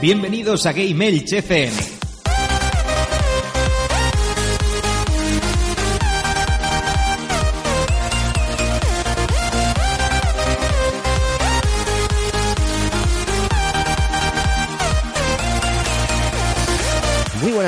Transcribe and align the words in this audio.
Bienvenidos 0.00 0.64
a 0.64 0.72
Game 0.72 1.06
Elch 1.06 1.30
FM. 1.34 2.00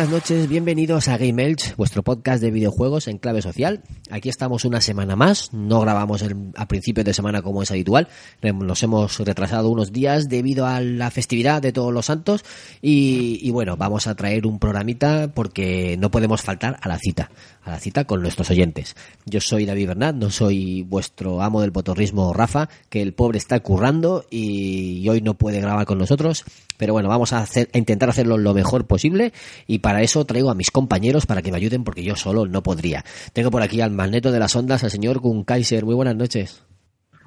buenas 0.02 0.08
noches, 0.08 0.48
bienvenidos 0.48 1.06
a 1.08 1.19
Game 1.19 1.44
Elch, 1.44 1.77
vuestro 1.77 2.02
podcast 2.02 2.42
de 2.42 2.50
videojuegos 2.50 3.08
en 3.08 3.19
clave 3.19 3.42
social. 3.42 3.83
Aquí 4.12 4.28
estamos 4.28 4.66
una 4.66 4.82
semana 4.82 5.16
más, 5.16 5.55
no 5.55 5.80
grabamos 5.80 6.22
a 6.56 6.68
principios 6.68 7.06
de 7.06 7.14
semana 7.14 7.41
como 7.41 7.62
es 7.62 7.70
habitual, 7.70 8.08
nos 8.42 8.82
hemos 8.82 9.18
retrasado 9.20 9.70
unos 9.70 9.91
días 9.91 10.28
debido 10.28 10.66
a 10.66 10.82
la 10.82 11.10
festividad 11.10 11.62
de 11.62 11.72
todos 11.72 11.94
los 11.94 12.05
santos 12.05 12.44
y, 12.83 13.50
bueno, 13.52 13.78
vamos 13.78 14.06
a 14.06 14.14
traer 14.14 14.46
un 14.46 14.58
programita 14.58 15.33
porque 15.33 15.96
no 15.96 16.10
podemos 16.10 16.42
faltar 16.42 16.78
a 16.83 16.88
la 16.88 16.98
cita, 16.98 17.30
a 17.64 17.70
la 17.70 17.80
cita 17.80 18.05
con 18.05 18.20
nuestros 18.20 18.50
oyentes. 18.50 18.96
Yo 19.24 19.40
soy 19.40 19.64
David 19.64 19.88
Bernat, 19.88 20.14
no 20.14 20.28
soy 20.28 20.83
vuestro 20.83 21.40
amo 21.40 21.62
del 21.62 21.72
potorrismo 21.72 22.34
Rafa, 22.34 22.68
que 22.90 23.00
el 23.00 23.14
pobre 23.14 23.38
está 23.38 23.60
currando 23.60 24.27
y 24.30 25.08
hoy 25.08 25.22
no 25.22 25.38
puede 25.38 25.62
grabar 25.62 25.86
con 25.86 25.96
nosotros, 25.96 26.44
pero 26.77 26.92
bueno, 26.92 27.08
vamos 27.08 27.33
a, 27.33 27.38
hacer, 27.38 27.70
a 27.72 27.78
intentar 27.78 28.10
hacerlo 28.10 28.36
lo 28.36 28.52
mejor 28.52 28.86
posible 28.86 29.33
y 29.66 29.78
para 29.78 30.02
eso 30.02 30.27
traigo 30.27 30.50
a 30.50 30.55
mis 30.55 30.70
compañeros 30.70 31.24
para 31.24 31.40
que 31.40 31.50
me 31.50 31.56
ayuden 31.56 31.83
porque 31.83 32.05
yo 32.05 32.14
solo 32.14 32.46
no 32.46 32.62
podría. 32.62 33.06
Tengo 33.33 33.50
por 33.50 33.62
aquí 33.62 33.80
al 33.80 34.02
magneto 34.03 34.33
de 34.33 34.41
las 34.41 34.56
ondas, 34.56 34.83
al 34.83 34.91
señor 34.91 35.20
Gun 35.20 35.45
Kaiser. 35.45 35.84
Muy 35.84 35.95
buenas 35.95 36.17
noches. 36.17 36.67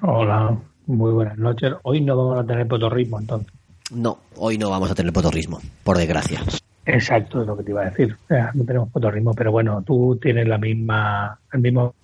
Hola, 0.02 0.54
muy 0.84 1.10
buenas 1.10 1.38
noches. 1.38 1.72
Hoy 1.84 2.02
no 2.02 2.14
vamos 2.14 2.44
a 2.44 2.46
tener 2.46 2.68
potorrismo 2.68 3.18
entonces. 3.18 3.50
No, 3.92 4.18
hoy 4.36 4.58
no 4.58 4.68
vamos 4.68 4.90
a 4.90 4.94
tener 4.94 5.10
potorrismo, 5.10 5.58
por 5.82 5.96
desgracia. 5.96 6.42
Exacto, 6.84 7.40
es 7.40 7.46
lo 7.46 7.56
que 7.56 7.62
te 7.62 7.70
iba 7.70 7.80
a 7.80 7.86
decir. 7.86 8.14
no 8.52 8.64
tenemos 8.66 8.90
potorrismo, 8.90 9.32
pero 9.32 9.52
bueno, 9.52 9.82
tú 9.86 10.18
tienes 10.20 10.46
la 10.46 10.58
misma, 10.58 11.40
el 11.50 11.60
mismo 11.60 11.94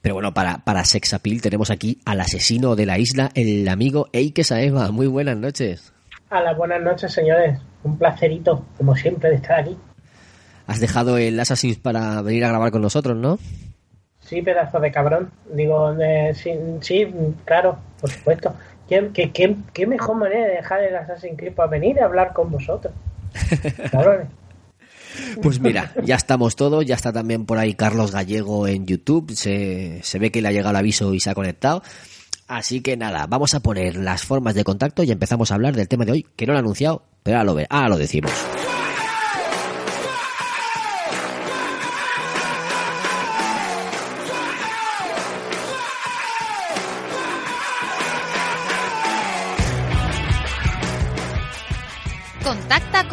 pero 0.00 0.14
bueno, 0.14 0.32
para, 0.32 0.64
para 0.64 0.86
Sexapil 0.86 1.42
tenemos 1.42 1.70
aquí 1.70 2.00
al 2.06 2.18
asesino 2.18 2.74
de 2.74 2.86
la 2.86 2.98
isla, 2.98 3.30
el 3.34 3.68
amigo 3.68 4.08
Eike 4.14 4.44
Saeva. 4.44 4.90
Muy 4.92 5.08
buenas 5.08 5.36
noches. 5.36 5.92
Hola, 6.30 6.54
buenas 6.54 6.80
noches, 6.80 7.12
señores. 7.12 7.60
Un 7.84 7.98
placerito, 7.98 8.64
como 8.78 8.96
siempre, 8.96 9.28
de 9.28 9.36
estar 9.36 9.60
aquí 9.60 9.76
has 10.66 10.80
dejado 10.80 11.16
el 11.18 11.38
Assassin's 11.38 11.78
para 11.78 12.20
venir 12.22 12.44
a 12.44 12.48
grabar 12.48 12.70
con 12.70 12.82
nosotros, 12.82 13.16
¿no? 13.16 13.38
Sí, 14.26 14.42
pedazo 14.42 14.80
de 14.80 14.90
cabrón. 14.90 15.30
Digo, 15.52 15.94
sí, 16.80 17.14
claro, 17.44 17.78
por 18.00 18.10
supuesto. 18.10 18.54
¿Qué, 18.88 19.10
qué, 19.12 19.56
qué, 19.72 19.86
mejor 19.86 20.16
manera 20.16 20.46
de 20.46 20.54
dejar 20.56 20.82
el 20.82 20.94
Assassin's 20.96 21.36
Creed 21.36 21.54
para 21.54 21.70
venir 21.70 22.00
a 22.00 22.04
hablar 22.04 22.32
con 22.32 22.50
vosotros? 22.50 22.92
Cabrones. 23.90 24.28
Pues 25.42 25.60
mira, 25.60 25.92
ya 26.04 26.16
estamos 26.16 26.56
todos, 26.56 26.84
ya 26.84 26.94
está 26.94 27.12
también 27.12 27.46
por 27.46 27.58
ahí 27.58 27.74
Carlos 27.74 28.12
Gallego 28.12 28.68
en 28.68 28.86
YouTube, 28.86 29.32
se, 29.32 30.00
se 30.02 30.18
ve 30.18 30.30
que 30.30 30.42
le 30.42 30.48
ha 30.48 30.52
llegado 30.52 30.70
el 30.70 30.76
aviso 30.76 31.14
y 31.14 31.20
se 31.20 31.30
ha 31.30 31.34
conectado. 31.34 31.82
Así 32.48 32.80
que 32.80 32.96
nada, 32.96 33.26
vamos 33.26 33.54
a 33.54 33.60
poner 33.60 33.96
las 33.96 34.24
formas 34.24 34.54
de 34.54 34.62
contacto 34.62 35.02
y 35.02 35.10
empezamos 35.10 35.50
a 35.50 35.54
hablar 35.54 35.74
del 35.74 35.88
tema 35.88 36.04
de 36.04 36.12
hoy, 36.12 36.26
que 36.36 36.46
no 36.46 36.52
lo 36.52 36.58
he 36.58 36.60
anunciado, 36.60 37.02
pero 37.22 37.38
ahora 37.38 37.46
lo, 37.46 37.54
ve, 37.54 37.66
ahora 37.68 37.88
lo 37.88 37.98
decimos. 37.98 38.32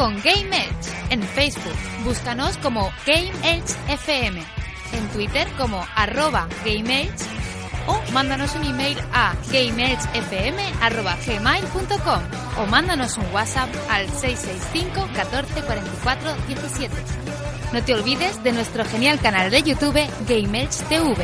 Con 0.03 0.19
Game 0.22 0.52
Edge. 0.52 0.91
En 1.12 1.24
Facebook, 1.24 1.78
búscanos 2.03 2.58
como 2.58 2.91
Game 3.08 3.31
Edge 3.41 3.74
FM. 3.88 4.44
En 4.91 5.08
Twitter 5.14 5.47
como 5.58 5.81
arroba 5.96 6.50
Game 6.66 7.03
Edge. 7.03 7.24
O 7.88 8.02
mándanos 8.12 8.53
un 8.56 8.66
email 8.66 8.97
a 9.14 9.34
gameedgefm.gmail.com 9.50 12.22
o 12.62 12.66
mándanos 12.66 13.16
un 13.16 13.24
WhatsApp 13.34 13.69
al 13.90 14.09
665 14.09 15.08
14 15.16 15.62
44 15.62 16.35
17. 16.50 16.94
No 17.72 17.81
te 17.81 17.94
olvides 17.94 18.44
de 18.44 18.52
nuestro 18.52 18.84
genial 18.84 19.22
canal 19.22 19.52
de 19.52 19.64
YouTube 19.64 20.06
Game 20.28 20.64
Edge 20.64 20.84
TV. 20.90 21.16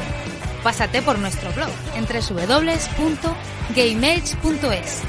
Pásate 0.64 1.02
por 1.02 1.20
nuestro 1.20 1.52
blog 1.52 1.68
en 1.98 2.06
www.gameedge.es 2.06 5.02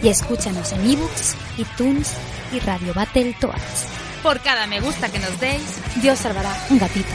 y 0.00 0.08
escúchanos 0.08 0.72
en 0.72 0.90
ebooks, 0.92 1.34
iTunes 1.58 2.14
y 2.52 2.58
Radio 2.60 2.92
Battle 2.94 3.34
Toads. 3.40 3.88
Por 4.22 4.40
cada 4.40 4.66
me 4.66 4.80
gusta 4.80 5.10
que 5.10 5.18
nos 5.18 5.38
deis, 5.40 5.80
Dios 6.02 6.18
salvará 6.18 6.52
un 6.70 6.78
gatito. 6.78 7.12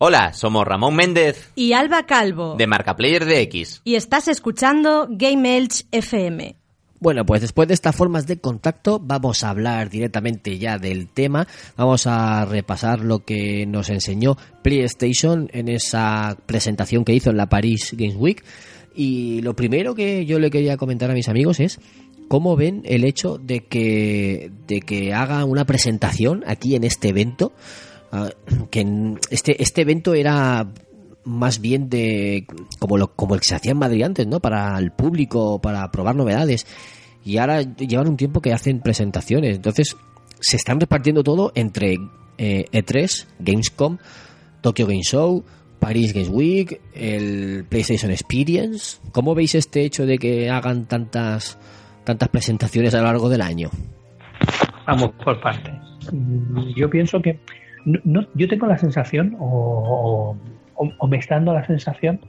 Hola, 0.00 0.32
somos 0.32 0.64
Ramón 0.64 0.94
Méndez 0.94 1.50
y 1.56 1.72
Alba 1.72 2.06
Calvo 2.06 2.54
de 2.56 2.68
Marca 2.68 2.94
Player 2.94 3.24
de 3.24 3.40
X 3.42 3.80
y 3.82 3.96
estás 3.96 4.28
escuchando 4.28 5.08
Game 5.10 5.56
Elch 5.56 5.86
FM. 5.90 6.54
Bueno, 7.00 7.24
pues 7.24 7.40
después 7.40 7.68
de 7.68 7.74
estas 7.74 7.94
formas 7.94 8.26
de 8.26 8.38
contacto 8.38 8.98
vamos 8.98 9.44
a 9.44 9.50
hablar 9.50 9.88
directamente 9.88 10.58
ya 10.58 10.78
del 10.78 11.08
tema. 11.08 11.46
Vamos 11.76 12.06
a 12.08 12.44
repasar 12.44 13.00
lo 13.00 13.20
que 13.24 13.66
nos 13.66 13.88
enseñó 13.88 14.36
PlayStation 14.62 15.48
en 15.52 15.68
esa 15.68 16.36
presentación 16.46 17.04
que 17.04 17.14
hizo 17.14 17.30
en 17.30 17.36
la 17.36 17.48
Paris 17.48 17.94
Games 17.96 18.16
Week. 18.16 18.44
Y 18.96 19.42
lo 19.42 19.54
primero 19.54 19.94
que 19.94 20.26
yo 20.26 20.40
le 20.40 20.50
quería 20.50 20.76
comentar 20.76 21.08
a 21.08 21.14
mis 21.14 21.28
amigos 21.28 21.60
es 21.60 21.78
cómo 22.26 22.56
ven 22.56 22.82
el 22.84 23.04
hecho 23.04 23.38
de 23.38 23.60
que, 23.60 24.50
de 24.66 24.80
que 24.80 25.14
haga 25.14 25.44
una 25.44 25.66
presentación 25.66 26.42
aquí 26.48 26.74
en 26.74 26.82
este 26.82 27.10
evento. 27.10 27.52
Ah, 28.10 28.30
que 28.70 29.14
este, 29.30 29.62
este 29.62 29.82
evento 29.82 30.14
era 30.14 30.66
más 31.28 31.60
bien 31.60 31.88
de 31.88 32.46
como 32.78 32.96
lo, 32.96 33.14
como 33.14 33.34
el 33.34 33.40
que 33.40 33.48
se 33.48 33.54
hacía 33.54 33.72
en 33.72 33.78
Madrid 33.78 34.02
antes, 34.02 34.26
¿no? 34.26 34.40
Para 34.40 34.78
el 34.78 34.90
público, 34.90 35.60
para 35.60 35.90
probar 35.90 36.16
novedades. 36.16 36.66
Y 37.24 37.36
ahora 37.38 37.62
llevan 37.62 38.08
un 38.08 38.16
tiempo 38.16 38.40
que 38.40 38.52
hacen 38.52 38.80
presentaciones. 38.80 39.56
Entonces, 39.56 39.96
se 40.40 40.56
están 40.56 40.80
repartiendo 40.80 41.22
todo 41.22 41.52
entre 41.54 41.98
eh, 42.38 42.64
E3, 42.72 43.26
Gamescom, 43.40 43.98
Tokyo 44.62 44.86
Game 44.86 45.02
Show, 45.02 45.44
Paris 45.78 46.14
Games 46.14 46.30
Week, 46.30 46.80
el 46.94 47.64
PlayStation 47.68 48.10
Experience. 48.10 48.98
¿Cómo 49.12 49.34
veis 49.34 49.54
este 49.54 49.84
hecho 49.84 50.06
de 50.06 50.18
que 50.18 50.48
hagan 50.48 50.86
tantas 50.86 51.58
tantas 52.04 52.30
presentaciones 52.30 52.94
a 52.94 52.98
lo 52.98 53.04
largo 53.04 53.28
del 53.28 53.42
año? 53.42 53.68
Vamos 54.86 55.10
por 55.22 55.38
partes. 55.42 55.74
Yo 56.74 56.88
pienso 56.88 57.20
que 57.20 57.38
no, 57.84 58.26
yo 58.34 58.48
tengo 58.48 58.66
la 58.66 58.78
sensación 58.78 59.36
o, 59.38 60.36
o, 60.78 61.06
me 61.06 61.18
está 61.18 61.36
dando 61.36 61.52
la 61.52 61.64
sensación 61.64 62.20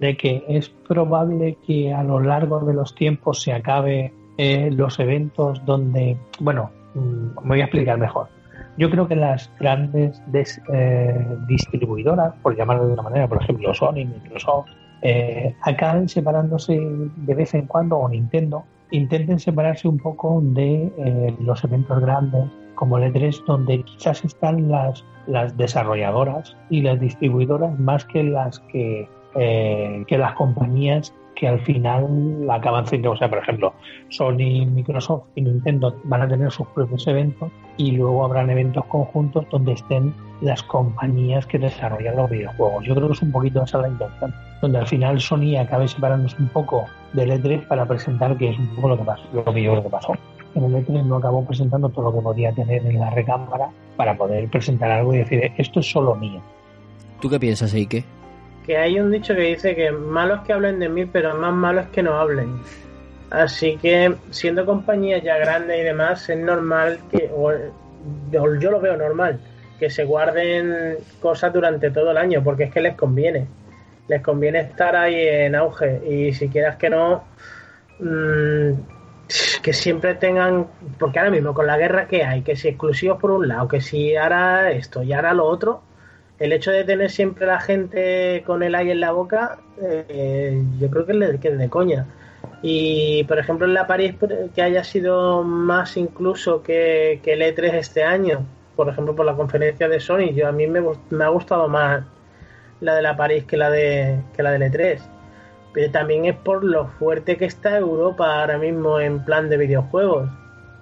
de 0.00 0.16
que 0.16 0.44
es 0.48 0.68
probable 0.68 1.56
que 1.66 1.92
a 1.92 2.02
lo 2.02 2.20
largo 2.20 2.60
de 2.60 2.74
los 2.74 2.94
tiempos 2.94 3.42
se 3.42 3.52
acabe 3.52 4.12
eh, 4.36 4.70
los 4.70 4.98
eventos 5.00 5.64
donde, 5.64 6.16
bueno, 6.40 6.70
mm, 6.94 7.42
me 7.42 7.48
voy 7.48 7.60
a 7.60 7.64
explicar 7.64 7.98
mejor. 7.98 8.28
Yo 8.76 8.90
creo 8.90 9.08
que 9.08 9.16
las 9.16 9.50
grandes 9.58 10.22
eh, 10.72 11.26
distribuidoras, 11.48 12.34
por 12.42 12.56
llamarlo 12.56 12.86
de 12.86 12.92
una 12.92 13.02
manera, 13.02 13.28
por 13.28 13.42
ejemplo 13.42 13.74
Sony, 13.74 14.04
Microsoft, 14.06 14.68
eh, 15.02 15.54
acaben 15.62 16.08
separándose 16.08 16.78
de 16.78 17.34
vez 17.34 17.54
en 17.54 17.66
cuando, 17.66 17.98
o 17.98 18.08
Nintendo, 18.08 18.64
intenten 18.92 19.40
separarse 19.40 19.88
un 19.88 19.98
poco 19.98 20.40
de 20.42 21.34
los 21.40 21.62
eventos 21.64 22.00
grandes 22.00 22.44
como 22.78 22.96
el 22.96 23.12
E3, 23.12 23.44
donde 23.44 23.82
quizás 23.82 24.24
están 24.24 24.70
las, 24.70 25.04
las 25.26 25.56
desarrolladoras 25.56 26.56
y 26.70 26.80
las 26.80 27.00
distribuidoras 27.00 27.76
más 27.78 28.04
que 28.04 28.22
las 28.22 28.60
que, 28.70 29.08
eh, 29.34 30.04
que 30.06 30.16
las 30.16 30.34
compañías 30.34 31.12
que 31.34 31.48
al 31.48 31.60
final 31.60 32.06
acaban 32.50 32.86
siendo, 32.86 33.12
o 33.12 33.16
sea, 33.16 33.28
por 33.28 33.38
ejemplo, 33.38 33.72
Sony, 34.10 34.64
Microsoft 34.66 35.24
y 35.34 35.42
Nintendo 35.42 36.00
van 36.04 36.22
a 36.22 36.28
tener 36.28 36.50
sus 36.50 36.66
propios 36.68 37.06
eventos 37.06 37.50
y 37.76 37.92
luego 37.92 38.24
habrán 38.24 38.48
eventos 38.50 38.84
conjuntos 38.86 39.44
donde 39.50 39.72
estén 39.72 40.14
las 40.40 40.62
compañías 40.62 41.46
que 41.46 41.58
desarrollan 41.58 42.16
los 42.16 42.30
videojuegos. 42.30 42.84
Yo 42.84 42.94
creo 42.94 43.08
que 43.08 43.14
es 43.14 43.22
un 43.22 43.32
poquito 43.32 43.62
esa 43.62 43.78
la 43.78 43.88
intención, 43.88 44.34
donde 44.62 44.78
al 44.78 44.86
final 44.86 45.20
Sony 45.20 45.56
acabe 45.60 45.88
separándose 45.88 46.36
un 46.40 46.48
poco 46.48 46.84
del 47.12 47.30
E3 47.30 47.66
para 47.66 47.86
presentar 47.86 48.36
que 48.36 48.50
es 48.50 48.58
un 48.58 48.68
poco 48.74 48.90
lo 48.90 48.98
que 48.98 49.04
pasó, 49.04 49.24
lo 49.32 49.44
que 49.44 49.82
que 49.82 49.90
pasó 49.90 50.14
en 50.54 50.64
el 50.64 50.86
E3 50.86 51.04
no 51.04 51.16
acabó 51.16 51.44
presentando 51.44 51.88
todo 51.88 52.10
lo 52.10 52.16
que 52.16 52.22
podía 52.22 52.52
tener 52.52 52.84
en 52.86 52.98
la 52.98 53.10
recámara 53.10 53.70
para 53.96 54.16
poder 54.16 54.48
presentar 54.48 54.90
algo 54.90 55.14
y 55.14 55.18
decir, 55.18 55.52
esto 55.56 55.80
es 55.80 55.90
solo 55.90 56.14
mío. 56.14 56.40
¿Tú 57.20 57.28
qué 57.28 57.38
piensas, 57.38 57.74
Eike? 57.74 58.04
Que 58.64 58.76
hay 58.76 59.00
un 59.00 59.10
dicho 59.10 59.34
que 59.34 59.42
dice 59.42 59.74
que 59.74 59.90
malos 59.90 60.40
que 60.42 60.52
hablen 60.52 60.78
de 60.78 60.88
mí, 60.88 61.04
pero 61.06 61.34
más 61.36 61.52
malos 61.52 61.86
que 61.88 62.02
no 62.02 62.14
hablen. 62.14 62.60
Así 63.30 63.76
que, 63.76 64.14
siendo 64.30 64.64
compañías 64.64 65.22
ya 65.22 65.36
grandes 65.36 65.80
y 65.80 65.82
demás, 65.82 66.28
es 66.28 66.38
normal 66.38 66.98
que, 67.10 67.30
o, 67.34 67.52
yo 68.30 68.70
lo 68.70 68.80
veo 68.80 68.96
normal, 68.96 69.38
que 69.78 69.90
se 69.90 70.04
guarden 70.04 70.96
cosas 71.20 71.52
durante 71.52 71.90
todo 71.90 72.10
el 72.10 72.16
año, 72.16 72.42
porque 72.42 72.64
es 72.64 72.72
que 72.72 72.80
les 72.80 72.94
conviene. 72.94 73.46
les 74.08 74.22
conviene 74.22 74.60
estar 74.60 74.96
ahí 74.96 75.16
en 75.16 75.54
auge 75.54 76.00
y 76.08 76.32
si 76.32 76.48
quieras 76.48 76.76
que 76.76 76.88
no, 76.88 77.24
mm, 78.00 78.72
que 79.62 79.72
siempre 79.72 80.14
tengan, 80.14 80.66
porque 80.98 81.18
ahora 81.18 81.30
mismo 81.30 81.54
con 81.54 81.66
la 81.66 81.76
guerra 81.76 82.06
que 82.06 82.24
hay, 82.24 82.42
que 82.42 82.56
si 82.56 82.68
exclusivos 82.68 83.20
por 83.20 83.30
un 83.30 83.48
lado, 83.48 83.68
que 83.68 83.80
si 83.80 84.16
ahora 84.16 84.70
esto 84.70 85.02
y 85.02 85.12
ahora 85.12 85.34
lo 85.34 85.46
otro, 85.46 85.82
el 86.38 86.52
hecho 86.52 86.70
de 86.70 86.84
tener 86.84 87.10
siempre 87.10 87.46
la 87.46 87.60
gente 87.60 88.42
con 88.46 88.62
el 88.62 88.74
aire 88.74 88.92
en 88.92 89.00
la 89.00 89.12
boca, 89.12 89.58
eh, 89.80 90.62
yo 90.78 90.90
creo 90.90 91.04
que 91.04 91.12
es 91.12 91.18
de, 91.18 91.40
que 91.40 91.50
de 91.50 91.68
coña. 91.68 92.06
Y 92.62 93.24
por 93.24 93.38
ejemplo 93.38 93.66
en 93.66 93.74
la 93.74 93.86
París 93.86 94.14
que 94.54 94.62
haya 94.62 94.82
sido 94.82 95.42
más 95.42 95.96
incluso 95.96 96.62
que, 96.62 97.20
que 97.22 97.34
el 97.34 97.42
E3 97.42 97.74
este 97.74 98.04
año, 98.04 98.46
por 98.76 98.88
ejemplo 98.88 99.14
por 99.14 99.26
la 99.26 99.34
conferencia 99.34 99.88
de 99.88 100.00
Sony, 100.00 100.32
yo 100.34 100.48
a 100.48 100.52
mí 100.52 100.66
me, 100.66 100.80
me 101.10 101.24
ha 101.24 101.28
gustado 101.28 101.68
más 101.68 102.04
la 102.80 102.94
de 102.94 103.02
la 103.02 103.16
París 103.16 103.44
que 103.44 103.56
la 103.56 103.70
de 103.70 104.20
que 104.34 104.42
la 104.42 104.52
del 104.52 104.62
E3. 104.62 105.17
Pero 105.72 105.90
también 105.90 106.24
es 106.24 106.36
por 106.36 106.64
lo 106.64 106.86
fuerte 106.86 107.36
que 107.36 107.44
está 107.44 107.78
Europa 107.78 108.40
ahora 108.40 108.58
mismo 108.58 108.98
en 109.00 109.24
plan 109.24 109.48
de 109.48 109.56
videojuegos. 109.56 110.28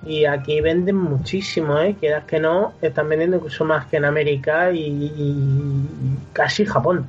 Y 0.04 0.24
aquí 0.24 0.60
venden 0.60 0.96
muchísimo, 0.96 1.78
¿eh? 1.78 1.96
Quieras 1.98 2.24
que 2.24 2.38
no, 2.38 2.74
están 2.80 3.08
vendiendo 3.08 3.38
incluso 3.38 3.64
más 3.64 3.86
que 3.86 3.96
en 3.96 4.04
América 4.04 4.70
y, 4.70 4.80
y 4.80 5.48
casi 6.32 6.64
Japón. 6.64 7.08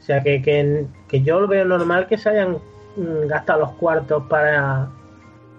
O 0.00 0.02
sea 0.02 0.22
que, 0.22 0.40
que, 0.42 0.86
que 1.08 1.22
yo 1.22 1.40
lo 1.40 1.48
veo 1.48 1.64
normal 1.64 2.06
que 2.06 2.16
se 2.16 2.30
hayan 2.30 2.58
mm, 2.96 3.26
gastado 3.28 3.60
los 3.60 3.72
cuartos 3.72 4.24
para, 4.28 4.88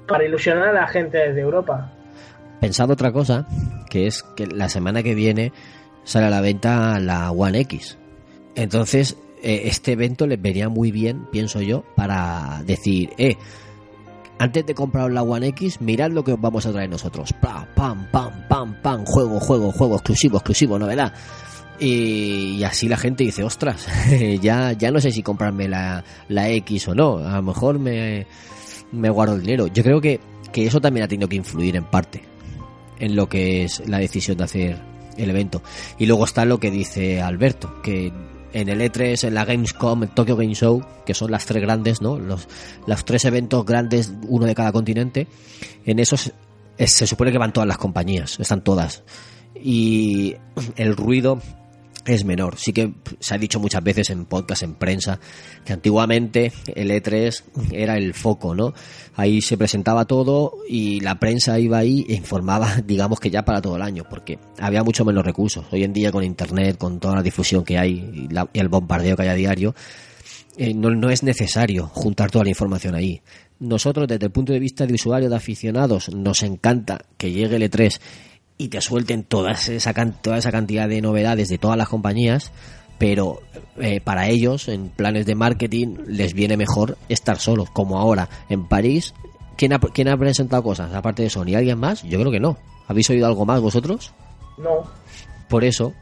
para 0.07 0.25
ilusionar 0.25 0.69
a 0.69 0.73
la 0.73 0.87
gente 0.87 1.17
desde 1.17 1.41
Europa. 1.41 1.91
Pensado 2.59 2.93
otra 2.93 3.11
cosa, 3.11 3.47
que 3.89 4.07
es 4.07 4.23
que 4.23 4.47
la 4.47 4.69
semana 4.69 5.03
que 5.03 5.15
viene 5.15 5.51
sale 6.03 6.27
a 6.27 6.29
la 6.29 6.41
venta 6.41 6.99
la 6.99 7.31
One 7.31 7.59
X. 7.61 7.97
Entonces, 8.55 9.17
eh, 9.41 9.63
este 9.65 9.93
evento 9.93 10.27
les 10.27 10.41
venía 10.41 10.69
muy 10.69 10.91
bien, 10.91 11.27
pienso 11.31 11.61
yo, 11.61 11.83
para 11.95 12.61
decir, 12.65 13.11
eh, 13.17 13.37
antes 14.39 14.65
de 14.65 14.73
comprar 14.73 15.11
la 15.11 15.23
One 15.23 15.47
X, 15.49 15.81
mirad 15.81 16.11
lo 16.11 16.23
que 16.23 16.33
os 16.33 16.41
vamos 16.41 16.65
a 16.65 16.71
traer 16.71 16.89
nosotros. 16.89 17.33
Pam, 17.33 17.65
pam, 17.75 18.07
pam, 18.11 18.47
pam, 18.47 18.81
pam, 18.81 19.05
juego, 19.05 19.39
juego, 19.39 19.71
juego, 19.71 19.95
exclusivo, 19.95 20.37
exclusivo, 20.37 20.79
novedad. 20.79 21.13
Y, 21.79 22.57
y 22.57 22.63
así 22.63 22.87
la 22.87 22.97
gente 22.97 23.23
dice, 23.23 23.43
ostras, 23.43 23.87
ya, 24.41 24.73
ya 24.73 24.91
no 24.91 24.99
sé 24.99 25.11
si 25.11 25.23
comprarme 25.23 25.67
la, 25.67 26.03
la 26.27 26.49
X 26.49 26.87
o 26.87 26.95
no. 26.95 27.17
A 27.17 27.37
lo 27.37 27.43
mejor 27.43 27.79
me, 27.79 28.25
me 28.91 29.09
guardo 29.09 29.35
el 29.35 29.41
dinero. 29.41 29.67
Yo 29.67 29.83
creo 29.83 30.01
que, 30.01 30.19
que 30.51 30.65
eso 30.65 30.79
también 30.79 31.05
ha 31.05 31.07
tenido 31.07 31.29
que 31.29 31.35
influir 31.35 31.75
en 31.75 31.85
parte 31.85 32.23
en 32.99 33.15
lo 33.15 33.27
que 33.27 33.63
es 33.63 33.87
la 33.87 33.97
decisión 33.97 34.37
de 34.37 34.43
hacer 34.43 34.79
el 35.17 35.29
evento. 35.29 35.61
Y 35.97 36.05
luego 36.05 36.25
está 36.25 36.45
lo 36.45 36.59
que 36.59 36.71
dice 36.71 37.21
Alberto, 37.21 37.81
que 37.81 38.13
en 38.53 38.69
el 38.69 38.81
E3, 38.81 39.27
en 39.27 39.33
la 39.33 39.45
Gamescom, 39.45 40.03
en 40.03 40.09
Tokyo 40.09 40.35
Game 40.35 40.53
Show, 40.55 40.83
que 41.05 41.13
son 41.13 41.31
las 41.31 41.45
tres 41.45 41.61
grandes, 41.61 42.01
¿no? 42.01 42.17
Los, 42.17 42.47
tres 43.05 43.25
eventos 43.25 43.65
grandes, 43.65 44.11
uno 44.27 44.45
de 44.45 44.55
cada 44.55 44.71
continente, 44.71 45.27
en 45.85 45.99
esos 45.99 46.31
es- 46.77 46.91
se 46.91 47.07
supone 47.07 47.31
que 47.31 47.37
van 47.37 47.53
todas 47.53 47.67
las 47.67 47.77
compañías, 47.77 48.39
están 48.39 48.63
todas. 48.63 49.03
Y 49.55 50.35
el 50.75 50.95
ruido 50.95 51.39
es 52.05 52.25
menor. 52.25 52.57
Sí 52.57 52.73
que 52.73 52.93
se 53.19 53.35
ha 53.35 53.37
dicho 53.37 53.59
muchas 53.59 53.83
veces 53.83 54.09
en 54.09 54.25
podcast, 54.25 54.63
en 54.63 54.75
prensa, 54.75 55.19
que 55.65 55.73
antiguamente 55.73 56.51
el 56.75 56.89
E3 56.91 57.43
era 57.71 57.97
el 57.97 58.13
foco, 58.13 58.55
¿no? 58.55 58.73
Ahí 59.15 59.41
se 59.41 59.57
presentaba 59.57 60.05
todo 60.05 60.53
y 60.67 60.99
la 61.01 61.19
prensa 61.19 61.59
iba 61.59 61.77
ahí 61.77 62.05
e 62.09 62.13
informaba, 62.15 62.77
digamos 62.85 63.19
que 63.19 63.29
ya 63.29 63.43
para 63.45 63.61
todo 63.61 63.75
el 63.75 63.81
año, 63.81 64.03
porque 64.09 64.39
había 64.59 64.83
mucho 64.83 65.05
menos 65.05 65.25
recursos. 65.25 65.65
Hoy 65.71 65.83
en 65.83 65.93
día 65.93 66.11
con 66.11 66.23
internet, 66.23 66.77
con 66.77 66.99
toda 66.99 67.15
la 67.15 67.23
difusión 67.23 67.63
que 67.63 67.77
hay 67.77 67.91
y, 68.13 68.27
la- 68.33 68.49
y 68.53 68.59
el 68.59 68.69
bombardeo 68.69 69.15
que 69.15 69.23
hay 69.23 69.29
a 69.29 69.35
diario, 69.35 69.75
eh, 70.57 70.73
no, 70.73 70.89
no 70.89 71.09
es 71.09 71.23
necesario 71.23 71.87
juntar 71.87 72.29
toda 72.31 72.43
la 72.43 72.49
información 72.49 72.95
ahí. 72.95 73.21
Nosotros, 73.59 74.07
desde 74.07 74.25
el 74.25 74.31
punto 74.31 74.51
de 74.53 74.59
vista 74.59 74.85
de 74.87 74.93
usuario, 74.95 75.29
de 75.29 75.35
aficionados, 75.35 76.13
nos 76.13 76.41
encanta 76.43 77.05
que 77.17 77.31
llegue 77.31 77.57
el 77.57 77.63
E3 77.69 77.99
y 78.61 78.67
te 78.67 78.79
suelten 78.79 79.23
toda 79.23 79.53
esa, 79.53 79.93
toda 80.21 80.37
esa 80.37 80.51
cantidad 80.51 80.87
de 80.87 81.01
novedades 81.01 81.49
de 81.49 81.57
todas 81.57 81.77
las 81.77 81.89
compañías, 81.89 82.51
pero 82.99 83.39
eh, 83.79 84.01
para 84.01 84.27
ellos, 84.27 84.67
en 84.67 84.89
planes 84.89 85.25
de 85.25 85.33
marketing, 85.33 85.95
les 86.05 86.35
viene 86.35 86.57
mejor 86.57 86.95
estar 87.09 87.39
solos, 87.39 87.71
como 87.71 87.97
ahora 87.97 88.29
en 88.49 88.67
París. 88.67 89.15
¿Quién 89.57 89.73
ha, 89.73 89.79
quién 89.79 90.09
ha 90.09 90.17
presentado 90.17 90.61
cosas 90.61 90.93
aparte 90.93 91.23
de 91.23 91.31
Sony? 91.31 91.55
¿Alguien 91.55 91.79
más? 91.79 92.03
Yo 92.03 92.19
creo 92.19 92.31
que 92.31 92.39
no. 92.39 92.57
¿Habéis 92.87 93.09
oído 93.09 93.25
algo 93.25 93.47
más 93.47 93.59
vosotros? 93.61 94.13
No, 94.59 94.83
Por 95.49 95.63
eso, 95.63 95.93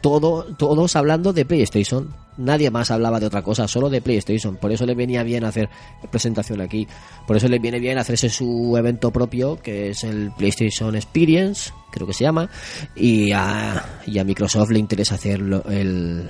todo, 0.00 0.44
todos 0.56 0.96
hablando 0.96 1.32
de 1.32 1.44
PlayStation. 1.44 2.14
Nadie 2.36 2.70
más 2.70 2.90
hablaba 2.90 3.18
de 3.18 3.26
otra 3.26 3.42
cosa, 3.42 3.66
solo 3.66 3.88
de 3.88 4.02
PlayStation. 4.02 4.56
Por 4.56 4.70
eso 4.70 4.84
le 4.84 4.94
venía 4.94 5.22
bien 5.22 5.44
hacer 5.44 5.68
presentación 6.10 6.60
aquí. 6.60 6.86
Por 7.26 7.36
eso 7.36 7.48
le 7.48 7.58
viene 7.58 7.80
bien 7.80 7.98
hacerse 7.98 8.28
su 8.28 8.76
evento 8.76 9.10
propio, 9.10 9.60
que 9.62 9.90
es 9.90 10.04
el 10.04 10.30
PlayStation 10.36 10.94
Experience, 10.96 11.72
creo 11.90 12.06
que 12.06 12.12
se 12.12 12.24
llama. 12.24 12.50
Y 12.94 13.32
a, 13.32 14.00
y 14.06 14.18
a 14.18 14.24
Microsoft 14.24 14.70
le 14.70 14.78
interesa 14.78 15.14
hacer 15.14 15.40
el, 15.40 16.28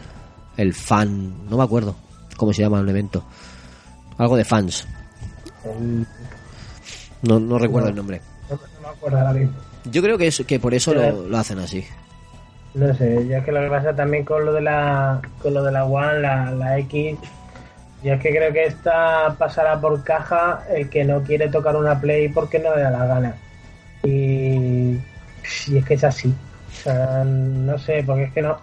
el 0.57 0.75
fan, 0.75 1.49
no 1.49 1.57
me 1.57 1.65
acuerdo 1.65 1.97
cómo 2.37 2.53
se 2.53 2.63
llama 2.63 2.81
el 2.81 2.89
evento. 2.89 3.25
Algo 4.19 4.37
de 4.37 4.45
fans. 4.45 4.87
No, 7.23 7.41
no 7.41 7.59
recuerdo 7.59 7.89
el 7.89 7.97
nombre. 7.97 8.21
Yo 9.91 10.03
creo 10.03 10.19
que, 10.19 10.29
es, 10.29 10.43
que 10.47 10.61
por 10.61 10.75
eso 10.75 10.95
lo, 10.95 11.27
lo 11.29 11.39
hacen 11.39 11.59
así. 11.59 11.85
No 12.77 12.93
sé, 12.95 13.27
ya 13.27 13.43
que 13.43 13.53
lo 13.53 13.63
que 13.63 13.69
pasa 13.69 13.97
también 13.97 14.23
con 14.23 14.45
lo 14.45 14.53
de 14.53 14.61
la 14.61 15.23
con 15.41 15.55
lo 15.55 15.63
de 15.63 15.73
la 15.73 15.87
One, 15.87 16.21
la, 16.21 16.51
la 16.51 16.79
X, 16.81 17.19
yo 18.03 18.13
es 18.13 18.21
que 18.21 18.29
creo 18.31 18.53
que 18.53 18.67
esta 18.67 19.35
pasará 19.39 19.81
por 19.81 20.05
caja 20.05 20.63
el 20.69 20.91
que 20.91 21.03
no 21.03 21.23
quiere 21.23 21.49
tocar 21.49 21.75
una 21.75 21.99
Play 21.99 22.29
porque 22.29 22.59
no 22.59 22.77
le 22.77 22.83
da 22.83 22.91
la 22.91 23.07
gana. 23.07 23.35
Y, 24.05 24.99
y 25.69 25.79
es 25.79 25.85
que 25.87 25.95
es 25.95 26.05
así. 26.05 26.35
O 26.69 26.75
sea, 26.75 27.25
no 27.25 27.79
sé, 27.79 28.05
porque 28.07 28.25
es 28.25 28.33
que 28.35 28.43
no. 28.43 28.59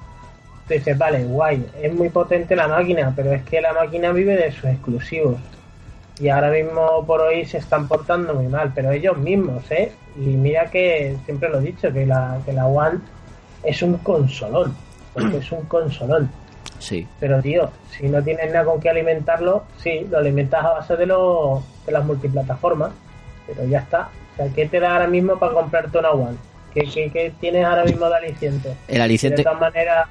Dices, 0.69 0.95
vale, 0.95 1.23
guay, 1.25 1.65
es 1.81 1.93
muy 1.93 2.09
potente 2.09 2.55
la 2.55 2.67
máquina, 2.67 3.11
pero 3.15 3.33
es 3.33 3.43
que 3.43 3.61
la 3.61 3.73
máquina 3.73 4.11
vive 4.11 4.35
de 4.37 4.51
sus 4.51 4.65
exclusivos. 4.65 5.37
Y 6.19 6.29
ahora 6.29 6.51
mismo 6.51 7.03
por 7.05 7.19
hoy 7.21 7.45
se 7.45 7.57
están 7.57 7.87
portando 7.87 8.35
muy 8.35 8.47
mal, 8.47 8.71
pero 8.75 8.91
ellos 8.91 9.17
mismos, 9.17 9.69
¿eh? 9.71 9.91
Y 10.15 10.37
mira 10.37 10.67
que 10.67 11.17
siempre 11.25 11.49
lo 11.49 11.59
he 11.59 11.63
dicho, 11.63 11.91
que 11.91 12.05
la, 12.05 12.37
que 12.45 12.53
la 12.53 12.67
One 12.67 12.99
es 13.63 13.81
un 13.81 13.97
consolón, 13.97 14.75
porque 15.13 15.37
es 15.37 15.51
un 15.51 15.61
consolón. 15.65 16.29
Sí. 16.79 17.07
Pero 17.19 17.41
tío, 17.41 17.69
si 17.97 18.07
no 18.09 18.21
tienes 18.21 18.51
nada 18.51 18.65
con 18.65 18.79
qué 18.79 18.89
alimentarlo, 18.89 19.63
sí, 19.77 20.05
lo 20.09 20.17
alimentas 20.17 20.63
a 20.65 20.69
base 20.73 20.95
de, 20.97 21.05
lo, 21.05 21.63
de 21.85 21.91
las 21.93 22.03
multiplataformas, 22.05 22.91
pero 23.47 23.65
ya 23.65 23.79
está. 23.79 24.09
O 24.33 24.35
sea, 24.37 24.47
¿qué 24.53 24.67
te 24.67 24.79
da 24.79 24.93
ahora 24.93 25.07
mismo 25.07 25.37
para 25.37 25.53
comprarte 25.53 25.97
una 25.97 26.11
One? 26.11 26.37
¿Qué, 26.73 26.81
qué, 26.93 27.09
qué 27.11 27.31
tienes 27.39 27.63
ahora 27.65 27.85
mismo 27.85 28.07
de 28.09 28.15
aliciente? 28.15 28.73
El 28.87 29.01
aliciente, 29.01 29.37
De 29.37 29.43
todas 29.43 29.59
maneras, 29.61 30.07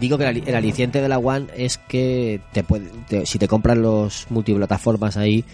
digo 0.00 0.16
que 0.16 0.28
el 0.28 0.54
aliciente 0.54 1.00
de 1.02 1.08
la 1.08 1.18
One 1.18 1.46
es 1.56 1.76
que 1.76 2.40
te 2.52 2.62
puede, 2.62 2.88
te- 3.08 3.26
si 3.26 3.38
te 3.38 3.48
compras 3.48 3.76
los 3.76 4.26
multiplataformas 4.30 5.16
ahí, 5.16 5.44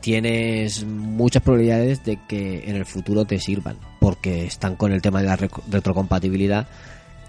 tienes 0.00 0.84
muchas 0.84 1.42
probabilidades 1.42 2.04
de 2.04 2.18
que 2.28 2.68
en 2.68 2.76
el 2.76 2.86
futuro 2.86 3.24
te 3.24 3.38
sirvan, 3.38 3.76
porque 4.00 4.46
están 4.46 4.76
con 4.76 4.92
el 4.92 5.02
tema 5.02 5.20
de 5.20 5.26
la 5.26 5.36
retrocompatibilidad 5.36 6.66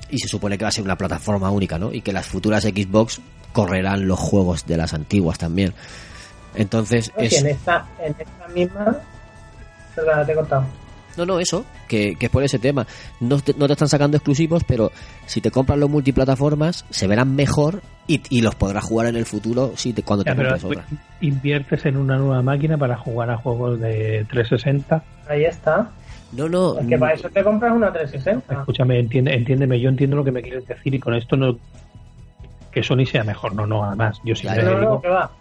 y 0.10 0.18
se 0.20 0.28
supone 0.28 0.58
que 0.58 0.66
va 0.66 0.70
a 0.70 0.72
ser 0.72 0.84
una 0.84 0.98
plataforma 0.98 1.52
única, 1.52 1.78
¿no? 1.78 1.94
Y 1.94 2.02
que 2.02 2.14
las 2.14 2.26
futuras 2.26 2.64
Xbox 2.64 3.22
correrán 3.54 4.08
los 4.08 4.20
juegos 4.20 4.66
de 4.66 4.78
las 4.78 4.94
antiguas 4.94 5.38
también. 5.38 5.74
Entonces, 6.56 7.12
es, 7.18 7.34
en 7.34 7.48
esta, 7.48 7.86
en 8.00 8.16
esta 8.18 8.48
misma. 8.50 8.98
Perdona, 9.96 10.26
te 10.26 10.32
he 10.32 10.36
cortado. 10.36 10.66
No, 11.20 11.26
no, 11.34 11.40
eso, 11.40 11.66
que, 11.88 12.16
que 12.16 12.28
es 12.28 12.32
por 12.32 12.44
ese 12.44 12.60
tema. 12.60 12.88
No 13.20 13.40
te, 13.40 13.54
no 13.54 13.68
te 13.68 13.74
están 13.74 13.88
sacando 13.90 14.18
exclusivos, 14.18 14.64
pero 14.64 14.92
si 15.26 15.42
te 15.42 15.52
compras 15.52 15.78
los 15.78 15.90
multiplataformas, 15.90 16.86
se 16.90 17.08
verán 17.08 17.36
mejor 17.36 17.82
y, 18.08 18.22
y 18.30 18.42
los 18.42 18.56
podrás 18.56 18.84
jugar 18.86 19.08
en 19.08 19.16
el 19.18 19.26
futuro 19.26 19.74
si 19.76 19.94
te, 19.94 20.02
cuando 20.04 20.24
te 20.24 20.30
Ya, 20.32 20.36
pero 20.36 20.50
compres 20.58 20.64
otra. 20.88 20.98
inviertes 21.22 21.86
en 21.86 21.98
una 21.98 22.18
nueva 22.18 22.42
máquina 22.42 22.78
para 22.78 22.98
jugar 22.98 23.30
a 23.30 23.38
juegos 23.38 23.80
de 23.80 24.26
360. 24.30 25.04
Ahí 25.30 25.44
está. 25.46 25.92
No, 26.32 26.48
no. 26.48 26.80
Es 26.80 26.88
que 26.88 26.98
para 26.98 27.14
eso 27.14 27.28
te 27.30 27.44
compras 27.44 27.74
una 27.74 27.92
360. 27.92 28.54
Escúchame, 28.62 29.00
entiende, 29.00 29.34
entiéndeme, 29.34 29.80
yo 29.80 29.90
entiendo 29.90 30.16
lo 30.16 30.24
que 30.24 30.32
me 30.32 30.42
quieres 30.42 30.66
decir 30.68 30.94
y 30.94 31.00
con 31.00 31.14
esto 31.16 31.36
no 31.36 31.58
que 32.72 32.84
Sony 32.84 33.04
sea 33.06 33.24
mejor, 33.24 33.56
no, 33.56 33.66
no, 33.66 33.84
además, 33.84 34.20
yo 34.24 34.36
siempre 34.36 34.62
Claro. 34.62 34.76
No, 34.78 34.82
digo 34.82 34.94
no, 34.96 35.02
que 35.02 35.08
va. 35.10 35.32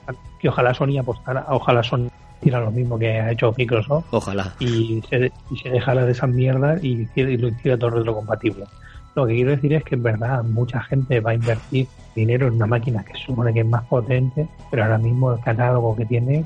que 0.41 0.49
ojalá 0.49 0.73
Sony 0.73 0.99
apostara, 0.99 1.45
ojalá 1.51 1.83
Sony 1.83 2.09
hiciera 2.41 2.61
lo 2.61 2.71
mismo 2.71 2.99
que 2.99 3.21
ha 3.21 3.33
hecho 3.33 3.55
Microsoft 3.57 4.07
Ojalá. 4.11 4.55
y 4.61 5.03
se, 5.09 5.33
y 5.51 5.57
se 5.57 5.71
dejara 5.71 6.05
de 6.05 6.13
esas 6.13 6.31
mierdas 6.31 6.83
y, 6.83 7.09
lo 7.17 7.49
hiciera 7.49 7.79
todo 7.79 7.91
retrocompatible. 7.91 8.65
Lo 9.15 9.27
que 9.27 9.35
quiero 9.35 9.51
decir 9.51 9.73
es 9.73 9.83
que 9.83 9.97
es 9.97 10.03
verdad, 10.03 10.45
mucha 10.45 10.81
gente 10.83 11.21
va 11.21 11.33
a 11.33 11.35
invertir 11.35 11.89
dinero 12.15 12.47
en 12.47 12.55
una 12.55 12.67
máquina 12.67 13.05
que 13.05 13.15
supone 13.19 13.53
que 13.53 13.61
es 13.61 13.67
más 13.67 13.85
potente, 13.85 14.47
pero 14.71 14.85
ahora 14.85 14.99
mismo 14.99 15.33
el 15.33 15.41
catálogo 15.41 15.97
que 15.97 16.07
tiene 16.07 16.45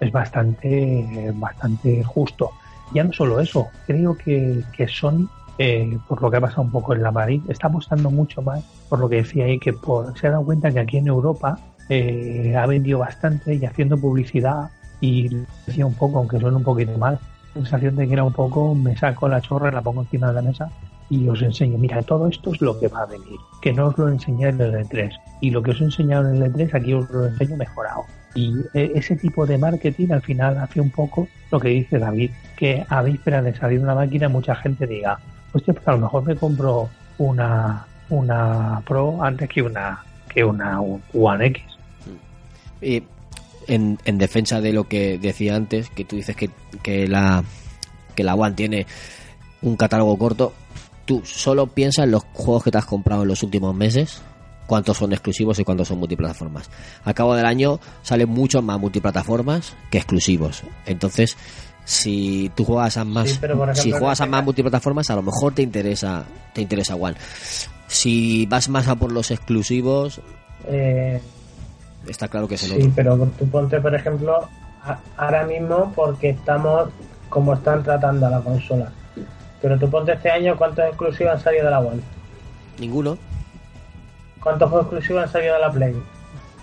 es 0.00 0.10
bastante, 0.10 1.32
bastante 1.34 2.02
justo. 2.02 2.50
Ya 2.94 3.04
no 3.04 3.12
solo 3.12 3.40
eso, 3.40 3.68
creo 3.86 4.16
que, 4.16 4.62
que 4.76 4.88
Sony, 4.88 5.28
eh, 5.58 5.98
por 6.08 6.22
lo 6.22 6.30
que 6.30 6.38
ha 6.38 6.40
pasado 6.40 6.62
un 6.62 6.70
poco 6.70 6.94
en 6.94 7.02
la 7.02 7.12
París, 7.12 7.42
está 7.48 7.66
apostando 7.66 8.10
mucho 8.10 8.40
más 8.42 8.62
por 8.88 8.98
lo 8.98 9.08
que 9.08 9.16
decía 9.16 9.44
ahí, 9.44 9.58
que 9.58 9.72
por, 9.72 10.16
se 10.18 10.28
ha 10.28 10.30
dado 10.30 10.44
cuenta 10.44 10.70
que 10.70 10.80
aquí 10.80 10.98
en 10.98 11.08
Europa 11.08 11.58
eh, 11.88 12.54
ha 12.56 12.66
vendido 12.66 13.00
bastante 13.00 13.54
y 13.54 13.64
haciendo 13.64 13.98
publicidad 13.98 14.70
y 15.04 15.28
decía 15.66 15.84
un 15.84 15.92
poco, 15.92 16.18
aunque 16.18 16.40
suene 16.40 16.56
un 16.56 16.62
poquito 16.62 16.96
mal, 16.96 17.18
sensación 17.52 17.94
de 17.96 18.06
que 18.06 18.14
era 18.14 18.24
un 18.24 18.32
poco, 18.32 18.74
me 18.74 18.96
saco 18.96 19.28
la 19.28 19.42
chorra, 19.42 19.70
la 19.70 19.82
pongo 19.82 20.00
encima 20.00 20.28
de 20.28 20.34
la 20.34 20.42
mesa 20.42 20.70
y 21.10 21.28
os 21.28 21.42
enseño, 21.42 21.76
mira, 21.76 22.02
todo 22.02 22.26
esto 22.26 22.54
es 22.54 22.62
lo 22.62 22.80
que 22.80 22.88
va 22.88 23.02
a 23.02 23.06
venir, 23.06 23.38
que 23.60 23.74
no 23.74 23.88
os 23.88 23.98
lo 23.98 24.08
enseñé 24.08 24.48
en 24.48 24.62
el 24.62 24.72
E3 24.72 25.12
y 25.42 25.50
lo 25.50 25.62
que 25.62 25.72
os 25.72 25.80
he 25.82 25.84
enseñado 25.84 26.30
en 26.30 26.42
el 26.42 26.50
E3 26.50 26.74
aquí 26.74 26.94
os 26.94 27.10
lo 27.10 27.26
enseño 27.26 27.56
mejorado. 27.58 28.04
Y 28.34 28.54
eh, 28.72 28.92
ese 28.94 29.14
tipo 29.16 29.44
de 29.44 29.58
marketing 29.58 30.10
al 30.10 30.22
final 30.22 30.56
hace 30.56 30.80
un 30.80 30.90
poco 30.90 31.28
lo 31.50 31.60
que 31.60 31.68
dice 31.68 31.98
David, 31.98 32.30
que 32.56 32.86
a 32.88 33.02
vísperas 33.02 33.44
de 33.44 33.54
salir 33.54 33.80
una 33.80 33.94
máquina 33.94 34.30
mucha 34.30 34.54
gente 34.54 34.86
diga, 34.86 35.18
hostia, 35.52 35.74
pues 35.74 35.86
a 35.86 35.92
lo 35.92 35.98
mejor 35.98 36.24
me 36.24 36.34
compro 36.34 36.88
una, 37.18 37.86
una 38.08 38.80
Pro 38.86 39.22
antes 39.22 39.50
que 39.50 39.60
una, 39.60 40.02
que 40.32 40.42
una 40.42 40.80
One 40.80 41.46
X. 41.46 41.62
Y 42.80 43.02
en, 43.68 43.98
en 44.04 44.18
defensa 44.18 44.60
de 44.60 44.72
lo 44.72 44.88
que 44.88 45.18
decía 45.18 45.54
antes, 45.56 45.90
que 45.90 46.04
tú 46.04 46.16
dices 46.16 46.36
que, 46.36 46.50
que 46.82 47.06
la 47.06 47.44
que 48.14 48.22
la 48.24 48.34
One 48.34 48.54
tiene 48.54 48.86
un 49.62 49.76
catálogo 49.76 50.16
corto, 50.18 50.52
tú 51.04 51.22
solo 51.24 51.66
piensa 51.66 52.04
en 52.04 52.12
los 52.12 52.22
juegos 52.32 52.64
que 52.64 52.70
te 52.70 52.78
has 52.78 52.86
comprado 52.86 53.22
en 53.22 53.28
los 53.28 53.42
últimos 53.42 53.74
meses, 53.74 54.22
cuántos 54.66 54.98
son 54.98 55.12
exclusivos 55.12 55.58
y 55.58 55.64
cuántos 55.64 55.88
son 55.88 55.98
multiplataformas. 55.98 56.70
Al 57.04 57.14
cabo 57.14 57.34
del 57.34 57.44
año 57.46 57.80
salen 58.02 58.28
muchos 58.28 58.62
más 58.62 58.78
multiplataformas 58.78 59.74
que 59.90 59.98
exclusivos. 59.98 60.62
Entonces, 60.86 61.36
si 61.84 62.50
tú 62.54 62.64
juegas 62.64 62.96
a 62.96 63.04
más 63.04 63.30
Sí, 63.30 63.38
ejemplo, 63.42 63.74
si 63.74 63.90
juegas 63.90 64.20
a 64.20 64.26
más 64.26 64.44
multiplataformas, 64.44 65.10
a 65.10 65.16
lo 65.16 65.22
mejor 65.22 65.54
te 65.54 65.62
interesa 65.62 66.24
te 66.52 66.62
interesa 66.62 66.94
One. 66.94 67.16
Si 67.88 68.46
vas 68.46 68.68
más 68.68 68.86
a 68.88 68.94
por 68.96 69.12
los 69.12 69.30
exclusivos, 69.30 70.20
Eh, 70.66 71.20
está 72.08 72.28
claro 72.28 72.46
que 72.48 72.54
es 72.56 72.62
el 72.64 72.70
sí, 72.70 72.76
otro. 72.76 72.92
pero 72.94 73.16
tú 73.38 73.48
ponte, 73.48 73.80
por 73.80 73.94
ejemplo, 73.94 74.48
a- 74.84 74.98
ahora 75.16 75.44
mismo 75.44 75.92
porque 75.94 76.30
estamos 76.30 76.90
como 77.28 77.54
están 77.54 77.82
tratando 77.82 78.26
a 78.26 78.30
la 78.30 78.40
consola. 78.40 78.92
Pero 79.62 79.78
tú 79.78 79.88
ponte 79.90 80.12
este 80.12 80.30
año 80.30 80.56
cuántos 80.56 80.84
exclusivos 80.86 81.32
han 81.34 81.40
salido 81.40 81.64
de 81.64 81.70
la 81.70 81.80
One. 81.80 82.00
Ninguno. 82.78 83.16
¿Cuántos 84.42 84.68
juegos 84.68 84.86
exclusivos 84.86 85.22
han 85.24 85.32
salido 85.32 85.54
de 85.54 85.60
la 85.60 85.70
Play? 85.72 85.94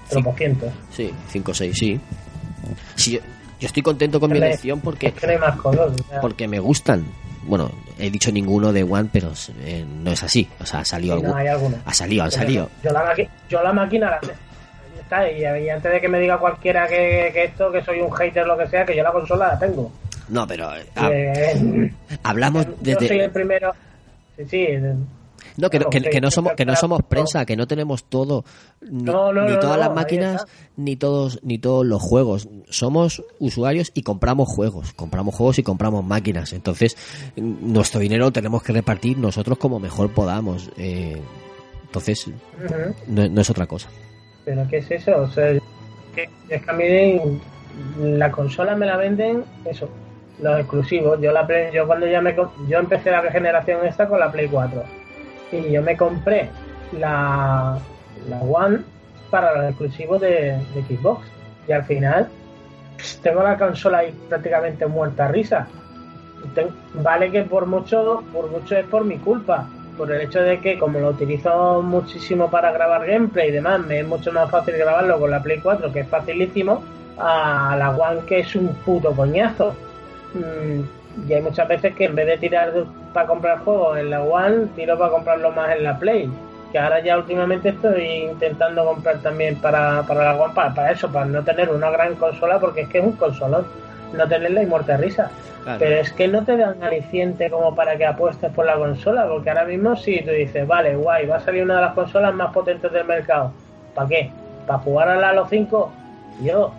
Tropocientos. 0.10 0.70
Sí, 0.92 1.12
5 1.30 1.52
o 1.52 1.54
6, 1.54 1.76
sí. 1.78 2.00
Sí, 2.96 3.14
yo, 3.14 3.20
yo 3.60 3.68
estoy 3.68 3.82
contento 3.82 4.20
con 4.20 4.32
mi 4.32 4.38
elección 4.38 4.80
porque 4.82 5.08
Es 5.08 5.14
que 5.14 5.26
no 5.28 5.34
hay 5.34 5.40
más 5.40 5.58
sea, 6.10 6.22
porque 6.22 6.48
me 6.48 6.60
gustan. 6.60 7.06
Bueno, 7.44 7.72
he 7.98 8.12
dicho 8.12 8.32
ninguno 8.32 8.72
de 8.72 8.84
One, 8.84 9.10
pero 9.12 9.32
eh, 9.62 9.84
no 10.04 10.12
es 10.12 10.22
así. 10.22 10.48
O 10.60 10.66
sea, 10.66 10.82
ha 10.82 10.86
salido 10.86 11.16
sí, 11.18 11.24
no, 11.24 11.30
algún- 11.30 11.42
hay 11.42 11.48
algunos. 11.48 11.80
Ha 11.86 11.94
salido, 11.94 12.24
Pero 12.26 12.38
salido. 12.38 12.70
Yo 12.84 12.92
la, 12.92 13.16
yo 13.50 13.64
la 13.64 13.74
máquina 13.74 14.10
la 14.12 14.20
y, 15.32 15.42
y 15.42 15.70
antes 15.70 15.92
de 15.92 16.00
que 16.02 16.08
me 16.10 16.20
diga 16.20 16.38
cualquiera 16.38 16.88
que, 16.88 17.32
que 17.34 17.44
esto, 17.46 17.72
que 17.72 17.84
soy 17.84 18.00
un 18.02 18.12
hater 18.12 18.46
lo 18.48 18.58
que 18.58 18.68
sea, 18.68 18.86
que 18.86 18.96
yo 18.96 19.04
la 19.04 19.12
consola 19.12 19.48
la 19.50 19.60
tengo. 19.60 19.92
No, 20.30 20.48
pero 20.48 20.74
eh, 20.76 20.86
ha- 20.96 21.10
Eh, 21.12 21.94
hablamos 22.24 22.66
yo 22.82 22.96
soy 22.96 23.08
el 23.08 23.18
desde 23.18 23.30
primero. 23.30 23.74
Sí, 24.38 24.46
sí. 24.50 24.68
no 25.58 25.70
que, 25.70 25.78
claro, 25.80 25.90
que- 25.90 26.22
no 26.22 26.32
somos 26.32 26.54
que 26.54 26.66
no 26.66 26.76
somos 26.76 27.02
prensa, 27.04 27.46
que 27.46 27.58
no 27.58 27.68
tenemos 27.68 28.06
todo 28.06 28.46
ni, 28.82 29.04
No, 29.04 29.34
no, 29.34 29.42
ni 29.50 29.60
todas 29.60 29.78
no, 29.78 29.84
las 29.84 29.94
máquinas 29.94 30.46
ni 30.78 30.96
todos 30.96 31.40
ni 31.44 31.58
todos 31.60 31.86
los 31.86 32.02
juegos. 32.02 32.48
Somos 32.70 33.22
usuarios 33.40 33.92
y 33.94 34.04
compramos 34.04 34.48
juegos, 34.48 34.94
compramos 34.94 35.36
juegos 35.36 35.60
y 35.60 35.64
compramos 35.64 36.06
máquinas. 36.06 36.54
Entonces, 36.54 36.96
nuestro 37.36 38.00
dinero 38.00 38.26
lo 38.26 38.32
tenemos 38.32 38.64
que 38.64 38.72
repartir 38.72 39.18
nosotros 39.18 39.58
como 39.58 39.80
mejor 39.80 40.12
podamos. 40.14 40.70
Eh, 40.78 41.22
entonces, 41.84 42.28
no 43.08 43.42
es 43.42 43.50
otra 43.50 43.68
cosa. 43.68 43.90
Pero 44.46 44.66
¿qué 44.70 44.78
es 44.78 44.92
eso? 44.92 45.22
O 45.22 45.28
sea, 45.28 45.54
que, 46.16 46.30
es 46.50 46.62
que 46.64 46.72
a 46.72 46.74
mí 46.74 47.22
la 48.00 48.32
consola 48.32 48.76
me 48.76 48.86
la 48.86 48.98
venden, 48.98 49.44
eso, 49.66 49.88
los 50.42 50.60
exclusivos. 50.60 51.20
Yo 51.22 51.32
la 51.32 51.46
Play- 51.46 51.72
yo 51.74 51.86
cuando 51.88 52.08
ya 52.08 52.22
me 52.22 52.36
yo 52.68 52.80
empecé 52.80 53.12
la 53.12 53.22
generación 53.32 53.86
esta 53.86 54.08
con 54.08 54.20
la 54.20 54.32
Play 54.32 54.48
4 54.48 54.84
y 55.52 55.72
yo 55.72 55.82
me 55.82 55.96
compré 55.98 56.50
la, 56.94 57.78
la 58.30 58.38
One 58.42 58.80
para 59.30 59.56
los 59.56 59.70
exclusivos 59.70 60.20
de, 60.22 60.58
de 60.74 60.84
Xbox 60.98 61.26
y 61.68 61.72
al 61.72 61.84
final 61.86 62.28
tengo 63.24 63.44
la 63.44 63.58
consola 63.58 64.00
ahí 64.00 64.14
prácticamente 64.30 64.86
muerta 64.86 65.26
a 65.26 65.28
risa. 65.30 65.68
Ten- 66.56 66.76
vale 66.96 67.32
que 67.32 67.44
por 67.44 67.66
mucho, 67.68 68.24
por 68.34 68.50
mucho 68.50 68.76
es 68.76 68.86
por 68.88 69.06
mi 69.06 69.18
culpa, 69.18 69.68
por 70.02 70.12
el 70.12 70.22
hecho 70.22 70.42
de 70.42 70.60
que 70.60 70.80
como 70.80 70.98
lo 70.98 71.10
utilizo 71.10 71.84
muchísimo 71.84 72.50
para 72.50 72.72
grabar 72.72 73.06
gameplay 73.06 73.50
y 73.50 73.52
demás, 73.52 73.86
me 73.86 74.00
es 74.00 74.08
mucho 74.08 74.32
más 74.32 74.50
fácil 74.50 74.76
grabarlo 74.76 75.20
con 75.20 75.30
la 75.30 75.44
Play 75.44 75.60
4, 75.60 75.94
que 75.94 76.00
es 76.00 76.08
facilísimo, 76.08 76.82
a 77.20 77.76
la 77.78 77.92
One 77.92 78.22
que 78.26 78.40
es 78.40 78.56
un 78.56 78.70
puto 78.84 79.12
coñazo. 79.12 79.76
Mm, 80.34 81.30
y 81.30 81.34
hay 81.36 81.42
muchas 81.44 81.68
veces 81.68 81.94
que 81.94 82.06
en 82.06 82.16
vez 82.16 82.26
de 82.26 82.40
tirar 82.40 82.74
para 83.14 83.28
comprar 83.28 83.60
juegos 83.60 84.00
en 84.00 84.10
la 84.10 84.24
One, 84.24 84.70
tiro 84.76 84.98
para 84.98 85.12
comprarlo 85.12 85.52
más 85.52 85.78
en 85.78 85.84
la 85.84 86.00
Play. 86.00 86.28
Que 86.72 86.80
ahora 86.80 87.00
ya 87.02 87.20
últimamente 87.20 87.70
estoy 87.70 88.04
intentando 88.32 88.84
comprar 88.84 89.20
también 89.20 89.58
para, 89.58 90.02
para 90.08 90.34
la 90.34 90.36
One, 90.36 90.56
para, 90.56 90.74
para 90.74 90.92
eso, 90.94 91.12
para 91.12 91.26
no 91.26 91.44
tener 91.44 91.70
una 91.70 91.92
gran 91.92 92.16
consola, 92.16 92.60
porque 92.60 92.82
es 92.82 92.90
que 92.90 92.98
es 92.98 93.06
un 93.06 93.12
consolón, 93.12 93.68
no 94.14 94.28
tenerla 94.28 94.64
y 94.64 94.66
muerte 94.66 94.92
de 94.94 94.98
risa. 94.98 95.30
Pero 95.78 95.98
es 96.02 96.12
que 96.14 96.28
no 96.28 96.44
te 96.44 96.58
dan 96.58 96.82
aliciente 96.82 97.50
como 97.50 97.76
para 97.76 97.96
que 97.96 98.06
apuestes 98.06 98.52
por 98.52 98.66
la 98.66 98.76
consola, 98.78 99.28
porque 99.28 99.50
ahora 99.52 99.66
mismo 99.66 99.96
si 99.96 100.20
tú 100.24 100.32
dices, 100.32 100.68
vale, 100.68 100.96
guay, 100.96 101.28
va 101.28 101.36
a 101.38 101.40
salir 101.40 101.64
una 101.64 101.76
de 101.76 101.82
las 101.82 101.94
consolas 101.94 102.34
más 102.34 102.52
potentes 102.52 102.92
del 102.92 103.06
mercado. 103.06 103.52
¿Para 103.94 104.08
qué? 104.10 104.32
¿Para 104.66 104.80
jugar 104.80 105.10
a 105.10 105.16
la 105.18 105.30
Halo 105.30 105.46
5? 105.48 105.92
Yo. 106.44 106.72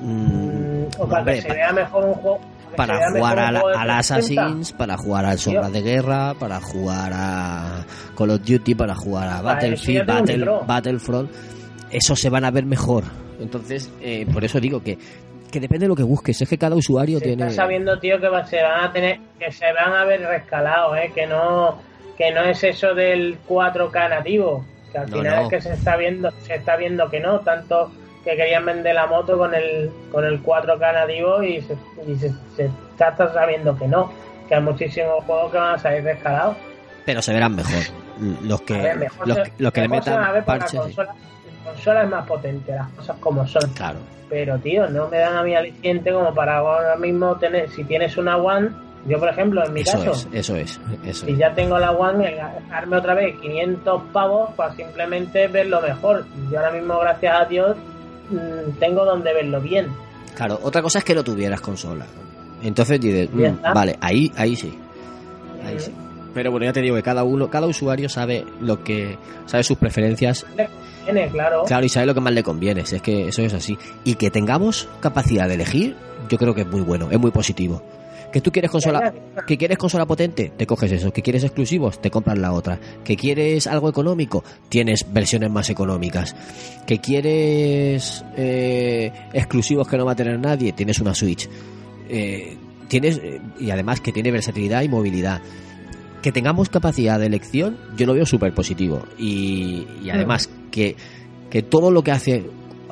Mm, 0.00 0.14
mm, 0.14 0.86
o 0.98 1.06
para 1.06 1.18
hombre, 1.20 1.34
que 1.34 1.42
se 1.42 1.52
vea 1.52 1.72
mejor 1.72 2.04
un 2.06 2.14
juego. 2.14 2.38
para 2.76 3.10
jugar 3.10 3.38
a 3.38 3.50
la- 3.52 3.60
360. 3.60 3.98
Assassin's, 3.98 4.72
para 4.72 4.96
jugar 4.96 5.26
al 5.26 5.38
Sombras 5.38 5.72
Tío. 5.72 5.82
de 5.82 5.90
Guerra, 5.90 6.34
para 6.38 6.60
jugar 6.60 7.10
a 7.12 7.84
Call 8.16 8.30
of 8.30 8.40
Duty, 8.42 8.74
para 8.74 8.94
jugar 8.94 9.28
a 9.28 9.34
eso 9.34 9.42
Battlefield, 9.44 10.06
Battle-. 10.06 10.46
Battlefront, 10.66 11.30
esos 11.90 12.18
se 12.18 12.30
van 12.30 12.44
a 12.46 12.50
ver 12.50 12.64
mejor. 12.64 13.04
Entonces, 13.40 13.90
eh, 14.00 14.26
por 14.32 14.44
eso 14.44 14.60
digo 14.60 14.82
que, 14.82 14.96
que 15.50 15.60
depende 15.60 15.84
de 15.84 15.88
lo 15.88 15.96
que 15.96 16.02
busques. 16.02 16.40
Es 16.40 16.48
que 16.48 16.58
cada 16.58 16.76
usuario 16.76 17.18
se 17.18 17.24
tiene. 17.26 17.44
está 17.48 17.62
sabiendo 17.62 17.98
tío 17.98 18.20
que 18.20 18.28
va- 18.28 18.46
se 18.46 18.62
van 18.62 18.84
a 18.84 18.92
tener 18.92 19.18
que 19.38 19.50
se 19.52 19.72
van 19.72 19.92
a 19.92 20.04
ver 20.04 20.20
rescalados 20.22 20.96
eh 20.98 21.10
que 21.14 21.26
no 21.26 21.78
que 22.16 22.30
no 22.32 22.42
es 22.42 22.62
eso 22.64 22.94
del 22.94 23.38
4K 23.48 24.08
nativo 24.10 24.64
que 24.92 24.98
al 24.98 25.10
No, 25.10 25.16
final 25.18 25.36
no. 25.36 25.42
es 25.42 25.48
que 25.48 25.60
se 25.60 25.72
está 25.74 25.96
viendo 25.96 26.30
se 26.42 26.54
está 26.56 26.76
viendo 26.76 27.08
que 27.10 27.20
no 27.20 27.40
tanto 27.40 27.90
que 28.24 28.36
querían 28.36 28.66
vender 28.66 28.94
la 28.94 29.06
moto 29.06 29.38
con 29.38 29.54
el 29.54 29.90
con 30.12 30.24
el 30.24 30.42
4K 30.42 30.92
nativo 30.92 31.42
y 31.42 31.62
se, 31.62 31.74
y 32.06 32.14
se, 32.16 32.30
se 32.56 32.66
está, 32.66 33.08
está 33.08 33.32
sabiendo 33.32 33.76
que 33.78 33.88
no 33.88 34.12
que 34.48 34.54
hay 34.56 34.62
muchísimos 34.62 35.24
juegos 35.24 35.50
que 35.52 35.58
van 35.58 35.74
a 35.76 35.78
salir 35.78 36.02
rescalados 36.04 36.56
Pero 37.06 37.22
se 37.22 37.32
verán 37.32 37.54
mejor. 37.56 37.82
Los 38.42 38.60
que, 38.62 38.74
ver, 38.74 38.96
mejor 38.98 39.26
los, 39.28 39.36
se- 39.38 39.42
que- 39.44 39.52
los 39.62 39.72
que 39.72 39.80
le 39.80 39.88
mejor 39.88 40.12
a 40.12 40.32
metan 40.32 40.44
parches. 40.44 40.80
Consola, 41.70 41.94
la 41.94 42.00
consola 42.00 42.02
es 42.04 42.10
más 42.10 42.26
potente 42.26 42.72
las 42.72 42.88
cosas 42.90 43.16
como 43.20 43.46
son 43.46 43.70
Claro. 43.74 43.98
pero 44.28 44.58
tío, 44.58 44.88
no 44.88 45.08
me 45.08 45.18
dan 45.18 45.36
a 45.36 45.42
mí 45.42 45.54
aliciente 45.54 46.12
como 46.12 46.32
para 46.34 46.58
ahora 46.58 46.96
mismo 46.96 47.36
tener, 47.36 47.68
si 47.70 47.84
tienes 47.84 48.16
una 48.16 48.36
One, 48.36 48.70
yo 49.06 49.18
por 49.18 49.28
ejemplo, 49.30 49.64
en 49.64 49.72
mi 49.72 49.80
Eso 49.80 49.92
caso, 49.98 50.12
es, 50.12 50.28
eso 50.32 50.56
es. 50.56 50.80
Eso 51.04 51.24
si 51.26 51.32
es. 51.32 51.38
ya 51.38 51.54
tengo 51.54 51.78
la 51.78 51.90
One, 51.92 52.34
gastarme 52.36 52.96
otra 52.98 53.14
vez 53.14 53.34
500 53.40 54.02
pavos 54.12 54.50
para 54.54 54.74
simplemente 54.74 55.48
verlo 55.48 55.80
mejor. 55.80 56.24
Yo 56.50 56.58
ahora 56.58 56.70
mismo, 56.72 56.98
gracias 56.98 57.34
a 57.40 57.44
Dios, 57.46 57.76
mm, 58.30 58.78
tengo 58.78 59.04
donde 59.06 59.32
verlo 59.32 59.60
bien. 59.60 59.88
Claro, 60.36 60.58
otra 60.62 60.82
cosa 60.82 60.98
es 60.98 61.04
que 61.04 61.14
no 61.14 61.24
tuvieras 61.24 61.60
consola. 61.62 62.04
Entonces 62.62 63.00
dices, 63.00 63.30
mm, 63.32 63.62
vale, 63.74 63.96
ahí, 64.02 64.30
ahí 64.36 64.54
sí. 64.54 64.78
Ahí 65.66 65.78
sí. 65.80 65.92
Pero 66.34 66.50
bueno, 66.50 66.66
ya 66.66 66.72
te 66.72 66.80
digo 66.80 66.94
que 66.94 67.02
cada 67.02 67.24
uno, 67.24 67.48
cada 67.50 67.66
usuario 67.66 68.08
sabe 68.08 68.44
lo 68.60 68.84
que, 68.84 69.16
sabe 69.46 69.64
sus 69.64 69.78
preferencias, 69.78 70.46
conviene, 71.10 71.30
claro. 71.30 71.64
claro, 71.64 71.86
y 71.86 71.88
sabe 71.88 72.06
lo 72.06 72.14
que 72.14 72.20
más 72.20 72.32
le 72.32 72.42
conviene. 72.42 72.86
si 72.86 72.96
Es 72.96 73.02
que 73.02 73.28
eso 73.28 73.42
es 73.42 73.54
así. 73.54 73.76
Y 74.04 74.14
que 74.14 74.30
tengamos 74.30 74.88
capacidad 75.00 75.48
de 75.48 75.54
elegir, 75.54 75.96
yo 76.28 76.38
creo 76.38 76.54
que 76.54 76.62
es 76.62 76.66
muy 76.66 76.80
bueno, 76.80 77.10
es 77.10 77.18
muy 77.18 77.30
positivo. 77.30 77.82
Que 78.32 78.40
tú 78.40 78.52
quieres 78.52 78.70
consola, 78.70 79.12
que 79.44 79.58
quieres 79.58 79.76
consola 79.76 80.06
potente, 80.06 80.52
te 80.56 80.64
coges 80.64 80.92
eso. 80.92 81.12
Que 81.12 81.20
quieres 81.20 81.42
exclusivos, 81.42 82.00
te 82.00 82.10
compras 82.10 82.38
la 82.38 82.52
otra. 82.52 82.78
Que 83.02 83.16
quieres 83.16 83.66
algo 83.66 83.88
económico, 83.88 84.44
tienes 84.68 85.12
versiones 85.12 85.50
más 85.50 85.68
económicas. 85.68 86.36
Que 86.86 86.98
quieres 86.98 88.24
eh, 88.36 89.12
exclusivos 89.32 89.88
que 89.88 89.96
no 89.96 90.04
va 90.04 90.12
a 90.12 90.16
tener 90.16 90.38
nadie, 90.38 90.72
tienes 90.72 91.00
una 91.00 91.12
Switch. 91.12 91.48
Eh, 92.08 92.56
tienes 92.86 93.18
eh, 93.18 93.40
y 93.58 93.70
además 93.70 94.00
que 94.00 94.12
tiene 94.12 94.30
versatilidad 94.30 94.82
y 94.82 94.88
movilidad. 94.88 95.40
Que 96.22 96.32
tengamos 96.32 96.68
capacidad 96.68 97.18
de 97.18 97.26
elección, 97.26 97.78
yo 97.96 98.06
lo 98.06 98.14
veo 98.14 98.26
súper 98.26 98.54
positivo. 98.54 99.02
Y, 99.18 99.86
y 100.02 100.10
además 100.10 100.50
que, 100.70 100.96
que 101.48 101.62
todo 101.62 101.90
lo 101.90 102.02
que 102.02 102.12
hace 102.12 102.44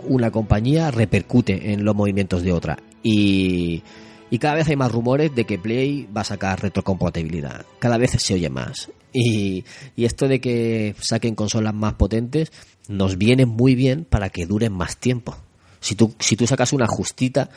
una 0.04 0.30
compañía 0.30 0.90
repercute 0.90 1.72
en 1.72 1.84
los 1.84 1.94
movimientos 1.94 2.42
de 2.42 2.52
otra. 2.52 2.78
Y, 3.02 3.82
y 4.30 4.38
cada 4.38 4.54
vez 4.54 4.68
hay 4.68 4.76
más 4.76 4.92
rumores 4.92 5.34
de 5.34 5.44
que 5.44 5.58
Play 5.58 6.08
va 6.14 6.22
a 6.22 6.24
sacar 6.24 6.62
retrocompatibilidad. 6.62 7.64
Cada 7.78 7.98
vez 7.98 8.12
se 8.12 8.34
oye 8.34 8.50
más. 8.50 8.90
Y, 9.12 9.64
y 9.96 10.04
esto 10.04 10.28
de 10.28 10.40
que 10.40 10.94
saquen 11.00 11.34
consolas 11.34 11.74
más 11.74 11.94
potentes 11.94 12.52
nos 12.88 13.18
viene 13.18 13.46
muy 13.46 13.74
bien 13.74 14.04
para 14.04 14.30
que 14.30 14.46
duren 14.46 14.72
más 14.72 14.96
tiempo. 14.96 15.36
Si 15.80 15.94
tú, 15.94 16.14
si 16.18 16.36
tú 16.36 16.46
sacas 16.46 16.72
una 16.72 16.86
justita 16.86 17.50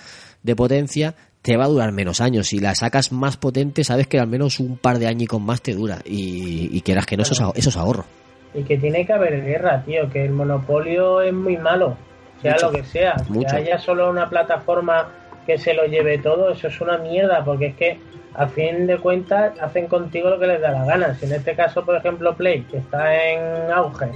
de 0.43 0.55
potencia, 0.55 1.15
te 1.41 1.57
va 1.57 1.65
a 1.65 1.67
durar 1.67 1.91
menos 1.91 2.21
años. 2.21 2.47
Si 2.47 2.59
la 2.59 2.75
sacas 2.75 3.11
más 3.11 3.37
potente, 3.37 3.83
sabes 3.83 4.07
que 4.07 4.19
al 4.19 4.27
menos 4.27 4.59
un 4.59 4.77
par 4.77 4.99
de 4.99 5.07
años 5.07 5.27
más 5.39 5.61
te 5.61 5.73
dura. 5.73 5.99
Y, 6.05 6.69
y 6.71 6.81
quieras 6.81 7.05
que 7.05 7.17
no, 7.17 7.23
eso 7.23 7.33
es, 7.33 7.41
ahor- 7.41 7.53
eso 7.55 7.69
es 7.69 7.77
ahorro. 7.77 8.05
Y 8.53 8.63
que 8.63 8.77
tiene 8.77 9.05
que 9.05 9.13
haber 9.13 9.43
guerra, 9.43 9.81
tío, 9.83 10.09
que 10.11 10.23
el 10.25 10.31
monopolio 10.31 11.21
es 11.21 11.33
muy 11.33 11.57
malo, 11.57 11.95
sea 12.41 12.53
Mucho, 12.53 12.65
lo 12.67 12.71
que 12.73 12.83
sea. 12.83 13.15
mucho. 13.29 13.49
Que 13.49 13.55
haya 13.61 13.79
solo 13.79 14.09
una 14.09 14.29
plataforma 14.29 15.09
que 15.47 15.57
se 15.57 15.73
lo 15.73 15.85
lleve 15.85 16.17
todo, 16.19 16.51
eso 16.51 16.67
es 16.67 16.81
una 16.81 16.97
mierda, 16.97 17.43
porque 17.43 17.67
es 17.67 17.75
que 17.75 17.99
a 18.35 18.47
fin 18.47 18.85
de 18.87 18.97
cuentas 18.97 19.53
hacen 19.59 19.87
contigo 19.87 20.29
lo 20.29 20.39
que 20.39 20.47
les 20.47 20.61
da 20.61 20.71
la 20.71 20.85
gana. 20.85 21.15
Si 21.15 21.25
en 21.25 21.33
este 21.33 21.55
caso, 21.55 21.83
por 21.85 21.95
ejemplo, 21.95 22.35
Play, 22.35 22.61
que 22.69 22.77
está 22.77 23.15
en 23.31 23.71
auge, 23.71 24.07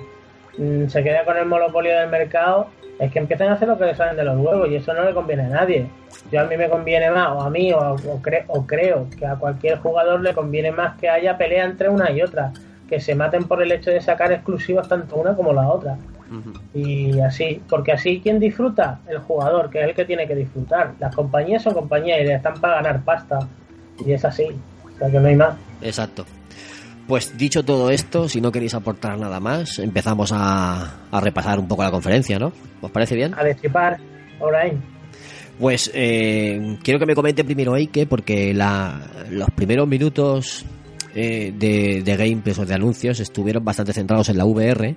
mm, 0.57 0.87
se 0.87 1.03
queda 1.03 1.23
con 1.25 1.37
el 1.37 1.45
monopolio 1.45 1.97
del 1.97 2.09
mercado, 2.09 2.67
es 2.99 3.11
que 3.11 3.19
empiezan 3.19 3.49
a 3.49 3.53
hacer 3.53 3.67
lo 3.67 3.77
que 3.77 3.85
les 3.85 3.97
salen 3.97 4.15
de 4.15 4.23
los 4.23 4.37
huevos 4.37 4.69
y 4.69 4.75
eso 4.75 4.93
no 4.93 5.03
le 5.03 5.13
conviene 5.13 5.43
a 5.43 5.49
nadie. 5.49 5.87
Yo 6.31 6.41
a 6.41 6.45
mí 6.45 6.55
me 6.55 6.69
conviene 6.69 7.11
más, 7.11 7.29
o 7.29 7.41
a 7.41 7.49
mí, 7.49 7.73
o, 7.73 7.77
o 7.79 8.21
cre- 8.21 8.45
o 8.47 8.65
creo 8.65 9.07
que 9.17 9.25
a 9.25 9.35
cualquier 9.35 9.77
jugador 9.79 10.21
le 10.21 10.33
conviene 10.33 10.71
más 10.71 10.97
que 10.97 11.09
haya 11.09 11.37
pelea 11.37 11.65
entre 11.65 11.89
una 11.89 12.09
y 12.11 12.21
otra, 12.21 12.53
que 12.87 12.99
se 13.01 13.13
maten 13.15 13.43
por 13.45 13.61
el 13.61 13.71
hecho 13.71 13.89
de 13.89 13.99
sacar 13.99 14.31
exclusivas 14.31 14.87
tanto 14.87 15.15
una 15.17 15.35
como 15.35 15.51
la 15.53 15.67
otra. 15.67 15.97
Y 16.73 17.19
así, 17.19 17.61
porque 17.69 17.91
así, 17.91 18.19
¿quién 18.21 18.39
disfruta? 18.39 18.99
El 19.07 19.19
jugador, 19.19 19.69
que 19.69 19.81
es 19.81 19.89
el 19.89 19.93
que 19.95 20.05
tiene 20.05 20.27
que 20.27 20.35
disfrutar. 20.35 20.91
Las 20.99 21.15
compañías 21.15 21.61
son 21.63 21.73
compañías 21.73 22.19
y 22.21 22.29
están 22.31 22.55
para 22.59 22.75
ganar 22.75 23.01
pasta. 23.03 23.39
Y 24.05 24.11
es 24.11 24.25
así, 24.25 24.47
o 24.83 24.97
sea 24.97 25.09
que 25.09 25.19
no 25.19 25.27
hay 25.27 25.35
más. 25.35 25.55
Exacto. 25.81 26.25
Pues 27.07 27.37
dicho 27.37 27.63
todo 27.63 27.91
esto, 27.91 28.27
si 28.27 28.41
no 28.41 28.51
queréis 28.51 28.73
aportar 28.73 29.19
nada 29.19 29.39
más, 29.39 29.77
empezamos 29.77 30.31
a, 30.33 31.07
a 31.11 31.21
repasar 31.21 31.59
un 31.59 31.67
poco 31.67 31.83
la 31.83 31.91
conferencia, 31.91 32.39
¿no? 32.39 32.51
¿Os 32.81 32.89
parece 32.89 33.15
bien? 33.15 33.33
A 33.37 33.43
destripar, 33.43 33.99
alright. 34.41 34.73
Pues 35.59 35.91
eh, 35.93 36.77
quiero 36.83 36.99
que 36.99 37.05
me 37.05 37.15
comente 37.15 37.43
primero 37.43 37.75
Eike, 37.75 38.07
porque 38.07 38.53
la, 38.53 38.99
los 39.29 39.49
primeros 39.51 39.87
minutos 39.87 40.65
eh, 41.13 41.53
de, 41.55 42.01
de 42.03 42.17
gameplays 42.17 42.59
o 42.59 42.65
de 42.65 42.73
anuncios 42.73 43.19
estuvieron 43.19 43.63
bastante 43.63 43.93
centrados 43.93 44.27
en 44.29 44.37
la 44.37 44.45
VR 44.45 44.95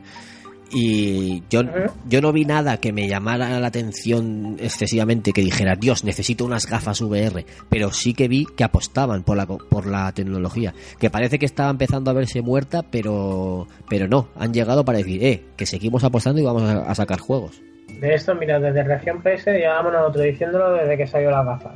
y 0.70 1.42
yo, 1.50 1.62
yo 2.08 2.20
no 2.20 2.32
vi 2.32 2.44
nada 2.44 2.76
que 2.78 2.92
me 2.92 3.08
llamara 3.08 3.58
la 3.58 3.66
atención 3.68 4.56
excesivamente, 4.60 5.32
que 5.32 5.40
dijera, 5.40 5.76
Dios, 5.76 6.04
necesito 6.04 6.44
unas 6.44 6.66
gafas 6.66 7.00
VR, 7.00 7.44
pero 7.68 7.90
sí 7.92 8.12
que 8.14 8.28
vi 8.28 8.44
que 8.56 8.64
apostaban 8.64 9.22
por 9.22 9.36
la, 9.36 9.46
co- 9.46 9.58
por 9.68 9.86
la 9.86 10.12
tecnología, 10.12 10.74
que 10.98 11.10
parece 11.10 11.38
que 11.38 11.46
estaba 11.46 11.70
empezando 11.70 12.10
a 12.10 12.14
verse 12.14 12.42
muerta, 12.42 12.82
pero, 12.82 13.66
pero 13.88 14.08
no, 14.08 14.28
han 14.36 14.52
llegado 14.52 14.84
para 14.84 14.98
decir, 14.98 15.24
eh, 15.24 15.42
que 15.56 15.64
seguimos 15.66 16.04
apostando 16.04 16.40
y 16.40 16.44
vamos 16.44 16.62
a, 16.62 16.82
a 16.90 16.94
sacar 16.94 17.18
juegos. 17.20 17.60
De 18.00 18.14
esto, 18.14 18.34
mira, 18.34 18.60
desde 18.60 18.82
Región 18.84 19.22
PS 19.22 19.46
llevábamos 19.46 19.92
nosotros 19.92 20.24
diciéndolo 20.24 20.72
desde 20.74 20.96
que 20.96 21.06
salió 21.06 21.30
las 21.30 21.44
gafas. 21.46 21.72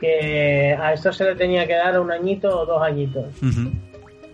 Que 0.00 0.76
a 0.78 0.92
esto 0.92 1.12
se 1.12 1.24
le 1.24 1.34
tenía 1.34 1.66
que 1.66 1.74
dar 1.74 1.98
un 1.98 2.12
añito 2.12 2.48
o 2.60 2.66
dos 2.66 2.82
añitos. 2.82 3.24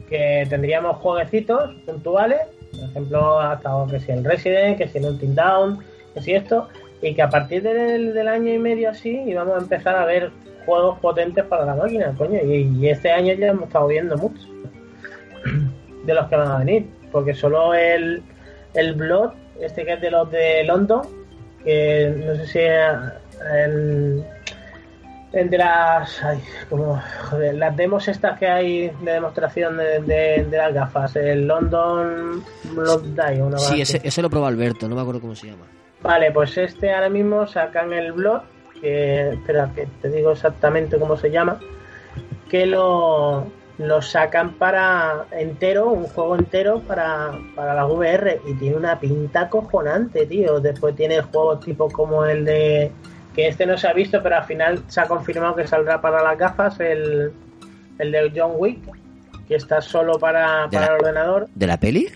Que 0.08 0.44
tendríamos 0.50 0.96
jueguecitos 0.96 1.70
puntuales, 1.86 2.40
por 2.70 2.88
ejemplo, 2.88 3.40
hasta 3.40 3.70
que 3.90 4.00
si 4.00 4.12
el 4.12 4.24
Resident, 4.24 4.78
que 4.78 4.88
si 4.88 4.98
el 4.98 5.06
Until 5.06 5.34
Down, 5.34 5.78
que 6.14 6.22
si 6.22 6.32
esto, 6.32 6.68
y 7.02 7.14
que 7.14 7.22
a 7.22 7.30
partir 7.30 7.62
del, 7.62 8.14
del 8.14 8.28
año 8.28 8.52
y 8.52 8.58
medio 8.58 8.90
así 8.90 9.22
íbamos 9.26 9.56
a 9.56 9.58
empezar 9.58 9.96
a 9.96 10.04
ver 10.04 10.30
juegos 10.66 10.98
potentes 11.00 11.44
para 11.44 11.64
la 11.64 11.74
máquina, 11.74 12.14
coño. 12.16 12.40
Y, 12.44 12.88
este 12.88 13.10
año 13.10 13.34
ya 13.34 13.48
hemos 13.48 13.64
estado 13.64 13.88
viendo 13.88 14.16
muchos 14.16 14.48
de 16.04 16.14
los 16.14 16.26
que 16.28 16.36
van 16.36 16.48
a 16.48 16.58
venir, 16.58 16.86
porque 17.10 17.34
solo 17.34 17.74
el, 17.74 18.22
el 18.74 18.94
Blood, 18.94 19.32
este 19.60 19.84
que 19.84 19.94
es 19.94 20.00
de 20.00 20.10
los 20.10 20.30
de 20.30 20.64
London, 20.64 21.02
que 21.64 22.14
no 22.26 22.36
sé 22.36 22.46
si 22.46 22.58
el 22.58 24.24
de 25.32 25.58
las 25.58 26.22
ay, 26.24 26.42
como, 26.68 27.00
joder, 27.30 27.54
las 27.54 27.76
demos 27.76 28.08
estas 28.08 28.38
que 28.38 28.48
hay 28.48 28.88
de 29.02 29.12
demostración 29.12 29.76
de, 29.76 30.00
de- 30.00 30.44
de 30.44 30.56
las 30.56 30.74
gafas, 30.74 31.14
el 31.16 31.46
London 31.46 32.42
Blood 32.74 33.02
Die, 33.04 33.40
una 33.42 33.58
Sí, 33.58 33.80
ese, 33.80 34.00
ese 34.02 34.22
lo 34.22 34.28
probó 34.30 34.46
Alberto, 34.46 34.88
no 34.88 34.94
me 34.96 35.00
acuerdo 35.02 35.20
cómo 35.20 35.34
se 35.36 35.46
llama. 35.48 35.66
Vale, 36.02 36.32
pues 36.32 36.56
este 36.58 36.92
ahora 36.92 37.08
mismo 37.08 37.46
sacan 37.46 37.92
el 37.92 38.12
blog, 38.12 38.42
que 38.80 39.30
espera 39.30 39.70
que 39.74 39.86
te 40.02 40.08
digo 40.08 40.32
exactamente 40.32 40.98
cómo 40.98 41.16
se 41.16 41.30
llama, 41.30 41.60
que 42.48 42.66
lo, 42.66 43.46
lo 43.78 44.02
sacan 44.02 44.54
para 44.54 45.26
entero, 45.30 45.90
un 45.90 46.04
juego 46.06 46.34
entero 46.36 46.80
para, 46.80 47.30
para 47.54 47.74
la 47.74 47.86
VR 47.86 48.40
y 48.48 48.54
tiene 48.54 48.76
una 48.76 48.98
pinta 48.98 49.48
cojonante, 49.48 50.26
tío. 50.26 50.58
Después 50.58 50.96
tiene 50.96 51.20
juegos 51.22 51.60
tipo 51.60 51.88
como 51.90 52.24
el 52.24 52.44
de 52.44 52.90
que 53.34 53.48
este 53.48 53.66
no 53.66 53.76
se 53.78 53.86
ha 53.88 53.92
visto, 53.92 54.22
pero 54.22 54.36
al 54.36 54.44
final 54.44 54.82
se 54.88 55.00
ha 55.00 55.06
confirmado 55.06 55.54
que 55.56 55.66
saldrá 55.66 56.00
para 56.00 56.22
las 56.22 56.36
gafas 56.38 56.78
el, 56.80 57.30
el 57.98 58.12
de 58.12 58.32
John 58.34 58.52
Wick, 58.56 58.78
que 59.46 59.54
está 59.56 59.80
solo 59.80 60.18
para, 60.18 60.64
¿De 60.68 60.76
para 60.76 60.80
la- 60.80 60.86
el 60.86 61.00
ordenador. 61.00 61.48
¿De 61.54 61.66
la 61.66 61.78
peli? 61.78 62.08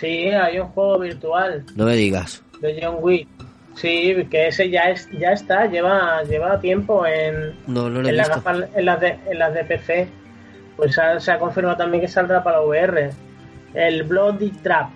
Sí, 0.00 0.28
hay 0.30 0.58
un 0.58 0.68
juego 0.68 0.98
virtual 0.98 1.64
No 1.76 1.84
me 1.84 1.94
digas. 1.94 2.42
de 2.60 2.78
John 2.82 2.96
Wick. 3.00 3.28
Sí, 3.76 4.26
que 4.30 4.48
ese 4.48 4.68
ya 4.68 4.90
es 4.90 5.08
ya 5.12 5.30
está, 5.32 5.66
lleva 5.66 6.22
lleva 6.24 6.58
tiempo 6.60 7.06
en, 7.06 7.54
No, 7.66 7.88
no 7.88 8.06
en, 8.06 8.16
las 8.16 8.28
gafas- 8.28 8.68
en 8.74 8.84
las 8.84 9.00
de 9.00 9.16
en 9.30 9.38
las 9.38 9.54
de 9.54 9.64
PC. 9.64 10.08
Pues 10.76 10.98
ha- 10.98 11.20
se 11.20 11.30
ha 11.30 11.38
confirmado 11.38 11.76
también 11.76 12.00
que 12.00 12.08
saldrá 12.08 12.42
para 12.42 12.60
VR. 12.62 13.10
El 13.74 14.02
Bloody 14.02 14.50
Trap. 14.50 14.88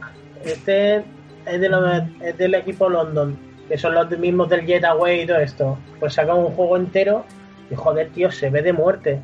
Este 0.45 0.97
es, 0.97 1.61
de 1.61 2.05
es 2.23 2.37
del 2.37 2.55
equipo 2.55 2.88
London, 2.88 3.38
que 3.68 3.79
son 3.79 3.94
los 3.94 4.11
mismos 4.18 4.48
del 4.48 4.66
Jetaway 4.66 5.22
y 5.22 5.27
todo 5.27 5.38
esto. 5.38 5.79
Pues 6.00 6.14
sacan 6.14 6.38
un 6.38 6.53
juego 6.53 6.77
entero 6.77 7.24
y 7.70 7.74
joder, 7.74 8.11
tío, 8.11 8.31
se 8.31 8.50
ve 8.50 8.62
de 8.62 8.72
muerte. 8.72 9.20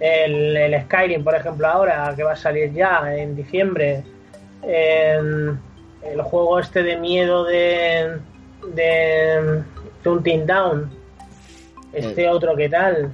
El, 0.00 0.56
el 0.56 0.82
Skyrim, 0.82 1.22
por 1.22 1.34
ejemplo, 1.34 1.66
ahora 1.66 2.12
que 2.16 2.24
va 2.24 2.32
a 2.32 2.36
salir 2.36 2.72
ya 2.72 3.14
en 3.14 3.36
diciembre. 3.36 4.02
En 4.62 5.58
el 6.02 6.22
juego 6.22 6.58
este 6.58 6.82
de 6.82 6.96
miedo 6.96 7.44
de 7.44 8.18
de 8.74 9.62
Hunting 10.04 10.46
Down. 10.46 10.90
Este 11.92 12.28
otro, 12.28 12.56
¿qué 12.56 12.68
tal? 12.68 13.12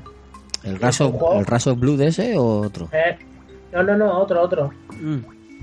¿El 0.63 0.79
raso, 0.79 1.11
juego? 1.11 1.41
el 1.41 1.47
raso 1.47 1.75
blue 1.75 1.97
de 1.97 2.09
ese 2.09 2.37
o 2.37 2.61
otro? 2.61 2.89
Eh, 2.93 3.17
no, 3.73 3.83
no, 3.83 3.97
no, 3.97 4.19
otro, 4.19 4.41
otro. 4.41 4.71
Mm. 5.01 5.19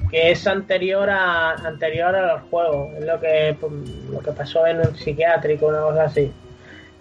Que 0.10 0.32
es 0.32 0.46
anterior 0.48 1.10
a 1.10 1.52
anterior 1.52 2.16
a 2.16 2.34
los 2.36 2.42
juegos. 2.50 2.94
Es 2.98 3.06
lo 3.06 3.20
que 3.20 3.56
pues, 3.60 3.72
lo 4.12 4.20
que 4.20 4.32
pasó 4.32 4.66
en 4.68 4.80
un 4.80 4.96
psiquiátrico, 4.96 5.68
una 5.68 5.82
cosa 5.82 6.04
así. 6.06 6.32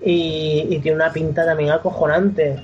Y, 0.03 0.67
y 0.71 0.79
tiene 0.81 0.97
una 0.97 1.13
pinta 1.13 1.45
también 1.45 1.71
acojonante. 1.71 2.57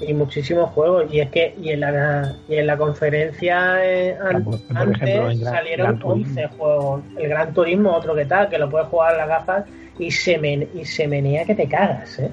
Y 0.00 0.14
muchísimos 0.14 0.70
juegos. 0.70 1.12
Y 1.12 1.20
es 1.20 1.30
que 1.30 1.54
y 1.60 1.70
en 1.70 1.80
la, 1.80 2.34
y 2.48 2.56
en 2.56 2.66
la 2.66 2.76
conferencia 2.76 3.84
eh, 3.84 4.16
Por- 4.44 4.54
antes 4.76 5.02
ejemplo, 5.02 5.30
en 5.30 5.40
Gran- 5.40 5.54
salieron 5.54 5.86
Gran 5.86 5.98
Turismo. 5.98 6.30
11 6.40 6.46
juegos. 6.56 7.02
El 7.18 7.28
Gran 7.28 7.54
Turismo, 7.54 7.92
otro 7.96 8.14
que 8.14 8.24
tal, 8.24 8.48
que 8.48 8.58
lo 8.58 8.70
puedes 8.70 8.88
jugar 8.88 9.12
en 9.12 9.18
las 9.18 9.28
gafas 9.28 9.64
y 9.98 10.10
se, 10.10 10.38
men- 10.38 10.68
y 10.74 10.84
se 10.84 11.08
menea 11.08 11.44
que 11.44 11.54
te 11.54 11.68
cagas, 11.68 12.18
¿eh? 12.20 12.30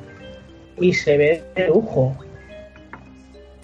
Y 0.79 0.93
se 0.93 1.17
ve 1.17 1.43
de 1.55 1.67
lujo. 1.67 2.15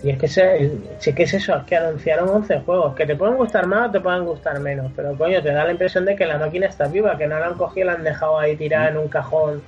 Y 0.04 0.10
es 0.10 0.18
que, 0.18 0.28
se, 0.28 0.72
sí 0.98 1.14
que 1.14 1.24
es 1.24 1.34
eso, 1.36 1.56
es 1.56 1.64
que 1.66 1.76
anunciaron 1.76 2.28
11 2.30 2.62
juegos, 2.62 2.96
que 2.96 3.06
te 3.06 3.16
pueden 3.16 3.36
gustar 3.38 3.68
más 3.68 3.90
o 3.90 3.92
te 3.92 4.00
pueden 4.00 4.26
gustar 4.26 4.60
menos, 4.60 4.92
pero 4.96 5.16
coño, 5.16 5.42
te 5.44 5.52
da 5.54 5.64
la 5.64 5.72
impresión 5.72 6.06
de 6.06 6.16
que 6.16 6.26
la 6.26 6.40
máquina 6.40 6.66
está 6.66 6.88
viva, 6.88 7.18
que 7.18 7.28
no 7.28 7.38
la 7.38 7.48
han 7.48 7.54
cogido 7.54 7.86
y 7.86 7.88
la 7.88 7.94
han 7.94 8.04
dejado 8.04 8.40
ahí 8.40 8.56
tirada 8.56 8.90
en 8.90 8.98
un 8.98 9.08
cajón, 9.08 9.62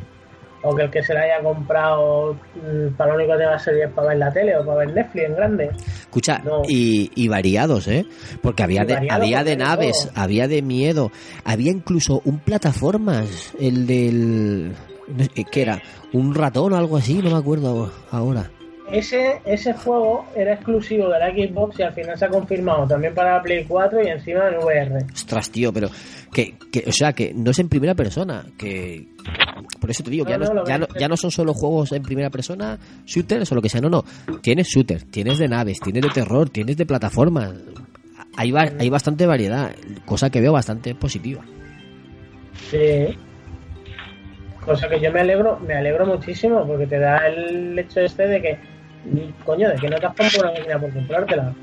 o 0.63 0.75
que 0.75 0.83
el 0.83 0.89
que 0.89 1.03
se 1.03 1.13
la 1.13 1.21
haya 1.21 1.43
comprado 1.43 2.33
mm, 2.55 2.95
para 2.95 3.11
lo 3.11 3.17
único 3.17 3.33
que 3.33 3.39
te 3.39 3.45
va 3.45 3.55
a 3.55 3.59
servir 3.59 3.83
es 3.83 3.91
para 3.91 4.07
ver 4.07 4.17
la 4.17 4.31
tele 4.31 4.57
o 4.57 4.65
para 4.65 4.77
ver 4.79 4.93
Netflix 4.93 5.25
en 5.25 5.35
grande. 5.35 5.69
Escucha, 5.99 6.39
No. 6.39 6.61
y, 6.67 7.11
y 7.15 7.27
variados, 7.27 7.87
¿eh? 7.87 8.05
Porque 8.41 8.63
había 8.63 8.85
de, 8.85 9.07
había 9.11 9.43
de 9.43 9.55
naves, 9.57 10.09
todo. 10.09 10.23
había 10.23 10.47
de 10.47 10.61
miedo, 10.61 11.11
había 11.43 11.71
incluso 11.71 12.21
un 12.25 12.39
plataformas, 12.39 13.53
el 13.59 13.85
del... 13.85 14.71
¿Qué 15.51 15.61
era? 15.61 15.81
¿Un 16.13 16.33
ratón 16.33 16.73
o 16.73 16.77
algo 16.77 16.97
así? 16.97 17.19
No 17.21 17.29
me 17.31 17.37
acuerdo 17.37 17.91
ahora. 18.09 18.49
Ese, 18.93 19.41
ese 19.45 19.73
juego 19.73 20.25
era 20.35 20.53
exclusivo 20.53 21.09
de 21.09 21.17
la 21.19 21.31
Xbox 21.31 21.79
y 21.79 21.81
al 21.83 21.93
final 21.93 22.15
se 22.17 22.25
ha 22.25 22.29
confirmado 22.29 22.85
también 22.87 23.13
para 23.15 23.37
la 23.37 23.41
Play 23.41 23.65
4 23.67 24.03
y 24.03 24.07
encima 24.07 24.47
en 24.49 24.57
VR. 24.59 25.05
Ostras, 25.11 25.49
tío, 25.49 25.73
pero 25.73 25.89
que, 26.31 26.53
que, 26.71 26.83
o 26.87 26.91
sea, 26.91 27.11
que 27.13 27.33
no 27.33 27.49
es 27.49 27.57
en 27.57 27.69
primera 27.69 27.95
persona, 27.95 28.45
que 28.55 29.07
por 29.81 29.89
eso 29.89 30.03
te 30.03 30.11
digo, 30.11 30.25
No, 30.25 30.29
ya, 30.31 30.37
no, 30.37 30.63
ya, 30.65 30.77
no, 30.77 30.87
ya 30.99 31.07
no 31.07 31.17
son 31.17 31.31
solo 31.31 31.55
juegos 31.55 31.91
en 31.91 32.03
primera 32.03 32.29
persona, 32.29 32.77
shooters 33.05 33.51
o 33.51 33.55
lo 33.55 33.61
que 33.63 33.69
sea, 33.69 33.81
no, 33.81 33.89
no, 33.89 34.05
tienes 34.41 34.67
shooter, 34.67 35.01
tienes 35.05 35.39
de 35.39 35.47
naves, 35.47 35.79
tienes 35.79 36.03
de 36.03 36.09
terror, 36.09 36.51
tienes 36.51 36.77
de 36.77 36.85
plataformas, 36.85 37.51
hay, 38.37 38.51
va- 38.51 38.71
hay 38.79 38.89
bastante 38.89 39.25
variedad, 39.25 39.71
cosa 40.05 40.29
que 40.29 40.39
veo 40.39 40.53
bastante 40.53 40.93
positiva. 40.93 41.41
Sí. 42.69 43.17
Cosa 44.63 44.87
que 44.87 44.99
yo 44.99 45.11
me 45.11 45.19
alegro, 45.21 45.59
me 45.59 45.73
alegro 45.73 46.05
muchísimo 46.05 46.65
porque 46.65 46.87
te 46.87 46.99
da 46.99 47.17
el 47.27 47.77
hecho 47.77 47.99
este 47.99 48.27
de 48.27 48.41
que, 48.41 48.72
coño, 49.45 49.69
de 49.69 49.75
que 49.75 49.89
no 49.89 49.97
te 49.97 50.05
has 50.05 50.13
comprado 50.15 50.49
una 50.49 50.51
máquina 50.59 50.79
por 50.79 50.93
comprártela. 50.93 51.53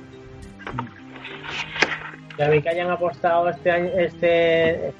Y 2.38 2.42
a 2.42 2.62
que 2.62 2.68
hayan 2.68 2.90
apostado 2.90 3.48
este 3.50 3.70
año, 3.70 3.90
este, 3.98 4.86
en 4.86 4.92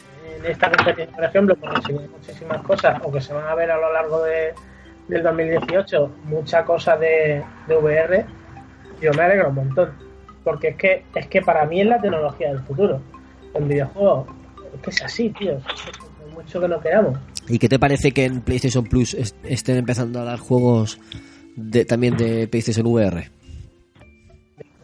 esta 0.46 0.70
competencia, 0.70 1.14
por 1.16 1.24
ejemplo, 1.24 1.56
por 1.56 1.74
enseñar 1.76 2.08
muchísimas 2.10 2.62
cosas, 2.62 3.00
o 3.02 3.10
que 3.10 3.20
se 3.20 3.32
van 3.32 3.46
a 3.48 3.54
ver 3.54 3.70
a 3.70 3.76
lo 3.78 3.92
largo 3.92 4.22
de, 4.24 4.52
del 5.08 5.22
2018, 5.22 6.10
mucha 6.24 6.64
cosa 6.64 6.96
de, 6.96 7.42
de 7.66 7.76
VR, 7.76 8.24
yo 9.00 9.12
me 9.14 9.22
alegro 9.22 9.48
un 9.48 9.54
montón. 9.54 9.90
Porque 10.44 10.68
es 10.68 10.76
que, 10.76 11.04
es 11.14 11.26
que 11.28 11.42
para 11.42 11.64
mí 11.66 11.80
es 11.82 11.86
la 11.86 12.00
tecnología 12.00 12.48
del 12.48 12.60
futuro. 12.60 13.00
En 13.54 13.68
videojuegos, 13.68 14.26
es 14.74 14.80
que 14.80 14.90
es 14.90 15.02
así, 15.02 15.30
tío. 15.30 15.52
Es 15.58 16.34
mucho 16.34 16.60
que 16.60 16.68
no 16.68 16.80
queramos. 16.80 17.18
¿Y 17.48 17.58
qué 17.58 17.68
te 17.68 17.78
parece 17.78 18.12
que 18.12 18.24
en 18.24 18.40
PlayStation 18.42 18.84
Plus 18.84 19.14
est- 19.14 19.36
estén 19.44 19.76
empezando 19.76 20.20
a 20.20 20.24
dar 20.24 20.38
juegos 20.38 20.98
de, 21.60 21.84
también 21.84 22.16
de 22.16 22.48
PlayStation 22.48 22.86
VR? 22.86 23.28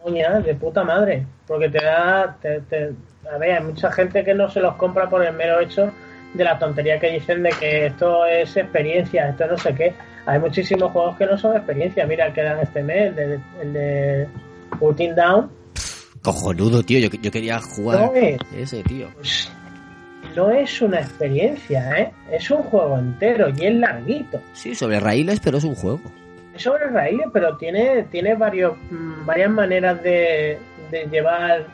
Coña, 0.03 0.39
de 0.39 0.55
puta 0.55 0.83
madre. 0.83 1.25
Porque 1.47 1.69
te 1.69 1.83
da. 1.83 2.37
Te, 2.41 2.61
te- 2.61 2.91
a 3.31 3.37
ver, 3.37 3.57
hay 3.57 3.63
mucha 3.63 3.91
gente 3.91 4.23
que 4.23 4.33
no 4.33 4.49
se 4.49 4.59
los 4.61 4.75
compra 4.75 5.09
por 5.09 5.23
el 5.25 5.33
mero 5.35 5.59
hecho 5.59 5.91
de 6.33 6.43
la 6.43 6.57
tontería 6.59 6.99
que 6.99 7.11
dicen 7.11 7.43
de 7.43 7.49
que 7.59 7.87
esto 7.87 8.25
es 8.25 8.55
experiencia, 8.55 9.29
esto 9.29 9.47
no 9.47 9.57
sé 9.57 9.73
qué. 9.73 9.93
Hay 10.25 10.39
muchísimos 10.39 10.91
juegos 10.91 11.17
que 11.17 11.25
no 11.25 11.37
son 11.37 11.55
experiencia. 11.55 12.05
Mira, 12.05 12.27
el 12.27 12.33
que 12.33 12.43
dan 12.43 12.59
este 12.59 12.83
mes, 12.83 13.07
el 13.09 13.15
de, 13.15 13.39
el 13.61 13.73
de 13.73 14.27
Putting 14.79 15.15
Down. 15.15 15.49
Cojonudo, 16.21 16.83
tío. 16.83 16.99
Yo, 16.99 17.09
yo 17.21 17.31
quería 17.31 17.59
jugar 17.59 17.99
No 18.01 18.13
es, 18.13 18.37
ese, 18.55 18.83
tío. 18.83 19.07
pues, 19.15 19.51
no 20.35 20.51
es 20.51 20.81
una 20.81 20.99
experiencia, 20.99 21.91
¿eh? 21.99 22.11
Es 22.31 22.49
un 22.51 22.61
juego 22.63 22.97
entero 22.97 23.47
y 23.57 23.65
es 23.65 23.73
larguito. 23.75 24.41
Sí, 24.53 24.75
sobre 24.75 24.99
raíles, 24.99 25.39
pero 25.39 25.57
es 25.57 25.63
un 25.63 25.75
juego. 25.75 26.01
Sobre 26.57 26.87
raíles, 26.87 27.27
pero 27.33 27.57
tiene, 27.57 28.03
tiene 28.11 28.35
varios, 28.35 28.73
mm, 28.91 29.25
varias 29.25 29.49
maneras 29.49 30.01
de, 30.03 30.57
de 30.91 31.05
llevar 31.11 31.65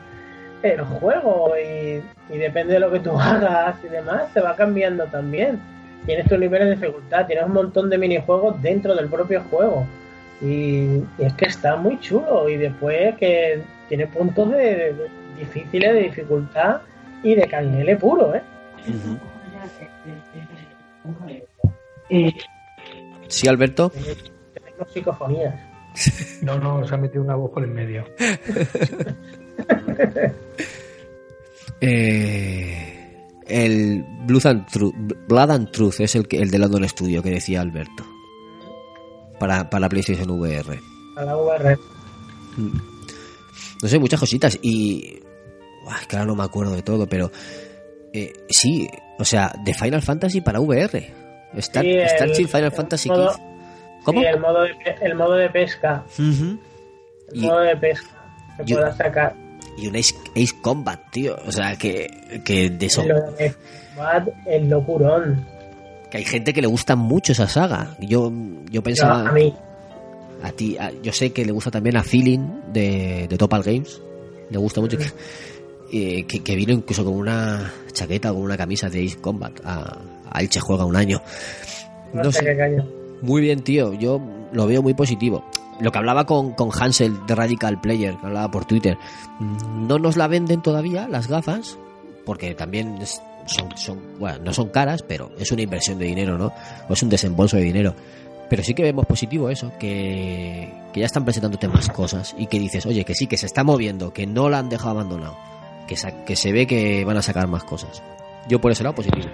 el 0.62 0.80
juego 0.82 1.52
y, 1.58 2.02
y 2.32 2.38
depende 2.38 2.74
de 2.74 2.80
lo 2.80 2.90
que 2.90 3.00
tú 3.00 3.10
hagas 3.20 3.76
y 3.84 3.88
demás, 3.88 4.32
te 4.32 4.40
va 4.40 4.54
cambiando 4.56 5.04
también. 5.06 5.58
Tienes 6.06 6.28
tus 6.28 6.38
niveles 6.38 6.68
de 6.68 6.74
dificultad, 6.76 7.26
tienes 7.26 7.46
un 7.46 7.52
montón 7.52 7.88
de 7.88 7.96
minijuegos 7.98 8.60
dentro 8.60 8.94
del 8.94 9.08
propio 9.08 9.42
juego. 9.50 9.86
Y, 10.42 10.96
y 11.18 11.24
es 11.24 11.32
que 11.34 11.46
está 11.46 11.76
muy 11.76 11.98
chulo 12.00 12.48
y 12.48 12.56
después 12.56 13.14
que 13.16 13.62
tiene 13.88 14.06
puntos 14.08 14.50
de, 14.50 14.92
de- 14.92 15.08
difíciles 15.38 15.94
de 15.94 16.00
dificultad 16.00 16.80
y 17.22 17.34
de 17.34 17.46
canguele 17.48 17.96
puro, 17.96 18.34
¿eh? 18.34 18.42
Sí, 23.28 23.48
Alberto. 23.48 23.90
Tenemos 24.74 24.92
psicofonías. 24.92 25.54
No, 26.42 26.58
no, 26.58 26.86
se 26.86 26.94
ha 26.94 26.98
metido 26.98 27.22
una 27.22 27.36
voz 27.36 27.50
por 27.52 27.62
el 27.64 27.70
medio. 27.70 28.04
Eh, 31.80 33.30
el 33.46 34.04
Blood 34.26 34.46
and, 34.46 34.66
Truth, 34.70 34.94
Blood 35.28 35.50
and 35.50 35.70
Truth 35.70 36.00
es 36.00 36.14
el, 36.14 36.26
que, 36.26 36.38
el 36.38 36.50
de 36.50 36.58
London 36.58 36.88
Studio 36.88 37.22
que 37.22 37.30
decía 37.30 37.60
Alberto. 37.60 38.04
Para, 39.38 39.68
para 39.68 39.88
PlayStation 39.88 40.30
VR. 40.30 40.78
A 41.16 41.24
la 41.24 41.36
VR. 41.36 41.76
No 43.82 43.88
sé, 43.88 43.98
muchas 43.98 44.20
cositas. 44.20 44.58
Y. 44.62 45.20
Buah, 45.84 46.00
es 46.00 46.06
que 46.06 46.16
ahora 46.16 46.26
no 46.26 46.36
me 46.36 46.44
acuerdo 46.44 46.74
de 46.74 46.82
todo, 46.82 47.06
pero. 47.06 47.30
eh, 48.12 48.32
sí, 48.48 48.88
o 49.18 49.24
sea, 49.24 49.52
de 49.64 49.74
Final 49.74 50.02
Fantasy 50.02 50.40
para 50.40 50.60
VR. 50.60 51.12
Star, 51.56 51.84
Sí, 51.84 51.90
el- 51.90 52.08
Starship 52.08 52.46
Final 52.46 52.64
el 52.64 52.72
Fantasy 52.72 53.08
modo-. 53.08 53.34
¿Cómo? 54.04 54.20
Sí, 54.20 54.26
el 54.26 54.38
modo 54.40 54.62
de, 54.62 54.70
el 55.00 55.14
modo 55.16 55.32
de 55.34 55.50
pesca. 55.50 56.04
El 56.18 56.58
Y- 57.32 57.40
modo 57.46 57.60
de 57.60 57.76
pesca. 57.76 58.08
Que 58.58 58.64
Yo- 58.66 58.76
puedas 58.76 58.96
sacar. 58.96 59.34
Y 59.76 59.88
un 59.88 59.96
Ace, 59.96 60.14
Ace 60.36 60.54
Combat, 60.62 61.00
tío. 61.10 61.36
O 61.46 61.50
sea, 61.50 61.74
que, 61.76 62.40
que 62.44 62.70
de 62.70 62.86
eso. 62.86 63.02
De 63.02 63.52
Combat, 63.96 64.28
el 64.46 64.68
locurón. 64.68 65.44
Que 66.10 66.18
hay 66.18 66.24
gente 66.24 66.52
que 66.52 66.60
le 66.60 66.68
gusta 66.68 66.94
mucho 66.94 67.32
esa 67.32 67.48
saga. 67.48 67.96
Yo, 68.00 68.30
yo 68.30 68.70
Yo, 68.70 68.82
pensaba. 68.82 69.28
a 69.28 69.32
mí. 69.32 69.52
A 70.42 70.52
ti, 70.52 70.76
a- 70.78 70.92
yo 71.02 71.12
sé 71.12 71.32
que 71.32 71.44
le 71.44 71.50
gusta 71.52 71.70
también 71.72 71.96
a 71.96 72.04
Feeling 72.04 72.60
de, 72.72 73.26
de 73.28 73.36
Topal 73.38 73.62
Games. 73.64 74.00
Le 74.50 74.58
gusta 74.58 74.80
mucho. 74.80 74.96
Que, 74.98 75.06
eh, 75.92 76.24
que, 76.26 76.42
que 76.44 76.54
vino 76.54 76.72
incluso 76.72 77.04
con 77.04 77.14
una 77.14 77.72
chaqueta 77.92 78.30
o 78.30 78.34
con 78.34 78.44
una 78.44 78.56
camisa 78.56 78.88
de 78.88 79.04
Ace 79.06 79.16
Combat 79.20 79.52
a, 79.64 79.98
a 80.30 80.40
Elche 80.40 80.60
Juega 80.60 80.84
un 80.84 80.94
año. 80.96 81.20
No, 82.12 82.22
No 82.24 82.30
sé 82.30 82.44
qué 82.44 82.56
caño. 82.56 82.86
Muy 83.22 83.42
bien, 83.42 83.62
tío. 83.62 83.92
Yo 83.94 84.20
lo 84.52 84.66
veo 84.66 84.82
muy 84.82 84.94
positivo. 84.94 85.44
Lo 85.80 85.90
que 85.90 85.98
hablaba 85.98 86.24
con, 86.24 86.52
con 86.52 86.70
Hansel 86.72 87.26
de 87.26 87.34
Radical 87.34 87.80
Player, 87.80 88.16
que 88.16 88.26
hablaba 88.26 88.50
por 88.50 88.64
Twitter. 88.64 88.96
No 89.40 89.98
nos 89.98 90.16
la 90.16 90.28
venden 90.28 90.62
todavía 90.62 91.08
las 91.08 91.26
gafas, 91.26 91.78
porque 92.24 92.54
también 92.54 92.98
son, 93.46 94.00
bueno, 94.18 94.38
no 94.44 94.52
son 94.52 94.68
caras, 94.68 95.02
pero 95.02 95.30
es 95.38 95.50
una 95.50 95.62
inversión 95.62 95.98
de 95.98 96.06
dinero, 96.06 96.38
¿no? 96.38 96.52
O 96.88 96.92
es 96.92 97.02
un 97.02 97.08
desembolso 97.08 97.56
de 97.56 97.64
dinero. 97.64 97.94
Pero 98.48 98.62
sí 98.62 98.74
que 98.74 98.82
vemos 98.82 99.06
positivo 99.06 99.50
eso, 99.50 99.72
que, 99.78 100.72
que 100.92 101.00
ya 101.00 101.06
están 101.06 101.24
presentándote 101.24 101.66
más 101.66 101.88
cosas 101.88 102.34
y 102.38 102.46
que 102.46 102.58
dices, 102.58 102.86
oye, 102.86 103.04
que 103.04 103.14
sí, 103.14 103.26
que 103.26 103.36
se 103.36 103.46
está 103.46 103.64
moviendo, 103.64 104.12
que 104.12 104.26
no 104.26 104.48
la 104.48 104.58
han 104.58 104.68
dejado 104.68 104.90
abandonado, 104.90 105.36
que, 105.88 105.96
que 106.26 106.36
se 106.36 106.52
ve 106.52 106.66
que 106.66 107.04
van 107.04 107.16
a 107.16 107.22
sacar 107.22 107.48
más 107.48 107.64
cosas. 107.64 108.02
Yo 108.48 108.60
por 108.60 108.70
ese 108.70 108.84
lado 108.84 108.94
positivo. 108.94 109.26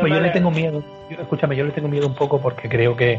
Pues 0.00 0.12
yo 0.12 0.20
le 0.20 0.30
tengo 0.30 0.50
miedo, 0.50 0.82
yo- 1.10 1.20
escúchame, 1.20 1.56
yo 1.56 1.64
le 1.64 1.72
tengo 1.72 1.88
miedo 1.88 2.06
un 2.06 2.14
poco 2.14 2.40
porque 2.40 2.68
creo 2.68 2.96
que 2.96 3.12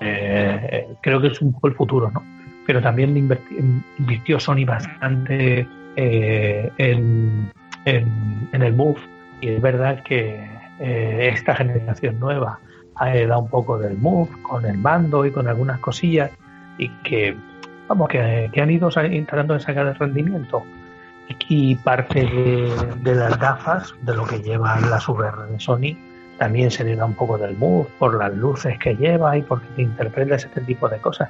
eh, 0.00 0.68
eh, 0.70 0.88
creo 1.00 1.20
que 1.20 1.28
es 1.28 1.40
un 1.42 1.52
poco 1.52 1.68
el 1.68 1.74
futuro, 1.74 2.10
¿no? 2.10 2.22
Pero 2.66 2.80
también 2.80 3.16
invirtió 3.16 4.38
Sony 4.38 4.64
bastante 4.66 5.66
eh, 5.96 6.70
en, 6.78 7.50
en, 7.84 8.48
en 8.52 8.62
el 8.62 8.74
Move. 8.74 9.00
Y 9.40 9.48
es 9.48 9.60
verdad 9.62 10.02
que 10.02 10.44
eh, 10.80 11.30
esta 11.32 11.54
generación 11.54 12.18
nueva 12.20 12.58
ha 12.96 13.10
heredado 13.14 13.40
un 13.42 13.48
poco 13.48 13.78
del 13.78 13.96
Move 13.96 14.30
con 14.42 14.66
el 14.66 14.76
mando 14.78 15.24
y 15.24 15.30
con 15.30 15.48
algunas 15.48 15.78
cosillas 15.80 16.30
y 16.78 16.88
que 17.02 17.36
vamos 17.88 18.08
que, 18.08 18.50
que 18.52 18.60
han 18.60 18.70
ido 18.70 18.88
tratando 18.90 19.54
de 19.54 19.60
sacar 19.60 19.86
el 19.86 19.94
rendimiento 19.94 20.62
y 21.48 21.76
parte 21.76 22.24
de, 22.24 23.14
las 23.14 23.38
gafas, 23.38 23.94
de 24.02 24.14
lo 24.14 24.24
que 24.26 24.40
llevan 24.40 24.90
las 24.90 25.08
VR 25.08 25.46
de 25.50 25.60
Sony, 25.60 25.96
también 26.38 26.70
se 26.70 26.84
le 26.84 26.96
da 26.96 27.04
un 27.04 27.14
poco 27.14 27.36
del 27.36 27.56
move 27.56 27.88
por 27.98 28.14
las 28.14 28.32
luces 28.34 28.78
que 28.78 28.94
lleva 28.94 29.36
y 29.36 29.42
porque 29.42 29.66
te 29.76 29.82
interpreta 29.82 30.36
este 30.36 30.60
tipo 30.62 30.88
de 30.88 30.98
cosas. 30.98 31.28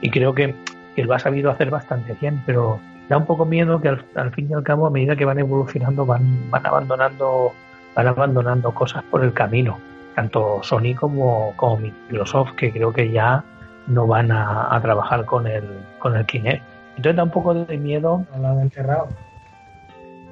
Y 0.00 0.10
creo 0.10 0.34
que, 0.34 0.54
que 0.94 1.04
lo 1.04 1.14
ha 1.14 1.18
sabido 1.18 1.50
hacer 1.50 1.70
bastante 1.70 2.16
bien, 2.20 2.42
pero 2.46 2.80
da 3.08 3.16
un 3.16 3.26
poco 3.26 3.44
miedo 3.44 3.80
que 3.80 3.88
al, 3.88 4.04
al 4.14 4.32
fin 4.32 4.48
y 4.50 4.54
al 4.54 4.62
cabo, 4.62 4.86
a 4.86 4.90
medida 4.90 5.16
que 5.16 5.24
van 5.24 5.38
evolucionando, 5.38 6.06
van, 6.06 6.50
van 6.50 6.66
abandonando 6.66 7.52
van 7.94 8.08
abandonando 8.08 8.72
cosas 8.72 9.02
por 9.04 9.24
el 9.24 9.32
camino, 9.32 9.78
tanto 10.14 10.60
Sony 10.62 10.94
como, 10.98 11.52
como 11.56 11.78
Microsoft, 11.78 12.52
que 12.56 12.72
creo 12.72 12.92
que 12.92 13.10
ya 13.10 13.44
no 13.86 14.06
van 14.06 14.32
a, 14.32 14.78
trabajar 14.82 15.24
con 15.24 15.46
el, 15.46 15.64
con 15.98 16.16
el 16.16 16.26
Kinect. 16.26 16.62
Entonces 16.96 17.16
da 17.16 17.24
un 17.24 17.30
poco 17.30 17.54
de 17.54 17.76
miedo 17.76 18.24
Lo 18.38 18.48
han 18.48 18.60
enterrado. 18.60 19.08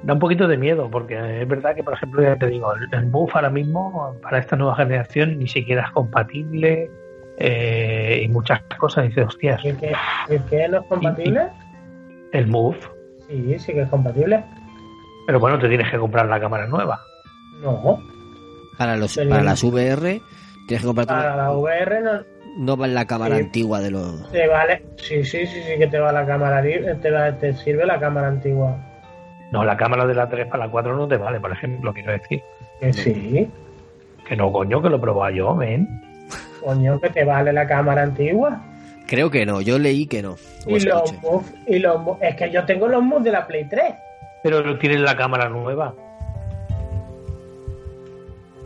Da 0.03 0.13
un 0.13 0.19
poquito 0.19 0.47
de 0.47 0.57
miedo, 0.57 0.89
porque 0.91 1.41
es 1.41 1.47
verdad 1.47 1.75
que, 1.75 1.83
por 1.83 1.93
ejemplo, 1.93 2.21
ya 2.21 2.35
te 2.35 2.47
digo, 2.47 2.73
el, 2.75 2.87
el 2.99 3.05
Move 3.07 3.31
ahora 3.33 3.49
mismo, 3.49 4.15
para 4.21 4.39
esta 4.39 4.55
nueva 4.55 4.75
generación, 4.75 5.37
ni 5.39 5.47
siquiera 5.47 5.83
es 5.85 5.91
compatible 5.91 6.89
eh, 7.37 8.21
y 8.23 8.27
muchas 8.27 8.61
cosas. 8.77 9.05
Dices, 9.07 9.25
hostias, 9.27 9.63
¿Y 9.63 9.69
el 9.69 9.77
que, 9.77 9.93
el 10.29 10.41
que 10.45 10.67
no 10.67 10.79
es 10.81 10.87
compatible? 10.87 11.47
el 12.31 12.47
Move, 12.47 12.77
Sí, 13.27 13.57
sí 13.59 13.73
que 13.73 13.81
es 13.81 13.89
compatible. 13.89 14.43
pero 15.25 15.39
bueno, 15.39 15.57
te 15.57 15.67
tienes 15.69 15.89
que 15.89 15.97
comprar 15.97 16.25
la 16.27 16.39
cámara 16.39 16.67
nueva. 16.67 16.99
No. 17.61 17.99
Para, 18.77 18.97
los, 18.97 19.15
Pero- 19.15 19.29
para 19.29 19.43
las 19.43 19.63
VR, 19.63 20.21
tienes 20.67 20.81
que 20.81 20.85
comprar 20.85 21.07
Para 21.07 21.35
la 21.35 21.51
VR 21.53 22.01
no 22.01 22.11
no 22.55 22.77
va 22.77 22.85
en 22.85 22.93
la 22.93 23.05
cámara 23.05 23.37
Sí. 23.37 23.41
antigua 23.45 23.79
de 23.81 23.89
los. 23.89 24.29
te 24.31 24.47
vale. 24.47 24.83
Sí, 24.97 25.23
sí, 25.23 25.45
sí, 25.47 25.61
sí 25.63 25.77
que 25.79 25.87
te 25.87 25.97
va 25.97 26.11
la 26.11 26.23
cámara. 26.25 26.61
Te, 26.61 27.09
va- 27.09 27.31
te 27.31 27.53
sirve 27.53 27.83
la 27.85 27.99
cámara 27.99 28.27
antigua. 28.27 28.77
No, 29.53 29.63
la 29.63 29.77
cámara 29.77 30.07
de 30.07 30.15
la 30.15 30.27
3 30.27 30.47
para 30.47 30.65
la 30.65 30.71
4 30.71 30.95
no 30.95 31.07
te 31.07 31.15
vale, 31.15 31.39
por 31.39 31.51
ejemplo, 31.51 31.93
quiero 31.93 32.11
decir. 32.11 32.41
Que 32.79 32.91
sí. 32.91 33.47
Que 34.27 34.35
no, 34.35 34.51
coño, 34.51 34.81
que 34.81 34.89
lo 34.89 34.95
he 34.95 34.99
probado 34.99 35.31
yo, 35.31 35.55
ven. 35.55 35.87
Coño, 36.59 36.99
que 36.99 37.11
te 37.11 37.23
vale 37.23 37.53
la 37.53 37.67
cámara 37.67 38.01
antigua. 38.01 38.59
Creo 39.05 39.29
que 39.29 39.45
no, 39.45 39.61
yo 39.61 39.77
leí 39.77 40.07
que 40.07 40.23
no. 40.23 40.37
Y 40.65 40.79
los 40.79 41.13
move, 41.21 41.45
y 41.67 41.77
los 41.77 42.01
Es 42.19 42.35
que 42.35 42.49
yo 42.49 42.65
tengo 42.65 42.87
los 42.87 43.03
moves 43.03 43.25
de 43.25 43.31
la 43.31 43.45
Play 43.45 43.65
3. 43.69 43.93
Pero 44.41 44.79
tienes 44.79 45.01
la 45.01 45.15
cámara 45.15 45.47
nueva. 45.49 45.93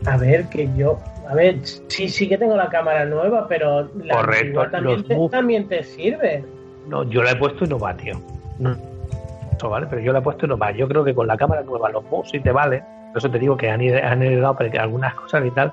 A 0.06 0.16
ver, 0.16 0.46
que 0.46 0.70
yo. 0.74 0.98
A 1.28 1.34
ver, 1.34 1.58
sí, 1.88 2.08
sí 2.08 2.26
que 2.30 2.38
tengo 2.38 2.56
la 2.56 2.70
cámara 2.70 3.04
nueva, 3.04 3.46
pero 3.46 3.90
la 4.02 4.14
Correcto, 4.14 4.62
antigua 4.62 4.70
también 4.70 4.96
los 4.96 5.06
te, 5.06 5.36
también 5.36 5.68
te 5.68 5.84
sirve. 5.84 6.42
No, 6.86 7.04
yo 7.04 7.22
la 7.22 7.32
he 7.32 7.36
puesto 7.36 7.66
y 7.66 7.68
no 7.68 7.78
va, 7.78 7.94
tío. 7.94 8.18
No. 8.58 8.74
Vale, 9.68 9.86
pero 9.88 10.00
yo 10.02 10.12
la 10.12 10.18
he 10.20 10.22
puesto 10.22 10.46
y 10.46 10.48
no 10.48 10.56
va. 10.58 10.70
Yo 10.72 10.86
creo 10.88 11.02
que 11.04 11.14
con 11.14 11.26
la 11.26 11.36
cámara 11.36 11.62
nueva 11.62 11.90
los 11.90 12.04
moves 12.04 12.30
sí 12.30 12.40
te 12.40 12.52
vale. 12.52 12.82
Por 13.08 13.18
eso 13.18 13.30
te 13.30 13.38
digo 13.38 13.56
que 13.56 13.70
han, 13.70 13.80
han 13.80 14.22
heredado 14.22 14.56
algunas 14.78 15.14
cosas 15.14 15.44
y 15.46 15.50
tal. 15.50 15.72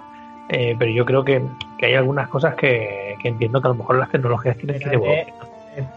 eh, 0.50 0.76
pero 0.80 0.92
yo 0.92 1.06
creo 1.06 1.24
que, 1.24 1.42
que 1.78 1.86
hay 1.88 1.96
algunas 1.96 2.28
cosas 2.30 2.56
que, 2.56 3.16
que 3.22 3.28
entiendo 3.28 3.62
que 3.62 3.68
a 3.68 3.72
lo 3.72 3.76
mejor 3.76 3.98
las 3.98 4.10
tecnologías 4.10 4.58
tienen 4.58 4.80
que 4.80 4.86
espérate 4.86 5.34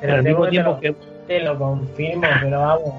Pero 0.00 0.14
al 0.14 0.22
mismo 0.24 0.48
tiempo 0.48 0.80
que, 0.80 0.94
Te 1.26 1.40
lo 1.40 1.56
confirmo, 1.58 2.22
pero 2.42 2.60
vamos. 2.60 2.94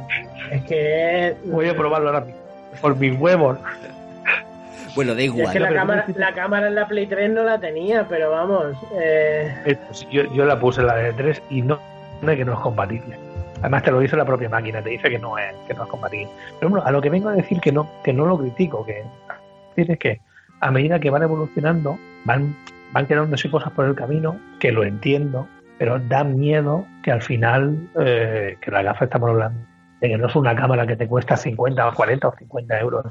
Es 0.52 0.64
que. 0.64 1.36
Voy 1.46 1.68
a 1.68 1.76
probarlo 1.76 2.08
ahora 2.10 2.22
mismo. 2.22 2.40
Por 2.82 2.96
mis 2.96 3.20
huevos. 3.20 3.58
Bueno, 4.96 5.14
da 5.14 5.22
Es 5.22 5.26
igual. 5.28 5.54
que 5.54 5.60
la 5.60 5.74
cámara, 5.74 6.06
la 6.16 6.34
cámara 6.34 6.68
en 6.68 6.76
la 6.76 6.88
Play 6.88 7.06
3 7.08 7.32
no 7.32 7.44
la 7.44 7.60
tenía, 7.60 8.06
pero 8.10 8.32
vamos. 8.32 8.76
Eh, 9.00 9.78
yo 10.12 10.46
la 10.46 10.60
puse 10.60 10.82
en 10.82 10.88
la 10.88 10.96
de 10.96 11.14
3 11.14 11.42
y 11.50 11.62
no, 11.62 11.80
no 12.22 12.32
es 12.32 12.38
que 12.38 12.46
no 12.46 12.54
es 12.54 12.60
compatible. 12.60 13.18
Además 13.60 13.84
te 13.84 13.92
lo 13.92 14.00
dice 14.00 14.16
la 14.16 14.26
propia 14.26 14.50
máquina, 14.50 14.82
te 14.82 14.90
dice 14.90 15.10
que 15.10 15.20
no 15.20 15.38
es, 15.38 15.54
que 15.68 15.74
no 15.74 15.84
es 15.84 15.90
compatible. 15.90 16.30
Pero 16.60 16.70
bueno, 16.70 16.86
a 16.86 16.92
lo 16.92 17.02
que 17.02 17.10
vengo 17.10 17.30
a 17.30 17.34
decir 17.34 17.60
que 17.60 17.72
no, 17.72 17.90
que 18.04 18.14
no 18.14 18.26
lo 18.26 18.38
critico, 18.38 18.86
que 18.86 19.04
es 19.76 20.00
que 20.00 20.22
a 20.62 20.72
medida 20.72 21.00
que 21.00 21.10
van 21.10 21.24
evolucionando, 21.24 21.98
van, 22.26 22.56
van 22.92 23.06
quedándose 23.06 23.50
cosas 23.50 23.72
por 23.72 23.86
el 23.86 23.96
camino, 23.96 24.38
que 24.60 24.72
lo 24.72 24.84
entiendo, 24.84 25.48
pero 25.78 26.00
da 26.00 26.24
miedo 26.24 26.86
que 27.04 27.12
al 27.12 27.22
final, 27.22 27.90
eh, 28.00 28.58
que 28.62 28.72
la 28.72 28.82
gafa 28.82 29.06
estamos 29.06 29.30
hablando, 29.30 29.60
de 30.02 30.10
que 30.10 30.18
no 30.18 30.28
es 30.28 30.36
una 30.36 30.56
cámara 30.56 30.88
que 30.88 30.96
te 30.96 31.08
cuesta 31.08 31.38
50 31.38 31.88
o 31.88 31.94
40 31.94 32.28
o 32.28 32.36
50 32.38 32.80
euros 32.80 33.06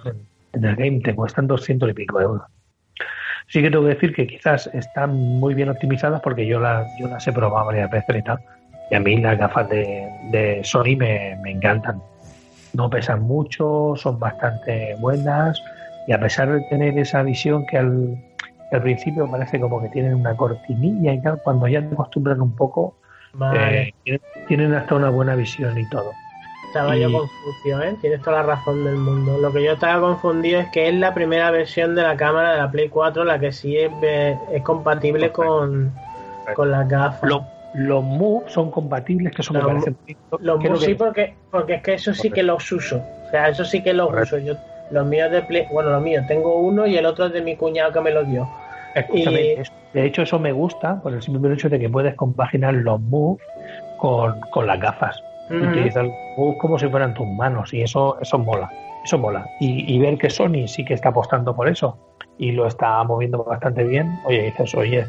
en, 0.52 0.64
el 0.64 0.76
game, 0.76 1.00
te 1.00 1.14
cuestan 1.14 1.46
200 1.46 1.90
y 1.90 1.92
pico 1.92 2.20
euros. 2.20 2.42
Sí 3.46 3.62
que 3.62 3.70
tengo 3.70 3.84
que 3.84 3.94
decir 3.94 4.14
que 4.14 4.26
quizás 4.26 4.68
están 4.74 5.14
muy 5.14 5.54
bien 5.54 5.70
optimizadas 5.70 6.20
porque 6.20 6.46
yo 6.46 6.60
las, 6.60 6.86
yo 7.00 7.08
las 7.08 7.26
he 7.26 7.32
probado 7.32 7.66
varias 7.66 7.90
veces 7.90 8.16
y 8.16 8.22
tal. 8.22 8.38
Y 8.90 8.94
a 8.94 9.00
mí 9.00 9.16
las 9.18 9.38
gafas 9.38 9.68
de, 9.68 10.08
de 10.30 10.60
Sony 10.64 10.96
me, 10.96 11.36
me 11.42 11.52
encantan. 11.52 12.00
No 12.72 12.90
pesan 12.90 13.22
mucho, 13.22 13.94
son 13.96 14.18
bastante 14.18 14.94
buenas 15.00 15.60
y 16.06 16.12
a 16.12 16.20
pesar 16.20 16.50
de 16.52 16.60
tener 16.70 16.98
esa 16.98 17.22
visión 17.22 17.66
que 17.66 17.78
al, 17.78 18.16
que 18.70 18.76
al 18.76 18.82
principio 18.82 19.30
parece 19.30 19.58
como 19.60 19.82
que 19.82 19.88
tienen 19.88 20.14
una 20.14 20.36
cortinilla 20.36 21.12
y 21.12 21.20
tal, 21.22 21.40
cuando 21.42 21.66
ya 21.66 21.80
te 21.80 21.94
acostumbran 21.94 22.40
un 22.40 22.54
poco, 22.54 22.94
eh, 23.54 23.92
tienen, 24.04 24.20
tienen 24.46 24.74
hasta 24.74 24.94
una 24.94 25.10
buena 25.10 25.34
visión 25.34 25.76
y 25.78 25.88
todo. 25.90 26.12
Estaba 26.68 26.96
yo 26.96 27.10
confuso, 27.10 27.82
¿eh? 27.82 27.96
Tienes 28.00 28.20
toda 28.22 28.38
la 28.38 28.54
razón 28.54 28.84
del 28.84 28.96
mundo. 28.96 29.38
Lo 29.38 29.52
que 29.52 29.64
yo 29.64 29.72
estaba 29.72 30.00
confundido 30.00 30.60
es 30.60 30.68
que 30.68 30.88
es 30.88 30.94
la 30.94 31.14
primera 31.14 31.50
versión 31.50 31.94
de 31.94 32.02
la 32.02 32.16
cámara 32.16 32.52
de 32.52 32.58
la 32.58 32.70
Play 32.70 32.90
4 32.90 33.24
la 33.24 33.38
que 33.38 33.52
sí 33.52 33.76
es, 33.78 33.90
es 34.52 34.62
compatible 34.62 35.32
con, 35.32 35.92
con 36.54 36.70
las 36.70 36.86
gafas. 36.88 37.28
Lo- 37.28 37.57
los 37.74 38.02
Move 38.04 38.44
son 38.48 38.70
compatibles, 38.70 39.34
que 39.34 39.42
eso 39.42 39.52
me 39.52 39.60
Los 39.60 39.68
parece 39.68 39.94
Los 40.40 40.58
que 40.60 40.66
es 40.66 40.70
lo 40.70 40.76
Move 40.76 40.78
sí, 40.80 40.86
que- 40.86 40.94
porque, 40.96 41.34
porque 41.50 41.74
es 41.74 41.82
que 41.82 41.94
eso 41.94 42.14
sí 42.14 42.30
que 42.30 42.42
los 42.42 42.70
uso. 42.72 42.96
O 42.98 43.30
sea, 43.30 43.48
eso 43.48 43.64
sí 43.64 43.82
que 43.82 43.92
los 43.92 44.08
Correcto. 44.08 44.36
uso. 44.36 44.44
Yo, 44.46 44.54
los 44.90 45.06
míos 45.06 45.30
de 45.30 45.42
Play, 45.42 45.66
bueno, 45.70 45.90
los 45.90 46.02
míos, 46.02 46.24
tengo 46.26 46.56
uno 46.60 46.86
y 46.86 46.96
el 46.96 47.04
otro 47.06 47.26
es 47.26 47.32
de 47.32 47.42
mi 47.42 47.56
cuñado 47.56 47.92
que 47.92 48.00
me 48.00 48.10
lo 48.10 48.24
dio. 48.24 48.46
Escúchame, 48.94 49.42
Y- 49.42 49.56
de 49.92 50.04
hecho 50.04 50.22
eso 50.22 50.38
me 50.38 50.52
gusta 50.52 51.00
por 51.02 51.12
el 51.14 51.22
simple 51.22 51.52
hecho 51.52 51.68
de 51.68 51.78
que 51.78 51.88
puedes 51.88 52.14
compaginar 52.14 52.74
los 52.74 53.00
moves 53.00 53.42
con, 53.98 54.40
con 54.50 54.66
las 54.66 54.80
gafas. 54.80 55.18
Ujú. 55.50 55.64
utilizar 55.64 56.04
los 56.04 56.12
moves 56.36 56.58
como 56.60 56.78
si 56.78 56.88
fueran 56.88 57.14
tus 57.14 57.26
manos 57.28 57.72
y 57.72 57.80
eso, 57.80 58.18
eso 58.20 58.38
mola. 58.38 58.70
Eso 59.02 59.16
mola. 59.18 59.46
Y, 59.60 59.94
y 59.94 59.98
ver 59.98 60.18
que 60.18 60.28
Sony 60.28 60.66
sí 60.66 60.84
que 60.84 60.92
está 60.92 61.08
apostando 61.08 61.56
por 61.56 61.68
eso 61.68 61.98
y 62.36 62.52
lo 62.52 62.66
está 62.66 63.02
moviendo 63.04 63.42
bastante 63.44 63.84
bien. 63.84 64.10
Oye, 64.24 64.42
dices, 64.42 64.74
oye, 64.74 65.06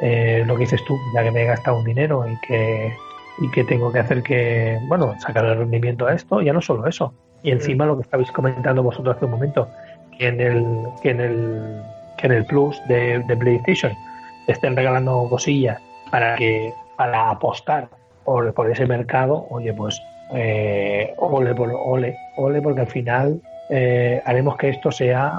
eh, 0.00 0.42
lo 0.46 0.54
que 0.54 0.60
dices 0.60 0.82
tú, 0.84 0.98
ya 1.14 1.22
que 1.22 1.30
me 1.30 1.42
he 1.42 1.46
gastado 1.46 1.78
un 1.78 1.84
dinero 1.84 2.26
y 2.28 2.36
que, 2.46 2.92
y 3.38 3.50
que 3.50 3.64
tengo 3.64 3.92
que 3.92 3.98
hacer 3.98 4.22
que, 4.22 4.78
bueno, 4.88 5.14
sacar 5.20 5.44
el 5.44 5.58
rendimiento 5.58 6.06
a 6.06 6.14
esto, 6.14 6.40
ya 6.40 6.52
no 6.52 6.60
solo 6.60 6.86
eso. 6.86 7.12
Y 7.42 7.50
encima 7.50 7.86
lo 7.86 7.96
que 7.96 8.02
estabais 8.02 8.30
comentando 8.32 8.82
vosotros 8.82 9.16
hace 9.16 9.24
un 9.24 9.32
momento, 9.32 9.68
que 10.18 10.28
en 10.28 10.40
el, 10.40 10.64
que 11.02 11.10
en 11.10 11.20
el, 11.20 11.82
que 12.18 12.26
en 12.26 12.32
el 12.32 12.44
Plus 12.46 12.80
de, 12.88 13.20
de 13.20 13.36
PlayStation 13.36 13.92
te 14.46 14.52
estén 14.52 14.76
regalando 14.76 15.26
cosillas 15.28 15.80
para 16.10 16.36
que, 16.36 16.72
para 16.96 17.30
apostar 17.30 17.88
por, 18.24 18.52
por 18.52 18.70
ese 18.70 18.86
mercado, 18.86 19.46
oye, 19.50 19.72
pues 19.72 20.00
eh, 20.32 21.14
ole, 21.18 21.54
por, 21.54 21.72
ole, 21.72 22.16
ole, 22.36 22.62
porque 22.62 22.82
al 22.82 22.86
final 22.86 23.40
eh, 23.70 24.22
haremos 24.24 24.56
que 24.56 24.68
esto 24.68 24.92
sea 24.92 25.32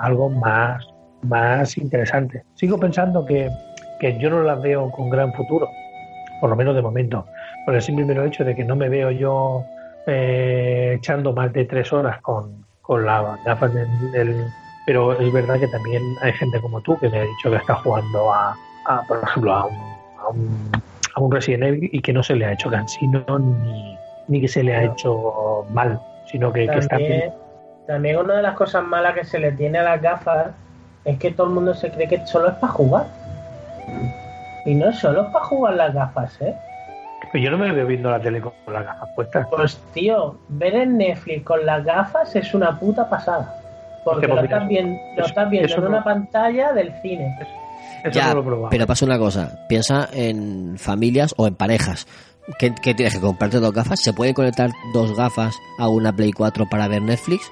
algo 0.00 0.30
más, 0.30 0.86
más 1.22 1.76
interesante. 1.78 2.42
Sigo 2.54 2.78
pensando 2.78 3.24
que, 3.24 3.50
que 3.98 4.18
yo 4.18 4.30
no 4.30 4.42
las 4.42 4.60
veo 4.62 4.90
con 4.90 5.10
gran 5.10 5.32
futuro, 5.32 5.68
por 6.40 6.50
lo 6.50 6.56
menos 6.56 6.74
de 6.74 6.82
momento, 6.82 7.26
por 7.64 7.74
el 7.74 7.82
simple 7.82 8.26
hecho 8.26 8.44
de 8.44 8.54
que 8.54 8.64
no 8.64 8.76
me 8.76 8.88
veo 8.88 9.10
yo 9.10 9.62
eh, 10.06 10.94
echando 10.98 11.32
más 11.32 11.52
de 11.52 11.64
tres 11.64 11.92
horas 11.92 12.20
con, 12.22 12.64
con 12.82 13.04
las 13.04 13.42
gafas 13.44 13.72
del, 13.74 14.12
del- 14.12 14.46
Pero 14.86 15.18
es 15.18 15.32
verdad 15.32 15.58
que 15.58 15.66
también 15.68 16.02
hay 16.22 16.32
gente 16.34 16.60
como 16.60 16.80
tú 16.82 16.96
que 17.00 17.08
me 17.10 17.18
ha 17.18 17.22
dicho 17.22 17.50
que 17.50 17.56
está 17.56 17.74
jugando 17.76 18.32
a, 18.32 18.56
a, 18.84 19.02
por 19.02 19.20
ejemplo, 19.24 19.52
a 19.52 19.66
un, 19.66 19.96
a 20.18 20.28
un, 20.28 20.70
a 21.14 21.20
un 21.20 21.32
Resident 21.32 21.64
Evil 21.64 21.90
y 21.92 22.00
que 22.00 22.12
no 22.12 22.22
se 22.22 22.36
le 22.36 22.44
ha 22.44 22.52
hecho 22.52 22.70
cansino 22.70 23.24
ni, 23.38 23.96
ni 24.28 24.40
que 24.40 24.48
se 24.48 24.62
le 24.62 24.76
ha 24.76 24.82
No. 24.82 24.92
hecho 24.92 25.66
mal, 25.70 25.98
sino 26.26 26.52
que, 26.52 26.66
que 26.66 26.78
está 26.78 26.98
bien. 26.98 27.10
También, 27.20 27.34
también 27.88 28.16
una 28.18 28.36
de 28.36 28.42
las 28.42 28.54
cosas 28.54 28.84
malas 28.84 29.14
que 29.14 29.24
se 29.24 29.40
le 29.40 29.50
tiene 29.52 29.78
a 29.78 29.82
las 29.82 30.00
gafas 30.02 30.48
es 31.04 31.18
que 31.18 31.32
todo 31.32 31.48
el 31.48 31.54
mundo 31.54 31.74
se 31.74 31.90
cree 31.90 32.06
que 32.08 32.24
solo 32.26 32.48
es 32.48 32.54
para 32.54 32.72
jugar. 32.72 33.06
Y 34.64 34.74
no 34.74 34.92
solo 34.92 35.22
es 35.22 35.28
para 35.32 35.44
jugar 35.44 35.74
las 35.74 35.94
gafas, 35.94 36.40
¿eh? 36.40 36.54
Pero 37.32 37.44
yo 37.44 37.50
no 37.50 37.58
me 37.58 37.72
veo 37.72 37.86
viendo 37.86 38.10
la 38.10 38.20
tele 38.20 38.40
con 38.40 38.52
las 38.72 38.84
gafas 38.84 39.08
puestas. 39.14 39.46
Pues 39.50 39.76
tío, 39.94 40.36
ver 40.48 40.74
en 40.74 40.98
Netflix 40.98 41.44
con 41.44 41.64
las 41.64 41.84
gafas 41.84 42.34
es 42.36 42.52
una 42.54 42.78
puta 42.78 43.08
pasada. 43.08 43.54
Porque 44.04 44.28
pues 44.28 44.38
lo 44.40 44.44
estás 44.44 44.68
viendo, 44.68 44.96
lo 45.16 45.26
estás 45.26 45.50
viendo 45.50 45.66
eso 45.66 45.76
en 45.78 45.82
no- 45.84 45.88
una 45.90 46.04
pantalla 46.04 46.72
del 46.72 46.92
cine. 47.02 47.36
Eso 48.04 48.18
Ya, 48.20 48.32
no 48.34 48.42
lo 48.42 48.68
pero 48.68 48.86
pasa 48.86 49.04
una 49.04 49.18
cosa, 49.18 49.58
piensa 49.68 50.08
en 50.12 50.76
familias 50.78 51.34
o 51.36 51.46
en 51.48 51.56
parejas. 51.56 52.06
¿Qué, 52.60 52.72
qué 52.80 52.94
tienes 52.94 53.14
que 53.16 53.20
comprarte 53.20 53.58
dos 53.58 53.72
gafas? 53.72 54.00
¿Se 54.00 54.12
pueden 54.12 54.34
conectar 54.34 54.70
dos 54.94 55.16
gafas 55.16 55.56
a 55.80 55.88
una 55.88 56.12
Play 56.12 56.30
4 56.30 56.66
para 56.70 56.86
ver 56.86 57.02
Netflix? 57.02 57.50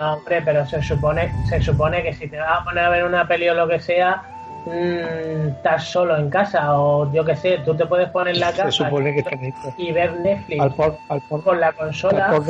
No, 0.00 0.14
hombre, 0.14 0.40
pero 0.42 0.64
se 0.66 0.82
supone, 0.82 1.30
se 1.50 1.60
supone 1.60 2.02
que 2.02 2.14
si 2.14 2.26
te 2.28 2.38
vas 2.38 2.60
a 2.60 2.64
poner 2.64 2.84
a 2.84 2.88
ver 2.88 3.04
una 3.04 3.28
peli 3.28 3.48
o 3.50 3.54
lo 3.54 3.68
que 3.68 3.78
sea, 3.78 4.22
mm, 4.66 5.48
estás 5.48 5.84
solo 5.84 6.16
en 6.16 6.30
casa 6.30 6.78
o 6.78 7.12
yo 7.12 7.24
que 7.24 7.36
sé, 7.36 7.58
tú 7.64 7.74
te 7.74 7.86
puedes 7.86 8.08
poner 8.10 8.36
la 8.36 8.52
que 8.52 8.60
en 8.60 9.44
esto. 9.44 9.74
y 9.76 9.92
ver 9.92 10.12
Netflix 10.20 10.60
Al 10.60 10.74
por, 10.74 10.98
al 11.08 11.20
por, 11.28 11.42
con 11.42 11.60
la 11.60 11.72
consola 11.72 12.40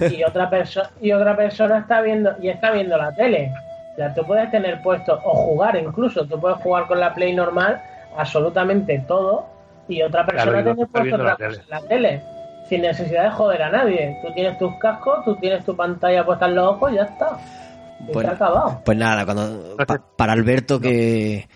y 0.00 0.22
otra 0.24 0.50
persona 0.50 0.90
y 1.00 1.12
otra 1.12 1.36
persona 1.36 1.78
está 1.78 2.00
viendo 2.02 2.34
y 2.40 2.48
está 2.48 2.70
viendo 2.70 2.96
la 2.96 3.14
tele. 3.14 3.52
O 3.92 3.96
sea, 3.96 4.12
tú 4.14 4.24
puedes 4.26 4.50
tener 4.50 4.82
puesto 4.82 5.18
o 5.24 5.34
jugar 5.34 5.76
incluso, 5.76 6.26
tú 6.26 6.38
puedes 6.38 6.58
jugar 6.58 6.86
con 6.86 7.00
la 7.00 7.14
Play 7.14 7.34
normal 7.34 7.80
absolutamente 8.16 9.02
todo 9.06 9.46
y 9.88 10.02
otra 10.02 10.26
persona 10.26 10.62
tiene 10.62 10.86
puesto 10.86 11.14
otra 11.14 11.24
la 11.24 11.36
cosa 11.36 11.48
tele. 11.48 11.62
en 11.62 11.70
la 11.70 11.80
tele 11.82 12.36
sin 12.68 12.82
necesidad 12.82 13.24
de 13.24 13.30
joder 13.30 13.62
a 13.62 13.70
nadie. 13.70 14.18
Tú 14.22 14.32
tienes 14.32 14.58
tus 14.58 14.74
cascos, 14.78 15.24
tú 15.24 15.36
tienes 15.36 15.64
tu 15.64 15.76
pantalla 15.76 16.24
puesta 16.24 16.46
en 16.46 16.56
los 16.56 16.68
ojos 16.72 16.92
y 16.92 16.96
ya 16.96 17.02
está. 17.04 17.38
Pues-. 18.12 18.26
Pues 18.84 18.98
nada, 18.98 19.24
cuando, 19.24 19.76
pa- 19.86 20.02
para 20.16 20.32
Alberto 20.32 20.80
que, 20.80 21.48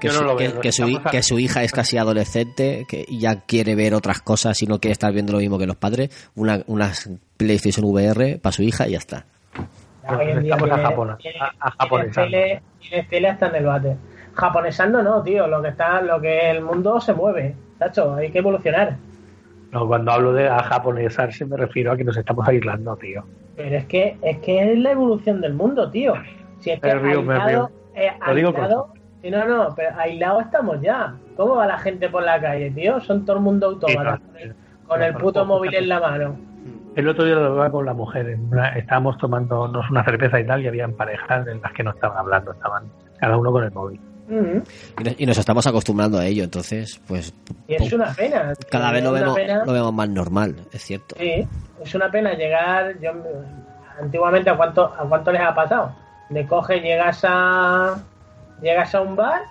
que, 0.00 0.08
no 0.08 0.14
su, 0.14 0.36
que- 0.36 0.48
veo, 0.48 0.60
que 0.60 0.72
su, 0.72 0.84
que 1.10 1.40
hija 1.40 1.62
es 1.62 1.72
casi 1.72 1.96
adolescente, 1.98 2.84
que 2.88 3.06
ya 3.10 3.40
quiere 3.42 3.74
ver 3.74 3.94
otras 3.94 4.20
cosas 4.20 4.60
y 4.62 4.66
no 4.66 4.78
quiere 4.80 4.92
estar 4.92 5.12
viendo 5.12 5.32
lo 5.32 5.38
mismo 5.38 5.58
que 5.58 5.66
los 5.66 5.76
padres, 5.76 6.10
una, 6.34 6.62
unas 6.66 7.08
PlayStation 7.36 7.84
VR 7.86 8.38
para 8.42 8.52
su 8.52 8.62
hija 8.62 8.86
y 8.88 8.92
ya 8.92 8.98
está. 8.98 9.24
Ya, 10.04 10.16
hoy 10.18 10.30
en 10.30 10.42
día 10.42 10.54
Estamos 10.54 10.78
a 10.78 10.82
Japón, 10.82 11.16
tiene- 11.18 11.38
a- 11.40 11.44
a 11.46 11.50
tiene 11.50 11.74
japonesando. 11.78 12.36
tele 13.10 13.28
hasta 13.28 13.46
en 13.48 13.54
el 13.56 13.64
bate. 13.64 13.96
Japonesando 14.34 15.02
no, 15.02 15.22
tío, 15.22 15.46
lo 15.46 15.62
que 15.62 15.68
está, 15.68 16.00
lo 16.02 16.20
que 16.20 16.50
el 16.50 16.62
mundo 16.62 17.00
se 17.00 17.14
mueve, 17.14 17.54
tacho, 17.78 18.14
hay 18.14 18.30
que 18.30 18.38
evolucionar. 18.38 18.96
No, 19.72 19.86
cuando 19.86 20.12
hablo 20.12 20.32
de 20.32 20.48
a 20.48 20.62
japonesarse 20.62 21.44
me 21.46 21.56
refiero 21.56 21.92
a 21.92 21.96
que 21.96 22.04
nos 22.04 22.16
estamos 22.16 22.46
aislando, 22.46 22.96
tío. 22.96 23.24
Pero 23.56 23.76
es 23.76 23.86
que 23.86 24.16
es 24.22 24.38
que 24.38 24.72
es 24.72 24.78
la 24.78 24.92
evolución 24.92 25.40
del 25.40 25.54
mundo, 25.54 25.90
tío. 25.90 26.14
Si 26.60 26.70
es 26.70 26.80
que 26.80 26.86
Me 26.88 26.94
río, 27.00 27.22
me 27.22 27.34
aislado, 27.34 27.70
eh, 27.94 28.10
Lo 28.26 28.34
digo 28.34 28.52
con- 28.52 28.62
aislado, 28.64 28.88
sí, 29.22 29.30
no, 29.30 29.46
no, 29.46 29.74
pero 29.74 29.90
aislado 29.98 30.40
estamos 30.40 30.80
ya. 30.80 31.14
¿Cómo 31.36 31.56
va 31.56 31.66
la 31.66 31.78
gente 31.78 32.08
por 32.08 32.22
la 32.22 32.40
calle, 32.40 32.70
tío? 32.70 33.00
Son 33.00 33.24
todo 33.24 33.36
el 33.36 33.42
mundo 33.42 33.66
autómata, 33.68 34.16
Sí, 34.16 34.22
con 34.22 34.32
claro. 34.34 34.44
el, 34.44 34.54
con 34.86 35.02
el 35.02 35.14
puto 35.14 35.44
móvil 35.44 35.74
en 35.74 35.88
la 35.88 36.00
mano. 36.00 36.36
El 36.94 37.08
otro 37.08 37.24
día 37.26 37.34
lo 37.34 37.44
hablaba 37.46 37.70
con 37.70 37.84
la 37.84 37.92
mujer. 37.92 38.38
una- 38.50 38.68
estábamos 38.70 39.18
tomándonos 39.18 39.90
una 39.90 40.02
cerveza 40.04 40.40
y 40.40 40.46
tal, 40.46 40.62
y 40.62 40.68
habían 40.68 40.92
parejas 40.94 41.46
en 41.46 41.60
las 41.60 41.72
que 41.72 41.82
no 41.82 41.90
estaban 41.90 42.16
hablando, 42.18 42.52
estaban 42.52 42.84
cada 43.18 43.36
uno 43.36 43.52
con 43.52 43.64
el 43.64 43.70
móvil. 43.72 44.00
Y 44.28 45.04
nos, 45.04 45.20
y 45.20 45.26
nos 45.26 45.38
estamos 45.38 45.66
acostumbrando 45.66 46.18
a 46.18 46.26
ello, 46.26 46.44
entonces, 46.44 47.00
pues 47.06 47.32
Y 47.68 47.74
es 47.74 47.92
una 47.92 48.12
pena. 48.12 48.52
cada 48.70 48.90
vez 48.92 49.02
lo 49.04 49.12
vemos, 49.12 49.34
pena. 49.36 49.64
lo 49.64 49.72
vemos 49.72 49.92
más 49.92 50.08
normal, 50.08 50.56
es 50.72 50.82
cierto. 50.82 51.14
Sí, 51.18 51.46
es 51.82 51.94
una 51.94 52.10
pena 52.10 52.32
llegar. 52.34 52.98
Yo, 53.00 53.12
antiguamente, 54.00 54.50
¿a 54.50 54.56
cuánto, 54.56 54.84
¿a 54.84 55.08
cuánto 55.08 55.32
les 55.32 55.42
ha 55.42 55.54
pasado? 55.54 55.94
De 56.30 56.46
coge, 56.46 56.80
llegas 56.80 57.20
a. 57.24 57.96
Llegas 58.62 58.94
a 58.94 59.02
un 59.02 59.14
bar, 59.16 59.42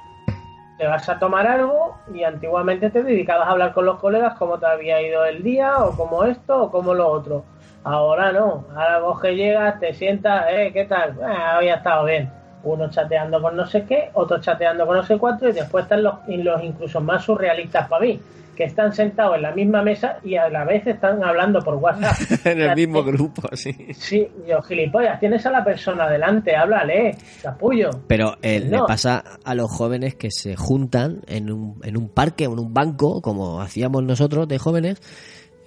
te 0.79 0.87
vas 0.87 1.07
a 1.07 1.19
tomar 1.19 1.45
algo 1.45 1.95
y 2.11 2.23
antiguamente 2.23 2.89
te 2.89 3.03
dedicabas 3.03 3.47
a 3.47 3.51
hablar 3.51 3.71
con 3.73 3.85
los 3.85 3.99
colegas 3.99 4.33
cómo 4.37 4.57
te 4.57 4.65
había 4.65 4.99
ido 4.99 5.23
el 5.25 5.43
día 5.43 5.77
o 5.77 5.95
cómo 5.95 6.23
esto 6.23 6.63
o 6.63 6.71
cómo 6.71 6.93
lo 6.95 7.07
otro. 7.07 7.45
Ahora 7.83 8.31
no, 8.31 8.65
ahora 8.75 8.99
coge, 9.01 9.35
llegas, 9.35 9.79
te 9.79 9.93
sientas, 9.93 10.47
eh, 10.49 10.71
¿qué 10.73 10.85
tal? 10.85 11.19
Ah, 11.23 11.57
hoy 11.59 11.69
ha 11.69 11.75
estado 11.75 12.05
bien. 12.05 12.31
Uno 12.73 12.89
chateando 12.89 13.41
con 13.41 13.55
no 13.55 13.65
sé 13.65 13.85
qué, 13.85 14.09
otro 14.13 14.39
chateando 14.39 14.85
con 14.85 14.97
no 14.97 15.03
sé 15.03 15.17
cuánto, 15.17 15.47
y 15.49 15.53
después 15.53 15.83
están 15.83 16.03
los, 16.03 16.15
los 16.27 16.63
incluso 16.63 17.01
más 17.01 17.23
surrealistas 17.23 17.87
para 17.87 18.05
mí, 18.05 18.19
que 18.55 18.63
están 18.63 18.93
sentados 18.93 19.35
en 19.35 19.41
la 19.41 19.51
misma 19.51 19.83
mesa 19.83 20.17
y 20.23 20.35
a 20.35 20.49
la 20.49 20.63
vez 20.63 20.87
están 20.87 21.23
hablando 21.23 21.59
por 21.59 21.75
WhatsApp. 21.75 22.15
en 22.45 22.61
el 22.61 22.75
mismo 22.75 23.03
grupo, 23.03 23.43
sí. 23.53 23.75
Sí, 23.93 24.27
yo, 24.47 24.61
gilipollas, 24.61 25.19
tienes 25.19 25.45
a 25.45 25.51
la 25.51 25.63
persona 25.63 26.09
delante, 26.09 26.55
háblale, 26.55 27.17
capullo. 27.41 27.89
Pero 28.07 28.37
eh, 28.41 28.59
le 28.59 28.79
pasa 28.87 29.23
a 29.43 29.53
los 29.55 29.69
jóvenes 29.71 30.15
que 30.15 30.29
se 30.31 30.55
juntan 30.55 31.21
en 31.27 31.51
un, 31.51 31.79
en 31.83 31.97
un 31.97 32.09
parque 32.09 32.47
o 32.47 32.53
en 32.53 32.59
un 32.59 32.73
banco, 32.73 33.21
como 33.21 33.61
hacíamos 33.61 34.03
nosotros 34.03 34.47
de 34.47 34.57
jóvenes, 34.57 35.01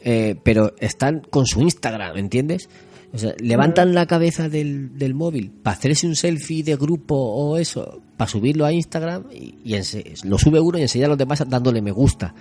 eh, 0.03 0.37
pero 0.43 0.73
están 0.79 1.21
con 1.21 1.47
su 1.47 1.61
Instagram, 1.61 2.17
¿entiendes? 2.17 2.69
O 3.13 3.17
sea, 3.19 3.33
levantan 3.41 3.95
la 3.95 4.07
cabeza 4.07 4.49
del, 4.49 4.99
del 4.99 5.15
móvil 5.15 5.51
para 5.63 5.77
hacerse 5.77 6.07
un 6.07 6.15
selfie 6.15 6.63
de 6.63 6.77
grupo 6.77 7.15
o 7.17 7.57
eso, 7.57 8.03
para 8.17 8.29
subirlo 8.29 8.65
a 8.67 8.73
Instagram 8.73 9.25
y, 9.33 9.55
y 9.65 9.75
ense- 9.75 10.25
lo 10.25 10.37
sube 10.39 10.61
uno 10.61 10.79
y 10.79 10.83
enseña 10.83 11.07
a 11.07 11.09
los 11.09 11.19
demás 11.19 11.43
dándole 11.49 11.81
me 11.81 11.91
gusta. 11.91 12.35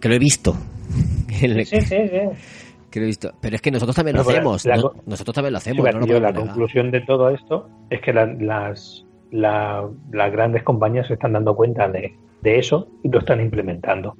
Que 0.00 0.08
lo 0.08 0.14
he 0.14 0.18
visto. 0.18 0.56
Sí, 1.34 1.48
sí, 1.64 1.80
sí. 1.80 1.96
que 2.90 3.00
lo 3.00 3.04
he 3.04 3.08
visto. 3.08 3.32
Pero 3.40 3.56
es 3.56 3.62
que 3.62 3.72
nosotros 3.72 3.96
también 3.96 4.16
lo 4.16 4.22
hacemos. 4.22 4.64
la 4.66 4.76
¿no? 4.76 4.82
co- 4.82 5.02
Nosotros 5.06 5.34
también 5.34 5.52
lo 5.54 5.58
Sí, 5.60 5.70
hacemos. 5.70 5.92
no 5.92 6.00
lo 6.00 6.06
yo, 6.06 6.20
la 6.20 6.30
negar. 6.30 6.46
conclusión 6.46 6.90
de 6.92 7.00
todo 7.00 7.30
esto 7.30 7.68
es 7.90 8.00
que 8.00 8.12
la- 8.12 8.26
las, 8.26 9.04
la- 9.32 9.88
las 10.12 10.30
grandes 10.32 10.62
compañías 10.62 11.08
se 11.08 11.14
están 11.14 11.32
dando 11.32 11.56
cuenta 11.56 11.88
de, 11.88 12.14
de 12.42 12.58
eso 12.60 12.86
y 13.02 13.08
lo 13.08 13.18
están 13.18 13.40
implementando. 13.40 14.16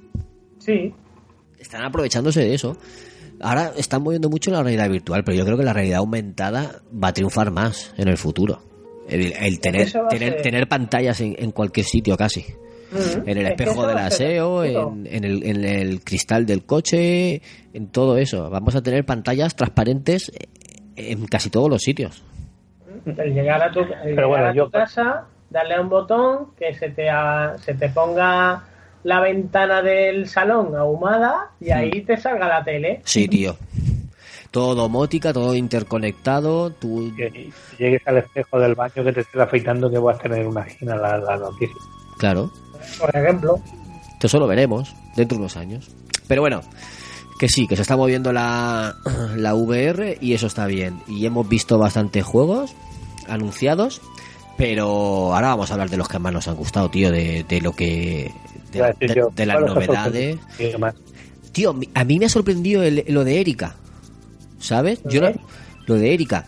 Sí, 0.57 0.93
están 1.57 1.83
aprovechándose 1.83 2.41
de 2.41 2.53
eso. 2.53 2.75
Ahora 3.41 3.71
están 3.77 4.01
moviendo 4.03 4.29
mucho 4.29 4.51
la 4.51 4.63
realidad 4.63 4.89
virtual, 4.89 5.23
pero 5.23 5.37
yo 5.37 5.45
creo 5.45 5.57
que 5.57 5.63
la 5.63 5.73
realidad 5.73 5.99
aumentada 5.99 6.81
va 6.91 7.09
a 7.09 7.13
triunfar 7.13 7.51
más 7.51 7.93
en 7.97 8.07
el 8.07 8.17
futuro. 8.17 8.61
El, 9.09 9.33
el 9.33 9.59
tener, 9.59 9.95
a 9.97 10.07
tener, 10.07 10.33
ser- 10.33 10.41
tener 10.41 10.67
pantallas 10.67 11.21
en, 11.21 11.35
en 11.37 11.51
cualquier 11.51 11.85
sitio 11.85 12.17
casi. 12.17 12.45
En 13.25 13.37
el 13.37 13.45
espejo 13.47 13.85
del 13.87 13.97
a 13.97 14.05
aseo, 14.05 14.63
en, 14.63 15.05
en 15.11 15.23
el, 15.25 15.43
en 15.43 15.65
el 15.65 16.01
cristal 16.03 16.45
del 16.45 16.65
coche, 16.65 17.41
en 17.73 17.87
todo 17.91 18.17
eso. 18.17 18.49
Vamos 18.49 18.73
a 18.75 18.81
tener 18.81 19.05
pantallas 19.05 19.55
transparentes 19.55 20.31
en 20.95 21.25
casi 21.25 21.49
todos 21.49 21.69
los 21.69 21.81
sitios. 21.81 22.23
El 23.05 23.33
llegar 23.33 23.61
a 23.61 23.71
tu, 23.71 23.81
el 23.81 23.87
llegar 24.11 24.27
bueno, 24.27 24.45
a 24.47 24.51
tu 24.51 24.57
yo- 24.57 24.71
casa, 24.71 25.25
darle 25.49 25.75
a 25.75 25.81
un 25.81 25.89
botón, 25.89 26.55
que 26.57 26.73
se 26.73 26.89
te, 26.89 27.09
ha- 27.09 27.57
se 27.59 27.73
te 27.73 27.89
ponga 27.89 28.63
la 29.05 29.19
ventana 29.19 29.83
del 29.83 30.27
salón 30.27 30.75
ahumada 30.75 31.51
y 31.59 31.69
ahí 31.69 32.01
te 32.01 32.17
salga 32.17 32.47
la 32.47 32.63
tele. 32.63 33.01
Sí, 33.05 33.27
tío. 33.27 33.55
Todo 34.49 34.73
domótica, 34.73 35.31
todo 35.31 35.53
interconectado. 35.53 36.71
Tú... 36.71 37.13
Que 37.15 37.51
llegues 37.77 38.01
al 38.07 38.17
espejo 38.17 38.59
del 38.59 38.73
baño 38.73 39.03
que 39.03 39.13
te 39.13 39.21
estés 39.21 39.39
afeitando 39.39 39.91
que 39.91 39.99
vas 39.99 40.17
a 40.17 40.23
tener 40.23 40.47
una 40.47 40.63
esquina 40.63 40.95
la, 40.95 41.19
la 41.19 41.37
noticia. 41.37 41.75
Claro. 42.17 42.51
Por 42.99 43.15
ejemplo, 43.15 43.59
Esto 44.13 44.25
eso 44.25 44.39
lo 44.39 44.47
veremos 44.47 44.95
dentro 45.15 45.37
de 45.37 45.41
unos 45.41 45.55
años. 45.55 45.91
Pero 46.27 46.41
bueno, 46.41 46.61
que 47.39 47.47
sí, 47.47 47.67
que 47.67 47.75
se 47.75 47.83
está 47.83 47.95
moviendo 47.95 48.33
la, 48.33 48.95
la 49.35 49.53
VR 49.53 50.17
y 50.19 50.33
eso 50.33 50.47
está 50.47 50.65
bien. 50.65 50.99
Y 51.07 51.27
hemos 51.27 51.47
visto 51.47 51.77
bastantes 51.77 52.23
juegos 52.23 52.73
anunciados, 53.27 54.01
pero 54.57 55.35
ahora 55.35 55.49
vamos 55.49 55.69
a 55.69 55.75
hablar 55.75 55.91
de 55.91 55.97
los 55.97 56.07
que 56.07 56.17
más 56.17 56.33
nos 56.33 56.47
han 56.47 56.55
gustado, 56.55 56.89
tío, 56.89 57.11
de, 57.11 57.45
de 57.47 57.61
lo 57.61 57.73
que... 57.73 58.33
De, 58.75 59.45
las 59.45 59.55
¿cuál 59.57 59.63
os 59.65 59.71
ha 59.71 59.73
novedades. 59.75 60.37
Tío, 61.51 61.75
a 61.93 62.03
mí 62.03 62.19
me 62.19 62.25
ha 62.25 62.29
sorprendido 62.29 62.83
el- 62.83 63.05
lo 63.07 63.23
de 63.23 63.39
Erika. 63.39 63.75
¿Sabes? 64.59 64.99
¿Lo 65.05 65.11
Yo 65.11 65.21
no- 65.21 65.31
lo 65.85 65.95
de 65.95 66.13
Erika. 66.13 66.45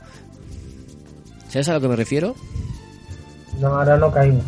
¿Sabes 1.50 1.70
a 1.70 1.74
lo 1.74 1.82
que 1.82 1.88
me 1.88 1.96
refiero? 1.96 2.36
no, 3.60 3.68
ahora 3.70 3.98
no 3.98 4.12
caigo. 4.12 4.40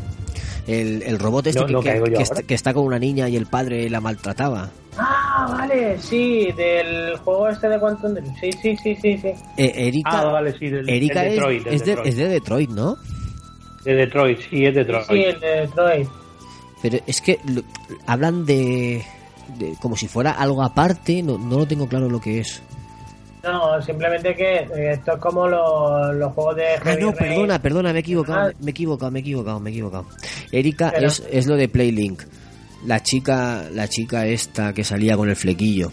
El, 0.67 1.01
el 1.01 1.17
robot 1.17 1.47
este 1.47 1.65
No, 1.65 1.81
que, 1.81 1.95
no 1.99 2.05
está, 2.19 2.43
que 2.43 2.53
está 2.53 2.73
con 2.75 2.83
una 2.83 2.99
niña 2.99 3.27
y 3.27 3.35
el 3.35 3.47
padre 3.47 3.89
la 3.89 4.01
maltrataba. 4.01 4.69
Ah, 4.97 5.47
vale, 5.57 5.97
sí, 5.99 6.49
del 6.55 7.17
juego 7.17 7.49
este 7.49 7.69
de 7.69 7.79
Quantum 7.79 8.13
Dream. 8.13 8.35
Sí, 8.39 8.51
sí, 8.61 8.77
sí, 8.83 8.95
sí, 9.01 9.17
sí. 9.17 9.29
Eh, 9.57 9.73
Erika, 9.87 10.09
Ah, 10.21 10.25
vale, 10.25 10.53
sí, 10.59 10.69
del, 10.69 10.87
Erika 10.87 11.21
del 11.21 11.29
es- 11.29 11.35
Detroit. 11.37 11.63
del 11.63 11.73
es, 11.73 11.79
de, 11.79 11.85
Detroit. 11.87 12.07
es 12.09 12.17
de 12.17 12.27
Detroit, 12.27 12.69
¿no? 12.69 12.97
De 13.83 13.95
Detroit, 13.95 14.39
sí, 14.49 14.65
es 14.65 14.75
Detroit. 14.75 15.05
Sí, 15.07 15.23
el 15.23 15.39
de 15.39 15.47
Detroit. 15.61 16.07
Pero 16.81 16.99
es 17.05 17.21
que 17.21 17.39
lo- 17.45 17.63
hablan 18.05 18.45
de, 18.45 19.03
de- 19.57 19.75
como 19.81 19.95
si 19.97 20.07
fuera 20.07 20.31
algo 20.31 20.63
aparte, 20.63 21.21
no, 21.21 21.37
no 21.37 21.57
lo 21.59 21.65
tengo 21.67 21.87
claro 21.87 22.09
lo 22.09 22.19
que 22.21 22.39
es. 22.39 22.61
No, 23.43 23.81
simplemente 23.81 24.35
que 24.35 24.57
eh, 24.57 24.91
esto 24.93 25.13
es 25.13 25.19
como 25.19 25.47
los, 25.47 26.13
los 26.15 26.33
juegos 26.33 26.57
de 26.57 26.67
Ah, 26.75 26.79
Heavy 26.83 27.01
no, 27.03 27.11
Rain. 27.11 27.17
perdona, 27.33 27.61
perdona, 27.61 27.91
me 27.93 27.99
he 27.99 28.01
equivocado, 28.01 28.49
Ah. 28.49 28.53
me 28.59 28.67
he 28.67 28.71
equivocado, 28.71 29.11
me 29.11 29.19
he 29.19 29.21
equivocado, 29.21 29.59
me 29.61 29.69
he 29.69 29.73
equivocado. 29.73 30.05
Erika 30.51 30.91
Pero- 30.93 31.07
es, 31.07 31.23
es 31.31 31.47
lo 31.47 31.55
de 31.55 31.69
Playlink. 31.69 32.21
La 32.85 33.01
chica, 33.03 33.65
la 33.73 33.87
chica 33.89 34.25
esta 34.25 34.73
que 34.73 34.83
salía 34.85 35.15
con 35.17 35.29
el 35.29 35.35
flequillo. 35.35 35.91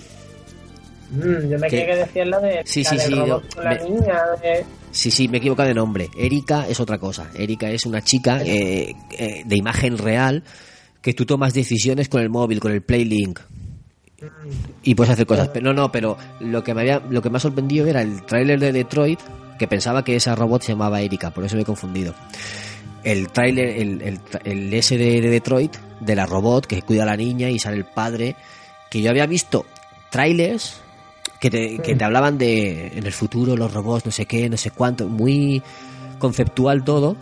Mm, 1.11 1.49
yo 1.51 1.59
me 1.59 1.68
que 1.68 1.87
decías 1.87 2.27
la 2.29 2.40
de 2.40 2.62
Sí, 2.64 2.83
la 2.83 2.90
sí, 2.90 2.99
sí, 2.99 3.11
la 3.14 3.40
me- 3.70 3.79
niña. 3.90 4.22
de- 4.42 4.64
Sí, 4.90 5.11
sí, 5.11 5.29
me 5.29 5.37
he 5.37 5.40
equivocado 5.40 5.68
de 5.68 5.75
nombre. 5.75 6.09
Erika 6.18 6.66
es 6.68 6.81
otra 6.81 6.99
cosa. 6.99 7.29
Erika 7.37 7.68
es 7.70 7.87
una 7.87 8.03
chica 8.03 8.40
eh, 8.42 8.94
eh, 9.18 9.42
de 9.44 9.57
imagen 9.57 9.99
real 9.99 10.42
que 11.07 11.14
tú 11.14 11.25
tomas 11.25 11.55
decisiones 11.55 12.09
con 12.09 12.21
el 12.21 12.31
móvil, 12.31 12.59
con 12.59 12.73
el 12.73 12.83
Playlink. 12.83 13.38
Y 14.83 14.97
puedes 14.97 15.12
hacer 15.12 15.25
cosas. 15.25 15.49
No, 15.62 15.73
no, 15.73 15.92
pero 15.92 16.16
lo 16.40 16.64
que 16.64 16.75
me 16.75 16.81
había, 16.81 16.99
lo 16.99 17.23
que 17.23 17.31
me 17.31 17.37
ha 17.37 17.40
sorprendido 17.40 17.87
era 17.87 18.03
el 18.03 18.23
tráiler 18.23 18.59
de 18.59 18.73
Detroit, 18.73 19.21
que 19.57 19.69
pensaba 19.69 20.03
que 20.03 20.16
esa 20.16 20.35
robot 20.35 20.62
se 20.62 20.73
llamaba 20.73 21.01
Erika, 21.01 21.31
por 21.31 21.45
eso 21.45 21.55
me 21.55 21.62
he 21.62 21.64
confundido. 21.64 22.12
El 23.05 23.29
tráiler, 23.29 23.69
el, 23.69 24.03
el, 24.03 24.21
el 24.42 24.75
S 24.75 24.99
de, 24.99 25.21
de 25.21 25.31
Detroit, 25.31 25.77
de 26.01 26.16
la 26.16 26.27
robot 26.27 26.66
que 26.66 26.83
cuida 26.83 27.05
a 27.05 27.07
la 27.07 27.16
niña 27.16 27.51
y 27.51 27.61
sale 27.61 27.77
el 27.77 27.85
padre, 27.85 28.35
que 28.90 29.01
yo 29.01 29.09
había 29.09 29.27
visto 29.27 29.64
trailers 30.11 30.81
que 31.38 31.53
te, 31.53 31.79
que 31.79 31.95
te 31.95 32.05
hablaban 32.05 32.37
de 32.37 32.99
en 32.99 33.07
el 33.07 33.12
futuro 33.12 33.57
los 33.57 33.73
robots, 33.73 34.07
no 34.07 34.11
sé 34.11 34.27
qué, 34.27 34.51
no 34.51 34.57
sé 34.57 34.73
cuánto, 34.73 35.07
muy 35.07 35.62
conceptual 36.19 36.83
todo, 36.83 37.16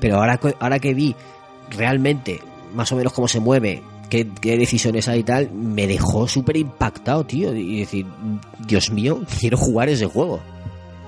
pero 0.00 0.16
ahora, 0.16 0.40
ahora 0.60 0.78
que 0.78 0.94
vi 0.94 1.14
realmente 1.76 2.40
más 2.74 2.92
o 2.92 2.96
menos 2.96 3.12
cómo 3.12 3.28
se 3.28 3.40
mueve, 3.40 3.82
qué, 4.10 4.26
qué 4.40 4.56
decisiones 4.56 5.08
hay 5.08 5.20
y 5.20 5.22
tal, 5.22 5.50
me 5.52 5.86
dejó 5.86 6.26
súper 6.26 6.56
impactado, 6.56 7.24
tío, 7.24 7.54
y 7.54 7.80
decir, 7.80 8.06
Dios 8.66 8.90
mío, 8.90 9.20
quiero 9.40 9.56
jugar 9.56 9.88
ese 9.88 10.06
juego. 10.06 10.40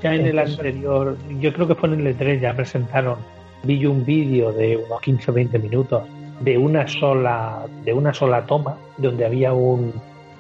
Ya 0.02 0.14
en 0.14 0.26
el 0.26 0.38
anterior, 0.38 1.16
yo 1.40 1.52
creo 1.52 1.68
que 1.68 1.74
fue 1.74 1.90
en 1.90 2.06
el 2.06 2.16
E3, 2.16 2.40
ya 2.40 2.54
presentaron, 2.54 3.18
vi 3.64 3.78
yo 3.78 3.90
un 3.90 4.04
vídeo 4.04 4.50
de 4.52 4.78
unos 4.78 5.00
15 5.00 5.30
o 5.30 5.34
20 5.34 5.58
minutos 5.58 6.02
de 6.40 6.56
una 6.56 6.88
sola, 6.88 7.66
de 7.84 7.92
una 7.92 8.14
sola 8.14 8.46
toma, 8.46 8.76
donde 8.96 9.26
había 9.26 9.52
un, 9.52 9.92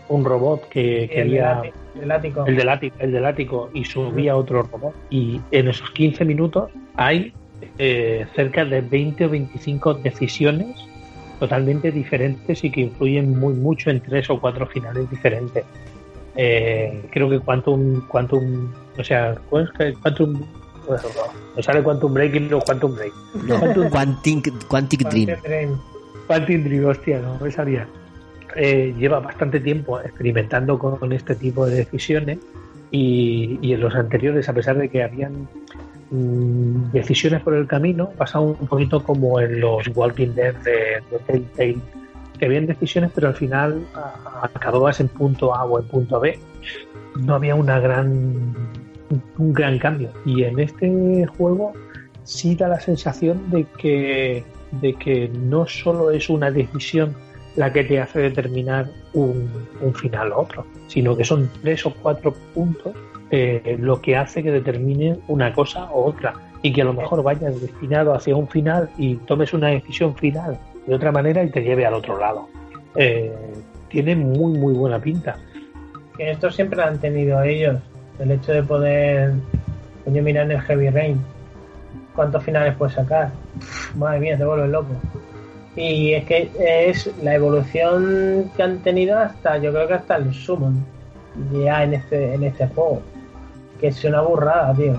un 0.08 0.24
robot 0.24 0.68
que 0.68 1.04
el, 1.04 1.08
quería 1.10 1.62
del 1.94 2.10
ático. 2.10 2.46
el 2.46 2.56
del 2.56 2.68
ático, 2.68 2.96
el 2.98 3.12
del 3.12 3.24
ático 3.24 3.70
y 3.74 3.84
subía 3.84 4.36
otro 4.36 4.62
robot. 4.62 4.94
Y 5.10 5.40
en 5.50 5.68
esos 5.68 5.90
15 5.90 6.24
minutos 6.24 6.70
hay 6.96 7.32
eh, 7.78 8.26
cerca 8.34 8.64
de 8.64 8.80
20 8.80 9.26
o 9.26 9.28
25 9.28 9.94
decisiones 9.94 10.76
totalmente 11.40 11.90
diferentes 11.90 12.62
y 12.62 12.70
que 12.70 12.82
influyen 12.82 13.36
muy 13.40 13.54
mucho 13.54 13.90
en 13.90 14.00
tres 14.00 14.30
o 14.30 14.38
cuatro 14.40 14.66
finales 14.66 15.10
diferentes. 15.10 15.64
Eh, 16.36 17.02
creo 17.10 17.28
que 17.28 17.40
Quantum, 17.40 18.06
Quantum, 18.06 18.70
o 18.96 19.02
sea, 19.02 19.34
¿cuál 19.48 19.64
es 19.64 19.70
que 19.72 19.92
Quantum, 20.00 20.40
bueno, 20.86 21.02
no, 21.56 21.62
sale 21.62 21.82
Quantum 21.82 22.14
Break 22.14 22.34
y 22.36 22.40
no 22.40 22.60
Quantum 22.60 22.94
Break. 22.94 23.12
No, 23.46 23.58
Quantum- 23.58 23.90
Quantic, 23.90 24.66
Quantic 24.68 25.08
Dream. 25.08 25.30
Dream. 25.42 25.80
Quantum 26.28 26.62
Dream, 26.62 26.84
hostia, 26.86 27.18
no 27.20 27.38
me 27.40 27.50
sabía. 27.50 27.88
Eh, 28.54 28.94
lleva 28.98 29.20
bastante 29.20 29.58
tiempo 29.60 30.00
experimentando 30.00 30.78
con, 30.78 30.96
con 30.96 31.12
este 31.12 31.34
tipo 31.34 31.66
de 31.66 31.76
decisiones 31.76 32.38
y, 32.90 33.58
y 33.62 33.72
en 33.72 33.80
los 33.80 33.94
anteriores, 33.94 34.48
a 34.48 34.52
pesar 34.52 34.76
de 34.76 34.88
que 34.88 35.02
habían 35.02 35.48
mm, 36.10 36.92
decisiones 36.92 37.42
por 37.42 37.54
el 37.54 37.66
camino, 37.66 38.10
pasaba 38.10 38.44
un 38.44 38.66
poquito 38.66 39.02
como 39.02 39.40
en 39.40 39.60
los 39.60 39.88
Walking 39.94 40.34
Dead 40.34 40.54
de, 40.56 41.02
de 41.10 41.18
Telltale, 41.26 41.78
que 42.38 42.46
habían 42.46 42.66
decisiones, 42.66 43.10
pero 43.14 43.28
al 43.28 43.34
final 43.34 43.84
acababas 44.54 45.00
en 45.00 45.08
punto 45.08 45.54
A 45.54 45.64
o 45.64 45.78
en 45.78 45.86
punto 45.86 46.20
B. 46.20 46.38
No 47.16 47.34
había 47.34 47.54
una 47.54 47.78
gran 47.80 48.54
un 49.38 49.52
gran 49.52 49.78
cambio. 49.78 50.10
Y 50.24 50.44
en 50.44 50.58
este 50.58 51.26
juego 51.36 51.72
sí 52.24 52.54
da 52.54 52.68
la 52.68 52.80
sensación 52.80 53.50
de 53.50 53.66
que, 53.78 54.44
de 54.72 54.94
que 54.94 55.28
no 55.28 55.66
solo 55.66 56.10
es 56.10 56.28
una 56.28 56.50
decisión 56.50 57.14
la 57.56 57.72
que 57.72 57.84
te 57.84 58.00
hace 58.00 58.20
determinar 58.20 58.88
un, 59.12 59.50
un 59.80 59.94
final 59.94 60.30
u 60.30 60.36
otro, 60.36 60.64
sino 60.86 61.16
que 61.16 61.24
son 61.24 61.50
tres 61.62 61.84
o 61.84 61.92
cuatro 61.92 62.32
puntos 62.54 62.94
eh, 63.30 63.76
lo 63.78 64.00
que 64.00 64.16
hace 64.16 64.42
que 64.42 64.50
determine 64.50 65.18
una 65.28 65.52
cosa 65.52 65.88
u 65.92 65.98
otra 65.98 66.34
y 66.62 66.72
que 66.72 66.82
a 66.82 66.84
lo 66.84 66.92
mejor 66.92 67.22
vayas 67.22 67.60
destinado 67.60 68.14
hacia 68.14 68.36
un 68.36 68.48
final 68.48 68.90
y 68.98 69.16
tomes 69.16 69.52
una 69.52 69.68
decisión 69.68 70.14
final 70.16 70.58
de 70.86 70.94
otra 70.94 71.12
manera 71.12 71.42
y 71.44 71.50
te 71.50 71.62
lleve 71.62 71.86
al 71.86 71.94
otro 71.94 72.18
lado. 72.18 72.48
Eh, 72.96 73.32
tiene 73.88 74.16
muy 74.16 74.58
muy 74.58 74.74
buena 74.74 74.98
pinta. 74.98 75.36
Esto 76.18 76.50
siempre 76.50 76.76
lo 76.76 76.84
han 76.84 76.98
tenido 76.98 77.42
ellos. 77.42 77.80
El 78.18 78.32
hecho 78.32 78.52
de 78.52 78.62
poder. 78.62 79.32
Coño, 80.04 80.22
mirar 80.22 80.46
en 80.46 80.52
el 80.52 80.60
Heavy 80.60 80.90
Rain. 80.90 81.20
cuántos 82.14 82.44
finales 82.44 82.74
puedes 82.76 82.94
sacar. 82.94 83.30
Madre 83.96 84.20
mía, 84.20 84.36
te 84.36 84.44
vuelves 84.44 84.70
loco. 84.70 84.94
Y 85.76 86.12
es 86.12 86.24
que 86.24 86.50
es 86.58 87.10
la 87.22 87.34
evolución 87.34 88.50
que 88.56 88.62
han 88.62 88.78
tenido 88.80 89.18
hasta, 89.18 89.56
yo 89.58 89.72
creo 89.72 89.86
que 89.86 89.94
hasta 89.94 90.16
el 90.16 90.34
Summon, 90.34 90.84
ya 91.52 91.84
en 91.84 91.94
este, 91.94 92.34
en 92.34 92.42
este 92.42 92.66
juego. 92.68 93.00
Que 93.80 93.88
es 93.88 94.04
una 94.04 94.20
burrada, 94.20 94.74
tío. 94.74 94.94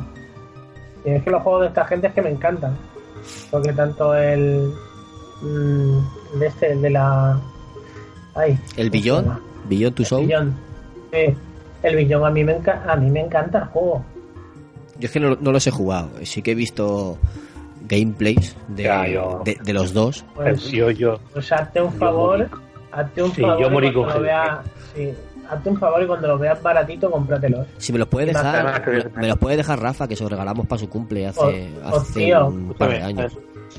Y 1.06 1.10
es 1.12 1.24
que 1.24 1.30
los 1.32 1.42
juegos 1.44 1.62
de 1.62 1.68
esta 1.68 1.86
gente 1.86 2.08
es 2.08 2.14
que 2.14 2.22
me 2.22 2.30
encantan. 2.32 2.76
Porque 3.52 3.74
tanto 3.74 4.16
el. 4.16 4.72
mm, 5.42 6.40
de 6.40 6.48
este, 6.48 6.72
el 6.74 6.82
de 6.82 6.90
la. 6.90 7.40
Ay, 8.36 8.52
¿El 8.52 8.58
¿cómo 8.60 8.76
se 8.78 8.90
billón? 8.90 9.40
¿Billón 9.68 9.94
tu 9.94 10.02
El 10.04 10.08
soul? 10.08 10.26
billón. 10.26 10.56
Sí, 11.12 11.36
el 11.84 11.96
billón 11.96 12.26
a 12.26 12.30
mí 12.30 12.44
me, 12.44 12.58
enca- 12.60 12.82
a 12.88 12.96
mí 12.96 13.10
me 13.10 13.20
encanta 13.22 13.60
el 13.60 13.66
juego. 13.66 14.06
Yo 15.00 15.06
es 15.08 15.12
que 15.12 15.20
no, 15.20 15.36
no 15.40 15.52
los 15.52 15.66
he 15.68 15.72
jugado. 15.72 16.10
Sí 16.24 16.42
que 16.42 16.52
he 16.52 16.56
visto 16.56 17.18
gameplays 17.88 18.56
de, 18.70 18.84
Ya, 18.84 19.08
yo- 19.08 19.42
de, 19.44 19.58
de 19.64 19.74
los 19.74 19.94
dos. 19.94 20.24
Pues, 20.36 20.64
yo, 20.72 20.92
yo, 20.92 21.20
pues 21.34 21.52
hazte 21.52 21.82
un 21.82 21.92
yo 21.92 21.98
favor, 22.00 22.38
morí. 22.40 22.50
hazte 22.92 23.24
un 23.24 23.32
Sí, 23.34 23.42
favor 23.42 23.60
yo 23.62 23.70
morí 23.70 23.94
con 23.94 24.10
sí, 24.96 25.14
hazte 25.52 25.70
un 25.70 25.78
favor 25.78 26.02
y 26.04 26.08
cuando 26.08 26.28
lo 26.28 26.38
veas 26.38 26.62
baratito, 26.62 27.10
cómpratelos. 27.12 27.68
Si 27.78 27.92
me 27.94 28.00
los 28.00 28.08
puede 28.08 28.32
Y 28.32 28.34
más 28.34 28.44
dejar, 28.44 29.12
me, 29.16 29.28
los 29.28 29.38
puede 29.38 29.58
dejar 29.58 29.80
Rafa, 29.80 30.08
que 30.08 30.16
se 30.16 30.24
los 30.24 30.32
regalamos 30.32 30.66
para 30.68 30.80
su 30.80 30.90
cumple 30.90 31.28
hace, 31.28 31.70
hace 31.84 32.20
tío. 32.26 32.48
un 32.48 32.74
par 32.74 32.90
de 32.90 33.02
años. 33.02 33.38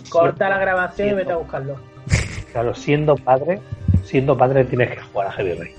Corta 0.08 0.48
la 0.48 0.58
grabación 0.58 1.08
y 1.10 1.12
vete 1.14 1.32
a 1.32 1.36
buscarlo. 1.36 1.76
Claro, 2.52 2.74
siendo 2.74 3.14
padre, 3.16 3.60
siendo 4.04 4.36
padre 4.36 4.64
tienes 4.66 4.90
que 4.90 5.00
jugar 5.00 5.28
a 5.28 5.32
Heavy 5.32 5.54
Rain. 5.54 5.72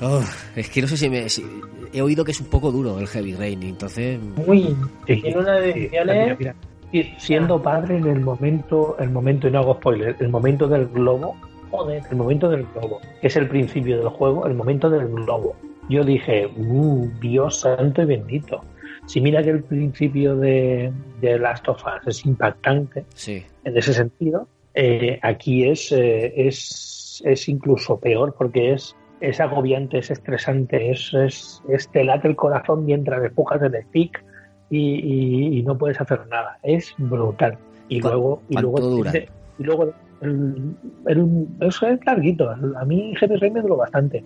Oh, 0.00 0.20
es 0.56 0.68
que 0.68 0.82
no 0.82 0.88
sé 0.88 0.96
si 0.96 1.08
me. 1.08 1.28
si- 1.28 1.46
he 1.92 2.02
oído 2.02 2.24
que 2.24 2.32
es 2.32 2.40
un 2.40 2.48
poco 2.48 2.72
duro 2.72 2.98
el 2.98 3.06
Heavy 3.06 3.34
Rain, 3.34 3.62
entonces. 3.62 4.18
Muy. 4.20 4.76
Sí, 5.06 5.20
sí, 5.22 5.32
mira, 5.32 6.36
mira. 6.36 6.54
Y 6.90 7.04
siendo 7.18 7.62
padre 7.62 7.98
en 7.98 8.06
el 8.08 8.18
momento, 8.20 8.96
el 8.98 9.10
momento, 9.10 9.46
y 9.46 9.52
no 9.52 9.60
hago 9.60 9.74
spoiler, 9.74 10.16
el 10.18 10.28
momento 10.28 10.66
del 10.66 10.88
globo, 10.88 11.36
Joder. 11.70 12.02
el 12.10 12.16
momento 12.16 12.48
del 12.48 12.66
globo, 12.74 13.00
que 13.20 13.26
es 13.26 13.36
el 13.36 13.48
principio 13.48 13.98
del 13.98 14.08
juego, 14.08 14.46
el 14.46 14.54
momento 14.54 14.88
del 14.90 15.06
globo. 15.08 15.54
Yo 15.88 16.04
dije, 16.04 16.48
"Mm, 16.56 17.18
Dios 17.20 17.60
santo 17.60 18.02
y 18.02 18.04
bendito. 18.06 18.60
Si 19.06 19.20
mira 19.20 19.42
que 19.42 19.50
el 19.50 19.62
principio 19.62 20.36
de, 20.36 20.92
de 21.20 21.38
Last 21.38 21.66
of 21.68 21.82
Us 21.84 22.06
es 22.06 22.26
impactante 22.26 23.04
Sí. 23.14 23.42
en 23.64 23.76
ese 23.76 23.94
sentido, 23.94 24.46
eh, 24.74 25.18
aquí 25.22 25.66
es, 25.68 25.90
eh, 25.92 26.32
es, 26.48 27.22
es 27.24 27.48
incluso 27.48 27.98
peor 27.98 28.34
porque 28.36 28.72
es, 28.74 28.94
es 29.20 29.40
agobiante, 29.40 29.98
es 29.98 30.10
estresante, 30.10 30.90
es, 30.90 31.12
es, 31.14 31.62
es 31.70 31.88
te 31.88 32.04
late 32.04 32.28
el 32.28 32.36
corazón 32.36 32.84
mientras 32.84 33.24
empujas 33.24 33.62
el 33.62 33.74
stick 33.84 34.22
y, 34.70 34.78
y- 34.78 35.58
y 35.58 35.62
no 35.62 35.78
puedes 35.78 35.98
hacer 36.00 36.26
nada. 36.28 36.58
Es 36.62 36.94
brutal. 36.98 37.56
Y 37.88 38.00
¿Cuán- 38.00 38.12
luego, 38.12 38.42
y 38.50 38.52
cuánto 38.54 38.70
luego, 38.72 38.88
dura? 38.90 39.12
y 39.58 39.62
luego 39.64 39.92
el, 40.20 40.74
el- 41.06 41.46
eso 41.60 41.86
es 41.88 41.98
larguito. 42.04 42.50
A 42.50 42.84
mí 42.84 43.14
Heavy 43.16 43.36
Rain 43.36 43.52
me 43.54 43.60
duró 43.62 43.76
bastante. 43.76 44.24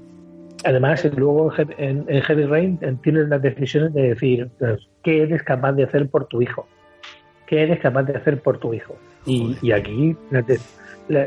Además, 0.65 1.05
luego 1.17 1.53
en, 1.79 2.05
en- 2.09 2.23
Heavy 2.23 2.45
Rain 2.47 2.79
eh, 2.83 2.95
tienes 3.03 3.29
las 3.29 3.43
decisiones 3.43 3.93
de 3.95 4.11
decir 4.11 4.49
pues, 4.59 4.87
qué 5.03 5.23
eres 5.23 5.43
capaz 5.43 5.73
de 5.73 5.85
hacer 5.85 6.09
por 6.09 6.27
tu 6.27 6.41
hijo. 6.43 6.67
¿Qué 7.47 7.63
eres 7.65 7.81
capaz 7.81 8.05
de 8.05 8.17
hacer 8.17 8.41
por 8.41 8.59
tu 8.59 8.73
hijo? 8.73 8.95
Y, 9.27 9.57
y 9.61 9.73
aquí 9.73 10.17
la 10.31 10.45
la- 11.09 11.27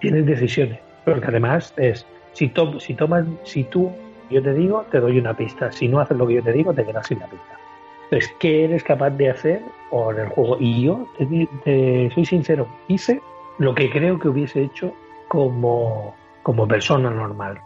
tienes 0.00 0.26
decisiones. 0.26 0.78
Porque 1.04 1.26
además 1.28 1.72
es, 1.76 2.04
si, 2.32 2.48
to- 2.48 2.78
si 2.80 2.94
tomas, 2.94 3.24
si 3.44 3.64
tú, 3.64 3.90
yo 4.30 4.42
te 4.42 4.52
digo, 4.52 4.84
te 4.90 5.00
doy 5.00 5.18
una 5.18 5.34
pista. 5.36 5.70
Si 5.72 5.88
no 5.88 6.00
haces 6.00 6.16
lo 6.16 6.26
que 6.26 6.34
yo 6.34 6.42
te 6.42 6.52
digo, 6.52 6.74
te 6.74 6.84
quedas 6.84 7.06
sin 7.06 7.18
la 7.20 7.26
pista. 7.26 7.56
Entonces, 8.04 8.30
¿qué 8.40 8.64
eres 8.64 8.82
capaz 8.82 9.10
de 9.10 9.30
hacer 9.30 9.60
en 9.92 10.18
el 10.18 10.28
juego? 10.28 10.56
Y 10.58 10.82
yo, 10.82 11.06
te, 11.16 11.48
te 11.64 12.10
soy 12.12 12.24
sincero, 12.24 12.66
hice 12.88 13.20
lo 13.60 13.74
que 13.74 13.90
creo 13.90 14.18
que 14.18 14.28
hubiese 14.28 14.62
hecho 14.62 14.92
como, 15.28 16.14
como 16.42 16.66
persona 16.66 17.10
normal. 17.10 17.60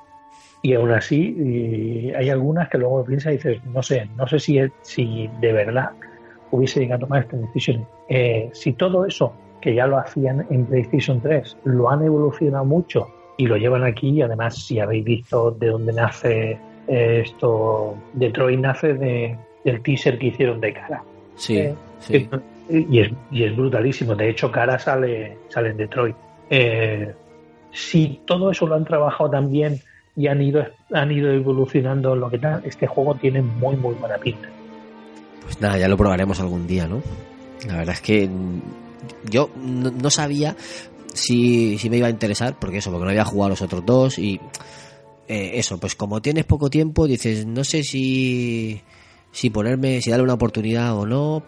Y 0.60 0.74
aún 0.74 0.90
así, 0.90 1.36
y 1.38 2.12
hay 2.12 2.30
algunas 2.30 2.68
que 2.68 2.78
luego 2.78 3.04
piensas 3.04 3.32
y 3.32 3.36
dices, 3.36 3.64
no 3.66 3.80
sé, 3.80 4.08
no 4.16 4.26
sé 4.26 4.40
si, 4.40 4.58
si 4.82 5.30
de 5.40 5.52
verdad 5.52 5.90
hubiese 6.50 6.80
llegado 6.80 7.04
a 7.04 7.06
tomar 7.06 7.22
estas 7.22 7.42
decisiones. 7.42 7.86
Eh, 8.08 8.50
si 8.52 8.72
todo 8.72 9.06
eso, 9.06 9.34
que 9.60 9.72
ya 9.72 9.86
lo 9.86 9.98
hacían 9.98 10.44
en 10.50 10.66
PlayStation 10.66 11.20
3, 11.20 11.58
lo 11.62 11.88
han 11.88 12.02
evolucionado 12.02 12.64
mucho 12.64 13.06
y 13.36 13.46
lo 13.46 13.56
llevan 13.56 13.84
aquí, 13.84 14.08
y 14.08 14.22
además, 14.22 14.66
si 14.66 14.80
habéis 14.80 15.04
visto 15.04 15.52
de 15.52 15.68
dónde 15.68 15.92
nace 15.92 16.58
eh, 16.88 17.22
esto, 17.24 17.94
Detroit 18.14 18.58
nace 18.58 18.94
de, 18.94 19.38
del 19.64 19.80
teaser 19.80 20.18
que 20.18 20.26
hicieron 20.26 20.60
de 20.60 20.72
cara. 20.72 21.04
Sí, 21.36 21.68
Sí. 22.00 22.18
sí. 22.18 22.28
Y 22.68 23.00
es, 23.00 23.12
y 23.30 23.44
es 23.44 23.54
brutalísimo. 23.54 24.14
De 24.14 24.30
hecho, 24.30 24.50
Cara 24.50 24.78
sale, 24.78 25.38
sale 25.48 25.70
en 25.70 25.76
Detroit. 25.76 26.16
Eh, 26.48 27.14
si 27.72 28.20
todo 28.24 28.50
eso 28.50 28.66
lo 28.66 28.74
han 28.74 28.84
trabajado 28.84 29.30
también 29.30 29.80
y 30.16 30.28
han 30.28 30.40
ido, 30.40 30.64
han 30.92 31.10
ido 31.10 31.30
evolucionando 31.32 32.14
lo 32.14 32.30
que 32.30 32.38
tal, 32.38 32.62
este 32.64 32.86
juego 32.86 33.14
tiene 33.16 33.42
muy, 33.42 33.76
muy 33.76 33.94
buena 33.94 34.16
pinta. 34.16 34.48
Pues 35.42 35.60
nada, 35.60 35.76
ya 35.76 35.88
lo 35.88 35.96
probaremos 35.96 36.40
algún 36.40 36.66
día, 36.66 36.86
¿no? 36.86 37.02
La 37.66 37.76
verdad 37.76 37.94
es 37.94 38.00
que 38.00 38.30
yo 39.28 39.50
no, 39.56 40.10
sabía 40.10 40.56
si, 41.12 41.78
me 41.90 41.98
iba 41.98 42.06
a 42.06 42.10
interesar, 42.10 42.58
porque 42.58 42.78
eso, 42.78 42.90
porque 42.90 43.04
no 43.04 43.10
había 43.10 43.24
jugado 43.24 43.50
los 43.50 43.62
otros 43.62 43.84
dos 43.84 44.18
y 44.18 44.40
eh, 45.28 45.52
eso, 45.54 45.78
pues 45.78 45.94
como 45.94 46.22
tienes 46.22 46.44
poco 46.44 46.70
tiempo, 46.70 47.06
dices, 47.06 47.46
no 47.46 47.64
sé 47.64 47.82
si, 47.82 48.80
si 49.34 49.50
ponerme, 49.50 50.00
si 50.00 50.10
darle 50.10 50.22
una 50.22 50.34
oportunidad 50.34 50.96
o 50.96 51.04
no, 51.06 51.42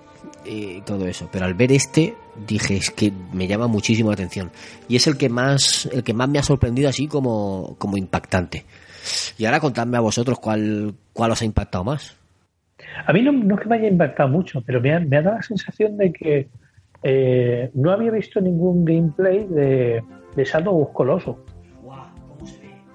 y 0.45 0.80
todo 0.80 1.07
eso. 1.07 1.28
Pero 1.30 1.45
al 1.45 1.55
ver 1.55 1.70
este, 1.70 2.14
dije, 2.47 2.76
es 2.76 2.91
que 2.91 3.12
me 3.32 3.47
llama 3.47 3.68
muchísimo 3.68 4.11
la 4.11 4.14
atención. 4.14 4.51
Y 4.89 4.97
es 4.97 5.07
el 5.07 5.16
que 5.16 5.28
más, 5.28 5.89
el 5.93 6.03
que 6.03 6.12
más 6.12 6.28
me 6.28 6.41
ha 6.41 6.43
sorprendido 6.43 6.89
así 6.89 7.07
como, 7.07 7.76
como 7.78 7.97
impactante. 7.97 8.64
Y 9.39 9.45
ahora 9.45 9.61
contadme 9.61 9.97
a 9.97 10.01
vosotros 10.01 10.41
cuál, 10.41 10.95
cuál 11.12 11.30
os 11.30 11.43
ha 11.43 11.45
impactado 11.45 11.84
más. 11.84 12.16
A 13.07 13.12
mí 13.12 13.22
no, 13.22 13.30
no 13.30 13.55
es 13.55 13.61
que 13.61 13.68
me 13.68 13.76
haya 13.76 13.89
impactado 13.89 14.28
mucho, 14.28 14.61
pero 14.66 14.80
me 14.80 14.93
ha, 14.93 14.99
me 14.99 15.18
ha 15.18 15.22
dado 15.22 15.37
la 15.37 15.43
sensación 15.43 15.97
de 15.97 16.12
que 16.12 16.49
eh, 17.05 17.70
no 17.74 17.93
había 17.93 18.11
visto 18.11 18.41
ningún 18.41 18.84
gameplay 18.84 19.47
de, 19.47 20.03
de 20.34 20.45
Shadow 20.45 20.93
Colossus. 20.93 21.37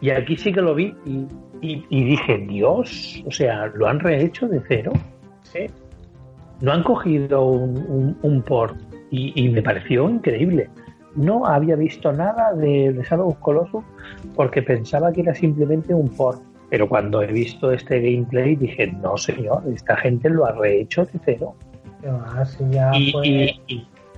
Y 0.01 0.09
aquí 0.09 0.35
sí 0.35 0.51
que 0.51 0.61
lo 0.61 0.75
vi 0.75 0.93
y, 1.05 1.27
y- 1.61 1.85
y 1.89 2.03
dije, 2.03 2.37
Dios, 2.39 3.23
o 3.25 3.31
sea, 3.31 3.67
lo 3.67 3.87
han 3.87 3.99
rehecho 3.99 4.47
de 4.47 4.61
cero. 4.67 4.91
Sí. 5.43 5.67
No 6.61 6.71
han 6.73 6.83
cogido 6.83 7.45
un, 7.45 7.77
un, 7.87 8.17
un 8.21 8.41
port 8.41 8.75
y, 9.09 9.31
y 9.35 9.49
me 9.49 9.61
pareció 9.61 10.09
increíble. 10.09 10.69
No 11.15 11.45
había 11.45 11.75
visto 11.75 12.11
nada 12.13 12.53
de, 12.53 12.93
de 12.93 13.03
Shadow 13.03 13.29
of 13.29 13.37
Colossus 13.39 13.83
porque 14.35 14.61
pensaba 14.61 15.11
que 15.11 15.21
era 15.21 15.33
simplemente 15.35 15.93
un 15.93 16.07
port. 16.09 16.41
Pero 16.69 16.87
cuando 16.87 17.21
he 17.21 17.27
visto 17.27 17.71
este 17.71 17.99
gameplay 17.99 18.55
dije, 18.55 18.87
no 18.87 19.17
señor, 19.17 19.63
esta 19.73 19.97
gente 19.97 20.29
lo 20.29 20.45
ha 20.45 20.53
rehecho 20.53 21.03
de 21.05 21.19
cero. 21.25 21.53
Va, 22.05 22.45
si 22.45 22.63
ya 22.69 22.91
Y, 22.95 23.11
fue- 23.11 23.55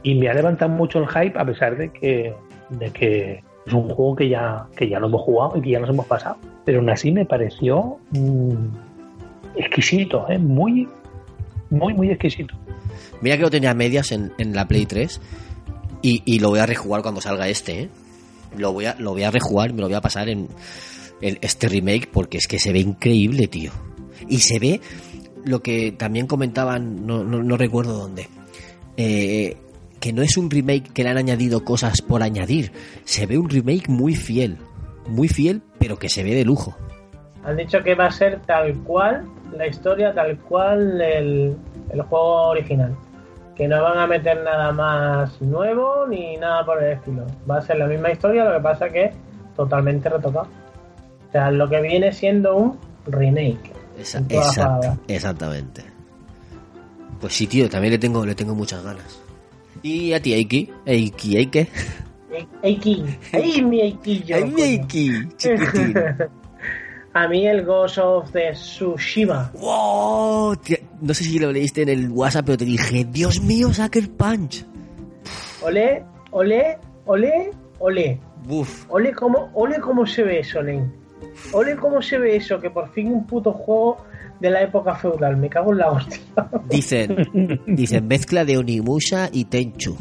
y 0.04 0.16
me 0.16 0.30
ha 0.30 0.34
levantado 0.34 0.70
mucho 0.72 1.00
el 1.00 1.08
hype 1.08 1.40
a 1.40 1.46
pesar 1.46 1.78
de 1.78 1.90
que, 1.90 2.34
de 2.70 2.90
que 2.92 3.44
es 3.66 3.74
un 3.74 3.90
juego 3.90 4.16
que 4.16 4.30
ya, 4.30 4.68
que 4.76 4.90
ya 4.90 5.00
lo 5.00 5.08
hemos 5.08 5.22
jugado 5.22 5.58
y 5.58 5.62
que 5.62 5.72
ya 5.72 5.80
nos 5.80 5.90
hemos 5.90 6.06
pasado. 6.06 6.38
Pero 6.66 6.80
aún 6.80 6.90
así 6.90 7.12
me 7.12 7.26
pareció 7.26 7.98
mm, 8.12 8.54
exquisito, 9.56 10.26
¿eh? 10.30 10.38
muy, 10.38 10.88
muy, 11.70 11.94
muy 11.94 12.10
exquisito. 12.10 12.56
Mira 13.22 13.38
que 13.38 13.44
lo 13.44 13.50
tenía 13.50 13.74
medias 13.74 14.12
en, 14.12 14.34
en 14.38 14.54
la 14.54 14.68
Play 14.68 14.86
3 14.86 15.22
y, 16.02 16.22
y 16.26 16.40
lo 16.40 16.50
voy 16.50 16.60
a 16.60 16.66
rejugar 16.66 17.02
cuando 17.02 17.22
salga 17.22 17.48
este, 17.48 17.84
¿eh? 17.84 17.90
Lo 18.58 18.72
voy 18.72 18.86
a, 18.86 18.96
lo 19.00 19.14
voy 19.14 19.24
a 19.24 19.32
rejugar 19.32 19.74
me 19.74 19.82
lo 19.82 19.88
voy 19.88 19.96
a 19.96 20.02
pasar 20.02 20.30
en, 20.30 20.48
en 21.22 21.40
este 21.42 21.70
remake 21.70 22.08
porque 22.12 22.38
es 22.38 22.48
que 22.48 22.60
se 22.60 22.72
ve 22.72 22.80
increíble, 22.80 23.48
tío. 23.48 23.72
Y 24.30 24.40
se 24.40 24.60
ve 24.60 24.82
lo 25.46 25.62
que 25.62 25.92
también 25.92 26.28
comentaban, 26.28 27.06
no, 27.06 27.24
no, 27.24 27.42
no 27.42 27.58
recuerdo 27.58 27.98
dónde, 27.98 28.28
eh, 28.98 29.58
que 30.04 30.12
no 30.12 30.22
es 30.22 30.36
un 30.36 30.52
remake 30.52 30.92
que 30.92 31.02
le 31.04 31.12
han 31.12 31.18
añadido 31.18 31.64
cosas 31.64 32.02
por 32.02 32.24
añadir. 32.24 32.74
Se 33.06 33.26
ve 33.26 33.38
un 33.38 33.50
remake 33.50 33.88
muy 33.88 34.16
fiel, 34.18 34.58
muy 35.08 35.30
fiel, 35.30 35.62
pero 35.80 35.98
que 35.98 36.10
se 36.10 36.24
ve 36.26 36.36
de 36.36 36.44
lujo. 36.44 36.76
Han 37.46 37.56
dicho 37.56 37.82
que 37.82 37.96
va 37.96 38.08
a 38.08 38.12
ser 38.12 38.42
tal 38.46 38.74
cual 38.80 39.26
la 39.58 39.66
historia, 39.66 40.14
tal 40.14 40.38
cual 40.40 41.00
el, 41.00 41.56
el 41.90 42.02
juego 42.02 42.50
original. 42.50 42.94
Que 43.56 43.66
no 43.66 43.82
van 43.82 43.98
a 43.98 44.06
meter 44.06 44.44
nada 44.44 44.74
más 44.74 45.42
nuevo 45.42 46.06
ni 46.06 46.36
nada 46.36 46.66
por 46.66 46.84
el 46.84 46.92
estilo. 46.98 47.26
Va 47.50 47.60
a 47.60 47.62
ser 47.62 47.78
la 47.78 47.88
misma 47.88 48.12
historia, 48.12 48.44
lo 48.44 48.58
que 48.58 48.62
pasa 48.62 48.90
que 48.90 49.14
totalmente 49.56 50.10
retocado. 50.10 50.48
O 51.30 51.32
sea, 51.32 51.50
lo 51.50 51.70
que 51.70 51.80
viene 51.80 52.12
siendo 52.12 52.58
un 52.58 52.78
remake. 53.06 53.72
Esa- 53.98 54.20
exact- 54.20 55.00
exactamente. 55.08 55.82
Pues 57.22 57.34
sí, 57.34 57.48
tío, 57.48 57.70
también 57.70 57.94
le 57.94 58.00
tengo, 58.00 58.26
le 58.26 58.36
tengo 58.36 58.54
muchas 58.54 58.84
ganas. 58.84 59.23
Y 59.84 60.14
a 60.14 60.22
ti, 60.22 60.34
Eiki, 60.34 60.72
Eiki, 60.86 61.38
Eike. 61.38 61.68
Eiki, 62.64 63.04
¡ay, 63.34 63.62
mi 63.62 63.82
Eikillo! 63.82 64.36
Ay, 64.38 64.46
mi 64.46 64.62
Eiki, 64.62 65.28
chiquitín. 65.36 65.94
a 67.14 67.28
mí 67.28 67.46
el 67.46 67.66
Ghost 67.66 67.98
of 67.98 68.32
the 68.32 68.54
Tsushima. 68.54 69.52
¡Wow! 69.60 70.56
No 71.02 71.14
sé 71.14 71.26
si 71.26 71.38
lo 71.38 71.52
leíste 71.52 71.82
en 71.82 71.90
el 71.90 72.10
WhatsApp, 72.10 72.46
pero 72.46 72.58
te 72.60 72.66
dije, 72.66 73.06
Dios 73.12 73.42
mío, 73.42 73.74
Sucker 73.74 74.10
Punch. 74.10 74.66
Ole, 75.62 76.06
ole, 76.32 76.78
ole, 77.06 77.52
ole. 77.80 78.20
Buf. 78.46 78.86
Ole 78.90 79.12
cómo, 79.12 79.52
ole 79.54 79.82
cómo 79.82 80.08
se 80.08 80.24
ve 80.24 80.40
eso, 80.40 80.64
Nen. 80.64 80.94
Ole 81.52 81.76
cómo 81.76 82.02
se 82.02 82.18
ve 82.18 82.38
eso, 82.38 82.60
que 82.62 82.70
por 82.70 82.90
fin 82.94 83.12
un 83.12 83.28
puto 83.28 83.52
juego 83.52 83.98
de 84.40 84.50
la 84.50 84.62
época 84.62 84.96
feudal. 84.96 85.38
Me 85.38 85.50
cago 85.50 85.72
en 85.72 85.78
la 85.78 85.92
hostia. 85.92 86.20
Dicen, 86.70 87.62
dicen 87.68 88.08
mezcla 88.08 88.46
de 88.46 88.58
Onimusha 88.58 89.30
y 89.32 89.46
Tenchu. 89.46 89.98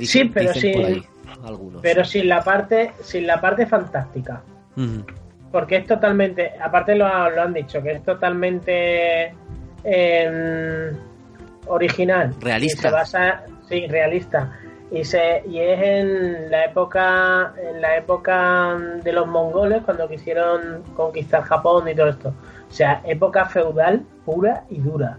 Sí, 0.00 0.24
pero 0.32 0.52
dicen 0.52 0.60
sí. 0.60 0.72
por 0.78 0.84
ahí 0.84 1.02
algunos. 1.44 1.82
Pero 1.82 2.04
sin 2.04 2.28
la 2.28 2.42
parte, 2.42 2.92
sin 3.02 3.26
la 3.26 3.40
parte 3.40 3.66
fantástica. 3.66 4.42
Porque 5.50 5.76
es 5.76 5.86
totalmente, 5.86 6.52
aparte 6.60 6.94
lo, 6.94 7.06
lo 7.30 7.42
han 7.42 7.52
dicho, 7.52 7.82
que 7.82 7.92
es 7.92 8.02
totalmente 8.04 9.32
em, 9.82 10.96
original. 11.66 12.34
Realista. 12.40 12.82
Se 12.82 12.90
basa, 12.90 13.42
sí, 13.68 13.86
realista. 13.88 14.52
Y 14.90 15.04
se 15.04 15.42
y 15.46 15.58
es 15.58 15.80
en 15.82 16.50
la 16.50 16.64
época 16.64 17.52
en 17.62 17.80
la 17.82 17.96
época 17.96 18.74
de 19.02 19.12
los 19.12 19.26
mongoles 19.26 19.82
cuando 19.84 20.08
quisieron 20.08 20.82
conquistar 20.96 21.42
Japón 21.42 21.88
y 21.88 21.94
todo 21.94 22.08
esto. 22.08 22.32
O 22.68 22.72
sea, 22.72 23.02
época 23.04 23.46
feudal 23.46 24.04
pura 24.24 24.64
y 24.70 24.78
dura. 24.78 25.18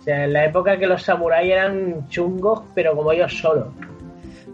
O 0.00 0.04
sea, 0.04 0.24
en 0.24 0.32
la 0.32 0.44
época 0.46 0.76
que 0.78 0.86
los 0.86 1.02
samuráis 1.02 1.52
eran 1.52 2.08
chungos, 2.08 2.62
pero 2.74 2.94
como 2.96 3.12
ellos 3.12 3.36
solos. 3.38 3.68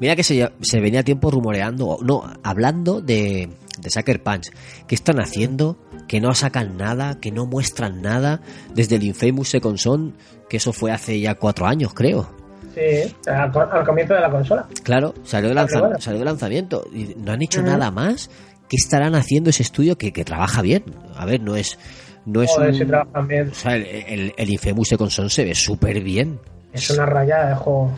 Mira 0.01 0.15
que 0.15 0.23
se, 0.23 0.53
se 0.61 0.81
venía 0.81 1.03
tiempo 1.03 1.31
rumoreando, 1.31 1.99
no, 2.03 2.23
hablando 2.45 3.01
de, 3.01 3.49
de 3.81 3.91
Sucker 3.91 4.23
Punch. 4.23 4.51
¿Qué 4.87 4.95
están 4.95 5.19
haciendo? 5.21 5.77
Que 6.07 6.21
no 6.21 6.35
sacan 6.35 6.77
nada, 6.77 7.19
que 7.19 7.33
no 7.33 7.47
muestran 7.47 8.01
nada. 8.03 8.41
Desde 8.75 8.97
el 8.97 9.03
Infamous 9.05 9.49
Second 9.49 9.79
Son, 9.79 10.15
que 10.49 10.59
eso 10.59 10.73
fue 10.73 10.93
hace 10.93 11.19
ya 11.19 11.35
cuatro 11.35 11.67
años, 11.67 11.95
creo. 11.95 12.29
Sí, 12.75 13.13
al, 13.29 13.51
co- 13.51 13.61
al 13.63 13.85
comienzo 13.85 14.15
de 14.15 14.21
la 14.21 14.31
consola. 14.31 14.67
Claro, 14.85 15.15
salió 15.25 15.49
de, 15.49 15.53
Ah, 15.59 15.63
lanza- 15.65 15.81
bueno. 15.81 15.99
salió 15.99 16.19
de 16.21 16.25
lanzamiento. 16.27 16.85
Y 16.93 17.15
no 17.17 17.33
han 17.33 17.43
hecho 17.43 17.63
nada 17.63 17.91
más. 17.91 18.31
¿Qué 18.69 18.77
estarán 18.77 19.15
haciendo 19.15 19.49
ese 19.51 19.63
estudio 19.63 19.97
que, 19.97 20.13
que 20.13 20.25
trabaja 20.25 20.61
bien? 20.63 20.85
A 21.17 21.25
ver, 21.25 21.41
no 21.41 21.57
es. 21.57 21.79
No 22.27 22.43
es 22.43 22.51
Joder, 22.51 22.71
un- 22.73 22.79
si 22.79 22.85
trabajan 22.85 23.29
bien. 23.29 23.49
o 23.51 23.55
sea, 23.55 23.77
el, 23.77 23.85
el, 23.87 24.35
el 24.37 24.51
Infamous 24.51 24.89
Second 24.89 25.11
Son 25.11 25.31
se 25.31 25.45
ve 25.45 25.55
súper 25.55 26.01
bien. 26.03 26.39
Es 26.73 26.91
una 26.91 27.07
rayada 27.07 27.51
de 27.51 27.55
juego. 27.57 27.91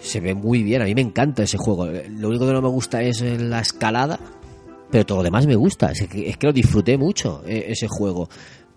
Se 0.00 0.20
ve 0.20 0.34
muy 0.34 0.62
bien, 0.62 0.82
a 0.82 0.84
mí 0.84 0.94
me 0.94 1.00
encanta 1.00 1.42
ese 1.42 1.58
juego. 1.58 1.86
Lo 1.86 2.28
único 2.28 2.46
que 2.46 2.52
no 2.52 2.62
me 2.62 2.68
gusta 2.68 3.02
es 3.02 3.20
la 3.22 3.60
escalada, 3.60 4.18
pero 4.90 5.04
todo 5.06 5.18
lo 5.18 5.24
demás 5.24 5.46
me 5.46 5.56
gusta. 5.56 5.90
Es 5.92 6.06
que, 6.08 6.28
es 6.28 6.36
que 6.36 6.46
lo 6.46 6.52
disfruté 6.52 6.96
mucho, 6.98 7.42
eh, 7.46 7.66
ese 7.68 7.88
juego. 7.88 8.28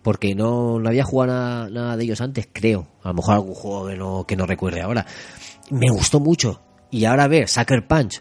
Porque 0.02 0.34
no, 0.34 0.80
no 0.80 0.90
había 0.90 1.04
jugado 1.04 1.32
nada, 1.32 1.70
nada 1.70 1.98
de 1.98 2.04
ellos 2.06 2.22
antes, 2.22 2.48
creo. 2.52 2.88
A 3.04 3.10
lo 3.10 3.14
mejor 3.16 3.36
algún 3.36 3.54
juego 3.54 3.88
que 3.88 3.96
no, 3.96 4.24
que 4.26 4.36
no 4.36 4.48
recuerde 4.48 4.82
ahora. 4.82 5.06
Me 5.70 5.90
gustó 5.92 6.20
mucho. 6.20 6.60
Y 6.90 7.06
ahora 7.06 7.28
ver 7.28 7.48
Sucker 7.48 7.86
Punch 7.88 8.20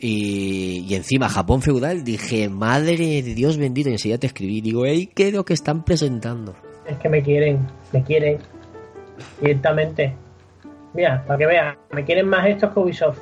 y, 0.00 0.84
y 0.88 0.94
encima 0.94 1.28
Japón 1.28 1.62
feudal, 1.62 2.04
dije, 2.04 2.48
madre 2.48 2.96
de 2.96 3.34
Dios 3.34 3.56
bendito. 3.58 3.88
Y 3.88 3.92
enseguida 3.92 4.18
te 4.18 4.26
escribí, 4.28 4.60
digo, 4.60 4.84
hey, 4.86 5.10
¿qué 5.14 5.28
es 5.28 5.34
lo 5.34 5.44
que 5.44 5.54
están 5.54 5.84
presentando? 5.84 6.54
Es 6.86 6.96
que 6.98 7.08
me 7.08 7.22
quieren, 7.22 7.66
me 7.92 8.02
quieren. 8.02 8.38
Directamente. 9.40 10.14
Mira, 10.94 11.22
para 11.26 11.38
que 11.38 11.46
vean, 11.46 11.76
me 11.92 12.04
quieren 12.04 12.28
más 12.28 12.46
estos 12.46 12.72
que 12.72 12.80
Ubisoft. 12.80 13.18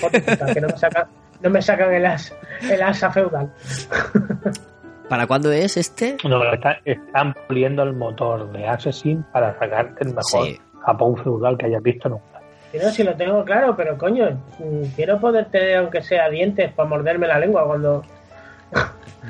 Puta, 0.00 0.20
que 0.54 0.60
no 0.60 0.68
me 0.68 0.76
sacan, 0.76 1.08
no 1.42 1.50
me 1.50 1.62
sacan 1.62 1.94
el, 1.94 2.06
as, 2.06 2.34
el 2.70 2.82
asa 2.82 3.10
feudal. 3.10 3.52
¿Para 5.08 5.26
cuándo 5.26 5.50
es 5.50 5.76
este? 5.78 6.16
No, 6.24 6.38
pero 6.38 6.54
está- 6.54 6.78
están 6.84 7.34
puliendo 7.46 7.82
el 7.82 7.94
motor 7.94 8.52
de 8.52 8.66
Assassin 8.66 9.24
para 9.32 9.58
sacarte 9.58 10.04
el 10.04 10.14
mejor 10.14 10.46
Sí. 10.46 10.58
Japón 10.84 11.16
feudal 11.16 11.56
que 11.56 11.66
hayas 11.66 11.82
visto 11.82 12.08
nunca. 12.10 12.37
Si 12.72 12.78
no, 12.78 12.90
si 12.90 13.02
lo 13.02 13.16
tengo 13.16 13.44
claro, 13.44 13.74
pero 13.76 13.96
coño, 13.96 14.30
mm, 14.58 14.82
quiero 14.94 15.18
poder 15.20 15.46
tener, 15.50 15.76
aunque 15.78 16.02
sea 16.02 16.28
dientes, 16.28 16.72
para 16.72 16.88
morderme 16.88 17.26
la 17.26 17.38
lengua 17.38 17.66
cuando. 17.66 18.02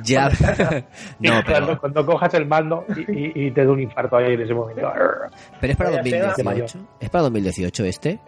Ya. 0.02 0.28
no, 1.20 1.30
cuando, 1.30 1.42
pero, 1.46 1.80
cuando 1.80 2.06
cojas 2.06 2.34
el 2.34 2.46
mando 2.46 2.84
y, 2.96 3.00
y- 3.40 3.46
y 3.46 3.50
te 3.52 3.64
da 3.64 3.72
un 3.72 3.80
infarto 3.80 4.16
ahí 4.16 4.34
en 4.34 4.40
ese 4.42 4.54
momento. 4.54 4.82
pero 5.60 5.72
es 5.72 5.76
para 5.76 5.90
Vaya 5.90 6.02
sea. 6.04 6.32
2018. 6.36 6.78
¿Es 7.00 7.10
para 7.10 7.22
2018 7.22 7.84
este? 7.84 8.18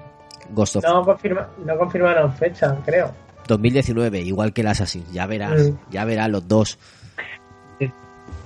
Ghost 0.50 0.76
of 0.76 0.84
No, 0.84 1.04
confirma, 1.04 1.48
no 1.64 1.76
confirmaron 1.76 2.32
fecha, 2.32 2.76
creo. 2.84 3.12
2019, 3.46 4.20
igual 4.20 4.52
que 4.52 4.60
el 4.62 4.68
Assassin. 4.68 5.04
Ya 5.12 5.26
verás, 5.26 5.70
Mm. 5.70 5.76
ya 5.90 6.04
verás 6.04 6.28
los 6.28 6.46
dos. 6.46 6.78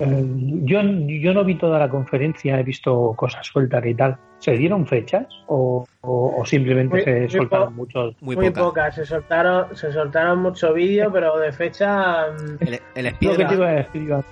Eh, 0.00 0.24
yo, 0.64 0.80
yo 0.82 1.32
no 1.34 1.44
vi 1.44 1.54
toda 1.56 1.78
la 1.78 1.88
conferencia, 1.88 2.58
he 2.58 2.62
visto 2.62 3.12
cosas 3.16 3.46
sueltas 3.46 3.84
y 3.86 3.94
tal. 3.94 4.16
¿Se 4.38 4.52
dieron 4.52 4.86
fechas 4.86 5.26
o, 5.46 5.86
o- 6.02 6.34
o 6.40 6.44
simplemente 6.44 6.96
Muy- 6.96 7.04
se 7.04 7.20
muy 7.20 7.30
soltaron 7.30 7.74
muchos? 7.76 8.14
Muy, 8.20 8.36
Muy, 8.36 8.50
poca. 8.50 8.60
pocas, 8.62 8.94
se 8.94 9.04
soltaron, 9.06 9.74
se 9.76 9.90
soltaron 9.92 10.40
mucho 10.42 10.72
vídeo, 10.74 11.10
pero 11.12 11.38
de 11.38 11.52
fecha. 11.52 12.26
mm, 12.32 12.56
El, 12.60 12.80
el 12.94 13.06
Spider-Man, 13.06 14.24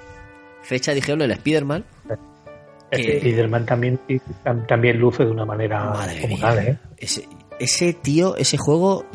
fecha 0.62 0.92
dijeron 0.92 1.22
el 1.22 1.30
Spider-Man. 1.32 1.84
que- 2.90 3.02
que 3.02 3.18
Spiderman 3.20 3.64
también, 3.64 3.98
tam- 4.44 4.66
también 4.66 4.98
luce 4.98 5.24
de 5.24 5.30
una 5.30 5.46
manera 5.46 5.84
Madre 5.90 6.20
comunal, 6.20 6.60
mía. 6.60 6.70
¿eh? 6.72 6.78
Ese, 6.98 7.26
ese 7.58 7.94
tío, 7.94 8.36
ese 8.36 8.58
juego, 8.58 9.06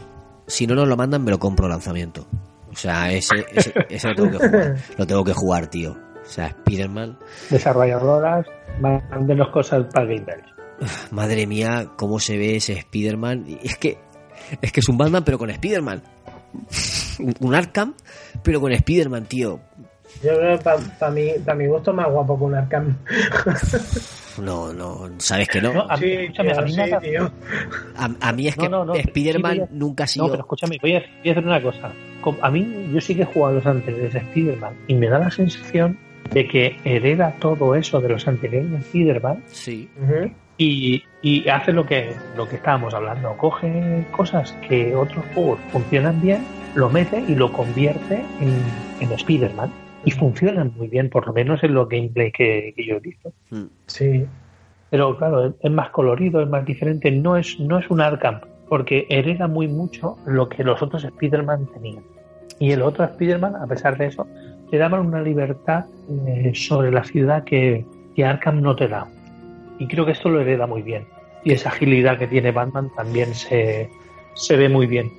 si 0.48 0.66
no 0.66 0.74
nos 0.74 0.88
lo 0.88 0.98
mandan, 0.98 1.24
me 1.24 1.30
lo 1.30 1.38
compro 1.38 1.68
lanzamiento. 1.68 2.26
O 2.72 2.76
sea, 2.76 3.12
ese, 3.12 3.46
ese, 3.54 3.74
ese 3.90 4.08
lo 4.10 4.16
tengo 4.16 4.32
que 4.40 4.48
jugar. 4.48 4.76
Lo 4.98 5.06
tengo 5.08 5.24
que 5.24 5.34
jugar, 5.34 5.68
tío. 5.68 5.96
O 6.28 6.30
sea, 6.30 6.48
Spider-Man. 6.48 7.18
Desarrolladoras, 7.50 8.46
mándenos 8.82 9.50
cosas 9.50 9.86
para 9.94 10.06
gamers. 10.06 10.44
Madre 11.12 11.48
mía, 11.48 11.88
cómo 11.96 12.20
se 12.20 12.38
ve 12.38 12.58
ese 12.58 12.74
Spider-Man. 12.74 13.46
Es 13.64 13.78
que, 13.78 13.98
es 14.62 14.72
que 14.72 14.80
es 14.82 14.90
un 14.90 14.98
Batman, 14.98 15.24
pero 15.24 15.38
con 15.40 15.50
Spider-Man. 15.50 16.04
Un- 17.40 17.56
Arkham, 17.56 17.96
pero 18.44 18.62
con 18.62 18.72
Spider-Man, 18.72 19.26
tío. 19.26 19.60
Yo 20.24 20.36
creo 20.38 20.58
que 20.58 20.64
para 20.64 21.12
mi, 21.12 21.32
pa 21.46 21.54
mi 21.56 21.68
gusto 21.68 21.94
más 21.94 22.08
guapo 22.10 22.38
que 22.38 22.44
un 22.44 22.56
Arkham. 22.56 22.98
No, 24.38 24.72
no, 24.72 25.10
sabes 25.18 25.48
que 25.48 25.60
no. 25.60 25.74
No, 25.74 25.82
a 25.90 25.98
mí, 25.98 26.02
Sí, 26.04 26.12
escúchame, 26.14 26.52
tío, 26.52 26.60
a 26.60 26.62
mí 26.62 26.72
sí, 26.72 26.82
tío. 27.02 27.32
A, 27.96 28.10
a 28.30 28.34
mí 28.34 28.48
es 28.48 28.56
No, 28.56 28.64
que 28.64 28.70
no, 28.70 28.86
no, 28.86 28.94
Spider-Man 28.94 29.56
sí, 29.56 29.62
nunca 29.72 30.04
ha 30.04 30.06
No, 30.06 30.08
sido. 30.10 30.28
pero 30.30 30.40
escúchame, 30.42 30.78
voy 30.80 30.94
a, 30.96 31.00
voy 31.00 31.30
a 31.30 31.32
hacer 31.32 31.44
una 31.44 31.60
cosa. 31.62 31.92
A 32.44 32.52
mí, 32.52 32.90
yo 32.94 33.02
sí 33.02 33.16
que 33.16 33.24
he 33.24 33.26
jugado 33.26 33.56
los 33.56 33.66
anteriores 33.66 34.14
de 34.14 34.20
Spider-Man 34.20 34.76
y 34.88 34.94
me 34.94 35.10
da 35.10 35.18
la 35.18 35.32
sensación 35.32 35.98
de 36.34 36.48
que 36.48 36.78
hereda 36.84 37.36
todo 37.40 37.76
eso 37.76 38.00
de 38.02 38.10
los 38.10 38.28
anteriores 38.28 38.70
de 38.72 38.78
Spider-Man 38.78 39.44
Sí. 39.48 39.90
Y, 40.60 41.04
y 41.22 41.48
hace 41.50 41.72
lo 41.72 41.86
que, 41.86 42.12
lo 42.36 42.48
que 42.50 42.56
estábamos 42.56 42.94
hablando. 42.94 43.36
Coge 43.38 44.04
cosas 44.12 44.52
que 44.68 44.96
otros 44.96 45.24
juegos 45.36 45.60
funcionan 45.72 46.20
bien, 46.22 46.40
lo 46.74 46.90
mete 46.90 47.24
y 47.28 47.36
lo 47.36 47.52
convierte 47.54 48.24
en, 48.42 48.56
en 49.00 49.12
Spider-Man. 49.12 49.72
Y 50.06 50.12
funcionan 50.12 50.74
muy 50.76 50.88
bien, 50.88 51.10
por 51.10 51.28
lo 51.28 51.34
menos 51.34 51.64
en 51.64 51.74
los 51.74 51.88
gameplay 51.90 52.32
que, 52.32 52.74
que 52.76 52.86
yo 52.86 52.96
he 52.96 53.00
visto. 53.00 53.32
Mm. 53.52 53.64
Sí. 53.88 54.26
Pero 54.90 55.18
claro, 55.18 55.48
es- 55.48 55.54
es 55.62 55.72
más 55.72 55.90
colorido, 55.90 56.42
es 56.42 56.50
más 56.50 56.66
diferente. 56.66 57.12
No 57.12 57.36
es, 57.38 57.60
no 57.60 57.78
es 57.78 57.90
un 57.92 58.02
Arkham, 58.02 58.40
porque 58.70 59.06
hereda 59.10 59.48
muy 59.48 59.68
mucho 59.68 60.18
lo 60.26 60.50
que 60.50 60.64
los 60.64 60.82
otros 60.82 61.04
Spider-Man 61.04 61.68
tenían. 61.74 62.04
Y 62.60 62.72
el 62.72 62.82
otro 62.82 63.04
Spider-Man, 63.06 63.56
a 63.58 63.68
pesar 63.68 63.98
de 63.98 64.08
eso, 64.08 64.26
te 64.70 64.78
daban 64.78 65.06
una 65.06 65.22
libertad 65.22 65.86
eh, 66.28 66.52
sobre 66.54 66.92
la 66.92 67.04
ciudad 67.04 67.44
que, 67.44 67.86
que 68.16 68.26
Arkham 68.26 68.62
no 68.62 68.76
te 68.76 68.88
da. 68.88 69.08
Y 69.80 69.88
creo 69.88 70.06
que 70.06 70.12
esto 70.12 70.30
lo 70.30 70.42
hereda 70.42 70.68
muy 70.68 70.82
bien. 70.82 71.06
Y 71.44 71.54
esa 71.54 71.70
agilidad 71.70 72.18
que 72.18 72.28
tiene 72.28 72.52
Batman 72.52 72.90
también 72.96 73.34
se, 73.34 73.90
se 74.34 74.56
ve 74.56 74.70
muy 74.70 74.88
bien. 74.88 75.12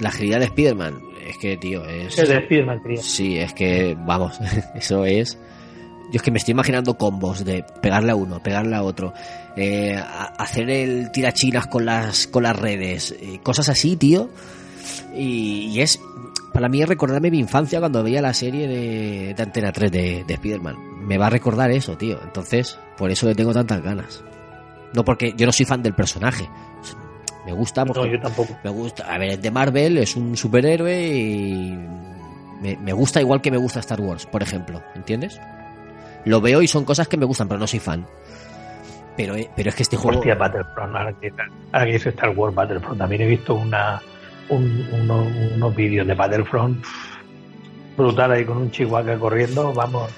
La 0.00 0.08
agilidad 0.08 0.40
de 0.40 0.46
Spider-Man. 0.46 1.00
Es 1.26 1.38
que, 1.38 1.56
tío, 1.56 1.84
es. 1.84 2.18
El 2.18 2.28
de 2.28 2.36
Spider-Man, 2.38 2.82
quería. 2.82 3.02
Sí, 3.02 3.38
es 3.38 3.52
que, 3.52 3.96
vamos, 4.06 4.38
eso 4.74 5.04
es. 5.04 5.38
Yo 6.10 6.16
es 6.16 6.22
que 6.22 6.32
me 6.32 6.38
estoy 6.38 6.52
imaginando 6.52 6.94
combos 6.94 7.44
de 7.44 7.64
pegarle 7.80 8.10
a 8.10 8.16
uno, 8.16 8.42
pegarle 8.42 8.74
a 8.74 8.82
otro, 8.82 9.12
eh, 9.56 9.96
hacer 10.38 10.68
el 10.68 11.12
tirachinas 11.12 11.68
con 11.68 11.84
las, 11.84 12.26
con 12.26 12.42
las 12.42 12.58
redes, 12.58 13.12
eh, 13.20 13.38
cosas 13.44 13.68
así, 13.68 13.96
tío. 13.96 14.28
Y, 15.14 15.68
y 15.72 15.80
es, 15.82 16.00
para 16.52 16.68
mí 16.68 16.82
es 16.82 16.88
recordarme 16.88 17.30
mi 17.30 17.38
infancia 17.38 17.78
cuando 17.80 18.02
veía 18.02 18.20
la 18.22 18.34
serie 18.34 18.66
de, 18.68 19.34
de 19.34 19.42
Antena 19.42 19.72
3 19.72 19.90
de, 19.92 20.24
de 20.24 20.34
Spider-Man. 20.34 20.76
Me 21.06 21.18
va 21.18 21.26
a 21.26 21.30
recordar 21.30 21.70
eso, 21.70 21.96
tío. 21.96 22.18
Entonces, 22.22 22.78
por 22.96 23.10
eso 23.10 23.26
le 23.26 23.34
tengo 23.34 23.52
tantas 23.52 23.82
ganas. 23.82 24.22
No 24.94 25.04
porque 25.04 25.32
yo 25.36 25.46
no 25.46 25.52
soy 25.52 25.66
fan 25.66 25.82
del 25.82 25.94
personaje. 25.94 26.48
Me 27.46 27.52
gusta 27.52 27.84
porque 27.84 28.00
No, 28.00 28.06
yo 28.06 28.20
tampoco. 28.20 28.56
me 28.62 28.70
gusta. 28.70 29.04
A 29.12 29.18
ver, 29.18 29.30
es 29.30 29.42
de 29.42 29.50
Marvel, 29.50 29.98
es 29.98 30.16
un 30.16 30.36
superhéroe 30.36 31.08
y. 31.08 31.78
Me, 32.60 32.76
me 32.76 32.92
gusta 32.92 33.20
igual 33.20 33.40
que 33.40 33.50
me 33.50 33.56
gusta 33.56 33.80
Star 33.80 34.00
Wars, 34.00 34.26
por 34.26 34.42
ejemplo. 34.42 34.82
¿Entiendes? 34.94 35.40
Lo 36.26 36.40
veo 36.42 36.60
y 36.60 36.68
son 36.68 36.84
cosas 36.84 37.08
que 37.08 37.16
me 37.16 37.24
gustan, 37.24 37.48
pero 37.48 37.58
no 37.58 37.66
soy 37.66 37.78
fan. 37.80 38.04
Pero, 39.16 39.34
eh, 39.36 39.48
pero 39.56 39.70
es 39.70 39.74
que 39.74 39.82
este 39.82 39.96
juego. 39.96 40.18
Hostia, 40.18 40.34
Battlefront, 40.34 40.94
ahora 40.94 41.12
que, 41.14 41.32
ahora 41.72 41.86
que 41.86 41.92
dice 41.92 42.08
Star 42.10 42.30
Wars 42.36 42.54
Battlefront, 42.54 42.98
también 42.98 43.22
he 43.22 43.26
visto 43.26 43.54
una, 43.54 44.00
un- 44.50 44.86
uno- 44.92 45.26
unos 45.54 45.74
vídeos 45.76 46.06
de 46.06 46.14
Battlefront 46.14 46.84
brutal 47.96 48.32
ahí 48.32 48.44
con 48.44 48.56
un 48.58 48.70
chihuahua 48.70 49.16
corriendo, 49.18 49.72
vamos, 49.72 50.10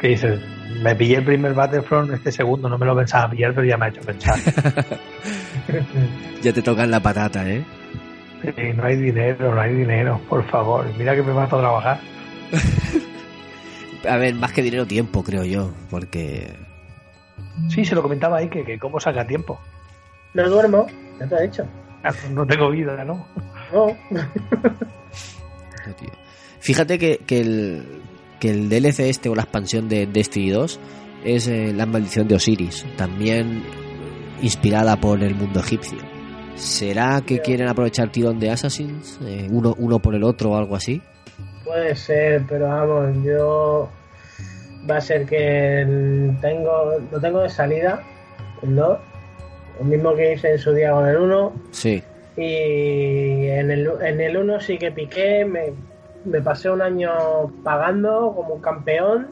Que 0.00 0.08
dices, 0.08 0.38
me 0.82 0.94
pillé 0.94 1.16
el 1.16 1.24
primer 1.24 1.54
Battlefront, 1.54 2.12
este 2.12 2.30
segundo 2.30 2.68
no 2.68 2.76
me 2.76 2.84
lo 2.84 2.94
pensaba 2.94 3.30
pillar, 3.30 3.54
pero 3.54 3.66
ya 3.66 3.78
me 3.78 3.86
ha 3.86 3.88
hecho 3.88 4.02
pensar. 4.02 4.38
Ya 6.42 6.52
te 6.52 6.62
tocan 6.62 6.90
la 6.90 7.00
patata, 7.00 7.48
¿eh? 7.48 7.64
Sí, 8.42 8.52
no 8.76 8.84
hay 8.84 8.96
dinero, 8.96 9.54
no 9.54 9.60
hay 9.60 9.74
dinero, 9.74 10.20
por 10.28 10.44
favor. 10.48 10.84
Mira 10.98 11.14
que 11.16 11.22
me 11.22 11.32
vas 11.32 11.52
a 11.52 11.56
trabajar. 11.58 12.00
A 14.08 14.16
ver, 14.18 14.34
más 14.34 14.52
que 14.52 14.62
dinero, 14.62 14.86
tiempo, 14.86 15.24
creo 15.24 15.44
yo. 15.44 15.70
Porque. 15.90 16.54
Sí, 17.68 17.84
se 17.84 17.94
lo 17.94 18.02
comentaba 18.02 18.38
ahí 18.38 18.48
que, 18.48 18.64
que 18.64 18.78
cómo 18.78 19.00
saca 19.00 19.26
tiempo. 19.26 19.58
No 20.34 20.48
duermo, 20.48 20.86
ya 21.18 21.26
te 21.26 21.34
he 21.36 21.42
dicho. 21.48 21.66
No 22.32 22.46
tengo 22.46 22.70
vida, 22.70 23.04
¿no? 23.04 23.26
No. 23.76 23.96
no, 24.10 25.94
tío. 25.94 26.10
Fíjate 26.60 26.98
que, 26.98 27.18
que 27.26 27.40
el, 27.40 27.84
que 28.40 28.50
el 28.50 28.68
DLC 28.68 29.00
este 29.00 29.28
o 29.28 29.34
la 29.34 29.42
expansión 29.42 29.88
de 29.88 30.06
Destiny 30.06 30.50
2 30.50 30.80
es 31.24 31.46
eh, 31.48 31.72
la 31.74 31.86
maldición 31.86 32.26
de 32.28 32.34
Osiris, 32.36 32.84
también 32.96 33.62
inspirada 34.42 34.96
por 35.00 35.22
el 35.22 35.34
mundo 35.34 35.60
egipcio. 35.60 35.98
¿Será 36.54 37.20
que 37.20 37.40
quieren 37.40 37.68
aprovechar 37.68 38.10
tirón 38.10 38.38
de 38.38 38.50
Assassins? 38.50 39.18
Eh, 39.24 39.46
uno, 39.50 39.74
uno 39.78 39.98
por 39.98 40.14
el 40.14 40.24
otro 40.24 40.50
o 40.52 40.56
algo 40.56 40.74
así. 40.74 41.00
Puede 41.64 41.94
ser, 41.96 42.44
pero 42.48 42.68
vamos, 42.68 43.16
yo 43.24 43.88
va 44.88 44.96
a 44.96 45.00
ser 45.00 45.26
que 45.26 45.82
el- 45.82 46.36
tengo 46.40 46.70
lo 47.10 47.20
tengo 47.20 47.40
de 47.40 47.48
salida, 47.50 48.02
el 48.62 48.74
2, 48.76 48.98
lo 49.80 49.84
mismo 49.84 50.14
que 50.14 50.32
hice 50.34 50.52
en 50.52 50.58
su 50.58 50.72
día 50.72 50.92
con 50.92 51.06
el 51.08 51.16
1, 51.16 51.52
Sí. 51.72 52.02
Y 52.36 53.48
en 53.48 53.70
el, 53.70 53.90
en 54.02 54.20
el 54.20 54.36
1 54.36 54.60
sí 54.60 54.76
que 54.76 54.92
piqué, 54.92 55.44
me, 55.44 55.72
me 56.24 56.42
pasé 56.42 56.70
un 56.70 56.82
año 56.82 57.10
pagando 57.64 58.32
como 58.34 58.54
un 58.54 58.60
campeón, 58.60 59.28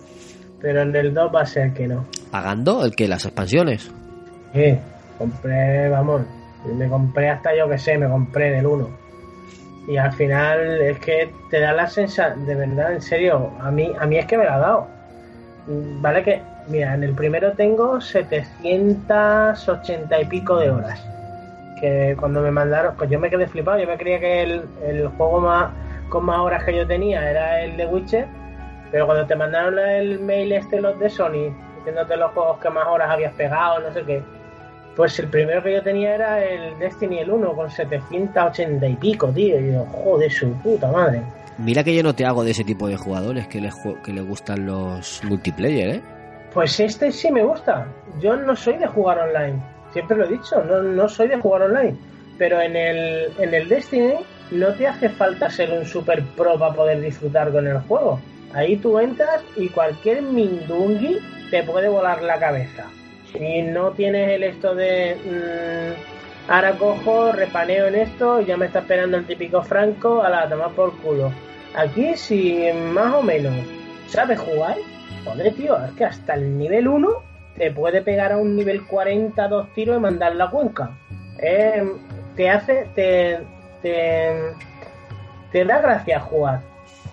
pero 0.60 0.82
en 0.82 0.96
el 0.96 1.12
2 1.12 1.34
va 1.34 1.42
a 1.42 1.46
ser 1.46 1.74
que 1.74 1.86
no. 1.86 2.06
¿Pagando? 2.30 2.84
¿El 2.84 2.96
que 2.96 3.06
¿Las 3.06 3.26
expansiones? 3.26 3.92
Sí, 4.54 4.78
compré, 5.18 5.90
vamos, 5.90 6.22
me 6.72 6.88
compré 6.88 7.28
hasta 7.28 7.54
yo 7.54 7.68
que 7.68 7.76
sé, 7.78 7.98
me 7.98 8.08
compré 8.08 8.52
del 8.52 8.66
1. 8.66 8.88
Y 9.86 9.98
al 9.98 10.12
final 10.12 10.80
es 10.80 10.98
que 10.98 11.30
te 11.50 11.60
da 11.60 11.72
la 11.72 11.86
sensación, 11.86 12.46
de 12.46 12.54
verdad, 12.54 12.94
en 12.94 13.02
serio, 13.02 13.50
a 13.60 13.70
mí, 13.70 13.92
a 13.98 14.06
mí 14.06 14.16
es 14.16 14.24
que 14.24 14.38
me 14.38 14.46
la 14.46 14.54
ha 14.54 14.58
dado. 14.58 14.86
Vale 15.66 16.22
que, 16.22 16.40
mira, 16.68 16.94
en 16.94 17.04
el 17.04 17.14
primero 17.14 17.52
tengo 17.52 18.00
780 18.00 20.20
y 20.20 20.24
pico 20.24 20.58
de 20.58 20.70
horas. 20.70 21.06
Que 21.84 22.16
cuando 22.18 22.40
me 22.40 22.50
mandaron, 22.50 22.94
pues 22.96 23.10
yo 23.10 23.20
me 23.20 23.28
quedé 23.28 23.46
flipado, 23.46 23.78
yo 23.78 23.86
me 23.86 23.98
creía 23.98 24.18
que 24.18 24.42
el, 24.42 24.62
el 24.86 25.08
juego 25.08 25.40
más 25.40 25.70
con 26.08 26.24
más 26.24 26.38
horas 26.38 26.64
que 26.64 26.74
yo 26.74 26.86
tenía 26.86 27.28
era 27.28 27.60
el 27.60 27.76
de 27.76 27.86
Witcher, 27.86 28.26
pero 28.90 29.04
cuando 29.04 29.26
te 29.26 29.36
mandaron 29.36 29.78
el 29.78 30.20
mail 30.20 30.52
este 30.52 30.80
los 30.80 30.98
de 30.98 31.10
Sony, 31.10 31.52
diciéndote 31.76 32.16
los 32.16 32.30
juegos 32.32 32.58
que 32.60 32.70
más 32.70 32.86
horas 32.86 33.10
habías 33.10 33.34
pegado, 33.34 33.80
no 33.80 33.92
sé 33.92 34.02
qué, 34.04 34.22
pues 34.96 35.18
el 35.18 35.28
primero 35.28 35.62
que 35.62 35.72
yo 35.72 35.82
tenía 35.82 36.14
era 36.14 36.44
el 36.44 36.78
Destiny 36.78 37.18
el 37.18 37.30
1 37.30 37.52
con 37.54 37.70
780 37.70 38.86
y 38.86 38.94
pico, 38.96 39.28
tío. 39.28 39.60
Y 39.60 39.72
yo, 39.72 39.84
joder, 39.86 40.30
su 40.30 40.52
puta 40.54 40.90
madre. 40.90 41.22
Mira 41.58 41.82
que 41.82 41.94
yo 41.94 42.02
no 42.02 42.14
te 42.14 42.24
hago 42.24 42.44
de 42.44 42.52
ese 42.52 42.64
tipo 42.64 42.88
de 42.88 42.96
jugadores 42.96 43.46
que 43.48 43.60
les, 43.60 43.74
que 44.04 44.12
les 44.12 44.26
gustan 44.26 44.66
los 44.66 45.22
multiplayer, 45.24 45.96
¿eh? 45.96 46.02
Pues 46.52 46.78
este 46.78 47.10
sí 47.10 47.30
me 47.32 47.42
gusta. 47.42 47.86
Yo 48.20 48.36
no 48.36 48.54
soy 48.54 48.76
de 48.76 48.86
jugar 48.86 49.18
online. 49.18 49.60
Siempre 49.94 50.16
lo 50.16 50.24
he 50.24 50.28
dicho, 50.28 50.62
no, 50.64 50.82
no 50.82 51.08
soy 51.08 51.28
de 51.28 51.38
jugar 51.38 51.62
online. 51.62 51.96
Pero 52.36 52.60
en 52.60 52.74
el, 52.74 53.32
en 53.38 53.54
el 53.54 53.68
Destiny 53.68 54.14
no 54.50 54.74
te 54.74 54.88
hace 54.88 55.08
falta 55.08 55.48
ser 55.48 55.70
un 55.70 55.86
super 55.86 56.22
pro 56.36 56.58
para 56.58 56.74
poder 56.74 57.00
disfrutar 57.00 57.52
con 57.52 57.66
el 57.66 57.78
juego. 57.78 58.20
Ahí 58.52 58.76
tú 58.76 58.98
entras 58.98 59.42
y 59.56 59.68
cualquier 59.68 60.22
mindungui 60.22 61.20
te 61.50 61.62
puede 61.62 61.88
volar 61.88 62.22
la 62.22 62.40
cabeza. 62.40 62.86
Y 63.38 63.62
no 63.62 63.92
tienes 63.92 64.30
el 64.30 64.42
esto 64.42 64.74
de... 64.74 65.16
mm, 65.24 66.50
ahora 66.50 66.72
cojo, 66.72 67.30
repaneo 67.30 67.86
en 67.86 67.94
esto 67.94 68.40
y 68.40 68.46
ya 68.46 68.56
me 68.56 68.66
está 68.66 68.80
esperando 68.80 69.16
el 69.16 69.26
típico 69.26 69.62
Franco 69.62 70.22
a 70.22 70.28
la 70.28 70.48
tomar 70.48 70.72
por 70.72 70.96
culo. 70.98 71.32
Aquí 71.76 72.16
si 72.16 72.68
más 72.92 73.14
o 73.14 73.22
menos 73.22 73.54
sabes 74.08 74.40
jugar, 74.40 74.76
joder 75.24 75.54
tío, 75.54 75.76
es 75.84 75.92
que 75.92 76.04
hasta 76.04 76.34
el 76.34 76.58
nivel 76.58 76.88
1 76.88 77.33
te 77.56 77.70
puede 77.70 78.02
pegar 78.02 78.32
a 78.32 78.36
un 78.36 78.56
nivel 78.56 78.84
40 78.86 79.48
dos 79.48 79.72
tiros 79.74 79.96
y 79.96 80.00
mandar 80.00 80.34
la 80.36 80.50
cuenca. 80.50 80.90
Eh, 81.38 81.84
te 82.36 82.50
hace, 82.50 82.86
te, 82.94 83.38
te, 83.82 84.32
te 85.52 85.64
da 85.64 85.80
gracia 85.80 86.20
jugar. 86.20 86.60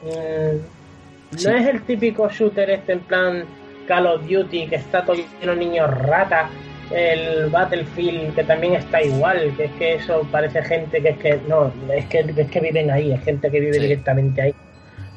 Sí. 0.01 1.47
No 1.49 1.55
es 1.55 1.67
el 1.67 1.81
típico 1.83 2.27
shooter 2.29 2.69
este 2.71 2.93
en 2.93 2.99
plan 3.01 3.43
Call 3.87 4.07
of 4.07 4.27
Duty 4.27 4.67
que 4.67 4.75
está 4.75 5.03
todo 5.05 5.15
lleno 5.15 5.53
de 5.53 5.57
niños 5.57 5.89
rata, 6.05 6.49
el 6.91 7.49
Battlefield 7.49 8.35
que 8.35 8.43
también 8.43 8.73
está 8.73 9.01
igual, 9.01 9.53
que 9.55 9.65
es 9.65 9.71
que 9.73 9.93
eso 9.95 10.27
parece 10.31 10.61
gente 10.63 11.01
que 11.01 11.09
es 11.09 11.17
que 11.19 11.39
no, 11.47 11.71
es 11.93 12.05
que, 12.07 12.19
es 12.35 12.49
que 12.49 12.59
viven 12.59 12.91
ahí, 12.91 13.11
es 13.13 13.23
gente 13.23 13.49
que 13.49 13.59
vive 13.59 13.73
Sí. 13.73 13.79
directamente 13.79 14.41
ahí. 14.41 14.55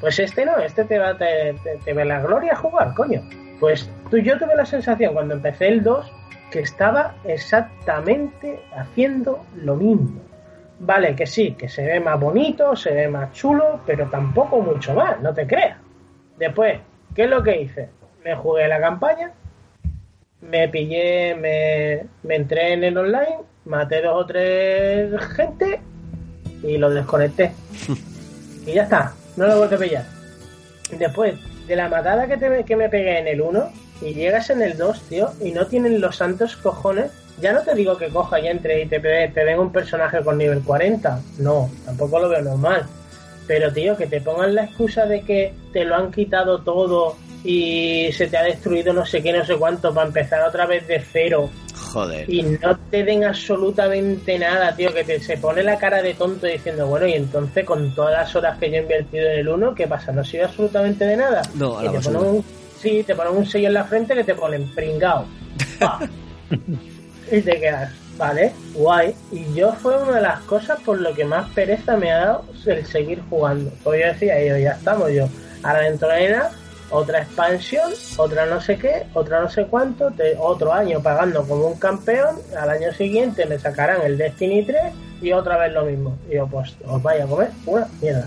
Pues 0.01 0.19
este 0.19 0.45
no, 0.45 0.59
este 0.59 0.85
te 0.85 0.99
va 0.99 1.17
te, 1.17 1.55
te, 1.65 1.77
te 1.85 1.93
ve 1.95 2.05
la 2.05 2.21
gloria 2.21 2.55
jugar, 2.55 2.95
coño. 2.95 3.23
Pues 3.65 3.89
tú, 4.11 4.19
yo 4.19 4.39
tuve 4.39 4.55
la 4.55 4.67
sensación 4.67 5.15
cuando 5.15 5.33
empecé 5.33 5.69
el 5.69 5.83
2 5.83 6.13
que 6.51 6.61
estaba 6.61 7.15
exactamente 7.25 8.61
haciendo 8.77 9.43
lo 9.57 9.75
mismo. 9.75 10.21
Vale, 10.81 11.17
que 11.17 11.27
sí, 11.27 11.53
que 11.53 11.71
se 11.71 11.83
ve 11.87 11.99
más 11.99 12.21
bonito, 12.21 12.77
se 12.77 12.93
ve 12.93 13.09
más 13.09 13.33
chulo, 13.33 13.81
pero 13.87 14.07
tampoco 14.11 14.61
mucho 14.61 14.93
más, 14.93 15.19
no 15.23 15.33
te 15.33 15.47
creas. 15.47 15.79
Después, 16.37 16.79
¿qué 17.15 17.25
es 17.25 17.31
lo 17.31 17.43
que 17.43 17.63
hice? 17.63 17.89
Me 18.23 18.35
jugué 18.35 18.69
la 18.69 18.79
campaña, 18.79 19.33
me 20.43 20.69
pillé, 20.69 21.35
me, 21.35 22.05
me 22.23 22.37
entré 22.37 22.75
en 22.75 22.85
el 22.85 22.99
online, 22.99 23.39
maté 23.65 24.03
dos 24.03 24.25
o 24.25 24.27
tres 24.27 25.11
gente 25.37 25.81
y 26.63 26.77
lo 26.77 26.91
desconecté. 26.91 27.53
y 28.67 28.75
ya 28.75 28.83
está, 28.83 29.15
no 29.39 29.47
lo 29.47 29.57
vuelvo 29.57 29.75
a 29.75 29.79
pillar. 29.79 30.05
Después 30.99 31.54
de 31.67 31.77
la 31.77 31.89
matada 31.89 32.27
que, 32.27 32.37
te, 32.37 32.65
que 32.65 32.77
me 32.77 32.89
pegué 32.89 33.19
en 33.19 33.29
el 33.29 33.41
1 33.41 33.71
y 34.03 34.15
llegas 34.15 34.51
en 34.51 34.63
el 34.63 34.77
2, 34.77 35.03
tío, 35.09 35.33
y 35.43 35.53
no 35.53 35.67
tienen 35.67 36.01
los 36.01 36.17
santos 36.17 36.57
cojones, 36.57 37.11
ya 37.41 37.53
no 37.53 37.63
te 37.63 37.75
digo 37.75 37.97
que 37.97 38.09
coja 38.09 38.41
y 38.41 38.49
entre 38.49 38.83
y 38.83 38.87
te, 38.87 39.01
te 39.01 39.45
den 39.45 39.59
un 39.59 39.73
personaje 39.73 40.23
con 40.23 40.39
nivel 40.39 40.63
40, 40.63 41.21
no, 41.39 41.71
tampoco 41.85 42.19
lo 42.19 42.29
veo 42.29 42.43
normal. 42.43 42.87
Pero 43.47 43.73
tío, 43.73 43.97
que 43.97 44.07
te 44.07 44.21
pongan 44.21 44.55
la 44.55 44.65
excusa 44.65 45.05
de 45.07 45.21
que 45.21 45.53
te 45.73 45.85
lo 45.85 45.97
han 45.97 46.11
quitado 46.11 46.63
todo 46.63 47.17
y 47.45 48.11
se 48.13 48.27
te 48.27 48.39
ha 48.39 48.43
destruido 48.43 48.95
no 48.95 49.05
sé 49.05 49.23
qué, 49.23 49.33
no 49.33 49.45
sé 49.45 49.57
cuánto, 49.57 49.93
para 49.93 50.07
empezar 50.07 50.43
otra 50.49 50.65
vez 50.65 50.87
de 50.87 51.01
cero 51.01 51.51
Joder. 51.95 52.29
y 52.29 52.43
no 52.43 52.77
te 52.91 53.05
den 53.05 53.25
absolutamente 53.25 54.39
nada, 54.39 54.75
tío, 54.77 54.93
que 54.93 55.05
te, 55.05 55.21
se 55.21 55.37
pone 55.39 55.63
la 55.63 55.79
cara 55.79 56.03
de 56.03 56.13
tonto 56.15 56.47
diciendo, 56.47 56.87
bueno, 56.89 57.07
y 57.07 57.13
entonces 57.15 57.65
con 57.65 57.95
todas 57.95 58.13
las 58.13 58.35
horas 58.37 58.59
que 58.59 58.69
yo 58.71 58.77
he 58.77 58.81
invertido 58.83 59.27
en 59.31 59.39
el 59.39 59.49
1, 59.49 59.75
¿qué 59.75 59.87
pasa? 59.87 60.11
¿No 60.13 60.25
sirve 60.25 60.45
absolutamente 60.45 61.07
de 61.07 61.17
nada? 61.17 61.41
No, 61.55 61.79
a 61.79 61.83
Y 61.83 61.87
la 61.87 61.91
te 61.93 61.97
basura. 61.99 62.19
ponen 62.19 62.35
un, 62.35 62.45
sí, 62.81 63.03
te 63.07 63.15
ponen 63.15 63.37
un 63.37 63.47
sello 63.47 63.69
en 63.69 63.75
la 63.75 63.85
frente 63.85 64.15
que 64.15 64.25
te 64.25 64.35
ponen 64.35 64.69
pringao. 64.75 65.25
Y 67.33 67.41
te 67.41 67.59
quedas, 67.59 67.91
vale, 68.19 68.53
guay. 68.75 69.15
Y 69.33 69.55
yo 69.55 69.73
fue 69.73 69.97
una 69.97 70.17
de 70.17 70.23
las 70.23 70.41
cosas 70.41 70.79
por 70.85 71.01
lo 71.01 71.15
que 71.15 71.25
más 71.25 71.49
pereza 71.51 71.97
me 71.97 72.13
ha 72.13 72.19
dado 72.19 72.45
el 72.67 72.85
seguir 72.87 73.23
jugando. 73.31 73.73
Porque 73.83 74.01
yo 74.01 74.07
decía, 74.09 74.45
yo, 74.45 74.59
ya 74.59 74.73
estamos, 74.73 75.11
yo, 75.11 75.27
ahora 75.63 75.81
dentro 75.81 76.09
de 76.09 76.29
nada, 76.31 76.53
otra 76.95 77.23
expansión, 77.23 77.93
otra 78.17 78.47
no 78.47 78.61
sé 78.61 78.77
qué, 78.79 79.03
otra 79.15 79.41
no 79.43 79.51
sé 79.51 79.67
cuánto, 79.67 80.11
te- 80.13 80.37
otro 80.39 80.73
año 80.73 81.01
pagando 81.03 81.43
como 81.47 81.67
un 81.67 81.79
campeón, 81.79 82.37
al 82.59 82.71
año 82.71 82.93
siguiente 82.95 83.47
me 83.47 83.59
sacarán 83.59 84.03
el 84.03 84.17
Destiny 84.17 84.63
3 84.65 84.81
y 85.21 85.33
otra 85.33 85.57
vez 85.59 85.73
lo 85.73 85.85
mismo. 85.85 86.17
Y 86.31 86.35
yo, 86.37 86.47
pues, 86.47 86.75
os 86.87 87.03
vaya 87.03 87.25
a 87.25 87.27
comer 87.27 87.51
una 87.67 87.89
mierda. 88.01 88.27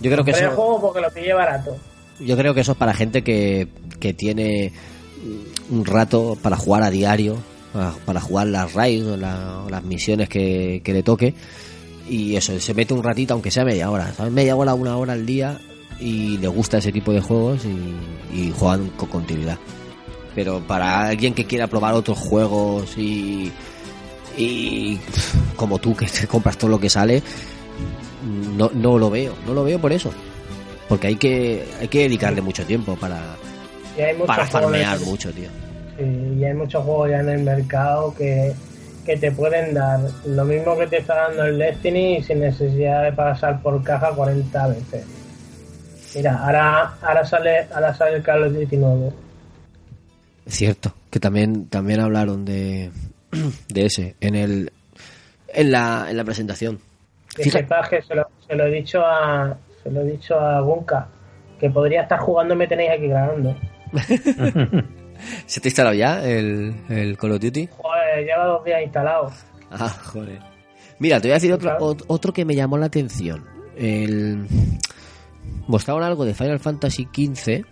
Yo 0.00 0.10
creo 0.10 0.24
que 0.24 0.30
Compré 0.32 0.40
el 0.46 0.52
eso, 0.52 0.56
juego 0.56 0.80
porque 0.80 1.00
lo 1.00 1.10
pillé 1.10 1.32
barato. 1.32 1.76
yo 2.20 2.36
creo 2.36 2.54
que 2.54 2.60
eso 2.60 2.72
es 2.72 2.78
para 2.78 2.94
gente 2.94 3.22
que, 3.22 3.68
que 3.98 4.14
tiene 4.14 4.72
un 5.70 5.84
rato 5.84 6.36
para 6.40 6.56
jugar 6.56 6.82
a 6.84 6.90
diario, 6.90 7.36
para, 7.72 7.90
para 8.04 8.20
jugar 8.20 8.46
las 8.46 8.72
raids 8.74 9.04
o, 9.06 9.16
la- 9.16 9.62
o 9.66 9.68
las 9.70 9.82
misiones 9.82 10.28
que, 10.28 10.80
que 10.84 10.92
le 10.92 11.02
toque. 11.02 11.34
Y 12.08 12.36
eso, 12.36 12.58
se 12.60 12.72
mete 12.74 12.94
un 12.94 13.02
ratito, 13.02 13.34
aunque 13.34 13.50
sea 13.50 13.64
media 13.64 13.90
hora, 13.90 14.12
¿sabes? 14.12 14.32
Media 14.32 14.54
hora, 14.54 14.74
una 14.74 14.96
hora 14.96 15.14
al 15.14 15.26
día 15.26 15.58
y 16.00 16.38
le 16.38 16.48
gusta 16.48 16.78
ese 16.78 16.92
tipo 16.92 17.12
de 17.12 17.20
juegos 17.20 17.64
y, 17.64 18.36
y 18.36 18.52
juegan 18.56 18.88
con 18.90 19.08
continuidad. 19.08 19.58
Pero 20.34 20.60
para 20.60 21.08
alguien 21.08 21.32
que 21.34 21.44
quiera 21.46 21.66
probar 21.66 21.94
otros 21.94 22.18
juegos 22.18 22.96
y, 22.98 23.50
y 24.36 24.98
como 25.56 25.78
tú 25.78 25.94
que 25.96 26.06
te 26.20 26.26
compras 26.26 26.58
todo 26.58 26.70
lo 26.70 26.78
que 26.80 26.90
sale, 26.90 27.22
no, 28.56 28.70
no 28.74 28.98
lo 28.98 29.10
veo, 29.10 29.34
no 29.46 29.54
lo 29.54 29.64
veo 29.64 29.78
por 29.78 29.92
eso. 29.92 30.10
Porque 30.88 31.08
hay 31.08 31.16
que, 31.16 31.64
hay 31.80 31.88
que 31.88 32.00
dedicarle 32.00 32.40
mucho 32.42 32.64
tiempo 32.64 32.94
para, 32.96 33.20
para 34.26 34.46
farmear 34.46 34.98
de- 34.98 35.04
mucho, 35.06 35.32
tío. 35.32 35.48
Sí, 35.98 36.04
y 36.38 36.44
hay 36.44 36.54
muchos 36.54 36.84
juegos 36.84 37.10
ya 37.10 37.20
en 37.20 37.28
el 37.30 37.42
mercado 37.42 38.14
que, 38.14 38.52
que 39.04 39.16
te 39.16 39.32
pueden 39.32 39.72
dar 39.74 39.98
lo 40.26 40.44
mismo 40.44 40.76
que 40.76 40.86
te 40.86 40.98
está 40.98 41.14
dando 41.28 41.44
el 41.44 41.58
Destiny 41.58 42.22
sin 42.22 42.40
necesidad 42.40 43.02
de 43.04 43.12
pasar 43.12 43.62
por 43.62 43.82
caja 43.82 44.10
40 44.10 44.66
veces. 44.68 45.04
Mira, 46.14 46.38
ahora, 46.44 46.94
ahora 47.02 47.24
sale 47.24 47.66
ahora 47.72 47.94
sale 47.94 48.16
el 48.16 48.22
Call 48.22 48.44
of 48.44 48.52
Duty 48.52 48.76
nuevo. 48.76 49.12
Cierto, 50.46 50.94
que 51.10 51.18
también, 51.18 51.66
también 51.68 52.00
hablaron 52.00 52.44
de, 52.44 52.90
de 53.68 53.86
ese 53.86 54.14
en 54.20 54.34
el 54.34 54.72
en 55.48 55.72
la, 55.72 56.06
en 56.10 56.16
la 56.16 56.24
presentación. 56.24 56.80
Que 57.34 57.50
sepas 57.50 57.88
que 57.88 58.02
se 58.02 58.14
lo, 58.14 58.26
se 58.46 58.54
lo 58.54 58.66
he 58.66 58.70
dicho 58.70 59.00
a 59.04 59.56
se 59.82 59.90
lo 59.90 60.00
he 60.02 60.12
dicho 60.12 60.38
a 60.38 60.60
Gunka 60.60 61.08
que 61.58 61.70
podría 61.70 62.02
estar 62.02 62.18
jugando 62.18 62.54
me 62.54 62.66
tenéis 62.66 62.90
aquí 62.90 63.08
grabando. 63.08 63.56
¿Se 65.46 65.60
te 65.60 65.68
ha 65.68 65.70
instalado 65.70 65.94
ya 65.94 66.22
el, 66.24 66.74
el 66.88 67.16
Call 67.16 67.32
of 67.32 67.40
Duty? 67.40 67.68
Joder, 67.76 68.24
lleva 68.24 68.44
dos 68.44 68.64
días 68.64 68.82
instalado. 68.82 69.32
Ah, 69.70 69.88
joder. 69.88 70.38
Mira, 70.98 71.20
te 71.20 71.28
voy 71.28 71.32
a 71.32 71.34
decir 71.34 71.52
otro, 71.52 71.96
otro 72.06 72.32
que 72.32 72.44
me 72.44 72.54
llamó 72.54 72.76
la 72.78 72.86
atención. 72.86 73.44
El... 73.76 74.46
Mostraron 75.66 76.02
algo 76.02 76.24
de 76.24 76.34
Final 76.34 76.60
Fantasy 76.60 77.08
XV, 77.12 77.64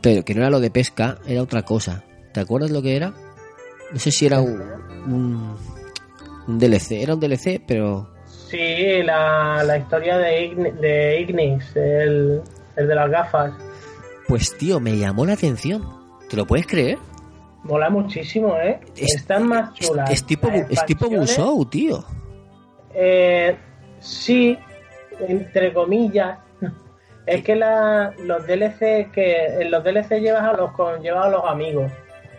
pero 0.00 0.24
que 0.24 0.34
no 0.34 0.40
era 0.42 0.50
lo 0.50 0.60
de 0.60 0.70
pesca, 0.70 1.18
era 1.26 1.42
otra 1.42 1.62
cosa. 1.62 2.04
¿Te 2.32 2.40
acuerdas 2.40 2.70
lo 2.70 2.82
que 2.82 2.96
era? 2.96 3.14
No 3.92 3.98
sé 3.98 4.10
si 4.10 4.26
era 4.26 4.40
un, 4.40 4.60
un, 5.06 5.56
un 6.48 6.58
DLC. 6.58 6.92
Era 7.02 7.14
un 7.14 7.20
DLC, 7.20 7.62
pero... 7.66 8.10
Sí, 8.26 9.02
la, 9.02 9.62
la 9.64 9.78
historia 9.78 10.18
de, 10.18 10.50
Igni- 10.50 10.72
de 10.80 11.20
Ignis, 11.20 11.64
el, 11.76 12.42
el 12.76 12.88
de 12.88 12.94
las 12.94 13.10
gafas. 13.10 13.52
Pues 14.28 14.56
tío, 14.58 14.80
me 14.80 14.96
llamó 14.98 15.24
la 15.26 15.32
atención. 15.34 15.82
¿Te 16.28 16.36
lo 16.36 16.46
puedes 16.46 16.66
creer? 16.66 16.98
Mola 17.62 17.88
muchísimo, 17.88 18.54
¿eh? 18.56 18.80
Es- 18.96 19.14
Están 19.16 19.46
más 19.48 19.72
chulas. 19.74 20.10
es 20.10 20.24
tipo, 20.24 20.48
es 20.48 20.84
tipo 20.86 21.10
Musou, 21.10 21.64
tío. 21.66 22.04
Eh, 22.94 23.56
sí, 24.00 24.58
entre 25.20 25.72
comillas. 25.72 26.38
Es 27.26 27.42
que 27.42 27.56
la, 27.56 28.12
los 28.18 28.46
DLC 28.46 29.10
que 29.10 29.46
en 29.58 29.70
los 29.70 29.82
DLC 29.82 30.20
llevas 30.20 30.42
a 30.42 30.52
los 30.52 30.72
con, 30.72 31.00
llevas 31.00 31.24
a 31.24 31.30
los 31.30 31.44
amigos. 31.46 31.90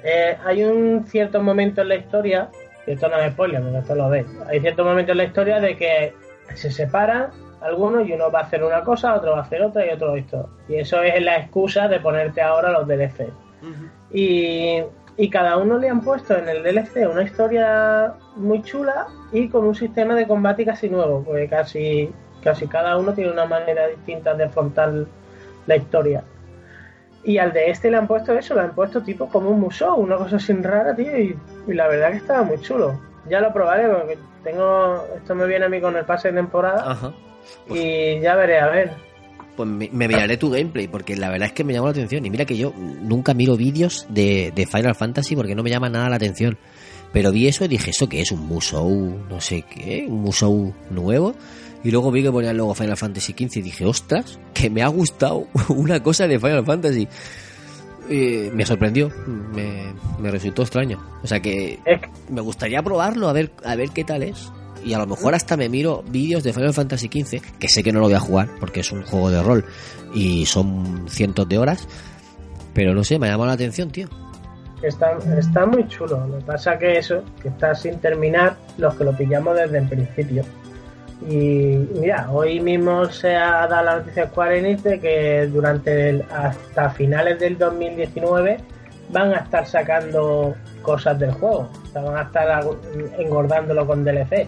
Eh, 0.04 0.38
hay 0.46 0.64
un 0.64 1.08
cierto 1.08 1.42
momento 1.42 1.82
en 1.82 1.90
la 1.90 1.96
historia, 1.96 2.50
y 2.86 2.92
esto 2.92 3.10
no 3.10 3.18
es 3.18 3.34
spoiler, 3.34 3.64
porque 3.64 3.80
esto 3.80 3.96
lo 3.96 4.10
ves. 4.10 4.28
Hay 4.48 4.60
cierto 4.60 4.86
momento 4.86 5.14
en 5.14 5.18
la 5.18 5.24
historia 5.24 5.60
de 5.60 5.76
que 5.76 6.14
se 6.54 6.70
separan 6.70 7.32
algunos 7.62 8.08
y 8.08 8.14
uno 8.14 8.30
va 8.32 8.42
a 8.42 8.44
hacer 8.44 8.64
una 8.64 8.84
cosa, 8.84 9.16
otro 9.16 9.32
va 9.32 9.40
a 9.40 9.42
hacer 9.42 9.64
otra 9.64 9.86
y 9.88 9.90
otro 9.90 10.16
esto. 10.16 10.50
Y 10.70 10.76
eso 10.76 11.02
es 11.02 11.20
la 11.24 11.38
excusa 11.38 11.88
de 11.88 12.00
ponerte 12.00 12.42
ahora 12.42 12.72
los 12.72 12.88
DLC. 12.88 13.30
Y, 14.12 14.84
y 15.18 15.30
cada 15.30 15.58
uno 15.58 15.80
le 15.80 15.90
han 15.90 16.02
puesto 16.02 16.38
en 16.38 16.48
el 16.48 16.62
DLC 16.62 17.10
una 17.10 17.24
historia 17.24 18.14
muy 18.36 18.62
chula 18.62 19.08
y 19.32 19.50
con 19.50 19.66
un 19.66 19.74
sistema 19.74 20.14
de 20.14 20.28
combate 20.28 20.66
casi 20.66 20.90
nuevo, 20.90 21.24
porque 21.24 21.48
casi, 21.48 22.12
casi 22.46 22.68
cada 22.68 22.96
uno 22.96 23.12
tiene 23.14 23.32
una 23.32 23.46
manera 23.46 23.88
distinta 23.88 24.34
de 24.36 24.46
afrontar 24.46 24.94
la 25.66 25.76
historia. 25.76 26.24
Y 27.24 27.40
al 27.40 27.52
de 27.52 27.72
este 27.72 27.90
le 27.90 27.98
han 27.98 28.08
puesto 28.08 28.38
eso, 28.38 28.54
le 28.54 28.62
han 28.62 28.76
puesto 28.76 29.02
tipo 29.02 29.28
como 29.28 29.50
un 29.50 29.60
museo, 29.60 29.96
una 29.96 30.16
cosa 30.16 30.36
así 30.36 30.54
rara, 30.54 30.96
tío, 30.96 31.18
y, 31.18 31.36
y 31.68 31.74
la 31.74 31.88
verdad 31.88 32.12
que 32.12 32.18
estaba 32.18 32.44
muy 32.44 32.62
chulo. 32.62 33.02
Ya 33.28 33.42
lo 33.42 33.52
probaré, 33.52 33.90
porque 33.90 34.20
tengo. 34.44 35.04
Esto 35.18 35.34
me 35.34 35.48
viene 35.48 35.66
a 35.66 35.70
mí 35.70 35.82
con 35.82 35.98
el 35.98 36.06
pase 36.06 36.28
de 36.28 36.36
temporada 36.36 36.92
Ajá. 36.92 37.14
y 37.68 38.20
ya 38.22 38.36
veré, 38.36 38.60
a 38.60 38.68
ver. 38.68 38.92
Pues 39.56 39.68
me, 39.68 39.90
me 39.92 40.08
miraré 40.08 40.38
tu 40.38 40.52
gameplay, 40.52 40.88
porque 40.88 41.16
la 41.16 41.32
verdad 41.32 41.48
es 41.48 41.54
que 41.54 41.64
me 41.64 41.74
llamó 41.74 41.88
la 41.88 41.92
atención. 41.94 42.24
Y 42.26 42.30
mira 42.30 42.46
que 42.46 42.56
yo 42.56 42.72
nunca 42.76 43.34
miro 43.34 43.58
vídeos 43.58 44.06
de, 44.10 44.52
de 44.54 44.68
Final 44.68 44.94
Fantasy 44.94 45.36
porque 45.36 45.56
no 45.56 45.64
me 45.64 45.72
llama 45.72 45.90
nada 45.90 46.10
la 46.10 46.18
atención. 46.18 46.60
Pero 47.12 47.32
vi 47.32 47.48
eso 47.48 47.66
y 47.66 47.70
dije, 47.70 47.92
¿eso 47.92 48.08
qué 48.10 48.22
es? 48.22 48.32
¿Un 48.32 48.46
Musou? 48.46 49.18
No 49.30 49.40
sé 49.40 49.64
qué, 49.64 50.06
un 50.08 50.22
Musou 50.22 50.74
nuevo. 50.92 51.34
Y 51.86 51.92
luego 51.92 52.12
vi 52.12 52.24
que 52.24 52.32
ponían 52.32 52.58
luego 52.58 52.74
Final 52.76 52.98
Fantasy 52.98 53.34
XV 53.34 53.60
y 53.60 53.62
dije, 53.62 53.86
ostras, 53.86 54.40
que 54.54 54.70
me 54.70 54.82
ha 54.82 54.88
gustado 54.88 55.48
una 55.70 56.02
cosa 56.02 56.28
de 56.28 56.40
Final 56.40 56.66
Fantasy. 56.66 57.08
Eh, 58.10 58.52
me 58.54 58.66
sorprendió, 58.66 59.10
me, 59.28 59.94
me 60.20 60.32
resultó 60.32 60.64
extraño. 60.64 61.02
O 61.24 61.28
sea 61.28 61.40
que 61.40 61.80
me 62.30 62.42
gustaría 62.42 62.84
probarlo 62.84 63.30
a 63.30 63.34
ver 63.34 63.52
a 63.64 63.76
ver 63.76 63.90
qué 63.92 64.04
tal 64.04 64.24
es 64.24 64.52
y 64.84 64.94
a 64.94 65.00
lo 65.00 65.08
mejor 65.08 65.34
hasta 65.34 65.58
me 65.58 65.70
miro 65.70 66.04
vídeos 66.08 66.44
de 66.44 66.54
Final 66.54 66.74
Fantasy 66.74 67.08
XV 67.08 67.42
que 67.58 67.70
sé 67.70 67.82
que 67.82 67.92
no 67.92 68.00
lo 68.00 68.06
voy 68.06 68.14
a 68.14 68.20
jugar 68.20 68.50
porque 68.60 68.82
es 68.82 68.92
un 68.92 69.04
juego 69.04 69.32
de 69.32 69.42
rol 69.42 69.66
y 70.14 70.46
son 70.46 71.06
cientos 71.10 71.50
de 71.50 71.58
horas 71.58 71.88
pero 72.76 72.94
no 72.94 73.04
sé 73.04 73.18
me 73.18 73.26
ha 73.26 73.32
llamado 73.32 73.48
la 73.48 73.54
atención 73.54 73.90
tío 73.90 74.08
está, 74.88 75.18
está 75.38 75.66
muy 75.66 75.88
chulo. 75.88 76.28
Lo 76.28 76.38
que 76.40 76.46
pasa 76.46 76.78
que 76.78 76.98
eso, 76.98 77.24
que 77.42 77.50
está 77.50 77.74
sin 77.76 78.00
terminar 78.00 78.56
los 78.78 78.96
que 78.96 79.04
lo 79.04 79.16
pillamos 79.16 79.56
desde 79.56 79.80
el 79.80 79.88
principio. 79.88 80.44
Y 81.30 81.78
mira, 82.00 82.30
hoy 82.32 82.60
mismo 82.60 83.06
se 83.06 83.36
ha 83.36 83.68
dado 83.68 83.84
la 83.86 83.96
noticia 83.98 84.24
de 84.24 84.30
Square 84.30 84.60
Enix 84.60 84.84
de 84.84 85.00
que 85.00 85.48
durante 85.48 86.10
el, 86.10 86.26
hasta 86.32 86.90
finales 86.90 87.40
del 87.40 87.58
2019 87.58 88.58
van 89.10 89.34
a 89.34 89.38
estar 89.38 89.66
sacando 89.66 90.54
cosas 90.82 91.18
del 91.18 91.32
juego. 91.32 91.70
O 91.84 91.88
sea, 91.92 92.02
van 92.02 92.18
a 92.18 92.22
estar 92.24 92.48
agu- 92.64 92.78
engordándolo 93.18 93.88
con 93.88 94.04
DLC. 94.04 94.48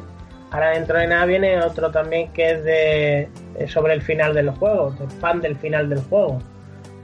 Ahora 0.52 0.72
dentro 0.72 0.98
de 1.00 1.08
nada 1.08 1.26
viene 1.26 1.60
otro 1.62 1.90
también 1.92 2.32
que 2.32 2.52
es 2.52 2.64
de 2.64 3.30
es 3.60 3.72
sobre 3.72 3.94
el 3.94 4.02
final 4.02 4.34
del 4.34 4.50
juego, 4.52 4.92
de 4.92 5.08
fan 5.20 5.42
del 5.42 5.58
final 5.58 5.90
del 5.90 6.02
juego. 6.04 6.40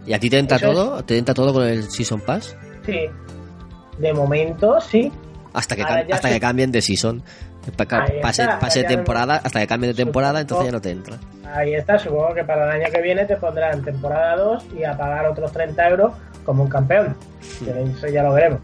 y 0.05 0.13
a 0.13 0.19
ti 0.19 0.29
te 0.29 0.37
entra 0.39 0.57
Eso 0.57 0.67
es- 0.67 0.73
todo 0.75 1.03
te 1.03 1.17
entra 1.17 1.33
todo 1.33 1.53
con 1.53 1.63
el 1.63 1.83
Season 1.83 2.19
Pass 2.21 2.55
Sí, 2.85 2.99
de 3.97 4.13
momento 4.13 4.79
sí, 4.81 5.11
hasta 5.53 5.75
que 5.75 5.81
hasta 5.83 6.29
que 6.29 6.39
cambien 6.39 6.71
de 6.71 6.81
season 6.81 7.21
Pase, 8.21 8.47
pase 8.59 8.83
temporada 8.83 9.37
hasta 9.37 9.59
que 9.59 9.67
cambien 9.67 9.93
de 9.93 10.03
temporada 10.03 10.41
entonces 10.41 10.65
ya 10.67 10.71
no 10.71 10.81
te 10.81 10.91
entra 10.91 11.17
Ahí 11.53 11.75
está, 11.75 11.99
supongo 11.99 12.33
que 12.33 12.43
para 12.43 12.65
el 12.65 12.81
año 12.81 12.91
que 12.91 13.01
viene 13.01 13.25
te 13.25 13.35
pondrán 13.35 13.83
temporada 13.83 14.35
2 14.37 14.65
y 14.77 14.83
a 14.83 14.97
pagar 14.97 15.27
otros 15.27 15.51
30 15.51 15.89
euros 15.89 16.13
como 16.43 16.63
un 16.63 16.69
campeón. 16.69 17.15
Eso 17.39 18.07
ya 18.07 18.23
lo 18.23 18.33
veremos. 18.33 18.59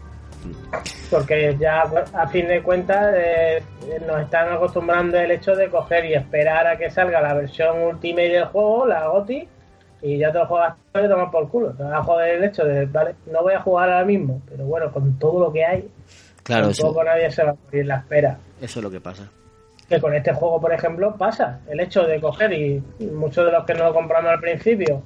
Porque 1.10 1.56
ya 1.58 1.84
a 2.14 2.26
fin 2.28 2.48
de 2.48 2.62
cuentas 2.62 3.14
eh, 3.16 3.62
nos 4.06 4.22
están 4.22 4.52
acostumbrando 4.52 5.18
el 5.18 5.30
hecho 5.30 5.54
de 5.54 5.68
coger 5.68 6.04
y 6.06 6.14
esperar 6.14 6.66
a 6.66 6.76
que 6.76 6.90
salga 6.90 7.20
la 7.20 7.34
versión 7.34 7.80
Ultimate 7.82 8.28
del 8.28 8.44
juego, 8.46 8.86
la 8.86 9.06
GOTI, 9.06 9.48
y 10.02 10.18
ya 10.18 10.32
te 10.32 10.38
lo 10.38 10.46
juegas 10.46 10.76
todo 10.92 11.04
y 11.04 11.08
tomas 11.08 11.30
por 11.30 11.48
culo. 11.48 11.72
Te 11.72 11.82
va 11.82 11.98
a 11.98 12.02
joder 12.02 12.36
el 12.36 12.44
hecho 12.44 12.64
de, 12.64 12.86
vale, 12.86 13.14
no 13.30 13.42
voy 13.42 13.54
a 13.54 13.60
jugar 13.60 13.90
ahora 13.90 14.04
mismo, 14.04 14.40
pero 14.48 14.64
bueno, 14.64 14.90
con 14.92 15.18
todo 15.18 15.40
lo 15.40 15.52
que 15.52 15.64
hay, 15.64 15.88
claro 16.50 16.70
eso, 16.70 16.82
tampoco 16.82 17.04
nadie 17.04 17.30
se 17.30 17.44
va 17.44 17.50
a 17.50 17.56
morir 17.64 17.86
la 17.86 17.96
espera 17.96 18.38
eso 18.60 18.78
es 18.80 18.84
lo 18.84 18.90
que 18.90 19.00
pasa 19.00 19.30
que 19.90 20.00
con 20.00 20.14
este 20.14 20.32
juego, 20.32 20.60
por 20.60 20.72
ejemplo, 20.72 21.16
pasa. 21.16 21.62
El 21.68 21.80
hecho 21.80 22.04
de 22.04 22.20
coger 22.20 22.52
y 22.52 22.80
muchos 23.12 23.44
de 23.44 23.50
los 23.50 23.64
que 23.64 23.74
no 23.74 23.86
lo 23.86 23.92
compramos 23.92 24.30
al 24.30 24.38
principio 24.38 25.02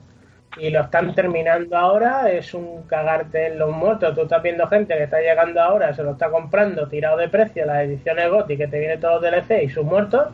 y 0.59 0.71
lo 0.71 0.83
están 0.83 1.15
terminando 1.15 1.77
ahora 1.77 2.31
es 2.31 2.55
un 2.55 2.83
cagarte 2.83 3.47
en 3.47 3.59
los 3.59 3.71
muertos. 3.73 4.15
Tú 4.15 4.23
estás 4.23 4.43
viendo 4.43 4.67
gente 4.69 4.95
que 4.95 5.05
está 5.05 5.21
llegando 5.21 5.61
ahora, 5.61 5.95
se 5.95 6.03
lo 6.03 6.13
está 6.13 6.31
comprando 6.31 6.87
tirado 6.87 7.17
de 7.17 7.29
precio 7.29 7.67
las 7.67 7.85
ediciones 7.85 8.31
GOTY 8.31 8.57
que 8.57 8.69
te 8.69 8.79
vienen 8.79 9.01
todos 9.01 9.23
los 9.23 9.33
DLC 9.33 9.65
y 9.65 9.69
sus 9.69 9.85
muertos 9.85 10.29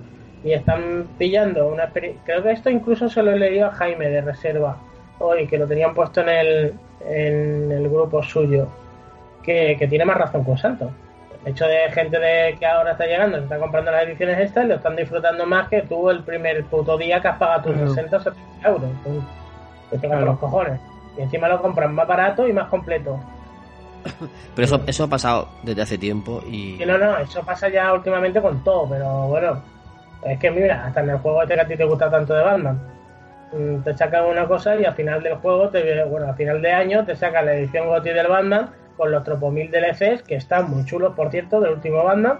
y 0.44 0.52
están 0.52 1.06
pillando 1.16 1.68
una 1.68 1.84
experiencia. 1.84 2.22
Creo 2.24 2.42
que 2.42 2.50
esto 2.50 2.70
incluso 2.70 3.08
se 3.08 3.22
lo 3.22 3.30
he 3.30 3.38
leído 3.38 3.66
a 3.66 3.72
Jaime 3.72 4.08
de 4.08 4.20
Reserva 4.20 4.76
hoy, 5.20 5.46
que 5.46 5.58
lo 5.58 5.66
tenían 5.66 5.94
puesto 5.94 6.22
en 6.22 6.28
el, 6.28 6.74
en 7.08 7.72
el 7.72 7.88
grupo 7.88 8.22
suyo, 8.22 8.68
que, 9.42 9.76
que 9.78 9.88
tiene 9.88 10.04
más 10.04 10.16
razón 10.16 10.44
que 10.44 10.50
un 10.50 10.58
santo. 10.58 10.90
El 11.44 11.52
hecho 11.52 11.64
de 11.66 11.90
gente 11.92 12.18
de 12.18 12.56
que 12.58 12.66
ahora 12.66 12.92
está 12.92 13.06
llegando, 13.06 13.38
se 13.38 13.44
está 13.44 13.58
comprando 13.58 13.90
las 13.90 14.04
ediciones 14.04 14.38
estas, 14.40 14.66
lo 14.66 14.74
están 14.74 14.94
disfrutando 14.96 15.46
más 15.46 15.68
que 15.68 15.82
tú 15.82 16.10
el 16.10 16.22
primer 16.22 16.64
puto 16.64 16.98
día 16.98 17.20
que 17.20 17.28
has 17.28 17.38
pagado 17.38 17.62
tus 17.62 17.72
Claro. 17.72 17.88
60 17.94 18.16
o 18.16 18.20
70 18.20 18.68
euros. 18.68 18.90
Tú- 19.04 19.24
Que 19.90 19.98
te 19.98 20.06
Claro. 20.06 20.26
los 20.26 20.38
cojones. 20.38 20.80
Y 21.18 21.22
encima 21.22 21.48
lo 21.48 21.60
compran 21.60 21.94
más 21.94 22.06
barato 22.06 22.46
y 22.46 22.52
más 22.52 22.68
completo. 22.68 23.18
pero 24.54 24.64
eso 24.64 24.80
eso 24.86 25.04
ha 25.04 25.08
pasado 25.08 25.48
desde 25.62 25.82
hace 25.82 25.98
tiempo 25.98 26.42
y 26.46 26.78
no, 26.86 26.96
no, 26.96 27.18
eso 27.18 27.42
pasa 27.42 27.68
ya 27.68 27.92
últimamente 27.92 28.40
con 28.40 28.62
todo, 28.64 28.88
pero 28.88 29.26
bueno, 29.28 29.62
es 30.24 30.38
que 30.38 30.50
mira, 30.50 30.86
hasta 30.86 31.00
en 31.00 31.10
el 31.10 31.18
juego 31.18 31.42
este 31.42 31.54
que 31.54 31.60
a 31.60 31.66
ti 31.66 31.76
te 31.76 31.84
gusta 31.84 32.10
tanto 32.10 32.32
de 32.34 32.42
Batman, 32.42 32.80
mm, 33.52 33.82
te 33.82 33.94
sacan 33.96 34.24
una 34.24 34.46
cosa 34.46 34.76
y 34.76 34.84
al 34.86 34.94
final 34.94 35.22
del 35.22 35.34
juego, 35.34 35.68
te, 35.68 36.02
bueno, 36.04 36.28
al 36.28 36.34
final 36.36 36.62
de 36.62 36.72
año 36.72 37.04
te 37.04 37.14
sacan 37.16 37.44
la 37.46 37.54
edición 37.54 37.88
GOTY 37.88 38.10
del 38.10 38.26
Batman 38.28 38.70
con 39.00 39.10
los 39.10 39.24
tropomil 39.24 39.70
DLCs, 39.70 40.22
que 40.24 40.34
están 40.34 40.70
muy 40.70 40.84
chulos, 40.84 41.14
por 41.16 41.30
cierto, 41.30 41.58
del 41.58 41.72
último 41.72 42.04
Batman, 42.04 42.38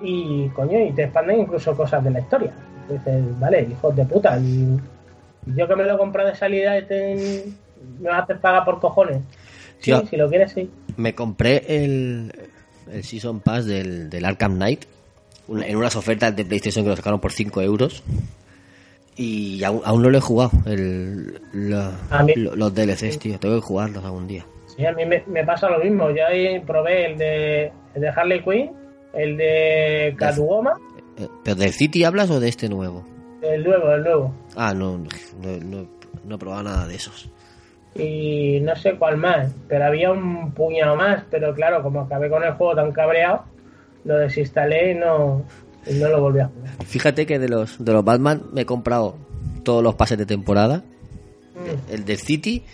y 0.00 0.48
coño, 0.50 0.78
y 0.78 0.92
te 0.92 1.02
expanden 1.02 1.40
incluso 1.40 1.76
cosas 1.76 2.04
de 2.04 2.10
la 2.12 2.20
historia. 2.20 2.52
Dices, 2.88 3.24
vale, 3.40 3.62
hijos 3.68 3.96
de 3.96 4.04
puta, 4.04 4.38
y 4.38 4.78
y 5.48 5.54
yo 5.56 5.66
que 5.66 5.74
me 5.74 5.82
lo 5.84 5.94
he 5.94 5.98
comprado 5.98 6.28
de 6.28 6.36
salida, 6.36 6.76
este, 6.78 7.44
me 8.00 8.08
vas 8.08 8.20
a 8.20 8.22
hacer 8.22 8.38
pagar 8.40 8.64
por 8.64 8.78
cojones. 8.78 9.18
Sí, 9.80 9.90
si 10.08 10.16
lo 10.16 10.28
quieres, 10.28 10.52
sí. 10.52 10.70
Me 10.96 11.14
compré 11.16 11.64
el, 11.84 12.32
el 12.92 13.02
Season 13.02 13.40
Pass 13.40 13.66
del, 13.66 14.08
del 14.08 14.24
Arkham 14.24 14.54
Knight 14.54 14.84
en 15.48 15.76
unas 15.76 15.96
ofertas 15.96 16.34
de 16.36 16.44
PlayStation 16.44 16.84
que 16.84 16.90
lo 16.90 16.96
sacaron 16.96 17.20
por 17.20 17.32
5 17.32 17.62
euros. 17.62 18.04
Y 19.16 19.64
aún, 19.64 19.80
aún 19.84 20.02
no 20.02 20.10
lo 20.10 20.18
he 20.18 20.20
jugado, 20.20 20.52
el, 20.66 21.40
la- 21.52 21.92
los 22.36 22.74
DLCs, 22.74 23.18
tío. 23.18 23.38
Tengo 23.40 23.54
que 23.56 23.60
jugarlos 23.66 24.04
algún 24.04 24.26
día. 24.28 24.44
Sí, 24.76 24.84
a 24.86 24.92
mí 24.92 25.04
me, 25.06 25.22
me 25.26 25.44
pasa 25.44 25.68
lo 25.70 25.78
mismo. 25.78 26.10
Yo 26.10 26.26
ahí 26.26 26.60
probé 26.60 27.06
el 27.12 27.18
de, 27.18 27.72
el 27.94 28.00
de 28.02 28.08
Harley 28.08 28.42
Quinn, 28.42 28.72
el 29.14 29.36
de 29.36 30.14
Catwoman, 30.18 30.74
Eh, 31.18 31.28
¿Pero 31.44 31.56
del 31.56 31.72
City 31.72 32.04
hablas 32.04 32.30
o 32.30 32.40
de 32.40 32.48
este 32.48 32.68
nuevo? 32.68 33.04
el 33.42 33.62
nuevo, 33.64 33.92
el 33.92 34.02
nuevo. 34.02 34.34
Ah, 34.56 34.74
no, 34.74 34.98
no, 34.98 35.08
no, 35.62 35.86
no 36.24 36.34
he 36.34 36.38
probado 36.38 36.62
nada 36.64 36.86
de 36.88 36.94
esos. 36.96 37.30
y 37.94 38.58
no 38.60 38.74
sé 38.76 38.96
cuál 38.96 39.16
más, 39.16 39.50
pero 39.68 39.84
había 39.86 40.10
un 40.10 40.52
puñado 40.52 40.96
más, 40.96 41.22
pero 41.30 41.54
claro, 41.54 41.82
como 41.82 42.00
acabé 42.00 42.28
con 42.28 42.42
el 42.44 42.52
juego 42.54 42.74
tan 42.74 42.92
cabreado, 42.92 43.44
lo 44.04 44.18
desinstalé 44.18 44.92
y 44.92 44.94
no, 44.96 45.42
y 45.86 45.94
no 45.94 46.08
lo 46.08 46.20
volví 46.20 46.40
a 46.40 46.48
jugar. 46.48 46.70
Fíjate 46.84 47.24
que 47.24 47.38
de 47.38 47.48
los, 47.48 47.82
de 47.82 47.92
los 47.92 48.04
Batman 48.04 48.42
me 48.52 48.62
he 48.62 48.66
comprado 48.66 49.16
todos 49.62 49.82
los 49.82 49.94
pases 49.94 50.18
de 50.18 50.26
temporada. 50.26 50.82
Mm. 51.54 51.92
El 51.94 52.04
del 52.04 52.18
City, 52.18 52.64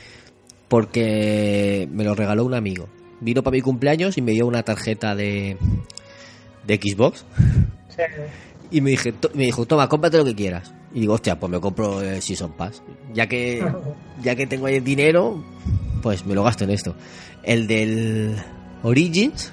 porque 0.73 1.87
me 1.93 2.03
lo 2.03 2.15
regaló 2.15 2.47
un 2.47 2.55
amigo. 2.55 2.89
Vino 3.21 3.43
para 3.43 3.53
mi 3.57 3.61
cumpleaños 3.61 4.17
y 4.17 4.23
me 4.23 4.33
dio 4.33 4.47
una 4.47 4.63
tarjeta 4.63 5.15
de, 5.15 5.59
de 6.67 6.77
Xbox. 6.83 7.27
Sí. 7.91 8.03
Y 8.71 8.81
me, 8.81 8.89
dije, 8.93 9.13
to- 9.13 9.29
me 9.35 9.45
dijo, 9.45 9.67
toma, 9.67 9.87
cómprate 9.91 10.17
lo 10.17 10.25
que 10.25 10.35
quieras. 10.35 10.73
Y 10.95 11.01
digo, 11.01 11.13
hostia, 11.13 11.39
pues 11.39 11.53
me 11.53 11.61
compro 11.61 12.01
el 12.01 12.23
Season 12.23 12.53
Pass. 12.53 12.83
Ya 13.13 13.27
que, 13.27 13.63
ya 14.23 14.35
que 14.35 14.47
tengo 14.47 14.65
ahí 14.65 14.77
el 14.77 14.85
dinero, 14.85 15.45
pues 16.03 16.25
me 16.25 16.35
lo 16.35 16.43
gasto 16.43 16.65
en 16.65 16.71
esto. 16.71 16.95
El 17.43 17.67
del 17.67 18.37
Origins, 18.83 19.53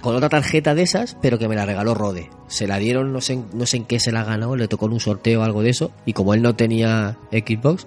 con 0.00 0.14
otra 0.14 0.28
tarjeta 0.28 0.76
de 0.76 0.82
esas, 0.82 1.16
pero 1.20 1.38
que 1.40 1.48
me 1.48 1.56
la 1.56 1.66
regaló 1.66 1.92
Rode. 1.94 2.30
Se 2.46 2.68
la 2.68 2.78
dieron, 2.78 3.12
no 3.12 3.20
sé, 3.20 3.32
en- 3.32 3.46
no 3.52 3.66
sé 3.66 3.78
en 3.78 3.84
qué 3.84 3.98
se 3.98 4.12
la 4.12 4.22
ganó, 4.22 4.54
le 4.54 4.68
tocó 4.68 4.86
en 4.86 4.92
un 4.92 5.00
sorteo 5.00 5.40
o 5.40 5.42
algo 5.42 5.64
de 5.64 5.70
eso. 5.70 5.90
Y 6.04 6.12
como 6.12 6.34
él 6.34 6.42
no 6.42 6.54
tenía 6.54 7.18
Xbox, 7.32 7.84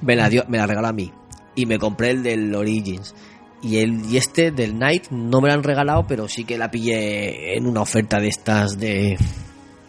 me 0.00 0.16
la 0.16 0.28
dio, 0.28 0.44
me 0.48 0.58
la 0.58 0.66
regaló 0.66 0.88
a 0.88 0.92
mí. 0.92 1.12
Y 1.54 1.66
me 1.66 1.78
compré 1.78 2.10
el 2.10 2.22
del 2.22 2.54
Origins. 2.54 3.14
Y 3.62 3.78
el 3.78 4.04
y 4.04 4.16
este 4.16 4.50
del 4.50 4.78
Night 4.78 5.08
no 5.10 5.40
me 5.40 5.48
lo 5.48 5.54
han 5.54 5.62
regalado, 5.62 6.06
pero 6.06 6.28
sí 6.28 6.44
que 6.44 6.58
la 6.58 6.70
pillé 6.70 7.56
en 7.56 7.66
una 7.66 7.80
oferta 7.80 8.18
de 8.18 8.28
estas 8.28 8.78
de 8.78 9.16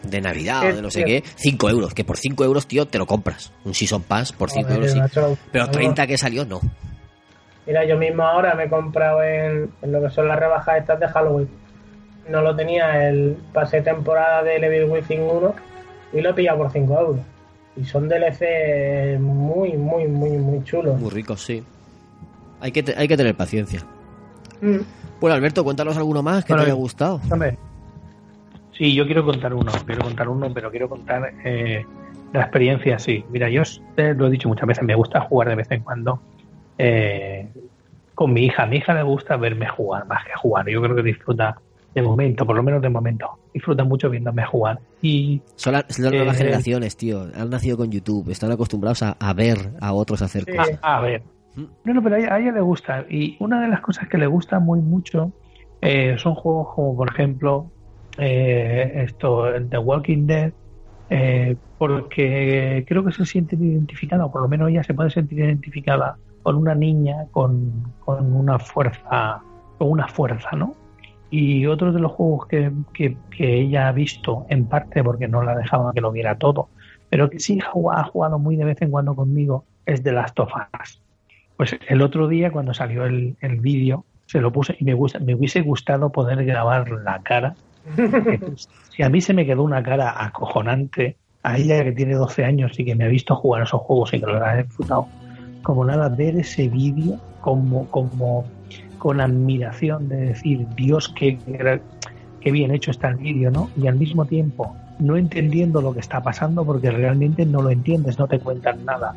de 0.02 0.20
Navidad 0.20 0.62
o 0.64 0.76
de 0.76 0.82
no 0.82 0.90
sé 0.90 1.04
qué. 1.04 1.22
5 1.36 1.70
euros, 1.70 1.94
que 1.94 2.04
por 2.04 2.16
5 2.16 2.44
euros, 2.44 2.66
tío, 2.66 2.86
te 2.86 2.98
lo 2.98 3.06
compras. 3.06 3.52
Un 3.64 3.74
Season 3.74 4.02
Pass 4.02 4.32
por 4.32 4.50
5 4.50 4.68
Joder, 4.68 4.88
euros, 4.88 5.12
sí. 5.12 5.20
Pero 5.52 5.68
30 5.68 6.06
que 6.06 6.16
salió, 6.16 6.44
no. 6.44 6.60
Mira, 7.66 7.84
yo 7.84 7.98
mismo 7.98 8.22
ahora 8.22 8.54
me 8.54 8.64
he 8.64 8.68
comprado 8.70 9.22
en, 9.22 9.70
en 9.82 9.92
lo 9.92 10.00
que 10.00 10.10
son 10.10 10.26
las 10.26 10.38
rebajas 10.38 10.78
estas 10.78 10.98
de 11.00 11.08
Halloween. 11.08 11.48
No 12.28 12.40
lo 12.42 12.56
tenía 12.56 13.08
el 13.08 13.36
pase 13.52 13.82
temporada 13.82 14.42
de 14.42 14.56
Evil 14.56 14.90
Within 14.90 15.22
1 15.22 15.54
y 16.14 16.20
lo 16.20 16.30
he 16.30 16.34
pillado 16.34 16.58
por 16.58 16.70
5 16.70 17.00
euros. 17.00 17.20
Y 17.80 17.84
son 17.84 18.08
DLC 18.08 19.18
muy, 19.20 19.72
muy, 19.74 20.06
muy, 20.08 20.30
muy 20.38 20.64
chulos. 20.64 21.00
Muy 21.00 21.10
ricos, 21.10 21.42
sí. 21.42 21.62
Hay 22.60 22.72
que, 22.72 22.82
te- 22.82 22.94
hay 22.96 23.06
que 23.06 23.16
tener 23.16 23.34
paciencia. 23.36 23.80
Mm. 24.60 24.78
Bueno, 25.20 25.34
Alberto, 25.36 25.62
cuéntanos 25.62 25.96
alguno 25.96 26.22
más 26.22 26.44
que 26.44 26.52
Bueno, 26.52 26.64
te 26.64 26.70
haya 26.70 26.76
gustado. 26.78 27.20
Hombre, 27.30 27.56
sí, 28.76 28.94
yo 28.94 29.06
quiero 29.06 29.24
contar 29.24 29.54
uno, 29.54 29.70
quiero 29.86 30.02
contar 30.02 30.28
uno, 30.28 30.52
pero 30.52 30.70
quiero 30.70 30.88
contar 30.88 31.32
eh, 31.44 31.84
la 32.32 32.40
experiencia, 32.42 32.98
sí. 32.98 33.24
Mira, 33.30 33.48
yo 33.48 33.62
te 33.94 34.14
lo 34.14 34.26
he 34.26 34.30
dicho 34.30 34.48
muchas 34.48 34.66
veces, 34.66 34.84
me 34.84 34.94
gusta 34.96 35.20
jugar 35.20 35.48
de 35.50 35.54
vez 35.56 35.70
en 35.70 35.82
cuando 35.82 36.20
eh, 36.78 37.48
con 38.14 38.32
mi 38.32 38.44
hija. 38.46 38.64
A 38.64 38.66
mi 38.66 38.76
hija 38.78 38.94
le 38.94 39.02
gusta 39.04 39.36
verme 39.36 39.68
jugar 39.68 40.06
más 40.06 40.24
que 40.24 40.32
jugar. 40.36 40.68
Yo 40.68 40.82
creo 40.82 40.96
que 40.96 41.02
disfruta 41.02 41.60
de 42.00 42.06
momento, 42.08 42.46
por 42.46 42.56
lo 42.56 42.62
menos 42.62 42.80
de 42.82 42.88
momento. 42.88 43.28
Disfruta 43.54 43.84
mucho 43.84 44.08
viéndome 44.10 44.44
jugar. 44.46 44.78
Y 45.02 45.40
Son, 45.56 45.72
la- 45.72 45.84
son 45.88 46.04
las 46.04 46.12
nuevas 46.14 46.36
Eh, 46.36 46.38
generaciones, 46.38 46.96
tío. 46.96 47.26
Han 47.34 47.50
nacido 47.50 47.76
con 47.76 47.90
YouTube. 47.90 48.30
Están 48.30 48.50
acostumbrados 48.52 49.02
a, 49.02 49.16
a 49.18 49.32
ver 49.32 49.70
a 49.80 49.92
otros 49.92 50.22
hacer 50.22 50.44
cosas. 50.46 50.78
A, 50.82 51.00
ver. 51.00 51.22
No, 51.84 51.94
no, 51.94 52.02
pero 52.02 52.16
a 52.16 52.18
ella, 52.18 52.34
a 52.34 52.40
ella 52.40 52.52
le 52.52 52.60
gusta. 52.60 53.04
Y 53.10 53.36
una 53.40 53.60
de 53.60 53.68
las 53.68 53.80
cosas 53.80 54.08
que 54.08 54.16
le 54.18 54.26
gusta 54.26 54.58
muy 54.60 54.80
mucho 54.80 55.32
eh, 55.80 56.14
son 56.18 56.34
juegos 56.34 56.74
como, 56.74 56.96
por 56.96 57.08
ejemplo, 57.08 57.70
eh, 58.18 58.92
esto, 59.06 59.44
The 59.68 59.78
Walking 59.78 60.26
Dead, 60.26 60.52
porque 61.78 62.84
creo 62.86 63.04
que 63.04 63.12
se 63.12 63.24
siente 63.26 63.56
identificada, 63.56 64.24
o 64.26 64.32
por 64.32 64.42
lo 64.42 64.48
menos 64.48 64.70
ella 64.70 64.82
se 64.82 64.94
puede 64.94 65.10
sentir 65.10 65.38
identificada 65.40 66.16
con 66.42 66.56
una 66.56 66.74
niña 66.74 67.26
con, 67.30 67.92
con 68.04 68.32
una 68.32 68.58
fuerza, 68.58 69.40
con 69.78 69.90
una 69.90 70.08
fuerza, 70.08 70.50
¿no? 70.56 70.74
Y 71.30 71.66
otro 71.66 71.92
de 71.92 72.00
los 72.00 72.12
juegos 72.12 72.46
que, 72.46 72.72
que, 72.94 73.16
que 73.30 73.60
ella 73.60 73.88
ha 73.88 73.92
visto, 73.92 74.46
en 74.48 74.66
parte 74.66 75.04
porque 75.04 75.28
no 75.28 75.42
la 75.42 75.56
dejaba 75.56 75.92
que 75.92 76.00
lo 76.00 76.10
viera 76.10 76.38
todo, 76.38 76.68
pero 77.10 77.28
que 77.30 77.38
sí 77.38 77.58
ha 77.60 77.70
jugado, 77.70 78.38
muy 78.38 78.56
de 78.56 78.64
vez 78.64 78.80
en 78.82 78.90
cuando 78.90 79.14
conmigo, 79.14 79.64
es 79.86 80.02
de 80.02 80.12
Last 80.12 80.38
of 80.40 80.52
Us. 80.80 81.02
Pues 81.56 81.78
el 81.88 82.02
otro 82.02 82.28
día 82.28 82.50
cuando 82.50 82.72
salió 82.72 83.04
el, 83.04 83.36
el 83.40 83.60
vídeo 83.60 84.04
se 84.26 84.40
lo 84.40 84.52
puse 84.52 84.76
y 84.78 84.84
me 84.84 84.94
gusta, 84.94 85.18
me 85.18 85.34
hubiese 85.34 85.62
gustado 85.62 86.10
poder 86.10 86.44
grabar 86.44 86.90
la 86.90 87.20
cara. 87.22 87.54
si 88.90 89.02
a 89.02 89.08
mí 89.08 89.20
se 89.20 89.32
me 89.32 89.46
quedó 89.46 89.62
una 89.62 89.82
cara 89.82 90.22
acojonante, 90.22 91.16
a 91.42 91.56
ella 91.56 91.84
que 91.84 91.92
tiene 91.92 92.14
12 92.14 92.44
años 92.44 92.78
y 92.78 92.84
que 92.84 92.94
me 92.94 93.04
ha 93.04 93.08
visto 93.08 93.34
jugar 93.34 93.62
esos 93.62 93.80
juegos 93.80 94.12
y 94.12 94.20
que 94.20 94.26
lo 94.26 94.44
ha 94.44 94.56
disfrutado, 94.56 95.08
como 95.62 95.84
nada, 95.84 96.08
ver 96.08 96.36
ese 96.36 96.68
vídeo 96.68 97.18
como, 97.40 97.90
como 97.90 98.44
con 98.98 99.20
admiración 99.20 100.08
de 100.08 100.16
decir, 100.16 100.66
Dios, 100.76 101.12
qué, 101.16 101.38
qué 102.40 102.50
bien 102.50 102.70
hecho 102.72 102.90
está 102.90 103.08
el 103.08 103.16
vídeo, 103.16 103.50
¿no? 103.50 103.70
Y 103.76 103.86
al 103.86 103.96
mismo 103.96 104.24
tiempo 104.24 104.76
no 104.98 105.16
entendiendo 105.16 105.80
lo 105.80 105.94
que 105.94 106.00
está 106.00 106.20
pasando 106.22 106.64
porque 106.64 106.90
realmente 106.90 107.46
no 107.46 107.62
lo 107.62 107.70
entiendes, 107.70 108.18
no 108.18 108.26
te 108.26 108.40
cuentan 108.40 108.84
nada 108.84 109.14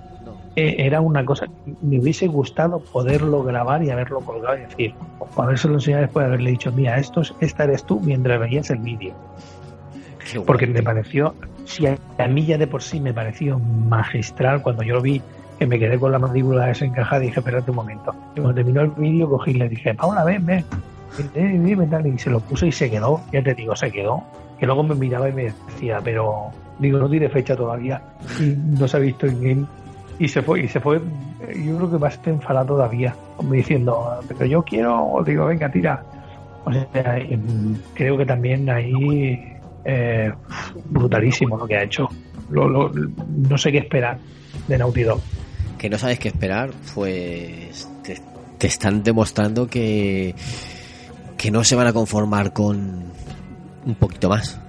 eh, 0.57 0.75
era 0.79 0.99
una 0.99 1.23
cosa 1.23 1.45
me 1.81 1.99
hubiese 1.99 2.27
gustado 2.27 2.79
poderlo 2.79 3.41
grabar 3.41 3.83
y 3.83 3.89
haberlo 3.89 4.19
colgado 4.19 4.57
y 4.57 4.61
decir, 4.61 4.93
o 5.19 5.41
habérselo 5.41 5.75
enseñado 5.75 6.01
después 6.01 6.25
de 6.25 6.27
haberle 6.27 6.51
dicho, 6.51 6.73
mira, 6.73 6.97
esto 6.97 7.21
es, 7.21 7.33
esta 7.39 7.63
eres 7.63 7.85
tú 7.85 8.01
mientras 8.01 8.37
veías 8.37 8.69
el 8.69 8.79
vídeo. 8.79 9.13
Porque 10.45 10.67
me 10.67 10.83
pareció, 10.83 11.35
si 11.63 11.87
a, 11.87 11.97
a 12.17 12.27
mí 12.27 12.45
ya 12.45 12.57
de 12.57 12.67
por 12.67 12.83
sí 12.83 12.99
me 12.99 13.13
pareció 13.13 13.59
magistral 13.59 14.61
cuando 14.61 14.83
yo 14.83 14.95
lo 14.95 15.01
vi, 15.01 15.21
que 15.61 15.67
me 15.67 15.77
quedé 15.77 15.99
con 15.99 16.11
la 16.11 16.17
mandíbula 16.17 16.65
desencajada 16.65 17.23
y 17.23 17.27
dije, 17.27 17.39
espérate 17.39 17.69
un 17.69 17.75
momento. 17.75 18.15
Y 18.35 18.39
cuando 18.39 18.55
terminó 18.55 18.81
el 18.81 18.89
vídeo 18.97 19.29
cogí 19.29 19.51
y 19.51 19.53
le 19.53 19.69
dije, 19.69 19.93
Paula, 19.93 20.23
ven, 20.23 20.43
ven. 20.43 20.65
Eh, 21.35 21.59
dime, 21.63 21.85
tal, 21.85 22.07
y 22.07 22.17
se 22.17 22.31
lo 22.31 22.39
puse 22.39 22.65
y 22.65 22.71
se 22.71 22.89
quedó, 22.89 23.21
ya 23.31 23.43
te 23.43 23.53
digo, 23.53 23.75
se 23.75 23.91
quedó. 23.91 24.23
Que 24.59 24.65
luego 24.65 24.81
me 24.81 24.95
miraba 24.95 25.29
y 25.29 25.33
me 25.33 25.53
decía, 25.67 25.99
pero 26.03 26.45
digo, 26.79 26.97
no 26.97 27.07
tiene 27.07 27.29
fecha 27.29 27.55
todavía. 27.55 28.01
Y 28.39 28.55
no 28.79 28.87
se 28.87 28.97
ha 28.97 28.99
visto 29.01 29.27
en 29.27 29.39
game 29.39 29.65
y 30.17 30.27
se 30.29 30.41
fue 30.41 30.61
y 30.61 30.67
se 30.67 30.79
fue 30.79 30.99
yo 31.63 31.77
creo 31.77 31.91
que 31.91 31.97
más 31.99 32.19
enfadado 32.25 32.67
todavía 32.75 33.15
como 33.37 33.53
diciendo 33.53 34.19
pero 34.27 34.45
yo 34.45 34.61
quiero 34.61 35.15
digo 35.25 35.45
venga 35.47 35.71
tira 35.71 36.03
o 36.63 36.71
sea 36.71 36.85
creo 37.95 38.17
que 38.17 38.25
también 38.27 38.69
ahí 38.69 39.57
eh, 39.85 40.31
brutalísimo 40.89 41.57
lo 41.57 41.65
que 41.65 41.75
ha 41.77 41.83
hecho. 41.83 42.07
Lo- 42.51 42.67
lo- 42.69 42.91
no 42.93 43.57
sé 43.57 43.71
qué 43.71 43.79
esperar 43.79 44.17
de 44.67 44.77
Naughty 44.77 45.05
Que 45.81 45.89
no 45.89 45.97
sabes 45.97 46.19
qué 46.19 46.27
esperar, 46.27 46.69
pues 46.93 47.89
te, 48.03 48.21
te 48.59 48.67
están 48.67 49.01
demostrando 49.01 49.65
que, 49.65 50.35
que 51.39 51.49
no 51.49 51.63
se 51.63 51.75
van 51.75 51.87
a 51.87 51.93
conformar 51.93 52.53
con 52.53 53.05
un 53.87 53.95
poquito 53.95 54.29
más. 54.29 54.59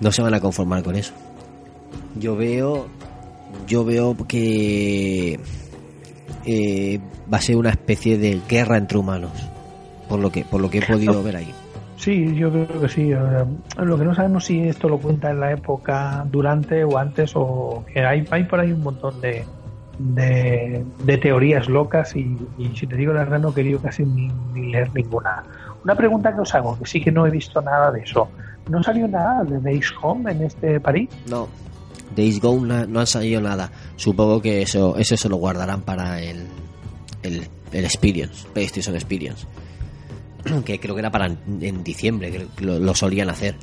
No 0.00 0.10
se 0.10 0.20
van 0.20 0.34
a 0.34 0.40
conformar 0.40 0.82
con 0.82 0.96
eso. 0.96 1.12
Yo 2.18 2.34
veo, 2.34 2.88
yo 3.68 3.84
veo 3.84 4.16
que 4.26 5.38
eh, 6.44 7.00
va 7.32 7.38
a 7.38 7.40
ser 7.40 7.56
una 7.56 7.70
especie 7.70 8.18
de 8.18 8.40
guerra 8.48 8.78
entre 8.78 8.98
humanos, 8.98 9.30
por 10.08 10.18
lo 10.18 10.32
que, 10.32 10.44
por 10.44 10.60
lo 10.60 10.68
que 10.68 10.78
he 10.78 10.82
podido 10.82 11.22
ver 11.22 11.36
ahí. 11.36 11.54
Sí, 11.98 12.34
yo 12.34 12.50
creo 12.50 12.80
que 12.80 12.88
sí. 12.88 13.12
Lo 13.76 13.96
que 13.96 14.04
no 14.04 14.12
sabemos 14.12 14.44
si 14.44 14.60
esto 14.60 14.88
lo 14.88 14.98
cuenta 14.98 15.30
en 15.30 15.38
la 15.38 15.52
época 15.52 16.26
durante 16.28 16.82
o 16.82 16.98
antes 16.98 17.30
o 17.36 17.84
que 17.94 18.00
hay, 18.00 18.24
hay 18.28 18.42
por 18.42 18.58
ahí 18.58 18.72
un 18.72 18.82
montón 18.82 19.20
de, 19.20 19.44
de, 20.00 21.18
teorías 21.20 21.68
locas 21.68 22.16
y, 22.16 22.36
si 22.74 22.86
te 22.86 22.96
digo 22.96 23.12
la 23.12 23.20
verdad 23.20 23.38
no 23.38 23.50
he 23.50 23.54
querido 23.54 23.80
casi 23.80 24.04
ni, 24.04 24.30
leer 24.54 24.90
ninguna. 24.94 25.42
Una 25.84 25.94
pregunta 25.94 26.34
que 26.34 26.40
os 26.40 26.54
hago, 26.54 26.78
que 26.78 26.86
sí 26.86 27.00
que 27.00 27.10
no 27.10 27.26
he 27.26 27.30
visto 27.30 27.60
nada 27.60 27.90
de 27.90 28.00
eso. 28.00 28.28
¿No 28.68 28.82
salió 28.82 29.08
nada 29.08 29.42
de 29.44 29.58
Days 29.60 29.92
Home 30.02 30.30
en 30.30 30.42
este 30.42 30.78
París? 30.80 31.08
No, 31.28 31.48
Days 32.14 32.40
Gone 32.40 32.66
no, 32.66 32.86
no 32.86 33.00
han 33.00 33.06
salido 33.06 33.40
nada. 33.40 33.70
Supongo 33.96 34.40
que 34.40 34.62
eso, 34.62 34.96
eso 34.96 35.16
se 35.16 35.28
lo 35.28 35.36
guardarán 35.36 35.82
para 35.82 36.20
el, 36.20 36.46
el, 37.22 37.46
el 37.72 37.84
Experience, 37.84 38.46
PlayStation 38.52 38.94
Experience. 38.94 39.46
Que 40.64 40.80
creo 40.80 40.94
que 40.94 41.00
era 41.00 41.10
para 41.10 41.26
en, 41.26 41.84
diciembre, 41.84 42.30
que 42.30 42.64
lo, 42.64 42.78
lo 42.78 42.94
solían 42.94 43.28
hacer. 43.28 43.56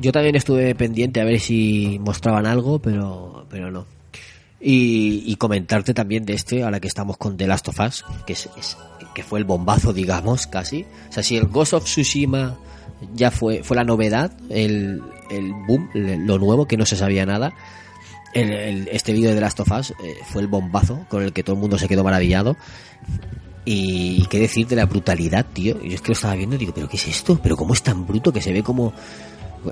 Yo 0.00 0.12
también 0.12 0.36
estuve 0.36 0.74
pendiente 0.74 1.20
a 1.20 1.24
ver 1.24 1.38
si 1.38 1.98
mostraban 2.00 2.46
algo, 2.46 2.78
pero, 2.78 3.44
pero 3.50 3.70
no. 3.70 3.84
Y, 4.60 5.22
y 5.26 5.36
comentarte 5.36 5.94
también 5.94 6.26
de 6.26 6.34
este, 6.34 6.62
ahora 6.64 6.80
que 6.80 6.88
estamos 6.88 7.16
con 7.16 7.36
The 7.36 7.46
Last 7.46 7.68
of 7.68 7.80
Us, 7.80 8.04
que, 8.26 8.34
es, 8.34 8.48
es- 8.58 8.76
que 9.14 9.22
fue 9.22 9.38
el 9.38 9.44
bombazo, 9.46 9.92
digamos, 9.92 10.46
casi. 10.46 10.84
O 11.08 11.12
sea, 11.12 11.22
si 11.22 11.36
el 11.36 11.46
Ghost 11.46 11.72
of 11.72 11.84
Tsushima 11.84 12.58
ya 13.14 13.30
fue, 13.30 13.62
fue 13.64 13.76
la 13.76 13.84
novedad, 13.84 14.32
el, 14.50 15.00
el 15.30 15.52
boom, 15.66 15.88
lo 15.94 16.38
nuevo, 16.38 16.66
que 16.66 16.76
no 16.76 16.84
se 16.84 16.96
sabía 16.96 17.24
nada, 17.24 17.54
el, 18.34 18.86
este 18.92 19.12
vídeo 19.14 19.30
de 19.30 19.36
The 19.36 19.40
Last 19.40 19.60
of 19.60 19.72
Us 19.72 19.90
eh, 19.92 19.94
fue 20.26 20.42
el 20.42 20.48
bombazo 20.48 21.06
con 21.08 21.22
el 21.22 21.32
que 21.32 21.42
todo 21.42 21.56
el 21.56 21.60
mundo 21.62 21.78
se 21.78 21.88
quedó 21.88 22.04
maravillado. 22.04 22.56
Y, 23.64 24.26
qué 24.30 24.40
decir 24.40 24.66
de 24.66 24.76
la 24.76 24.86
brutalidad, 24.86 25.46
tío. 25.52 25.80
Yo 25.82 25.94
es 25.94 26.00
que 26.00 26.08
lo 26.08 26.12
estaba 26.14 26.34
viendo 26.34 26.56
y 26.56 26.58
digo, 26.58 26.72
¿pero 26.74 26.88
qué 26.88 26.96
es 26.96 27.06
esto? 27.08 27.38
¿Pero 27.42 27.56
cómo 27.56 27.74
es 27.74 27.82
tan 27.82 28.06
bruto 28.06 28.32
que 28.32 28.40
se 28.40 28.52
ve 28.52 28.62
como... 28.62 28.92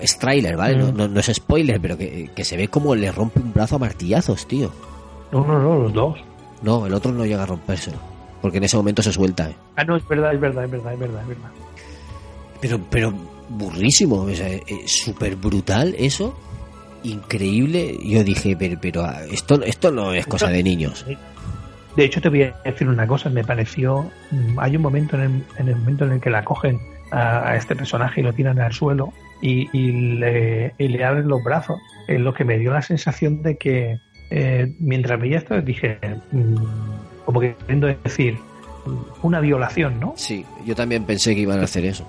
Es 0.01 0.19
trailer, 0.19 0.57
¿vale? 0.57 0.77
No, 0.77 0.93
no- 0.93 1.09
no 1.09 1.21
es 1.21 1.27
spoiler, 1.35 1.81
pero 1.81 1.97
que, 1.97 2.31
que 2.35 2.45
se 2.45 2.57
ve 2.57 2.69
como 2.69 2.95
le 2.95 3.11
rompe 3.13 3.41
un 3.41 3.53
brazo 3.53 3.77
a 3.77 3.79
martillazos, 3.79 4.47
tío. 4.47 4.71
No, 5.33 5.47
no, 5.47 5.59
no, 5.61 5.79
los 5.83 5.93
dos. 5.93 6.19
No, 6.63 6.87
el 6.87 6.95
otro 6.95 7.13
no 7.13 7.25
llega 7.25 7.43
a 7.43 7.47
rompérselo. 7.47 7.99
Porque 8.43 8.59
en 8.59 8.65
ese 8.65 8.77
momento 8.77 9.03
se 9.03 9.13
suelta, 9.13 9.49
¿eh? 9.51 9.57
Ah, 9.77 9.85
no, 9.85 9.97
es 9.97 10.07
verdad, 10.07 10.33
es 10.35 10.41
verdad, 10.41 10.65
es 10.65 10.71
verdad, 10.71 10.93
es 10.93 10.99
verdad, 11.01 11.23
es 11.23 11.29
verdad. 11.29 11.51
Pero, 12.61 12.81
pero 12.91 13.13
burrísimo, 13.49 14.17
o 14.23 14.35
sea, 14.35 14.49
eh, 14.49 14.63
súper 14.87 15.37
brutal 15.37 15.95
eso. 15.99 16.35
Increíble. 17.05 17.97
Yo 18.05 18.25
dije, 18.25 18.57
pero, 18.59 18.79
pero 18.81 19.05
ah, 19.05 19.21
esto, 19.31 19.63
esto 19.63 19.91
no 19.91 20.13
es 20.13 20.27
cosa 20.27 20.49
de 20.49 20.63
niños. 20.63 21.05
De 21.97 22.05
hecho, 22.05 22.21
te 22.21 22.29
voy 22.29 22.43
a 22.43 22.55
decir 22.65 22.89
una 22.89 23.07
cosa, 23.07 23.29
me 23.31 23.45
pareció. 23.45 24.11
mm, 24.31 24.59
Hay 24.59 24.77
un 24.77 24.83
momento 24.83 25.17
en 25.17 25.23
el, 25.23 25.45
en 25.59 25.69
el 25.69 25.77
momento 25.77 26.05
en 26.05 26.13
el 26.13 26.21
que 26.21 26.31
la 26.31 26.45
cogen 26.45 26.81
a, 27.11 27.51
a 27.51 27.57
este 27.57 27.75
personaje 27.77 28.21
y 28.21 28.25
lo 28.25 28.33
tiran 28.33 28.61
al 28.61 28.73
suelo 28.73 29.13
y, 29.41 29.69
y 29.73 30.17
le, 30.19 30.75
y 30.79 30.89
le 30.89 31.05
abren 31.05 31.29
los 31.29 31.43
brazos. 31.43 31.79
En 32.07 32.25
lo 32.25 32.33
que 32.35 32.45
me 32.45 32.59
dio 32.59 32.73
la 32.73 32.83
sensación 32.83 33.43
de 33.43 33.57
que 33.57 34.01
eh, 34.31 34.75
mientras 34.79 35.21
veía 35.21 35.39
esto 35.39 35.61
dije, 35.61 35.99
mm, 36.33 36.57
como 37.25 37.41
que 37.41 37.55
queriendo 37.55 37.87
decir, 37.87 38.39
una 39.23 39.41
violación, 39.41 40.01
¿no? 40.01 40.15
Sí, 40.17 40.45
yo 40.65 40.75
también 40.75 41.05
pensé 41.05 41.35
que 41.35 41.43
iban 41.43 41.61
a 41.61 41.65
hacer 41.65 41.85
eso. 41.85 42.07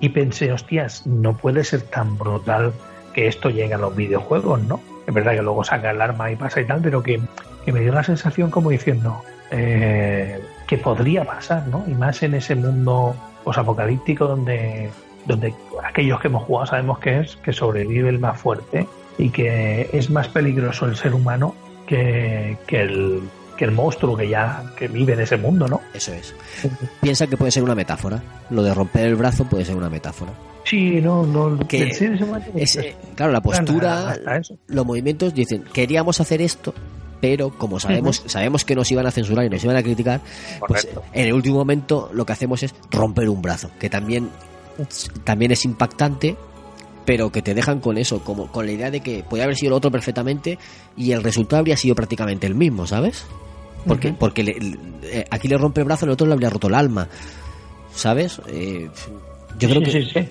Y 0.00 0.08
pensé, 0.08 0.52
hostias, 0.52 1.06
no 1.06 1.36
puede 1.36 1.64
ser 1.64 1.82
tan 1.82 2.16
brutal 2.18 2.72
que 3.14 3.26
esto 3.26 3.50
llegue 3.50 3.74
a 3.74 3.78
los 3.78 3.94
videojuegos, 3.94 4.62
¿no? 4.62 4.80
Es 5.06 5.12
verdad 5.12 5.32
que 5.32 5.42
luego 5.42 5.62
saca 5.64 5.90
el 5.90 6.00
arma 6.00 6.30
y 6.30 6.36
pasa 6.36 6.60
y 6.60 6.66
tal, 6.66 6.80
pero 6.80 7.02
que, 7.02 7.20
que 7.64 7.72
me 7.72 7.80
dio 7.80 7.92
la 7.92 8.02
sensación 8.02 8.50
como 8.50 8.70
diciendo 8.70 9.22
eh, 9.50 10.40
que 10.66 10.78
podría 10.78 11.24
pasar, 11.24 11.66
¿no? 11.68 11.84
Y 11.86 11.94
más 11.94 12.22
en 12.22 12.34
ese 12.34 12.54
mundo 12.54 13.14
posapocalíptico 13.42 14.26
donde, 14.26 14.90
donde 15.26 15.54
aquellos 15.82 16.20
que 16.20 16.28
hemos 16.28 16.44
jugado 16.44 16.66
sabemos 16.66 16.98
que 16.98 17.20
es 17.20 17.36
que 17.36 17.52
sobrevive 17.52 18.08
el 18.08 18.18
más 18.18 18.40
fuerte 18.40 18.86
y 19.18 19.30
que 19.30 19.90
es 19.92 20.10
más 20.10 20.28
peligroso 20.28 20.86
el 20.86 20.96
ser 20.96 21.14
humano 21.14 21.54
que, 21.86 22.56
que 22.66 22.80
el, 22.80 23.22
que 23.56 23.64
el 23.64 23.72
monstruo 23.72 24.16
que 24.16 24.28
ya 24.28 24.64
que 24.76 24.88
vive 24.88 25.12
en 25.12 25.20
ese 25.20 25.36
mundo, 25.36 25.68
¿no? 25.68 25.80
Eso 25.94 26.12
es. 26.12 26.34
Piensa 27.00 27.26
que 27.26 27.36
puede 27.36 27.50
ser 27.50 27.62
una 27.62 27.74
metáfora. 27.74 28.22
Lo 28.50 28.62
de 28.62 28.74
romper 28.74 29.06
el 29.06 29.16
brazo 29.16 29.44
puede 29.44 29.64
ser 29.64 29.76
una 29.76 29.90
metáfora. 29.90 30.32
Sí, 30.64 31.00
no, 31.00 31.26
no. 31.26 31.58
Que 31.66 31.80
pensé 31.80 32.12
ese 32.56 32.88
Es, 32.88 32.96
claro, 33.14 33.32
la 33.32 33.40
postura, 33.40 34.16
los 34.68 34.86
movimientos 34.86 35.34
dicen, 35.34 35.64
queríamos 35.72 36.20
hacer 36.20 36.40
esto, 36.40 36.72
pero 37.22 37.50
como 37.56 37.78
sabemos, 37.80 38.22
sabemos 38.26 38.64
que 38.66 38.74
nos 38.74 38.90
iban 38.90 39.06
a 39.06 39.10
censurar 39.12 39.46
y 39.46 39.48
nos 39.48 39.62
iban 39.64 39.76
a 39.76 39.82
criticar, 39.82 40.20
pues 40.68 40.86
en 41.14 41.26
el 41.28 41.32
último 41.32 41.56
momento 41.56 42.10
lo 42.12 42.26
que 42.26 42.32
hacemos 42.34 42.62
es 42.64 42.74
romper 42.90 43.28
un 43.30 43.40
brazo, 43.40 43.70
que 43.78 43.88
también, 43.88 44.28
también 45.24 45.52
es 45.52 45.64
impactante, 45.64 46.36
pero 47.06 47.30
que 47.32 47.40
te 47.40 47.54
dejan 47.54 47.78
con 47.80 47.96
eso, 47.96 48.24
como 48.24 48.48
con 48.50 48.66
la 48.66 48.72
idea 48.72 48.90
de 48.90 49.00
que 49.00 49.22
podía 49.22 49.44
haber 49.44 49.56
sido 49.56 49.70
el 49.70 49.74
otro 49.76 49.90
perfectamente 49.90 50.58
y 50.96 51.12
el 51.12 51.22
resultado 51.22 51.60
habría 51.60 51.76
sido 51.76 51.94
prácticamente 51.94 52.46
el 52.46 52.54
mismo, 52.56 52.86
¿sabes? 52.88 53.24
Porque, 53.86 54.08
Ujú. 54.08 54.16
porque 54.18 54.42
le- 54.42 54.58
le- 54.60 54.78
eh, 55.04 55.24
aquí 55.30 55.48
le 55.48 55.56
rompe 55.58 55.80
el 55.80 55.86
brazo, 55.86 56.04
el 56.06 56.10
otro 56.12 56.26
le 56.26 56.32
habría 56.34 56.50
roto 56.50 56.66
el 56.68 56.74
alma, 56.74 57.08
¿sabes? 57.94 58.40
Eh, 58.48 58.88
yo 59.58 59.68
creo 59.68 59.80
que 59.82 59.90
sí, 59.92 60.04
sí. 60.12 60.28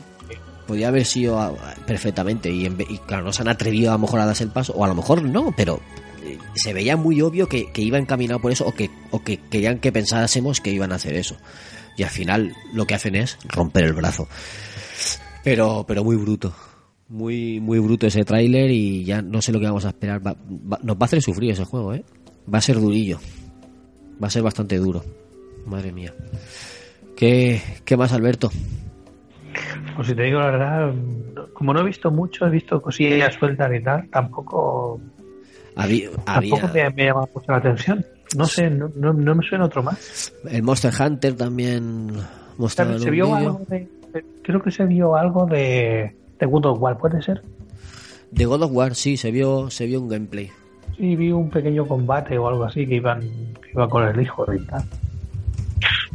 podía 0.68 0.88
haber 0.90 1.06
sido 1.06 1.40
ah, 1.40 1.54
perfectamente 1.88 2.50
y, 2.52 2.66
en 2.66 2.78
y 2.82 2.98
claro 3.00 3.24
no 3.24 3.34
se 3.34 3.42
han 3.42 3.50
atrevido 3.50 3.92
a 3.92 3.94
lo 3.94 4.00
mejor 4.00 4.20
a 4.22 4.26
darse 4.26 4.44
el 4.44 4.50
paso 4.52 4.74
o 4.74 4.84
a 4.84 4.88
lo 4.88 4.96
mejor 4.96 5.22
no 5.24 5.54
pero 5.56 5.80
se 6.56 6.74
veía 6.74 6.98
muy 6.98 7.22
obvio 7.22 7.48
que, 7.48 7.72
que 7.72 7.82
iba 7.82 7.98
encaminado 7.98 8.40
por 8.40 8.52
eso 8.52 8.66
o 8.68 8.74
que 8.74 8.90
o 9.12 9.24
que 9.24 9.38
querían 9.38 9.80
que 9.80 9.92
pensásemos 9.92 10.62
que 10.62 10.72
iban 10.72 10.92
a 10.92 10.96
hacer 10.96 11.16
eso. 11.16 11.38
Y 11.98 12.04
al 12.04 12.10
final 12.10 12.54
lo 12.74 12.86
que 12.88 12.96
hacen 12.96 13.16
es 13.16 13.38
romper 13.48 13.86
el 13.86 13.94
brazo. 13.94 14.28
Pero 15.44 15.86
pero 15.88 16.04
muy 16.04 16.16
bruto. 16.16 16.54
Muy 17.10 17.60
muy 17.60 17.80
bruto 17.80 18.08
ese 18.08 18.24
tráiler 18.24 18.72
y 18.72 19.04
ya 19.04 19.22
no 19.22 19.42
sé 19.42 19.52
lo 19.52 19.60
que 19.60 19.66
vamos 19.66 19.86
a 19.86 19.90
esperar. 19.90 20.26
Va- 20.26 20.38
nos 20.84 20.96
va 20.96 21.02
a 21.02 21.06
hacer 21.06 21.22
sufrir 21.22 21.52
ese 21.52 21.66
juego 21.66 21.94
eh 21.94 22.04
va 22.54 22.58
a 22.60 22.62
ser 22.62 22.80
durillo. 22.80 23.20
Va 24.24 24.28
a 24.28 24.32
ser 24.32 24.44
bastante 24.44 24.78
duro. 24.78 25.04
Madre 25.66 25.92
mía. 25.92 26.14
Qué 27.16 27.62
qué 27.86 27.98
más 27.98 28.14
Alberto 28.14 28.50
Pues 29.96 30.08
si 30.08 30.16
te 30.16 30.24
digo 30.24 30.40
la 30.40 30.52
verdad, 30.52 30.94
como 31.54 31.74
no 31.74 31.82
he 31.82 31.84
visto 31.86 32.10
mucho, 32.10 32.46
he 32.48 32.50
visto 32.50 32.82
cosillas 32.82 33.36
sueltas 33.36 33.72
y 33.76 33.84
tal, 33.84 34.10
tampoco, 34.10 35.00
había, 35.76 36.10
tampoco 36.26 36.68
me, 36.74 36.90
me 36.92 37.06
llama 37.06 37.22
mucho 37.34 37.52
la 37.52 37.58
atención. 37.58 38.06
No 38.38 38.46
sé, 38.46 38.70
no, 38.70 38.90
no, 38.96 39.12
no 39.14 39.36
me 39.36 39.44
suena 39.46 39.66
otro 39.66 39.84
más. 39.84 40.34
El 40.50 40.64
Monster 40.64 40.94
Hunter 41.00 41.36
también 41.36 42.12
mostraba 42.58 42.98
se 42.98 43.10
vio 43.10 43.34
algo 43.36 43.62
de- 43.68 43.88
creo 44.44 44.62
que 44.62 44.72
se 44.72 44.86
vio 44.86 45.16
algo 45.16 45.46
de, 45.46 46.16
de 46.40 46.46
God 46.46 46.66
of 46.66 46.80
War, 46.82 46.98
¿puede 46.98 47.22
ser? 47.22 47.42
De 48.32 48.46
God 48.46 48.64
of 48.64 48.72
War, 48.74 48.96
sí, 48.96 49.18
se 49.18 49.32
vio, 49.32 49.70
se 49.70 49.86
vio 49.86 50.00
un 50.02 50.08
gameplay. 50.10 50.50
Sí, 50.98 51.16
vi 51.16 51.32
un 51.32 51.50
pequeño 51.50 51.86
combate 51.88 52.38
o 52.38 52.48
algo 52.48 52.64
así 52.64 52.86
que 52.88 52.96
iban 52.96 53.22
que 53.22 53.72
iba 53.74 53.90
con 53.90 54.08
el 54.08 54.20
hijo 54.22 54.46
y 54.54 54.60
tal. 54.66 54.84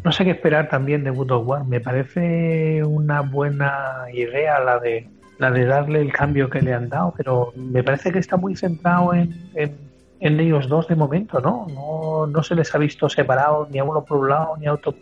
No 0.05 0.13
sé 0.13 0.25
qué 0.25 0.31
esperar 0.31 0.69
también 0.69 1.03
de 1.05 1.11
God 1.11 1.31
of 1.33 1.47
War. 1.49 1.65
Me 1.65 1.81
parece 1.81 2.83
una 2.85 3.23
buena 3.23 4.05
idea 4.13 4.61
la 4.61 4.79
de 4.79 5.09
la 5.39 5.51
de 5.51 5.67
darle 5.67 6.01
el 6.01 6.13
cambio 6.13 6.49
que 6.49 6.61
le 6.61 6.73
han 6.73 6.89
dado, 6.89 7.13
pero 7.17 7.53
me 7.57 7.83
parece 7.83 8.13
que 8.13 8.19
está 8.19 8.37
muy 8.37 8.57
centrado 8.57 9.13
en, 9.15 9.35
en, 9.55 10.41
ellos 10.41 10.69
dos 10.69 10.89
de 10.89 10.97
momento, 10.97 11.41
¿no? 11.41 11.67
¿no? 11.69 12.27
No 12.27 12.43
se 12.43 12.55
les 12.55 12.75
ha 12.75 12.79
visto 12.79 13.09
separados 13.09 13.71
ni 13.71 13.79
a 13.79 13.85
uno 13.85 14.05
por 14.05 14.19
un 14.19 14.29
lado 14.31 14.57
ni 14.57 14.67
a 14.67 14.73
otro. 14.73 14.95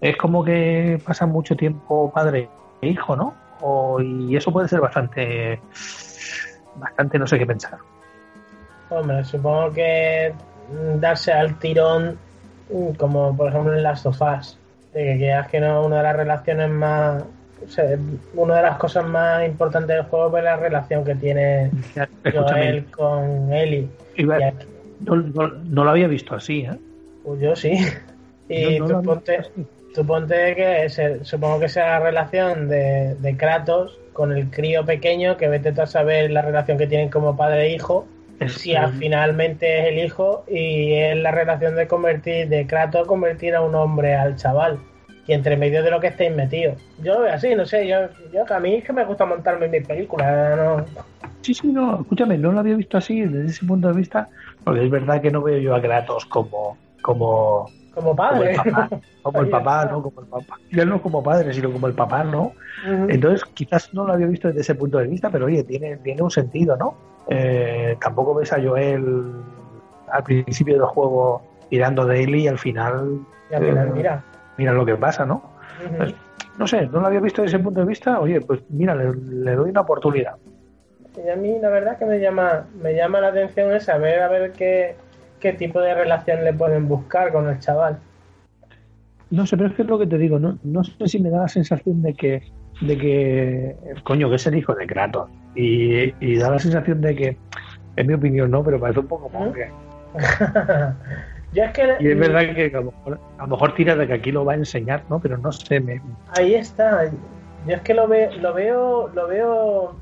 Es 0.00 0.16
como 0.16 0.44
que 0.44 1.00
pasa 1.04 1.26
mucho 1.26 1.56
tiempo 1.56 2.10
padre 2.12 2.48
e 2.80 2.88
hijo, 2.88 3.16
¿no? 3.16 3.34
Y 4.00 4.36
eso 4.36 4.52
puede 4.52 4.68
ser 4.68 4.80
bastante, 4.80 5.60
bastante 6.76 7.18
no 7.18 7.26
sé 7.26 7.38
qué 7.38 7.46
pensar. 7.46 7.78
Hombre, 8.90 9.24
supongo 9.24 9.72
que 9.72 10.32
darse 10.96 11.32
al 11.32 11.58
tirón, 11.58 12.18
mm, 12.70 12.92
como 12.92 13.36
por 13.36 13.48
ejemplo 13.48 13.74
en 13.74 13.82
Last 13.82 14.06
of 14.06 14.20
Us, 14.20 14.58
de 14.94 15.04
que 15.04 15.18
quieras 15.18 15.48
que 15.48 15.60
no, 15.60 15.84
una 15.84 15.98
de 15.98 16.02
las 16.04 16.16
relaciones 16.16 16.70
más. 16.70 17.24
O 17.64 17.68
sea, 17.68 17.84
una 18.34 18.56
de 18.56 18.62
las 18.62 18.76
cosas 18.78 19.06
más 19.06 19.44
importantes 19.46 19.96
del 19.96 20.04
juego 20.06 20.36
es 20.38 20.44
la 20.44 20.56
relación 20.56 21.04
que 21.04 21.14
tiene 21.14 21.70
Joel 22.32 22.84
con 22.86 23.52
Ellie. 23.52 23.88
iba- 24.16 24.38
no, 25.00 25.16
no- 25.16 25.48
no 25.48 25.84
lo 25.84 25.90
había 25.90 26.08
visto 26.08 26.34
así, 26.34 26.60
¿eh? 26.60 26.76
pues 27.24 27.40
yo 27.40 27.54
sí. 27.56 27.76
Y 28.48 28.78
no 28.78 28.86
tú, 28.86 29.02
ponte, 29.02 29.40
tú 29.94 30.06
ponte 30.06 30.54
que 30.56 30.88
se- 30.88 31.22
supongo 31.24 31.60
que 31.60 31.68
sea 31.68 31.98
la 31.98 32.00
relación 32.00 32.68
de, 32.68 33.14
de 33.16 33.36
Kratos 33.36 33.98
con 34.14 34.32
el 34.32 34.48
crío 34.50 34.84
pequeño, 34.86 35.36
que 35.36 35.48
vete 35.48 35.70
tú 35.72 35.82
a 35.82 35.86
saber 35.86 36.30
la 36.30 36.42
relación 36.42 36.78
que 36.78 36.86
tienen 36.86 37.10
como 37.10 37.36
padre 37.36 37.66
e 37.66 37.74
hijo, 37.74 38.06
Es- 38.40 38.54
si 38.54 38.74
al 38.74 38.92
finalmente 38.94 39.80
es 39.80 39.86
el 39.88 39.98
hijo 40.04 40.44
y 40.48 40.94
es 40.94 41.16
la 41.16 41.30
relación 41.30 41.76
de 41.76 41.86
convertir 41.86 42.48
de 42.48 42.66
Kratos 42.66 43.06
convertir 43.06 43.54
a 43.54 43.60
un 43.60 43.74
hombre 43.74 44.14
al 44.14 44.36
chaval 44.36 44.78
y 45.28 45.32
entre 45.32 45.56
medio 45.56 45.84
de 45.84 45.90
lo 45.92 46.00
que 46.00 46.08
estéis 46.08 46.34
metidos 46.34 46.82
yo 47.00 47.14
lo 47.14 47.20
veo 47.20 47.32
así 47.32 47.54
no 47.54 47.64
sé 47.64 47.86
yo, 47.86 47.98
yo 48.32 48.44
a 48.52 48.58
mí 48.58 48.74
es 48.76 48.84
que 48.84 48.92
me 48.92 49.04
gusta 49.04 49.24
montarme 49.24 49.66
en 49.66 49.70
mis 49.70 49.86
películas 49.86 50.56
no 50.56 50.84
Sí, 51.40 51.54
sí, 51.54 51.68
no, 51.68 52.00
escúchame, 52.00 52.36
no 52.36 52.52
lo 52.52 52.60
había 52.60 52.76
visto 52.76 52.98
así 52.98 53.22
desde 53.22 53.46
ese 53.46 53.64
punto 53.64 53.88
de 53.88 53.94
vista, 53.94 54.28
porque 54.64 54.84
es 54.84 54.90
verdad 54.90 55.22
que 55.22 55.30
no 55.30 55.40
veo 55.40 55.58
yo 55.58 55.74
a 55.74 55.80
Kratos 55.80 56.26
como 56.26 56.76
como, 57.00 57.70
como 57.94 58.10
como 58.10 58.10
el 58.10 58.16
padre 58.16 58.56
papá, 58.56 58.88
como 59.22 59.40
el 59.40 59.48
papá, 59.48 59.84
no 59.86 60.02
como 60.02 60.20
el 60.20 60.26
papá. 60.26 60.58
Ya 60.72 60.84
no 60.84 61.00
como 61.00 61.22
padre, 61.22 61.54
sino 61.54 61.72
como 61.72 61.86
el 61.86 61.94
papá, 61.94 62.24
¿no? 62.24 62.52
Entonces, 62.84 63.44
quizás 63.54 63.94
no 63.94 64.04
lo 64.04 64.12
había 64.12 64.26
visto 64.26 64.48
desde 64.48 64.60
ese 64.60 64.74
punto 64.74 64.98
de 64.98 65.06
vista, 65.06 65.30
pero 65.30 65.46
oye, 65.46 65.64
tiene, 65.64 65.96
tiene 65.98 66.22
un 66.22 66.30
sentido, 66.30 66.76
¿no? 66.76 66.94
Eh, 67.28 67.96
tampoco 68.00 68.34
ves 68.34 68.52
a 68.52 68.62
Joel 68.62 69.32
al 70.10 70.22
principio 70.24 70.74
del 70.74 70.86
juego 70.86 71.42
tirando 71.70 72.04
de 72.04 72.24
él 72.24 72.34
y 72.34 72.48
al 72.48 72.58
final 72.58 73.20
y 73.50 73.54
al 73.54 73.64
final 73.64 73.88
eh, 73.88 73.92
mira 73.94 74.24
mira 74.58 74.72
lo 74.72 74.84
que 74.84 74.96
pasa, 74.96 75.24
¿no? 75.24 75.42
Ujú. 75.84 76.12
No 76.58 76.66
sé, 76.66 76.86
no 76.88 77.00
lo 77.00 77.06
había 77.06 77.20
visto 77.20 77.40
desde 77.40 77.56
ese 77.56 77.64
punto 77.64 77.80
de 77.80 77.86
vista, 77.86 78.20
oye, 78.20 78.40
pues 78.40 78.60
mira, 78.68 78.94
le, 78.94 79.14
le 79.14 79.54
doy 79.54 79.70
una 79.70 79.82
oportunidad. 79.82 80.34
Y 81.24 81.30
a 81.30 81.36
mí 81.36 81.58
la 81.60 81.68
verdad 81.70 81.98
que 81.98 82.04
me 82.04 82.20
llama 82.20 82.66
me 82.80 82.94
llama 82.94 83.20
la 83.20 83.28
atención 83.28 83.72
es 83.72 83.84
saber 83.84 84.20
a 84.20 84.28
ver 84.28 84.52
qué, 84.52 84.96
qué 85.40 85.52
tipo 85.52 85.80
de 85.80 85.94
relación 85.94 86.44
le 86.44 86.52
pueden 86.52 86.88
buscar 86.88 87.32
con 87.32 87.48
el 87.48 87.58
chaval. 87.60 87.98
No 89.30 89.46
sé, 89.46 89.56
pero 89.56 89.68
es 89.68 89.76
que 89.76 89.82
es 89.82 89.88
lo 89.88 89.98
que 89.98 90.06
te 90.06 90.18
digo, 90.18 90.38
no, 90.38 90.58
no 90.62 90.82
sé 90.84 91.06
si 91.06 91.20
me 91.20 91.30
da 91.30 91.42
la 91.42 91.48
sensación 91.48 92.02
de 92.02 92.14
que, 92.14 92.42
de 92.80 92.96
que, 92.96 93.76
coño, 94.02 94.30
que 94.30 94.36
es 94.36 94.46
el 94.46 94.56
hijo 94.56 94.74
de 94.74 94.86
Kratos. 94.86 95.28
Y, 95.54 96.14
y 96.24 96.36
da 96.36 96.50
la 96.50 96.58
sensación 96.58 97.00
de 97.02 97.14
que, 97.14 97.36
en 97.96 98.06
mi 98.06 98.14
opinión 98.14 98.50
no, 98.50 98.64
pero 98.64 98.80
parece 98.80 99.00
un 99.00 99.06
poco 99.06 99.28
como 99.28 99.52
que... 99.52 99.70
Yo 101.52 101.64
es 101.64 101.72
que 101.72 101.96
Y 102.00 102.08
es 102.10 102.18
verdad 102.18 102.54
que 102.54 102.72
a 102.74 102.80
lo, 102.80 102.92
mejor, 102.92 103.20
a 103.38 103.42
lo 103.42 103.48
mejor 103.48 103.74
tira 103.74 103.96
de 103.96 104.06
que 104.06 104.12
aquí 104.14 104.32
lo 104.32 104.44
va 104.44 104.52
a 104.52 104.56
enseñar, 104.56 105.02
¿no? 105.08 105.18
Pero 105.18 105.38
no 105.38 105.50
sé, 105.52 105.80
me, 105.80 106.00
ahí 106.36 106.54
está. 106.54 107.10
Yo 107.66 107.74
es 107.74 107.80
que 107.82 107.94
lo 107.94 108.06
veo, 108.06 108.30
lo 108.38 108.54
veo, 108.54 109.08
lo 109.08 109.26
veo 109.28 109.96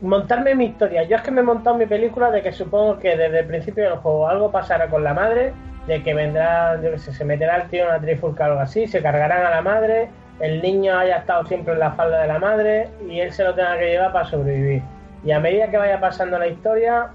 montarme 0.00 0.54
mi 0.54 0.66
historia. 0.66 1.02
Yo 1.04 1.16
es 1.16 1.22
que 1.22 1.30
me 1.30 1.40
he 1.40 1.44
montado 1.44 1.76
mi 1.76 1.86
película 1.86 2.30
de 2.30 2.42
que 2.42 2.52
supongo 2.52 2.98
que 2.98 3.16
desde 3.16 3.40
el 3.40 3.46
principio 3.46 3.84
del 3.84 3.98
juego 3.98 4.28
algo 4.28 4.50
pasará 4.50 4.88
con 4.88 5.02
la 5.04 5.14
madre, 5.14 5.52
de 5.86 6.02
que 6.02 6.14
vendrá, 6.14 6.80
yo 6.80 6.92
qué 6.92 6.98
sé, 6.98 7.12
se 7.12 7.24
meterá 7.24 7.56
el 7.56 7.68
tío 7.68 7.84
en 7.84 7.88
una 7.88 8.00
trifulca 8.00 8.44
o 8.44 8.46
algo 8.46 8.60
así, 8.60 8.86
se 8.86 9.02
cargarán 9.02 9.44
a 9.46 9.50
la 9.50 9.62
madre, 9.62 10.08
el 10.40 10.62
niño 10.62 10.96
haya 10.96 11.16
estado 11.16 11.44
siempre 11.46 11.72
en 11.72 11.80
la 11.80 11.92
falda 11.92 12.22
de 12.22 12.28
la 12.28 12.38
madre 12.38 12.88
y 13.08 13.20
él 13.20 13.32
se 13.32 13.42
lo 13.42 13.54
tenga 13.54 13.78
que 13.78 13.86
llevar 13.86 14.12
para 14.12 14.24
sobrevivir. 14.26 14.82
Y 15.24 15.32
a 15.32 15.40
medida 15.40 15.68
que 15.68 15.78
vaya 15.78 15.98
pasando 15.98 16.38
la 16.38 16.46
historia, 16.46 17.08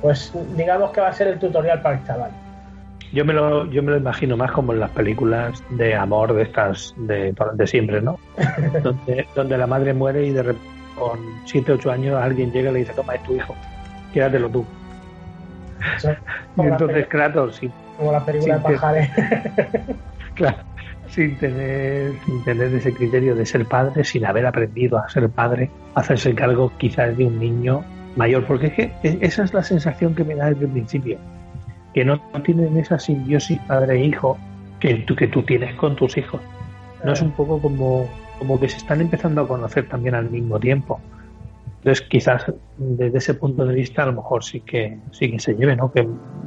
pues 0.00 0.32
digamos 0.56 0.90
que 0.90 1.00
va 1.00 1.08
a 1.08 1.12
ser 1.12 1.28
el 1.28 1.38
tutorial 1.38 1.80
para 1.82 1.98
el 1.98 2.04
chaval. 2.04 2.30
Yo 3.12 3.24
me 3.24 3.32
lo, 3.32 3.64
yo 3.70 3.82
me 3.82 3.92
lo 3.92 3.96
imagino 3.96 4.36
más 4.36 4.52
como 4.52 4.74
en 4.74 4.80
las 4.80 4.90
películas 4.90 5.64
de 5.70 5.94
amor 5.94 6.34
de 6.34 6.42
estas 6.42 6.94
de, 6.98 7.34
de 7.54 7.66
siempre, 7.66 8.02
¿no? 8.02 8.18
donde, 8.82 9.26
donde 9.34 9.56
la 9.56 9.66
madre 9.66 9.94
muere 9.94 10.26
y 10.26 10.32
de 10.32 10.42
repente 10.42 10.78
con 10.98 11.18
7, 11.44 11.72
8 11.72 11.90
años 11.90 12.20
alguien 12.20 12.52
llega 12.52 12.70
y 12.70 12.72
le 12.74 12.78
dice, 12.80 12.92
toma, 12.94 13.14
es 13.14 13.22
tu 13.22 13.34
hijo, 13.34 13.54
quédatelo 14.12 14.48
tú. 14.50 14.64
Eso, 15.96 16.10
Y 16.56 16.62
entonces 16.62 17.06
Kratos, 17.06 17.56
sin, 17.56 17.72
como 17.96 18.12
la 18.12 18.24
película 18.24 18.58
de 18.58 18.60
Sí, 18.60 18.74
Pajares. 18.74 19.10
claro, 20.34 20.58
sin 21.08 21.38
tener, 21.38 22.12
sin 22.26 22.44
tener 22.44 22.74
ese 22.74 22.92
criterio 22.92 23.34
de 23.34 23.46
ser 23.46 23.64
padre, 23.66 24.04
sin 24.04 24.26
haber 24.26 24.46
aprendido 24.46 24.98
a 24.98 25.08
ser 25.08 25.28
padre, 25.30 25.70
hacerse 25.94 26.34
cargo 26.34 26.72
quizás 26.78 27.16
de 27.16 27.24
un 27.24 27.38
niño 27.38 27.84
mayor, 28.18 28.44
porque 28.46 28.66
es 28.66 28.72
que 28.74 28.92
esa 29.02 29.44
es 29.44 29.54
la 29.54 29.62
sensación 29.62 30.14
que 30.14 30.24
me 30.24 30.34
da 30.34 30.50
desde 30.50 30.66
el 30.66 30.72
principio, 30.72 31.18
que 31.94 32.04
no, 32.04 32.20
no 32.34 32.42
tienen 32.42 32.76
esa 32.76 32.98
simbiosis 32.98 33.58
padre-hijo 33.60 34.36
que 34.80 34.94
tú, 35.06 35.14
que 35.14 35.28
tú 35.28 35.42
tienes 35.44 35.74
con 35.76 35.96
tus 35.96 36.16
hijos. 36.18 36.40
No 37.04 37.12
es 37.12 37.22
un 37.22 37.30
poco 37.30 37.60
como, 37.60 38.08
como 38.40 38.58
que 38.58 38.68
se 38.68 38.78
están 38.78 39.00
empezando 39.00 39.42
a 39.42 39.48
conocer 39.48 39.88
también 39.88 40.16
al 40.16 40.28
mismo 40.28 40.58
tiempo. 40.58 41.00
Entonces, 41.78 42.04
quizás 42.08 42.52
desde 42.76 43.18
ese 43.18 43.34
punto 43.34 43.64
de 43.64 43.72
vista, 43.72 44.02
a 44.02 44.06
lo 44.06 44.14
mejor 44.14 44.42
sí 44.42 44.60
que 44.60 44.98
sí 45.12 45.30
que 45.30 45.38
se 45.38 45.54
lleve, 45.54 45.76
¿no? 45.76 45.92
Que 45.92 46.06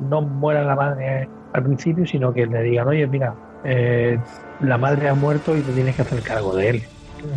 no 0.10 0.22
muera 0.22 0.64
la 0.66 0.76
madre 0.76 1.30
al 1.54 1.64
principio, 1.64 2.06
sino 2.06 2.34
que 2.34 2.46
le 2.48 2.64
digan, 2.64 2.90
oye, 2.90 3.08
mira, 3.08 3.34
eh, 3.64 4.20
la 4.60 4.78
madre 4.78 5.08
ha 5.08 5.16
muerto 5.16 5.56
y 5.56 5.62
te 5.62 5.72
tienes 5.72 5.96
que 5.96 6.02
hacer 6.02 6.22
cargo 6.22 6.54
de 6.54 6.70
él. 6.70 6.84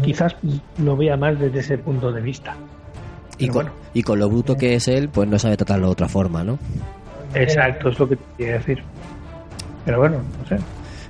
Quizás 0.02 0.36
lo 0.78 0.96
vea 0.96 1.16
más 1.16 1.38
desde 1.38 1.60
ese 1.60 1.78
punto 1.78 2.10
de 2.10 2.20
vista. 2.20 2.56
Y 3.38 3.46
con, 3.48 3.54
bueno. 3.66 3.70
y 3.94 4.02
con 4.02 4.18
lo 4.18 4.28
bruto 4.28 4.56
que 4.56 4.74
es 4.74 4.88
él, 4.88 5.08
pues 5.08 5.28
no 5.28 5.38
sabe 5.38 5.56
tratarlo 5.56 5.86
de 5.86 5.92
otra 5.92 6.08
forma, 6.08 6.44
¿no? 6.44 6.58
Exacto, 7.34 7.88
es 7.88 7.98
lo 7.98 8.08
que 8.08 8.16
te 8.16 8.22
quería 8.38 8.52
decir. 8.54 8.82
Pero 9.84 9.98
bueno, 9.98 10.18
no 10.40 10.48
sé. 10.48 10.62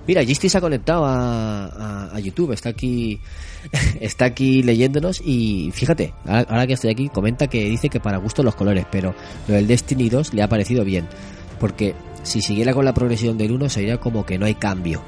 Mira, 0.07 0.22
Gisty 0.22 0.49
se 0.51 0.59
ha 0.59 0.61
conectado 0.61 1.05
a, 1.07 1.66
a- 1.66 2.11
a 2.14 2.20
YouTube, 2.20 2.53
está 2.53 2.68
aquí, 2.70 3.20
está 4.01 4.27
aquí 4.27 4.62
leyéndonos 4.62 5.20
y 5.25 5.70
fíjate, 5.72 6.12
ahora, 6.27 6.47
ahora 6.49 6.66
que 6.66 6.75
estoy 6.75 6.91
aquí, 6.91 7.09
comenta 7.09 7.47
que 7.47 7.64
dice 7.64 7.89
que 7.89 8.01
para 8.01 8.18
gusto 8.18 8.43
los 8.43 8.55
colores, 8.55 8.85
pero 8.91 9.14
lo 9.49 9.55
del 9.55 9.66
Destiny 9.66 10.09
2 10.11 10.35
le 10.35 10.43
ha 10.43 10.49
parecido 10.49 10.85
bien, 10.85 11.07
porque 11.59 11.95
si 12.22 12.43
siguiera 12.43 12.75
con 12.75 12.85
la 12.85 12.93
progresión 12.95 13.39
del 13.39 13.53
1 13.53 13.68
sería 13.70 13.99
como 13.99 14.27
que 14.27 14.39
no 14.39 14.45
hay 14.47 14.55
cambio, 14.57 15.01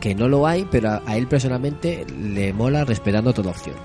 que 0.00 0.14
no 0.14 0.28
lo 0.28 0.46
hay, 0.46 0.66
pero 0.70 0.90
a, 0.90 1.02
a 1.06 1.16
él 1.16 1.26
personalmente 1.28 2.04
le 2.18 2.52
mola 2.52 2.84
respetando 2.84 3.32
toda 3.32 3.50
opción. 3.50 3.76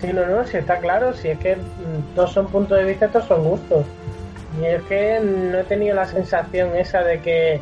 Sí, 0.00 0.12
no, 0.12 0.26
no, 0.26 0.44
si 0.46 0.56
está 0.56 0.78
claro, 0.78 1.14
si 1.14 1.28
es 1.28 1.38
que 1.38 1.56
mm, 1.56 2.14
todos 2.14 2.32
son 2.32 2.46
puntos 2.48 2.78
de 2.78 2.84
vista, 2.84 3.08
todos 3.08 3.26
son 3.26 3.44
gustos. 3.44 3.86
Y 4.60 4.64
es 4.66 4.82
que 4.84 5.20
no 5.20 5.58
he 5.58 5.64
tenido 5.64 5.94
la 5.94 6.06
sensación 6.06 6.76
esa 6.76 7.02
de 7.02 7.20
que, 7.20 7.60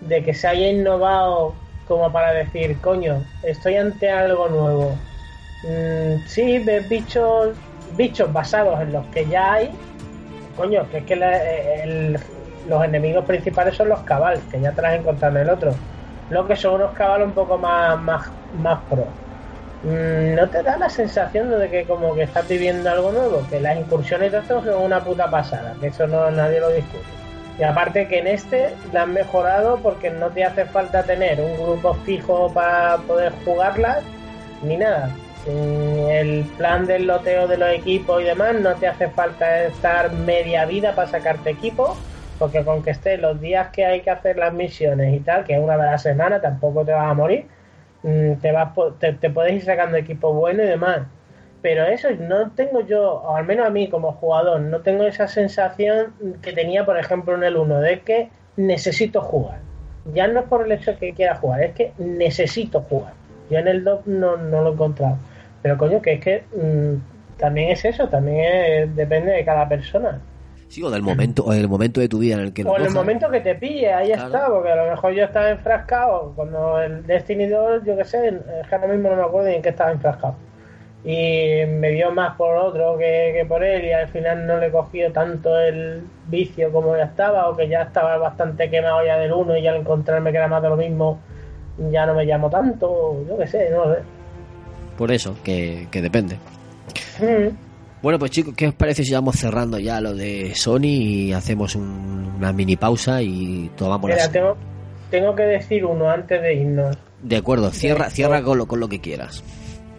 de 0.00 0.22
que 0.22 0.34
se 0.34 0.48
haya 0.48 0.68
innovado 0.68 1.54
como 1.86 2.10
para 2.10 2.32
decir, 2.32 2.78
coño, 2.80 3.22
estoy 3.42 3.76
ante 3.76 4.10
algo 4.10 4.48
nuevo. 4.48 4.96
Mm, 5.64 6.26
sí, 6.26 6.58
ves 6.60 6.88
bichos, 6.88 7.56
bichos 7.96 8.32
basados 8.32 8.80
en 8.80 8.92
los 8.92 9.06
que 9.06 9.26
ya 9.26 9.54
hay. 9.54 9.70
Coño, 10.56 10.88
que 10.90 10.98
es 10.98 11.04
que 11.04 11.16
los 12.68 12.84
enemigos 12.84 13.24
principales 13.24 13.74
son 13.76 13.88
los 13.88 14.00
cabal, 14.00 14.40
que 14.50 14.60
ya 14.60 14.72
te 14.72 14.82
las 14.82 14.94
encontrado 14.94 15.36
en 15.36 15.42
el 15.42 15.50
otro. 15.50 15.74
Lo 16.30 16.46
que 16.46 16.56
son 16.56 16.74
unos 16.74 16.92
cabal 16.92 17.22
un 17.22 17.32
poco 17.32 17.58
más, 17.58 18.00
más, 18.00 18.30
más 18.58 18.80
pro. 18.88 19.06
Mm, 19.84 20.34
¿No 20.34 20.48
te 20.48 20.62
da 20.62 20.78
la 20.78 20.88
sensación 20.88 21.50
de 21.50 21.68
que 21.68 21.84
como 21.84 22.14
que 22.14 22.22
estás 22.22 22.48
viviendo 22.48 22.88
algo 22.90 23.12
nuevo? 23.12 23.46
Que 23.50 23.60
las 23.60 23.76
incursiones 23.76 24.32
de 24.32 24.38
estos 24.38 24.64
son 24.64 24.82
una 24.82 25.04
puta 25.04 25.30
pasada, 25.30 25.76
que 25.78 25.88
eso 25.88 26.06
no 26.06 26.30
nadie 26.30 26.60
lo 26.60 26.70
discute. 26.70 27.04
Y 27.58 27.62
aparte 27.64 28.08
que 28.08 28.18
en 28.20 28.26
este 28.26 28.70
la 28.92 29.02
han 29.02 29.12
mejorado 29.12 29.78
porque 29.82 30.10
no 30.10 30.30
te 30.30 30.42
hace 30.44 30.64
falta 30.64 31.02
tener 31.04 31.40
un 31.40 31.54
grupo 31.56 31.94
fijo 31.94 32.50
para 32.52 32.96
poder 33.06 33.32
jugarlas, 33.44 34.02
ni 34.62 34.78
nada. 34.78 35.10
Mm, 35.46 36.08
El 36.08 36.44
plan 36.56 36.86
del 36.86 37.06
loteo 37.06 37.46
de 37.46 37.58
los 37.58 37.68
equipos 37.70 38.22
y 38.22 38.24
demás 38.24 38.54
no 38.54 38.74
te 38.76 38.88
hace 38.88 39.08
falta 39.10 39.64
estar 39.64 40.10
media 40.12 40.64
vida 40.64 40.94
para 40.94 41.08
sacarte 41.08 41.50
equipo, 41.50 41.94
porque 42.38 42.64
con 42.64 42.82
que 42.82 42.92
estés 42.92 43.20
los 43.20 43.38
días 43.40 43.68
que 43.68 43.84
hay 43.84 44.00
que 44.00 44.10
hacer 44.10 44.38
las 44.38 44.54
misiones 44.54 45.14
y 45.14 45.20
tal, 45.20 45.44
que 45.44 45.54
es 45.54 45.60
una 45.60 45.74
a 45.74 45.76
la 45.76 45.98
semana, 45.98 46.40
tampoco 46.40 46.84
te 46.86 46.92
vas 46.92 47.10
a 47.10 47.14
morir 47.14 47.46
te, 48.40 48.52
vas, 48.52 48.70
te, 48.98 49.12
te 49.14 49.30
puedes 49.30 49.52
ir 49.54 49.64
sacando 49.64 49.96
equipo 49.96 50.32
bueno 50.32 50.62
y 50.62 50.66
demás. 50.66 51.00
Pero 51.62 51.84
eso 51.86 52.08
no 52.10 52.50
tengo 52.50 52.82
yo, 52.82 53.14
o 53.14 53.36
al 53.36 53.46
menos 53.46 53.66
a 53.66 53.70
mí 53.70 53.88
como 53.88 54.12
jugador, 54.12 54.60
no 54.60 54.80
tengo 54.80 55.04
esa 55.04 55.26
sensación 55.28 56.12
que 56.42 56.52
tenía, 56.52 56.84
por 56.84 56.98
ejemplo, 56.98 57.34
en 57.34 57.42
el 57.44 57.56
1, 57.56 57.80
de 57.80 58.00
que 58.00 58.28
necesito 58.56 59.22
jugar. 59.22 59.58
Ya 60.12 60.26
no 60.28 60.40
es 60.40 60.46
por 60.46 60.66
el 60.66 60.72
hecho 60.72 60.98
que 60.98 61.14
quiera 61.14 61.36
jugar, 61.36 61.62
es 61.62 61.74
que 61.74 61.92
necesito 61.96 62.82
jugar. 62.82 63.14
Yo 63.50 63.58
en 63.58 63.68
el 63.68 63.82
2 63.82 64.06
no, 64.06 64.36
no 64.36 64.60
lo 64.62 64.70
he 64.70 64.72
encontrado. 64.74 65.16
Pero 65.62 65.78
coño, 65.78 66.02
que 66.02 66.12
es 66.14 66.20
que 66.20 66.42
mm, 66.54 67.38
también 67.38 67.70
es 67.70 67.84
eso, 67.86 68.08
también 68.08 68.38
es- 68.44 68.96
depende 68.96 69.32
de 69.32 69.44
cada 69.46 69.66
persona. 69.66 70.20
Sí, 70.74 70.82
o 70.82 70.90
del 70.90 71.02
momento, 71.02 71.44
o 71.44 71.52
del 71.52 71.68
momento 71.68 72.00
de 72.00 72.08
tu 72.08 72.18
vida 72.18 72.34
en 72.34 72.40
el 72.40 72.52
que 72.52 72.64
lo 72.64 72.72
O 72.72 72.76
en 72.76 72.86
el 72.86 72.90
momento 72.90 73.30
que 73.30 73.38
te 73.38 73.54
pille, 73.54 73.92
ahí 73.92 74.08
Claro. 74.08 74.24
está, 74.24 74.46
porque 74.48 74.72
a 74.72 74.74
lo 74.74 74.90
mejor 74.90 75.12
yo 75.12 75.22
estaba 75.22 75.50
enfrascado 75.50 76.32
cuando 76.34 76.82
el 76.82 77.06
Destiny 77.06 77.46
2, 77.46 77.84
yo 77.84 77.96
qué 77.96 78.04
sé, 78.04 78.26
es 78.26 78.68
que 78.68 78.74
ahora 78.74 78.88
mismo 78.88 79.08
no 79.08 79.14
me 79.14 79.22
acuerdo 79.22 79.50
ni 79.50 79.54
en 79.54 79.62
qué 79.62 79.68
estaba 79.68 79.92
enfrascado. 79.92 80.34
Y 81.04 81.64
me 81.68 81.92
vio 81.92 82.10
más 82.10 82.34
por 82.36 82.56
otro 82.56 82.98
que, 82.98 83.30
que 83.36 83.44
por 83.46 83.62
él 83.62 83.84
y 83.84 83.92
al 83.92 84.08
final 84.08 84.48
no 84.48 84.58
le 84.58 84.66
he 84.66 84.70
cogido 84.72 85.12
tanto 85.12 85.56
el 85.60 86.02
vicio 86.26 86.72
como 86.72 86.96
ya 86.96 87.04
estaba 87.04 87.48
o 87.48 87.56
que 87.56 87.68
ya 87.68 87.82
estaba 87.82 88.16
bastante 88.16 88.68
quemado 88.68 89.06
ya 89.06 89.16
del 89.16 89.32
1 89.32 89.56
y 89.58 89.68
al 89.68 89.76
encontrarme 89.76 90.32
que 90.32 90.38
era 90.38 90.48
más 90.48 90.60
de 90.60 90.70
lo 90.70 90.76
mismo 90.76 91.20
ya 91.92 92.04
no 92.04 92.14
me 92.14 92.24
llamo 92.24 92.50
tanto, 92.50 93.24
yo 93.28 93.38
qué 93.38 93.46
sé, 93.46 93.70
no 93.70 93.84
lo 93.84 93.94
sé. 93.94 94.00
Por 94.98 95.12
eso, 95.12 95.36
que, 95.44 95.86
que 95.92 96.02
depende. 96.02 96.36
Mm. 97.20 97.73
Bueno, 98.04 98.18
pues 98.18 98.30
chicos, 98.32 98.52
¿qué 98.54 98.68
os 98.68 98.74
parece 98.74 99.02
si 99.02 99.14
vamos 99.14 99.34
cerrando 99.36 99.78
ya 99.78 99.98
lo 99.98 100.14
de 100.14 100.54
Sony 100.54 100.84
y 100.84 101.32
hacemos 101.32 101.74
un- 101.74 102.34
una 102.36 102.52
mini 102.52 102.76
pausa 102.76 103.22
y 103.22 103.70
tomamos 103.76 104.04
Mira, 104.10 104.16
las... 104.24 104.30
tengo, 104.30 104.56
tengo 105.10 105.34
que 105.34 105.44
decir 105.44 105.86
uno 105.86 106.10
antes 106.10 106.42
de 106.42 106.52
irnos. 106.54 106.98
De 107.22 107.36
acuerdo, 107.38 107.70
cierra, 107.70 108.04
de- 108.04 108.10
cierra 108.10 108.42
con 108.42 108.58
lo, 108.58 108.66
con 108.66 108.78
lo 108.78 108.88
que 108.90 109.00
quieras. 109.00 109.42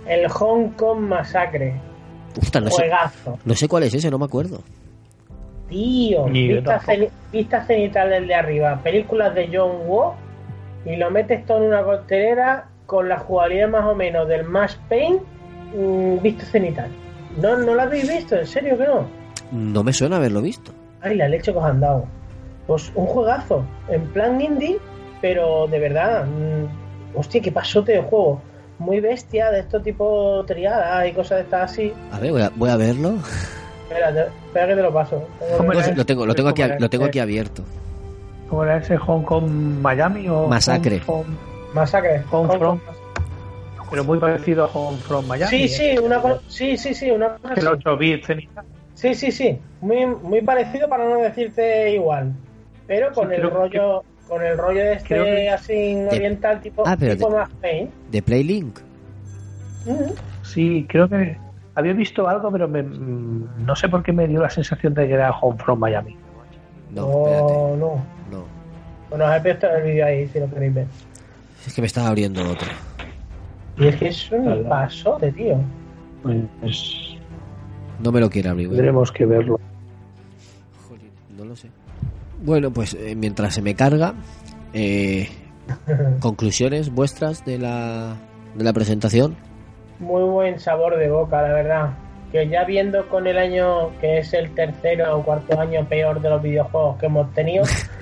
El 0.07 0.27
Hong 0.30 0.69
Kong 0.77 0.99
Masacre. 0.99 1.73
Ostras, 2.40 2.64
no 2.65 2.69
sé, 2.69 2.76
Juegazo. 2.84 3.40
no 3.44 3.56
sé 3.56 3.68
cuál 3.68 3.84
es 3.84 3.94
ese, 3.95 4.11
no 4.11 4.19
me 4.19 4.26
acuerdo. 4.26 4.61
Tío, 5.68 6.26
vista, 6.26 6.80
ceni- 6.82 7.10
vista 7.32 7.65
cenital 7.65 8.11
del 8.11 8.27
de 8.27 8.36
arriba, 8.36 8.80
películas 8.84 9.34
de 9.34 9.49
John 9.52 9.88
Woo 9.88 10.14
y 10.86 10.95
lo 10.95 11.10
metes 11.10 11.44
todo 11.48 11.57
en 11.57 11.64
una 11.69 11.82
costelera 11.84 12.68
con 12.86 13.10
la 13.10 13.18
jugabilidad 13.18 13.69
más 13.69 13.86
o 13.86 13.95
menos 13.95 14.27
del 14.27 14.44
Max 14.44 14.80
Payne 14.88 15.22
mm, 15.76 16.22
vista 16.22 16.45
cenital. 16.45 16.91
¿No, 17.38 17.57
¿No 17.57 17.74
lo 17.74 17.82
habéis 17.82 18.07
visto? 18.07 18.36
¿En 18.36 18.48
serio 18.48 18.78
que 18.78 18.86
no? 18.86 19.07
No 19.52 19.84
me 19.84 19.94
suena 19.94 20.18
haberlo 20.18 20.41
visto. 20.41 20.72
Ay, 21.02 21.16
la 21.16 21.28
leche 21.28 21.52
que 21.52 21.57
os 21.57 21.66
han 21.66 21.80
dado. 21.80 22.06
Pues 22.68 22.91
un 22.95 23.06
juegazo, 23.06 23.64
en 23.90 24.07
plan 24.07 24.41
indie, 24.41 24.78
pero 25.22 25.68
de 25.68 25.80
verdad, 25.80 26.26
mm, 26.26 27.18
hostia, 27.18 27.41
qué 27.41 27.52
pasote 27.52 27.94
de 27.94 28.02
juego. 28.02 28.41
Muy 28.80 28.99
bestia, 28.99 29.52
de 29.52 29.60
estos 29.60 29.84
tipo 29.84 30.44
triadas 30.45 31.07
y 31.07 31.14
cosas 31.14 31.38
de 31.38 31.44
estas 31.44 31.72
así. 31.72 31.94
A 32.12 32.20
ver, 32.20 32.32
voy 32.32 32.41
a, 32.41 32.52
voy 32.56 32.70
a 32.70 32.76
verlo. 32.76 33.16
Espera, 33.84 34.10
espera 34.10 34.68
que 34.68 34.76
te 34.76 34.82
lo 34.82 34.94
paso. 34.94 35.24
Lo 35.95 36.06
tengo, 36.06 36.26
lo 36.26 36.34
tengo 36.34 36.49
aquí, 36.49 36.64
lo 36.80 36.90
tengo 36.90 37.06
aquí 37.06 37.20
abierto. 37.20 37.64
¿Cómo 38.49 38.64
era 38.64 38.78
ese 38.78 38.98
Hong 38.98 39.24
Kong 39.24 39.48
Miami 39.82 40.28
o 40.28 40.48
Masacre. 40.48 40.99
Hong 41.02 41.26
Masacre. 41.74 42.24
Hong? 42.32 42.48
Kong. 42.48 42.80
Pero 43.96 44.04
muy 44.04 44.20
parecido 44.20 44.66
a 44.66 44.68
Home 44.68 44.98
from 44.98 45.26
Miami. 45.26 45.50
Sí, 45.50 45.64
¿eh? 45.64 45.68
sí, 45.70 45.98
una 46.04 46.20
cosa, 46.22 46.42
sí, 46.50 46.76
sí, 46.76 46.94
sí, 46.94 47.10
una 47.12 47.30
cosa 47.38 47.54
El 47.54 47.60
así. 47.60 47.78
8 47.80 47.96
bits. 47.98 48.28
Sí, 48.94 49.16
sí, 49.16 49.32
sí, 49.32 49.58
muy, 49.80 50.06
muy 50.06 50.42
parecido 50.42 50.90
para 50.90 51.06
no 51.08 51.16
decirte 51.20 51.92
igual, 51.94 52.34
pero 52.88 53.14
con 53.14 53.30
Sí, 53.30 53.36
el 53.36 53.50
rollo, 53.50 54.04
con 54.28 54.44
el 54.46 54.58
rollo 54.58 54.82
de 54.84 54.94
este 54.96 55.08
creo 55.08 55.24
que- 55.24 55.50
así 55.50 55.96
oriental 56.12 56.60
tipo, 56.60 56.84
Ah, 56.86 56.98
pero 57.00 57.16
tipo 57.16 57.30
de- 57.30 57.36
más 57.38 57.50
Pain. 57.62 57.90
De 58.12 58.22
Playlink. 58.22 58.80
Mm, 59.86 60.12
Sí, 60.44 60.86
creo 60.90 61.08
que 61.08 61.38
había 61.74 61.94
visto 61.94 62.28
algo, 62.28 62.52
pero 62.52 62.68
me- 62.68 62.84
no 62.84 63.76
sé 63.78 63.88
por 63.88 64.04
qué 64.04 64.12
me 64.12 64.28
dio 64.28 64.42
la 64.42 64.50
sensación 64.50 64.94
de 64.94 65.08
que 65.08 65.14
era 65.14 65.32
Home 65.32 65.58
from 65.58 65.80
Miami. 65.80 66.18
No. 66.92 67.08
No, 67.08 67.76
no. 67.78 68.06
No. 68.30 68.46
Bueno, 69.10 69.26
os 69.26 69.36
he 69.38 69.40
puesto 69.40 69.70
el 69.74 69.84
vídeo 69.84 70.06
ahí 70.06 70.28
si 70.28 70.40
lo 70.42 70.50
queréis 70.50 70.74
ver. 70.74 70.88
Es 71.66 71.74
que 71.74 71.80
me 71.82 71.88
estaba 71.88 72.10
abriendo 72.10 72.42
otro. 72.44 72.68
Y 73.77 73.88
es 73.88 73.95
que 73.97 74.07
es 74.07 74.31
un 74.31 74.64
pasote, 74.69 75.31
tío. 75.31 75.57
Pues 76.23 77.18
No 78.02 78.11
me 78.11 78.19
lo 78.19 78.30
quiere 78.30 78.49
abrir. 78.49 78.69
tendremos 78.69 79.11
que 79.11 79.26
verlo. 79.26 79.60
Jolín, 80.88 81.11
no 81.38 81.45
lo 81.45 81.56
sé. 81.56 81.69
Bueno, 82.43 82.72
pues 82.72 82.93
eh, 82.93 83.15
mientras 83.15 83.53
se 83.53 83.61
me 83.61 83.76
carga, 83.76 84.14
eh, 84.73 85.27
conclusiones 86.19 86.89
vuestras 86.93 87.43
de 87.45 87.57
la, 87.60 88.15
de 88.56 88.64
la 88.64 88.73
presentación. 88.73 89.35
Muy 89.99 90.23
buen 90.23 90.60
sabor 90.60 90.97
de 90.97 91.10
boca, 91.10 91.41
la 91.41 91.53
verdad. 91.53 91.89
que 92.31 92.47
ya 92.49 92.65
viendo 92.65 93.07
con 93.07 93.27
el 93.27 93.38
año 93.38 93.97
que 94.02 94.18
es 94.19 94.34
el 94.34 94.53
tercero 94.53 95.18
o 95.18 95.23
cuarto 95.23 95.60
año 95.60 95.88
peor 95.88 96.22
de 96.22 96.30
los 96.30 96.41
videojuegos 96.41 96.97
que 96.97 97.06
hemos 97.06 97.34
tenido, 97.34 97.64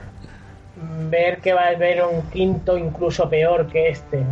ver 1.13 1.37
que 1.39 1.53
va 1.53 1.65
a 1.65 1.69
haber 1.69 2.03
un 2.03 2.21
quinto 2.31 2.77
incluso 2.77 3.29
peor 3.29 3.67
que 3.67 3.89
este. 3.89 4.17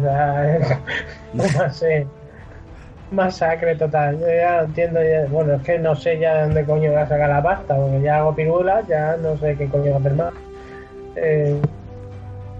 No 1.33 1.69
sé. 1.71 2.05
Masacre 3.11 3.75
total. 3.75 4.19
Yo 4.19 4.27
ya 4.27 4.57
no 4.57 4.63
entiendo. 4.65 4.99
ya- 5.03 5.25
bueno, 5.29 5.53
es 5.55 5.61
que 5.63 5.77
no 5.79 5.95
sé 5.95 6.17
ya 6.17 6.35
de 6.35 6.41
dónde 6.43 6.65
coño 6.65 6.93
va 6.93 7.01
a 7.03 7.07
sacar 7.07 7.29
la 7.29 7.43
pasta, 7.43 7.75
porque 7.75 8.01
ya 8.01 8.17
hago 8.17 8.33
pirulas, 8.35 8.87
ya 8.87 9.17
no 9.17 9.37
sé 9.37 9.55
qué 9.57 9.67
coño 9.67 9.91
va 9.91 9.97
a 9.97 9.99
hacer 9.99 10.13
más. 10.13 10.33
Eh, 11.17 11.59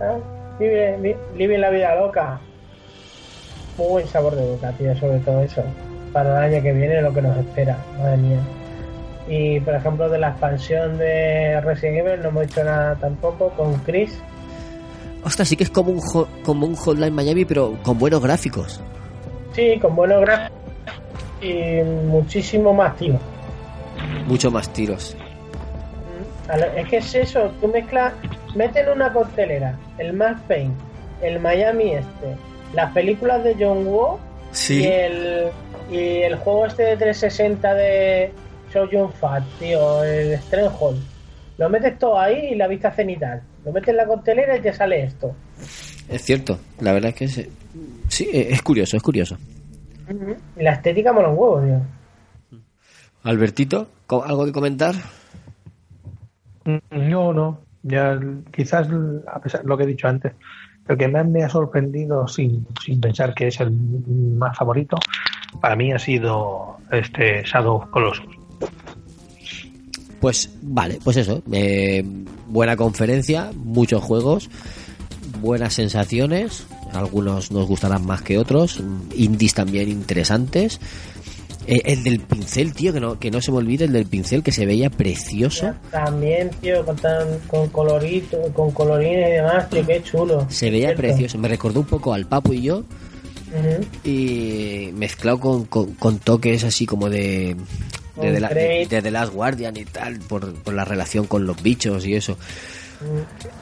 ah, 0.02 0.18
vive, 0.60 0.98
vi- 1.00 1.16
vive 1.36 1.58
la 1.58 1.70
vida 1.70 1.96
loca. 1.96 2.40
Muy 3.78 3.88
buen 3.88 4.08
sabor 4.08 4.36
de 4.36 4.44
boca, 4.46 4.72
tío, 4.78 4.94
sobre 4.98 5.20
todo 5.20 5.42
eso. 5.42 5.64
Para 6.12 6.30
el 6.46 6.54
año 6.54 6.62
que 6.62 6.74
viene, 6.74 7.02
lo 7.02 7.14
que 7.14 7.22
nos 7.22 7.38
espera, 7.38 7.78
madre 7.98 8.18
mía. 8.18 8.40
Y 9.28 9.60
por 9.60 9.76
ejemplo, 9.76 10.10
de 10.10 10.18
la 10.18 10.30
expansión 10.30 10.98
de 10.98 11.62
Resident 11.62 12.08
Evil 12.08 12.22
no 12.22 12.30
hemos 12.30 12.44
hecho 12.46 12.64
nada 12.64 12.96
tampoco 12.96 13.50
con 13.52 13.76
Chris. 13.80 14.18
Ostras, 15.24 15.48
sí 15.48 15.56
que 15.56 15.64
es 15.64 15.70
como 15.70 15.92
un, 15.92 16.02
como 16.44 16.66
un 16.66 16.76
Hotline 16.76 17.14
Miami, 17.14 17.46
pero 17.46 17.78
con 17.84 18.00
buenos 18.00 18.22
gráficos. 18.22 18.82
Sí, 19.54 19.78
con 19.80 19.96
buenos 19.96 20.22
gráficos 20.22 20.62
y 21.42 21.82
muchísimo 22.08 22.74
más, 22.74 22.96
tío. 22.98 23.20
Mucho 24.28 24.52
más 24.52 24.72
tiros. 24.72 25.16
Es 26.76 26.88
que 26.88 26.98
es 26.98 27.16
eso, 27.16 27.52
tú 27.62 27.68
mezclas, 27.68 28.14
meten 28.56 28.90
una 28.90 29.12
costelera, 29.14 29.78
el 29.98 30.14
Max 30.14 30.42
Payne, 30.48 30.74
el 31.22 31.40
Miami 31.40 31.94
este, 31.94 32.36
las 32.74 32.92
películas 32.92 33.44
de 33.44 33.56
John 33.58 33.88
Woo 33.88 34.20
y 34.70 34.84
el 34.84 35.50
y 35.90 36.22
el 36.24 36.36
juego 36.38 36.66
este 36.66 36.84
de 36.84 36.98
360 36.98 37.74
de 37.74 38.34
Show 38.74 38.90
Yun 38.90 39.12
Fat, 39.14 39.44
tío, 39.60 40.04
el 40.04 40.38
Stronghold. 40.40 41.02
Lo 41.58 41.70
metes 41.70 41.98
todo 42.00 42.20
ahí 42.20 42.50
y 42.52 42.56
la 42.56 42.68
vista 42.68 42.92
cenital. 42.92 43.42
Lo 43.66 43.72
metes 43.72 43.90
en 43.90 43.98
la 43.98 44.06
costelera 44.08 44.58
y 44.58 44.62
te 44.62 44.74
sale 44.74 45.04
esto. 45.04 45.36
Es 46.10 46.24
cierto, 46.24 46.58
la 46.80 46.94
verdad 46.94 47.10
es 47.10 47.16
que 47.16 47.26
es, 47.26 47.50
sí, 48.08 48.28
eh, 48.34 48.48
es 48.52 48.62
curioso, 48.62 48.98
es 48.98 49.04
curioso. 49.04 49.38
La 50.58 50.72
estética 50.74 51.14
mola 51.14 51.30
un 51.30 51.38
huevo, 51.38 51.62
tío. 51.62 52.60
Albertito, 53.24 53.88
¿co- 54.08 54.24
¿algo 54.24 54.46
que 54.46 54.52
comentar? 54.52 54.96
No, 56.92 57.34
no. 57.34 57.60
Ya 57.84 58.20
quizás 58.52 58.88
a 59.28 59.40
pesar 59.40 59.62
de 59.62 59.68
lo 59.68 59.78
que 59.78 59.84
he 59.84 59.88
dicho 59.88 60.08
antes, 60.08 60.34
el 60.88 60.98
que 60.98 61.08
más 61.08 61.28
me 61.28 61.44
ha 61.44 61.50
sorprendido 61.50 62.28
sin, 62.28 62.68
sin 62.84 63.00
pensar 63.00 63.34
que 63.34 63.48
es 63.48 63.60
el 63.60 63.72
más 63.72 64.58
favorito, 64.58 64.98
para 65.62 65.76
mí 65.76 65.92
ha 65.92 66.00
sido 66.00 66.78
este 66.92 67.44
Shadow 67.44 67.90
Colossus. 67.90 68.26
Pues 70.20 70.50
vale, 70.62 71.00
pues 71.04 71.18
eso. 71.18 71.42
eh, 71.52 72.04
buena 72.48 72.76
conferencia, 72.76 73.52
muchos 73.56 74.04
juegos, 74.04 74.50
buenas 75.42 75.74
sensaciones. 75.74 76.66
Algunos 76.94 77.52
nos 77.52 77.68
gustarán 77.68 78.06
más 78.06 78.22
que 78.22 78.38
otros. 78.38 78.82
Indies 79.16 79.54
también 79.54 79.90
interesantes. 79.90 80.80
Eh, 81.68 81.82
el 81.86 82.04
del 82.04 82.20
pincel, 82.20 82.74
tío, 82.74 82.92
que 82.92 83.00
no, 83.00 83.18
que 83.20 83.32
no 83.32 83.40
se 83.42 83.52
me 83.52 83.58
olvide, 83.60 83.86
el 83.86 83.94
del 83.94 84.06
pincel 84.06 84.44
que 84.44 84.52
se 84.52 84.66
veía 84.66 84.90
precioso. 84.90 85.74
También, 85.92 86.50
tío, 86.62 86.84
con, 86.86 86.96
tan, 86.98 87.40
con 87.48 87.70
colorito, 87.70 88.38
con 88.54 88.72
colorines 88.72 89.30
y 89.30 89.32
demás, 89.34 89.70
tío, 89.70 89.86
qué 89.88 90.04
chulo. 90.04 90.46
Se 90.50 90.70
veía 90.70 90.88
Cierto. 90.88 91.02
precioso. 91.04 91.38
Me 91.38 91.48
recordó 91.48 91.80
un 91.80 91.86
poco 91.86 92.14
al 92.14 92.26
Papu 92.28 92.54
y 92.54 92.62
yo. 92.64 92.84
Y 94.04 94.90
mezclado 94.96 95.40
con, 95.40 95.66
con, 95.66 95.94
con 95.96 96.20
toques 96.20 96.64
así 96.64 96.86
como 96.86 97.10
de. 97.10 97.56
De, 98.16 98.22
Con 98.22 98.34
de, 98.34 98.40
la, 98.40 98.48
de, 98.50 98.54
Crate. 98.54 98.88
de 98.96 99.02
The 99.02 99.12
Last 99.12 99.34
Guardian 99.34 99.78
y 99.78 99.86
tal, 99.86 100.20
por, 100.20 100.54
por 100.54 100.74
la 100.74 100.84
relación 100.86 101.28
con 101.28 101.46
los 101.46 101.62
bichos 101.62 102.06
y 102.06 102.16
eso. 102.16 102.38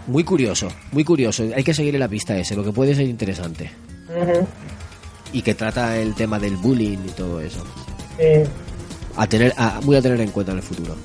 Muy 0.08 0.24
curioso, 0.24 0.68
muy 0.92 1.04
curioso. 1.04 1.44
Hay 1.56 1.64
que 1.64 1.74
seguirle 1.74 2.00
la 2.00 2.08
pista 2.08 2.34
a 2.34 2.38
ese, 2.40 2.56
lo 2.56 2.64
que 2.64 2.72
puede 2.72 2.96
ser 2.96 3.06
interesante. 3.08 3.72
Y 5.32 5.42
que 5.42 5.54
trata 5.54 5.98
el 5.98 6.16
tema 6.16 6.40
del 6.40 6.58
bullying 6.58 6.98
y 7.08 7.12
todo 7.12 7.40
eso. 7.40 7.64
Sí. 8.18 8.50
A 9.16 9.28
tener, 9.28 9.54
a, 9.58 9.80
muy 9.82 9.96
a 9.96 10.02
tener 10.02 10.20
en 10.22 10.32
cuenta 10.32 10.52
en 10.52 10.58
el 10.58 10.64
futuro. 10.64 10.96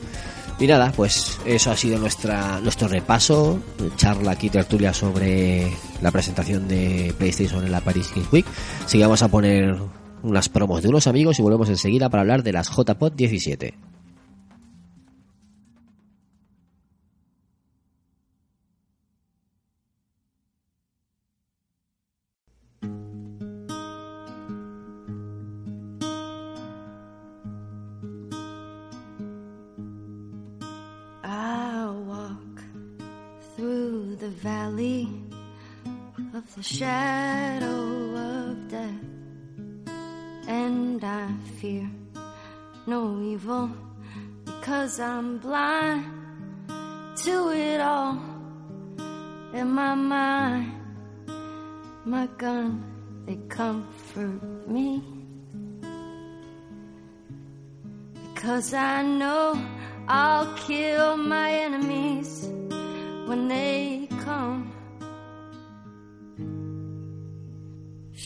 Y 0.58 0.66
nada, 0.66 0.92
pues 0.94 1.38
eso 1.44 1.70
ha 1.72 1.76
sido 1.76 1.98
nuestra 1.98 2.60
nuestro 2.60 2.86
repaso, 2.86 3.60
charla 3.96 4.32
aquí 4.32 4.48
tertulia 4.50 4.94
sobre 4.94 5.70
la 6.00 6.10
presentación 6.12 6.68
de 6.68 7.12
PlayStation 7.18 7.64
en 7.64 7.72
la 7.72 7.80
Paris 7.80 8.10
Games 8.14 8.32
Week. 8.32 8.46
Vamos 9.00 9.22
a 9.22 9.28
poner 9.28 9.76
unas 10.24 10.48
promos 10.48 10.82
de 10.82 10.88
unos 10.88 11.06
amigos 11.06 11.38
y 11.38 11.42
volvemos 11.42 11.68
enseguida 11.68 12.09
para 12.09 12.22
hablar 12.22 12.42
de 12.42 12.52
las 12.52 12.70
JPod 12.70 13.12
17. 13.12 13.74
I 31.26 31.86
walk 32.06 32.62
through 33.56 34.16
the 34.16 34.30
valley 34.42 35.09
of 36.34 36.55
the 36.55 36.62
shadow 36.62 38.14
of 38.16 38.68
death, 38.68 39.03
and 40.48 41.02
I 41.02 41.28
fear 41.60 41.88
no 42.86 43.20
evil 43.22 43.70
because 44.44 45.00
I'm 45.00 45.38
blind 45.38 46.04
to 47.24 47.50
it 47.50 47.80
all. 47.80 48.18
In 49.54 49.70
my 49.70 49.94
mind, 49.94 50.72
my 52.04 52.26
gun, 52.38 52.84
they 53.24 53.36
comfort 53.48 54.68
me. 54.68 55.02
Because 58.34 58.74
I 58.74 59.02
know 59.02 59.58
I'll 60.08 60.52
kill 60.54 61.16
my 61.16 61.50
enemies 61.50 62.46
when 63.26 63.48
they 63.48 64.08
come. 64.24 64.73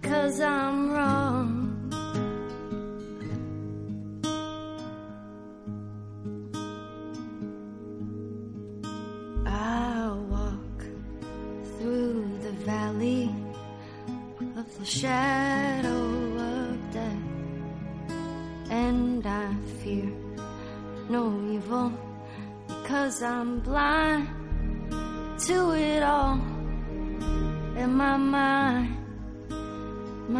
because 0.00 0.40
I'm 0.40 0.90
wrong. 0.90 1.62
I 9.46 10.12
walk 10.28 10.80
through 11.78 12.38
the 12.42 12.52
valley 12.64 13.34
of 14.56 14.78
the 14.78 14.84
shadow 14.84 16.04
of 16.52 16.92
death, 16.92 17.26
and 18.70 19.26
I 19.26 19.54
fear 19.82 20.10
no 21.08 21.24
evil 21.50 21.92
because 22.66 23.22
I'm 23.22 23.60
blind 23.60 24.28
to 25.46 25.72
it 25.72 26.02
all. 26.02 26.40
In 27.76 27.92
my 27.92 28.16
mind, 28.16 28.95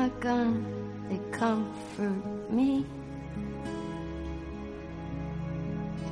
my 0.06 0.20
gun, 0.20 0.64
they 1.08 1.18
comfort 1.36 2.50
me. 2.50 2.84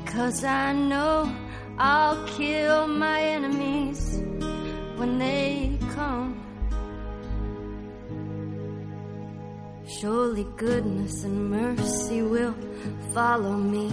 Because 0.05 0.43
I 0.45 0.73
know 0.73 1.33
I'll 1.79 2.27
kill 2.27 2.89
my 2.89 3.21
enemies 3.21 4.21
when 4.97 5.19
they 5.19 5.79
come. 5.95 6.35
Surely 10.01 10.47
goodness 10.57 11.23
and 11.25 11.51
mercy 11.51 12.23
will 12.23 12.55
follow 13.13 13.57
me 13.57 13.93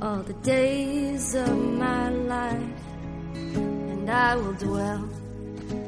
all 0.00 0.22
the 0.22 0.38
days 0.54 1.34
of 1.34 1.54
my 1.84 2.08
life, 2.08 2.82
and 3.34 4.10
I 4.10 4.36
will 4.36 4.54
dwell 4.54 5.13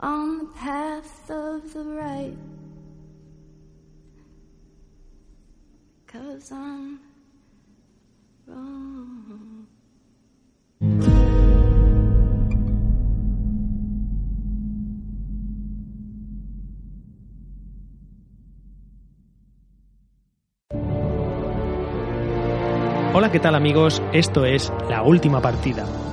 on 0.00 0.38
the 0.38 0.46
path 0.46 1.30
of 1.30 1.72
the 1.72 1.84
right 1.84 2.36
because 6.06 6.52
I'm 6.52 7.00
wrong. 8.46 9.66
Hola, 23.14 23.32
¿qué 23.32 23.40
tal 23.40 23.56
amigos? 23.56 24.00
Esto 24.12 24.44
es 24.44 24.72
La 24.88 25.02
Última 25.02 25.40
Partida, 25.40 25.86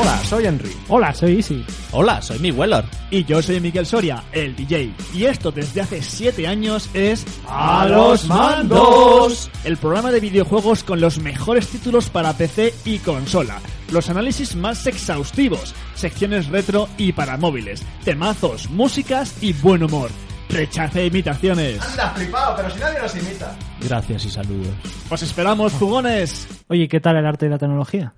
Hola, 0.00 0.16
soy 0.24 0.46
Henry. 0.46 0.70
Hola, 0.86 1.12
soy 1.12 1.36
Easy. 1.36 1.64
Hola, 1.90 2.22
soy 2.22 2.38
mi 2.38 2.52
Weller. 2.52 2.84
Y 3.10 3.24
yo 3.24 3.42
soy 3.42 3.58
Miguel 3.58 3.84
Soria, 3.84 4.22
el 4.30 4.54
DJ. 4.54 4.92
Y 5.12 5.24
esto 5.24 5.50
desde 5.50 5.80
hace 5.80 6.00
7 6.02 6.46
años 6.46 6.88
es 6.94 7.26
¡A 7.48 7.84
los 7.88 8.24
mandos! 8.26 9.50
El 9.64 9.76
programa 9.76 10.12
de 10.12 10.20
videojuegos 10.20 10.84
con 10.84 11.00
los 11.00 11.18
mejores 11.18 11.66
títulos 11.66 12.10
para 12.10 12.32
PC 12.32 12.74
y 12.84 12.98
consola. 13.00 13.58
Los 13.90 14.08
análisis 14.08 14.54
más 14.54 14.86
exhaustivos, 14.86 15.74
secciones 15.96 16.46
retro 16.46 16.88
y 16.96 17.10
para 17.10 17.36
móviles, 17.36 17.82
temazos, 18.04 18.70
músicas 18.70 19.42
y 19.42 19.52
buen 19.52 19.82
humor. 19.82 20.10
Rechace 20.48 21.06
imitaciones. 21.06 21.82
Anda, 21.82 22.10
flipado, 22.10 22.56
pero 22.56 22.70
si 22.70 22.78
nadie 22.78 23.00
nos 23.00 23.16
imita. 23.16 23.56
Gracias 23.80 24.24
y 24.24 24.30
saludos. 24.30 24.72
Os 25.10 25.22
esperamos, 25.22 25.72
jugones. 25.72 26.46
Oye, 26.68 26.86
¿qué 26.86 27.00
tal 27.00 27.16
el 27.16 27.26
arte 27.26 27.46
y 27.46 27.48
la 27.48 27.58
tecnología? 27.58 28.14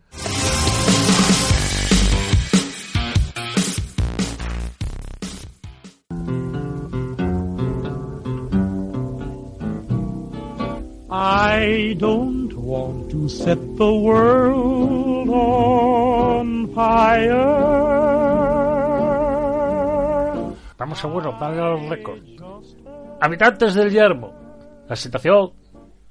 I 11.90 11.94
don't 11.94 12.54
want 12.54 13.10
to 13.10 13.28
set 13.28 13.58
the 13.76 13.92
world 13.92 15.28
on 15.28 16.68
fire. 16.72 17.34
Vamos 20.78 21.04
a 21.04 21.08
bueno, 21.08 21.36
darle 21.40 21.60
al 21.60 21.90
récord. 21.90 22.20
Habitantes 23.20 23.74
del 23.74 23.90
yermo, 23.90 24.32
la 24.88 24.94
situación 24.94 25.50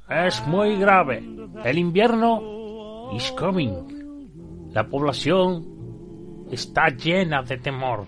es 0.09 0.45
muy 0.47 0.75
grave. 0.75 1.23
El 1.63 1.77
invierno 1.77 3.13
is 3.13 3.31
coming. 3.31 4.71
La 4.73 4.85
población 4.85 6.45
está 6.51 6.89
llena 6.89 7.41
de 7.43 7.57
temor. 7.57 8.05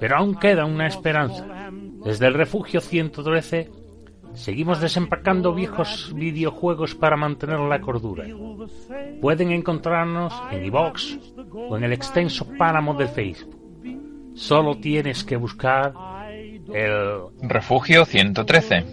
Pero 0.00 0.16
aún 0.16 0.34
queda 0.34 0.64
una 0.64 0.88
esperanza. 0.88 1.46
Desde 2.04 2.26
el 2.26 2.34
refugio 2.34 2.80
113 2.80 3.79
seguimos 4.34 4.80
desempacando 4.80 5.54
viejos 5.54 6.12
videojuegos 6.14 6.94
para 6.94 7.16
mantener 7.16 7.60
la 7.60 7.80
cordura. 7.80 8.24
Pueden 9.20 9.52
encontrarnos 9.52 10.32
en 10.50 10.64
iVox 10.64 11.18
o 11.52 11.76
en 11.76 11.84
el 11.84 11.92
extenso 11.92 12.46
páramo 12.58 12.94
de 12.94 13.08
Facebook. 13.08 13.58
Solo 14.34 14.76
tienes 14.76 15.24
que 15.24 15.36
buscar 15.36 15.92
el 16.72 17.20
Refugio 17.42 18.04
113. 18.04 18.84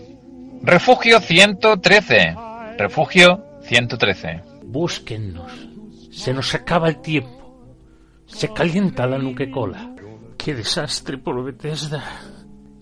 Refugio 0.64 1.19
113. 1.19 2.35
Refugio 2.77 3.43
113. 3.61 4.41
Búsquennos. 4.64 5.51
Se 6.11 6.34
nos 6.34 6.53
acaba 6.55 6.89
el 6.89 7.01
tiempo. 7.01 7.38
Se 8.26 8.51
calienta 8.51 9.07
la 9.07 9.18
nuque 9.18 9.49
cola. 9.49 9.95
Qué 10.38 10.53
desastre 10.53 11.18
por 11.18 11.43
Bethesda. 11.43 12.03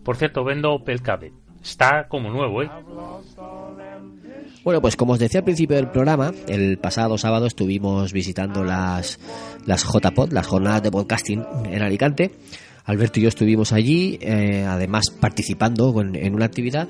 Por 0.03 0.15
cierto, 0.17 0.43
vendo 0.43 0.73
Opel 0.73 1.01
Cabe. 1.01 1.33
Está 1.65 2.07
como 2.07 2.29
nuevo, 2.29 2.61
¿eh? 2.61 2.69
Bueno, 4.63 4.81
pues 4.81 4.95
como 4.95 5.13
os 5.13 5.19
decía 5.19 5.39
al 5.39 5.43
principio 5.45 5.75
del 5.75 5.89
programa, 5.89 6.31
el 6.47 6.77
pasado 6.77 7.17
sábado 7.17 7.47
estuvimos 7.47 8.13
visitando 8.13 8.63
las, 8.63 9.19
las 9.65 9.83
JPod, 9.83 10.31
las 10.31 10.45
jornadas 10.47 10.83
de 10.83 10.91
podcasting 10.91 11.43
en 11.71 11.81
Alicante. 11.81 12.31
Alberto 12.85 13.19
y 13.19 13.23
yo 13.23 13.29
estuvimos 13.29 13.73
allí, 13.73 14.19
eh, 14.21 14.63
además 14.67 15.05
participando 15.19 15.93
en 16.01 16.35
una 16.35 16.45
actividad. 16.45 16.87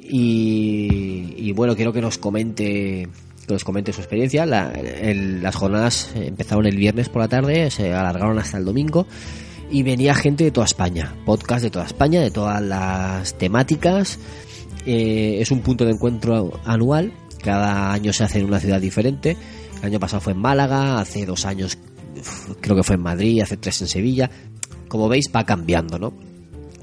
Y, 0.00 1.34
y 1.36 1.52
bueno, 1.52 1.74
quiero 1.74 1.92
que 1.92 2.00
nos 2.02 2.18
comente 2.18 3.08
que 3.46 3.54
nos 3.54 3.64
comente 3.64 3.94
su 3.94 4.00
experiencia. 4.02 4.44
La- 4.44 4.70
el- 4.72 5.42
las 5.42 5.54
jornadas 5.56 6.12
empezaron 6.14 6.66
el 6.66 6.76
viernes 6.76 7.08
por 7.08 7.22
la 7.22 7.28
tarde, 7.28 7.70
se 7.70 7.94
alargaron 7.94 8.38
hasta 8.38 8.58
el 8.58 8.64
domingo 8.66 9.06
y 9.70 9.82
venía 9.82 10.14
gente 10.14 10.44
de 10.44 10.50
toda 10.50 10.66
España, 10.66 11.14
podcast 11.24 11.62
de 11.62 11.70
toda 11.70 11.86
España, 11.86 12.20
de 12.20 12.30
todas 12.30 12.62
las 12.62 13.36
temáticas. 13.36 14.18
Eh, 14.86 15.38
es 15.40 15.50
un 15.50 15.60
punto 15.60 15.84
de 15.84 15.92
encuentro 15.92 16.60
anual, 16.64 17.12
cada 17.42 17.92
año 17.92 18.12
se 18.12 18.24
hace 18.24 18.38
en 18.38 18.46
una 18.46 18.60
ciudad 18.60 18.80
diferente. 18.80 19.36
El 19.80 19.86
año 19.86 20.00
pasado 20.00 20.20
fue 20.20 20.32
en 20.32 20.40
Málaga, 20.40 21.00
hace 21.00 21.26
dos 21.26 21.44
años 21.44 21.78
creo 22.60 22.76
que 22.76 22.82
fue 22.82 22.96
en 22.96 23.02
Madrid, 23.02 23.42
hace 23.42 23.56
tres 23.56 23.80
en 23.82 23.88
Sevilla. 23.88 24.30
Como 24.88 25.08
veis 25.08 25.30
va 25.34 25.44
cambiando, 25.44 25.98
¿no? 25.98 26.14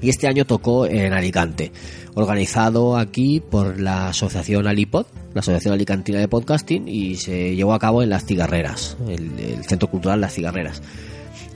Y 0.00 0.10
este 0.10 0.28
año 0.28 0.44
tocó 0.44 0.86
en 0.86 1.12
Alicante, 1.14 1.72
organizado 2.14 2.96
aquí 2.96 3.40
por 3.40 3.80
la 3.80 4.08
asociación 4.08 4.66
Alipod, 4.66 5.06
la 5.32 5.40
asociación 5.40 5.72
alicantina 5.72 6.18
de 6.18 6.28
podcasting, 6.28 6.86
y 6.86 7.16
se 7.16 7.56
llevó 7.56 7.72
a 7.72 7.78
cabo 7.78 8.02
en 8.02 8.10
Las 8.10 8.26
Cigarreras, 8.26 8.96
el, 9.08 9.38
el 9.38 9.64
centro 9.64 9.88
cultural 9.88 10.20
Las 10.20 10.34
Cigarreras. 10.34 10.82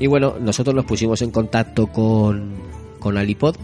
Y 0.01 0.07
bueno, 0.07 0.35
nosotros 0.41 0.75
nos 0.75 0.87
pusimos 0.87 1.23
en 1.23 1.31
contacto 1.31 1.87
con, 1.87 2.55
con 2.99 3.19
Alipod 3.19 3.55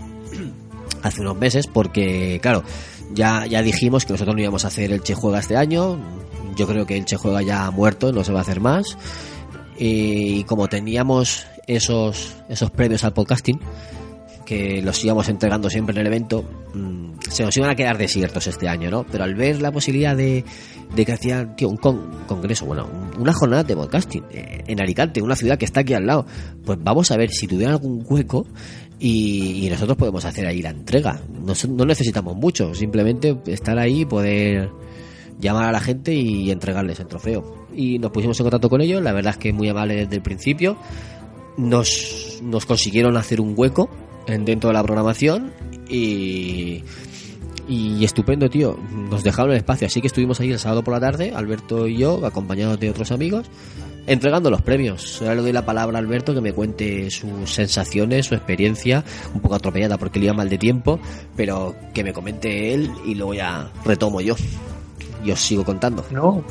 hace 1.02 1.22
unos 1.22 1.36
meses 1.36 1.66
porque, 1.66 2.38
claro, 2.42 2.62
ya, 3.14 3.46
ya 3.46 3.62
dijimos 3.62 4.04
que 4.04 4.12
nosotros 4.12 4.36
no 4.36 4.42
íbamos 4.42 4.64
a 4.64 4.68
hacer 4.68 4.92
el 4.92 5.02
Che 5.02 5.14
Juega 5.14 5.38
este 5.38 5.56
año. 5.56 5.98
Yo 6.54 6.66
creo 6.66 6.86
que 6.86 6.96
el 6.96 7.06
Che 7.06 7.16
Juega 7.16 7.42
ya 7.42 7.66
ha 7.66 7.70
muerto, 7.70 8.12
no 8.12 8.22
se 8.22 8.32
va 8.32 8.40
a 8.40 8.42
hacer 8.42 8.60
más. 8.60 8.98
Y 9.78 10.44
como 10.44 10.68
teníamos 10.68 11.46
esos, 11.66 12.36
esos 12.48 12.70
premios 12.70 13.02
al 13.04 13.14
podcasting, 13.14 13.58
que 14.46 14.80
los 14.80 15.04
íbamos 15.04 15.28
entregando 15.28 15.68
siempre 15.68 15.94
en 15.94 16.00
el 16.00 16.06
evento, 16.06 16.42
mm, 16.72 17.18
se 17.28 17.42
nos 17.44 17.54
iban 17.58 17.68
a 17.68 17.74
quedar 17.74 17.98
desiertos 17.98 18.46
este 18.46 18.68
año, 18.68 18.90
¿no? 18.90 19.04
Pero 19.04 19.24
al 19.24 19.34
ver 19.34 19.60
la 19.60 19.70
posibilidad 19.72 20.16
de, 20.16 20.42
que 20.94 21.12
hacían, 21.12 21.54
tío, 21.56 21.68
un 21.68 21.76
con- 21.76 22.24
congreso, 22.26 22.64
bueno, 22.64 22.86
un- 22.90 23.20
una 23.20 23.32
jornada 23.34 23.64
de 23.64 23.74
podcasting 23.76 24.24
eh, 24.30 24.62
en 24.66 24.80
Alicante, 24.80 25.20
una 25.20 25.36
ciudad 25.36 25.58
que 25.58 25.64
está 25.66 25.80
aquí 25.80 25.92
al 25.92 26.06
lado, 26.06 26.24
pues 26.64 26.78
vamos 26.80 27.10
a 27.10 27.16
ver 27.18 27.30
si 27.30 27.46
tuvieran 27.46 27.74
algún 27.74 28.02
hueco 28.08 28.46
y, 28.98 29.66
y 29.66 29.68
nosotros 29.68 29.96
podemos 29.98 30.24
hacer 30.24 30.46
ahí 30.46 30.62
la 30.62 30.70
entrega. 30.70 31.20
No, 31.44 31.54
se- 31.54 31.68
no 31.68 31.84
necesitamos 31.84 32.36
mucho, 32.36 32.72
simplemente 32.74 33.36
estar 33.46 33.78
ahí 33.78 34.02
y 34.02 34.04
poder 34.06 34.70
llamar 35.40 35.64
a 35.64 35.72
la 35.72 35.80
gente 35.80 36.14
y 36.14 36.50
entregarles 36.50 37.00
el 37.00 37.08
trofeo. 37.08 37.66
Y 37.74 37.98
nos 37.98 38.10
pusimos 38.12 38.38
en 38.40 38.44
contacto 38.44 38.70
con 38.70 38.80
ellos, 38.80 39.02
la 39.02 39.12
verdad 39.12 39.32
es 39.32 39.38
que 39.38 39.52
muy 39.52 39.68
amable 39.68 39.96
desde 39.96 40.14
el 40.16 40.22
principio. 40.22 40.78
Nos, 41.58 42.38
nos 42.42 42.64
consiguieron 42.66 43.16
hacer 43.16 43.40
un 43.40 43.54
hueco 43.56 43.88
dentro 44.26 44.68
de 44.70 44.74
la 44.74 44.82
programación 44.82 45.52
y, 45.88 46.82
y 47.68 48.04
estupendo, 48.04 48.48
tío. 48.48 48.78
Nos 49.10 49.22
dejaron 49.22 49.52
el 49.52 49.58
espacio, 49.58 49.86
así 49.86 50.00
que 50.00 50.06
estuvimos 50.06 50.40
ahí 50.40 50.50
el 50.52 50.58
sábado 50.58 50.82
por 50.82 50.94
la 50.94 51.00
tarde, 51.00 51.32
Alberto 51.34 51.86
y 51.86 51.98
yo, 51.98 52.24
acompañados 52.24 52.78
de 52.78 52.90
otros 52.90 53.12
amigos, 53.12 53.50
entregando 54.06 54.50
los 54.50 54.62
premios. 54.62 55.20
Ahora 55.22 55.36
le 55.36 55.42
doy 55.42 55.52
la 55.52 55.64
palabra 55.64 55.98
a 55.98 56.00
Alberto 56.00 56.34
que 56.34 56.40
me 56.40 56.52
cuente 56.52 57.10
sus 57.10 57.52
sensaciones, 57.52 58.26
su 58.26 58.34
experiencia, 58.34 59.04
un 59.34 59.40
poco 59.40 59.54
atropellada 59.54 59.98
porque 59.98 60.18
le 60.18 60.26
iba 60.26 60.34
mal 60.34 60.48
de 60.48 60.58
tiempo, 60.58 60.98
pero 61.34 61.74
que 61.92 62.04
me 62.04 62.12
comente 62.12 62.74
él 62.74 62.90
y 63.04 63.14
luego 63.14 63.34
ya 63.34 63.70
retomo 63.84 64.20
yo. 64.20 64.34
Y 65.24 65.30
os 65.32 65.40
sigo 65.40 65.64
contando. 65.64 66.04
No, 66.10 66.44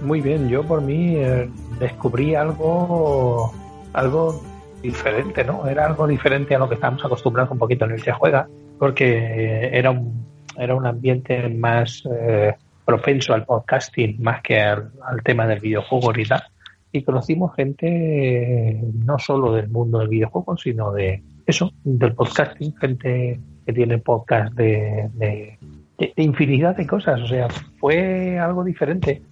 muy 0.00 0.20
bien. 0.20 0.48
Yo 0.48 0.62
por 0.62 0.80
mí 0.80 1.16
eh, 1.16 1.50
descubrí 1.80 2.34
algo, 2.34 3.52
algo 3.92 4.42
diferente, 4.82 5.44
¿no? 5.44 5.66
Era 5.66 5.86
algo 5.86 6.06
diferente 6.06 6.54
a 6.54 6.58
lo 6.58 6.68
que 6.68 6.74
estábamos 6.74 7.04
acostumbrados 7.04 7.52
un 7.52 7.58
poquito 7.58 7.84
en 7.84 7.92
el 7.92 8.02
que 8.02 8.12
juega, 8.12 8.48
porque 8.78 9.70
era 9.72 9.90
un, 9.90 10.26
era 10.58 10.74
un 10.74 10.86
ambiente 10.86 11.48
más 11.48 12.02
eh, 12.12 12.54
propenso 12.84 13.32
al 13.32 13.44
podcasting 13.44 14.20
más 14.20 14.42
que 14.42 14.60
al, 14.60 14.90
al 15.06 15.22
tema 15.22 15.46
del 15.46 15.60
videojuego 15.60 16.12
y 16.18 16.24
tal. 16.26 16.42
Y 16.90 17.02
conocimos 17.04 17.54
gente 17.54 17.86
eh, 17.86 18.82
no 19.04 19.18
solo 19.18 19.52
del 19.52 19.68
mundo 19.68 20.00
del 20.00 20.08
videojuego, 20.08 20.56
sino 20.58 20.92
de 20.92 21.22
eso, 21.46 21.72
del 21.84 22.14
podcasting, 22.14 22.74
gente 22.76 23.40
que 23.64 23.72
tiene 23.72 23.98
podcast 23.98 24.52
de, 24.54 25.08
de, 25.14 25.58
de- 25.96 26.12
infinidad 26.16 26.76
de 26.76 26.86
cosas. 26.86 27.20
O 27.22 27.26
sea, 27.26 27.48
fue 27.78 28.38
algo 28.38 28.62
diferente, 28.64 29.22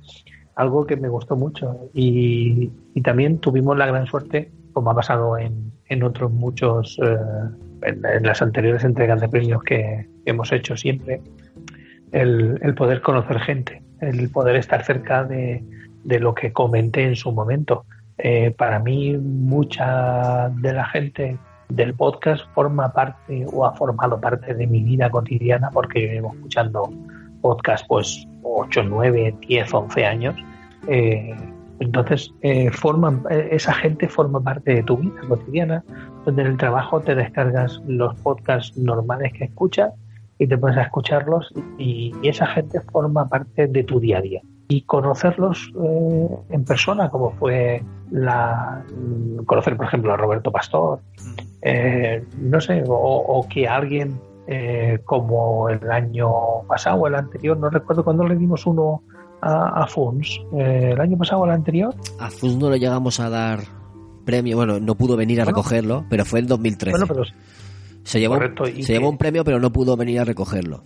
algo 0.54 0.86
que 0.86 0.96
me 0.96 1.08
gustó 1.08 1.36
mucho. 1.36 1.90
Y 1.92 2.70
también 3.02 3.38
tuvimos 3.38 3.76
la 3.76 3.86
gran 3.86 4.06
suerte, 4.06 4.50
como 4.72 4.90
ha 4.90 4.94
pasado 4.94 5.38
en, 5.38 5.72
en 5.86 6.02
otros 6.02 6.30
muchos, 6.30 6.98
eh, 7.02 7.16
en, 7.82 8.22
las 8.22 8.42
anteriores 8.42 8.84
entregas 8.84 9.20
de 9.20 9.28
premios 9.28 9.62
que 9.62 10.08
hemos 10.24 10.52
hecho 10.52 10.76
siempre, 10.76 11.20
el, 12.12 12.58
el 12.62 12.74
poder 12.74 13.00
conocer 13.02 13.40
gente, 13.40 13.82
el 14.00 14.30
poder 14.30 14.56
estar 14.56 14.84
cerca 14.84 15.24
de, 15.24 15.62
de 16.04 16.20
lo 16.20 16.34
que 16.34 16.52
comenté 16.52 17.04
en 17.04 17.16
su 17.16 17.32
momento. 17.32 17.84
Eh, 18.18 18.50
para 18.56 18.78
mí, 18.78 19.16
mucha 19.16 20.50
de 20.50 20.72
la 20.72 20.86
gente 20.86 21.38
del 21.68 21.94
podcast 21.94 22.44
forma 22.54 22.92
parte 22.92 23.46
o 23.52 23.64
ha 23.64 23.72
formado 23.74 24.20
parte 24.20 24.54
de 24.54 24.66
mi 24.66 24.82
vida 24.82 25.08
cotidiana 25.08 25.70
porque 25.70 26.02
yo 26.02 26.12
llevo 26.12 26.32
escuchando 26.34 26.92
podcast 27.40 27.86
pues 27.86 28.26
8, 28.42 28.82
9, 28.84 29.34
10, 29.40 29.74
11 29.74 30.04
años. 30.04 30.36
Eh, 30.88 31.34
entonces, 31.80 32.32
eh, 32.42 32.70
forman, 32.70 33.22
eh, 33.30 33.48
esa 33.52 33.72
gente 33.72 34.06
forma 34.06 34.40
parte 34.40 34.74
de 34.74 34.82
tu 34.82 34.98
vida 34.98 35.20
cotidiana, 35.26 35.82
donde 36.24 36.42
en 36.42 36.48
el 36.48 36.56
trabajo 36.56 37.00
te 37.00 37.14
descargas 37.14 37.80
los 37.86 38.14
podcasts 38.20 38.76
normales 38.76 39.32
que 39.32 39.44
escuchas 39.44 39.92
y 40.38 40.46
te 40.46 40.56
pones 40.58 40.76
a 40.76 40.82
escucharlos 40.82 41.52
y, 41.78 42.12
esa 42.22 42.46
gente 42.46 42.80
forma 42.92 43.28
parte 43.28 43.66
de 43.66 43.82
tu 43.82 43.98
día 43.98 44.18
a 44.18 44.20
día. 44.20 44.42
Y 44.68 44.82
conocerlos 44.82 45.72
eh, 45.82 46.28
en 46.50 46.64
persona, 46.64 47.10
como 47.10 47.32
fue 47.32 47.82
la 48.10 48.84
conocer, 49.46 49.76
por 49.76 49.86
ejemplo, 49.86 50.12
a 50.12 50.16
Roberto 50.16 50.52
Pastor, 50.52 51.00
eh, 51.62 52.22
no 52.38 52.60
sé, 52.60 52.84
o, 52.86 52.94
o 52.94 53.48
que 53.48 53.66
alguien 53.66 54.20
eh, 54.52 54.98
como 55.04 55.68
el 55.68 55.88
año 55.92 56.28
pasado 56.66 57.02
o 57.02 57.06
el 57.06 57.14
anterior, 57.14 57.56
no 57.56 57.70
recuerdo 57.70 58.02
cuándo 58.02 58.26
le 58.26 58.34
dimos 58.34 58.66
uno 58.66 59.04
a, 59.42 59.82
a 59.82 59.86
Funs, 59.86 60.40
eh, 60.52 60.90
el 60.92 61.00
año 61.00 61.16
pasado 61.18 61.42
o 61.42 61.44
el 61.46 61.50
anterior, 61.52 61.94
A 62.18 62.30
Fus 62.30 62.56
no 62.56 62.70
le 62.70 62.78
llegamos 62.78 63.20
a 63.20 63.28
dar 63.30 63.60
premio, 64.24 64.56
bueno, 64.56 64.78
no 64.80 64.94
pudo 64.94 65.16
venir 65.16 65.40
a 65.40 65.44
Bueno. 65.44 65.56
recogerlo, 65.58 66.04
pero 66.10 66.24
fue 66.24 66.40
en 66.40 66.46
2013. 66.46 66.90
bueno, 66.96 67.06
pero 67.06 67.24
se 68.04 68.20
llevó, 68.20 68.34
correcto, 68.34 68.64
se 68.66 68.92
llevó 68.92 69.08
un 69.10 69.18
premio, 69.18 69.44
pero 69.44 69.58
no 69.60 69.70
pudo 69.72 69.96
venir 69.96 70.20
a 70.20 70.24
recogerlo. 70.24 70.82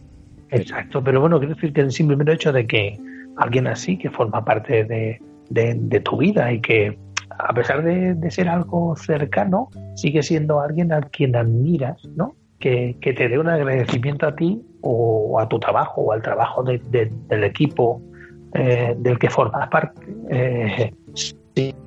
Exacto, 0.51 1.03
pero 1.03 1.21
bueno, 1.21 1.39
quiero 1.39 1.55
decir 1.55 1.73
que 1.73 1.81
el 1.81 1.91
simplemente 1.93 2.33
hecho 2.33 2.53
de 2.53 2.67
que 2.67 2.99
alguien 3.37 3.67
así, 3.67 3.99
que 3.99 4.11
forma 4.11 4.45
parte 4.45 4.85
de, 4.85 5.21
de- 5.51 5.75
de 5.77 6.01
tu 6.01 6.17
vida 6.19 6.53
y 6.53 6.61
que 6.61 6.97
a 7.37 7.53
pesar 7.53 7.83
de, 7.83 8.15
de 8.15 8.31
ser 8.31 8.49
algo 8.49 8.95
cercano, 8.97 9.69
sigue 9.97 10.23
siendo 10.23 10.61
alguien 10.61 10.93
al 10.93 11.11
quien 11.11 11.35
admiras, 11.35 12.01
¿no? 12.17 12.37
Que, 12.61 12.97
que 13.01 13.13
te 13.13 13.29
dé 13.29 13.39
un 13.39 13.49
agradecimiento 13.49 14.27
a 14.27 14.37
ti 14.37 14.63
o 14.81 15.41
a 15.41 15.49
tu 15.49 15.59
trabajo 15.59 16.03
o 16.03 16.13
al 16.13 16.23
trabajo 16.23 16.63
de- 16.63 16.81
del 17.29 17.43
equipo 17.45 18.01
eh, 18.55 18.95
del 18.97 19.19
que 19.19 19.29
formas 19.29 19.69
parte. 19.69 20.07
Eh, 20.31 20.93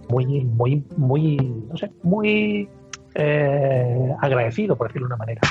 muy, 0.10 0.46
muy, 0.46 0.86
muy, 0.96 1.36
no 1.38 1.76
sé, 1.76 1.92
muy 2.04 2.70
eh, 3.16 4.16
agradecido, 4.22 4.78
por 4.78 4.88
decirlo 4.88 5.08
de 5.08 5.14
una 5.14 5.26
manera 5.26 5.42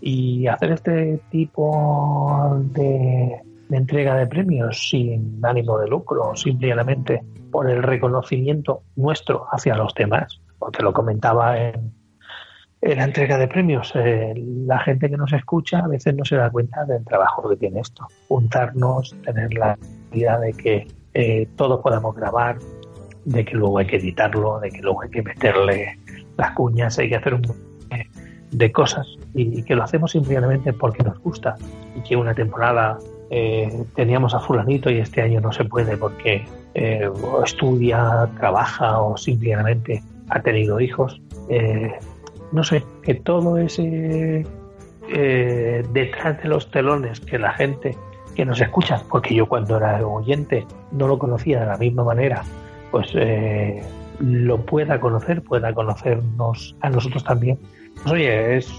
y 0.00 0.46
hacer 0.46 0.72
este 0.72 1.20
tipo 1.30 2.56
de, 2.72 3.40
entrega 3.70 4.16
de 4.16 4.26
premios 4.26 4.88
sin 4.90 5.40
ánimo 5.44 5.78
de 5.78 5.88
lucro, 5.88 6.34
simplemente 6.36 7.22
por 7.50 7.70
el 7.70 7.82
reconocimiento 7.82 8.82
nuestro 8.96 9.46
hacia 9.50 9.74
los 9.74 9.94
demás, 9.94 10.40
porque 10.58 10.82
lo 10.82 10.92
comentaba 10.92 11.58
en, 11.58 11.92
en 12.80 12.98
la 12.98 13.04
entrega 13.04 13.36
de 13.38 13.48
premios, 13.48 13.92
eh, 13.94 14.34
la 14.36 14.78
gente 14.78 15.10
que 15.10 15.16
nos 15.16 15.32
escucha 15.32 15.80
a 15.80 15.88
veces 15.88 16.14
no 16.14 16.24
se 16.24 16.36
da 16.36 16.50
cuenta 16.50 16.84
del 16.84 17.04
trabajo 17.04 17.48
que 17.48 17.56
tiene 17.56 17.80
esto, 17.80 18.06
juntarnos, 18.28 19.16
tener 19.24 19.52
la 19.54 19.76
de 20.10 20.52
que 20.52 20.86
eh, 21.14 21.48
todos 21.56 21.80
podamos 21.80 22.14
grabar, 22.14 22.58
de 23.24 23.44
que 23.44 23.54
luego 23.54 23.78
hay 23.78 23.86
que 23.86 23.96
editarlo, 23.96 24.60
de 24.60 24.70
que 24.70 24.80
luego 24.80 25.02
hay 25.02 25.10
que 25.10 25.22
meterle 25.22 25.98
las 26.36 26.52
cuñas, 26.52 26.98
hay 26.98 27.08
que 27.08 27.16
hacer 27.16 27.34
un 27.34 27.42
de 28.50 28.72
cosas 28.72 29.06
y, 29.34 29.62
que 29.62 29.74
lo 29.74 29.82
hacemos 29.82 30.12
simplemente 30.12 30.72
porque 30.72 31.02
nos 31.02 31.18
gusta 31.20 31.56
y 31.96 32.00
que 32.02 32.16
una 32.16 32.34
temporada 32.34 32.98
eh, 33.30 33.84
teníamos 33.94 34.34
a 34.34 34.40
fulanito 34.40 34.90
y 34.90 34.98
este 34.98 35.20
año 35.20 35.40
no 35.40 35.52
se 35.52 35.64
puede 35.64 35.96
porque 35.96 36.44
eh, 36.74 37.10
estudia, 37.44 38.28
trabaja 38.38 39.00
o 39.00 39.16
simplemente 39.16 40.02
ha 40.30 40.40
tenido 40.40 40.80
hijos. 40.80 41.20
Eh, 41.48 41.92
no 42.52 42.64
sé, 42.64 42.82
que 43.02 43.14
todo 43.14 43.58
ese 43.58 44.46
detrás 45.08 46.42
de 46.42 46.48
los 46.50 46.70
telones 46.70 47.20
que 47.20 47.38
la 47.38 47.52
gente 47.54 47.96
que 48.38 48.44
nos 48.44 48.60
escucha, 48.60 49.02
porque 49.10 49.34
yo 49.34 49.46
cuando 49.48 49.76
era 49.78 50.06
oyente 50.06 50.64
no 50.92 51.08
lo 51.08 51.18
conocía 51.18 51.58
de 51.58 51.66
la 51.66 51.76
misma 51.76 52.04
manera, 52.04 52.44
pues 52.92 53.08
eh, 53.16 53.82
lo 54.20 54.64
pueda 54.64 55.00
conocer, 55.00 55.42
pueda 55.42 55.74
conocernos 55.74 56.76
a 56.80 56.88
nosotros 56.88 57.24
también. 57.24 57.58
Pues 57.96 58.12
oye, 58.12 58.56
es, 58.58 58.72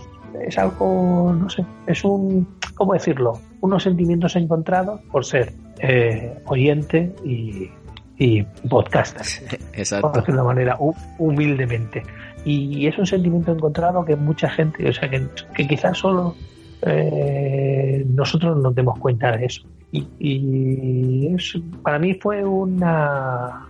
es 0.48 0.58
algo, 0.58 1.36
no 1.38 1.50
sé, 1.50 1.66
es 1.88 2.06
un, 2.06 2.48
¿cómo 2.76 2.94
decirlo? 2.94 3.34
Unos 3.60 3.84
sentimientos 3.84 4.38
encontrados 4.38 5.02
por 5.12 5.26
ser 5.26 5.52
eh, 5.80 6.40
oyente 6.46 7.14
y, 7.26 7.70
y 8.18 8.44
podcaster. 8.70 9.26
Exacto. 9.74 10.08
Por 10.08 10.22
decirlo 10.22 10.36
de 10.36 10.42
una 10.48 10.54
manera 10.54 10.78
hu- 10.78 10.96
humildemente. 11.18 12.04
Y 12.46 12.88
es 12.88 12.98
un 12.98 13.06
sentimiento 13.06 13.52
encontrado 13.52 14.06
que 14.06 14.16
mucha 14.16 14.50
gente, 14.50 14.88
o 14.88 14.94
sea, 14.94 15.10
que, 15.10 15.28
que 15.54 15.68
quizás 15.68 15.98
solo 15.98 16.34
eh, 16.82 18.06
nosotros 18.10 18.58
nos 18.58 18.74
demos 18.76 18.98
cuenta 19.00 19.36
de 19.38 19.46
eso. 19.46 19.64
Y, 19.92 20.08
y 20.20 21.34
es, 21.36 21.58
para 21.84 21.98
mí 22.00 22.14
fue 22.16 22.44
una, 22.46 23.68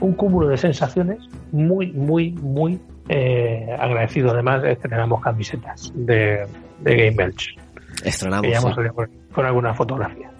un 0.00 0.12
cúmulo 0.14 0.48
de 0.48 0.56
sensaciones 0.56 1.18
muy, 1.52 1.92
muy, 1.92 2.32
muy 2.32 2.80
eh, 3.08 3.68
agradecido. 3.78 4.30
Además, 4.30 4.64
estrenamos 4.64 5.20
camisetas 5.20 5.92
de, 5.94 6.46
de 6.80 6.96
Game 6.96 7.10
Belch. 7.16 7.56
Estrenamos. 8.04 8.50
Sí. 8.50 8.88
con, 8.94 9.10
con 9.32 9.44
alguna 9.46 9.74
fotografía. 9.74 10.30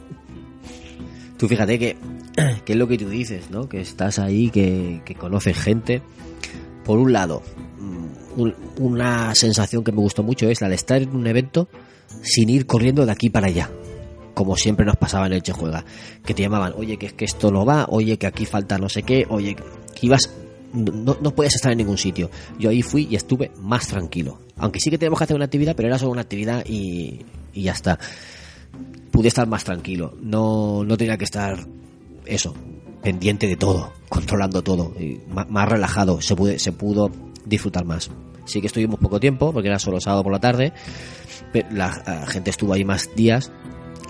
Tú 1.37 1.47
fíjate 1.47 1.79
que, 1.79 1.97
que 2.65 2.73
es 2.73 2.79
lo 2.79 2.89
que 2.89 2.99
tú 2.99 3.09
dices, 3.09 3.51
¿no? 3.51 3.69
Que 3.69 3.81
estás 3.81 4.19
ahí, 4.19 4.51
que, 4.51 5.03
que 5.05 5.15
conoces 5.15 5.57
gente. 5.59 6.03
Por 6.85 6.99
un 6.99 7.13
lado, 7.13 7.43
mm, 7.79 8.41
un- 8.41 8.55
una 8.81 9.35
sensación 9.35 9.85
que 9.85 9.93
me 9.93 9.99
gustó 9.99 10.23
mucho 10.23 10.49
es 10.49 10.61
la 10.63 10.69
de 10.69 10.75
estar 10.75 11.03
en 11.03 11.15
un 11.15 11.27
evento 11.27 11.69
sin 12.23 12.49
ir 12.51 12.67
corriendo 12.67 13.05
de 13.07 13.13
aquí 13.13 13.31
para 13.31 13.47
allá. 13.49 13.71
Como 14.35 14.57
siempre 14.57 14.87
nos 14.87 14.97
pasaba 14.97 15.27
en 15.27 15.33
el 15.33 15.43
Che 15.43 15.53
Juega. 15.53 15.85
Que 16.25 16.35
te 16.35 16.43
llamaban, 16.43 16.73
oye, 16.77 16.97
que 16.97 17.07
es 17.07 17.13
que 17.13 17.25
esto 17.25 17.51
no 17.51 17.65
va, 17.67 17.87
oye, 17.89 18.17
que 18.19 18.27
aquí 18.27 18.47
falta 18.47 18.79
no 18.79 18.89
sé 18.89 19.03
qué, 19.03 19.27
oye, 19.29 19.55
que 19.57 20.07
ibas. 20.07 20.31
No, 20.73 21.17
no 21.21 21.35
puedes 21.35 21.55
estar 21.55 21.73
en 21.73 21.79
ningún 21.79 21.97
sitio. 21.99 22.31
Yo 22.59 22.71
ahí 22.71 22.83
fui 22.83 23.09
y 23.11 23.17
estuve 23.17 23.51
más 23.61 23.89
tranquilo. 23.89 24.39
Aunque 24.59 24.81
sí 24.81 24.91
que 24.91 24.99
tenemos 24.99 25.19
que 25.19 25.25
hacer 25.25 25.35
una 25.37 25.47
actividad, 25.47 25.75
pero 25.75 25.89
era 25.89 25.99
solo 25.99 26.13
una 26.13 26.21
actividad 26.21 26.65
y, 26.67 27.25
y 27.55 27.63
ya 27.63 27.73
está 27.73 27.99
pude 29.11 29.29
estar 29.29 29.49
más 29.49 29.65
tranquilo. 29.65 30.15
No, 30.21 30.85
no 30.85 30.97
tenía 30.97 31.17
que 31.17 31.25
estar 31.25 31.67
eso, 32.27 32.55
pendiente 33.03 33.47
de 33.47 33.57
todo, 33.57 33.93
controlando 34.09 34.63
todo, 34.63 34.95
ma- 35.29 35.47
más, 35.49 35.69
relajado, 35.69 36.21
se, 36.21 36.37
pude, 36.37 36.59
se 36.59 36.71
pudo 36.73 37.11
disfrutar 37.45 37.85
más. 37.85 38.11
Sí 38.49 38.61
que 38.63 38.67
estuvimos 38.67 38.99
poco 38.99 39.21
tiempo, 39.21 39.53
porque 39.53 39.69
era 39.69 39.79
solo 39.79 40.01
sábado 40.01 40.23
por 40.25 40.33
la 40.33 40.41
tarde, 40.41 40.73
pero 41.53 41.69
la, 41.71 42.27
gente 42.27 42.51
estuvo 42.51 42.73
ahí 42.73 42.85
más 42.85 43.15
días 43.15 43.53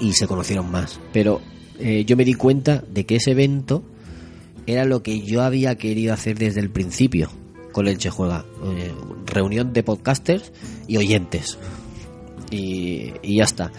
y 0.01 0.12
se 0.12 0.28
conocieron 0.28 0.70
más. 0.70 1.01
Pero 1.12 1.40
eh, 1.78 2.05
yo 2.05 2.16
me 2.16 2.24
di 2.24 2.35
cuenta 2.35 2.85
de 2.89 3.05
que 3.05 3.16
ese 3.16 3.32
evento 3.32 3.82
era 4.66 4.85
lo 4.85 5.02
que 5.02 5.23
yo 5.23 5.43
había 5.43 5.77
querido 5.77 6.15
hacer 6.15 6.39
desde 6.39 6.60
el 6.60 6.70
principio 6.70 7.31
con 7.73 7.89
el 7.89 7.98
Che 7.98 8.10
Juega. 8.10 8.44
Eh, 8.65 8.93
reunión 9.27 9.73
de 9.73 9.82
podcasters 9.82 10.52
y 10.86 10.97
oyentes. 10.98 11.59
Y, 12.51 13.12
y 13.23 13.36
ya 13.36 13.44
está. 13.44 13.73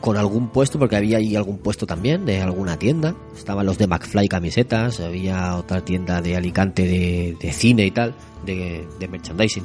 Con 0.00 0.16
algún 0.16 0.48
puesto, 0.48 0.78
porque 0.78 0.96
había 0.96 1.18
ahí 1.18 1.34
algún 1.34 1.58
puesto 1.58 1.86
también 1.86 2.24
de 2.24 2.40
alguna 2.40 2.78
tienda. 2.78 3.16
Estaban 3.36 3.66
los 3.66 3.78
de 3.78 3.86
McFly 3.86 4.28
camisetas, 4.28 5.00
había 5.00 5.56
otra 5.56 5.82
tienda 5.82 6.20
de 6.20 6.36
Alicante 6.36 6.86
de, 6.86 7.36
de 7.40 7.52
cine 7.52 7.86
y 7.86 7.90
tal, 7.90 8.14
de 8.44 9.08
merchandising. 9.10 9.64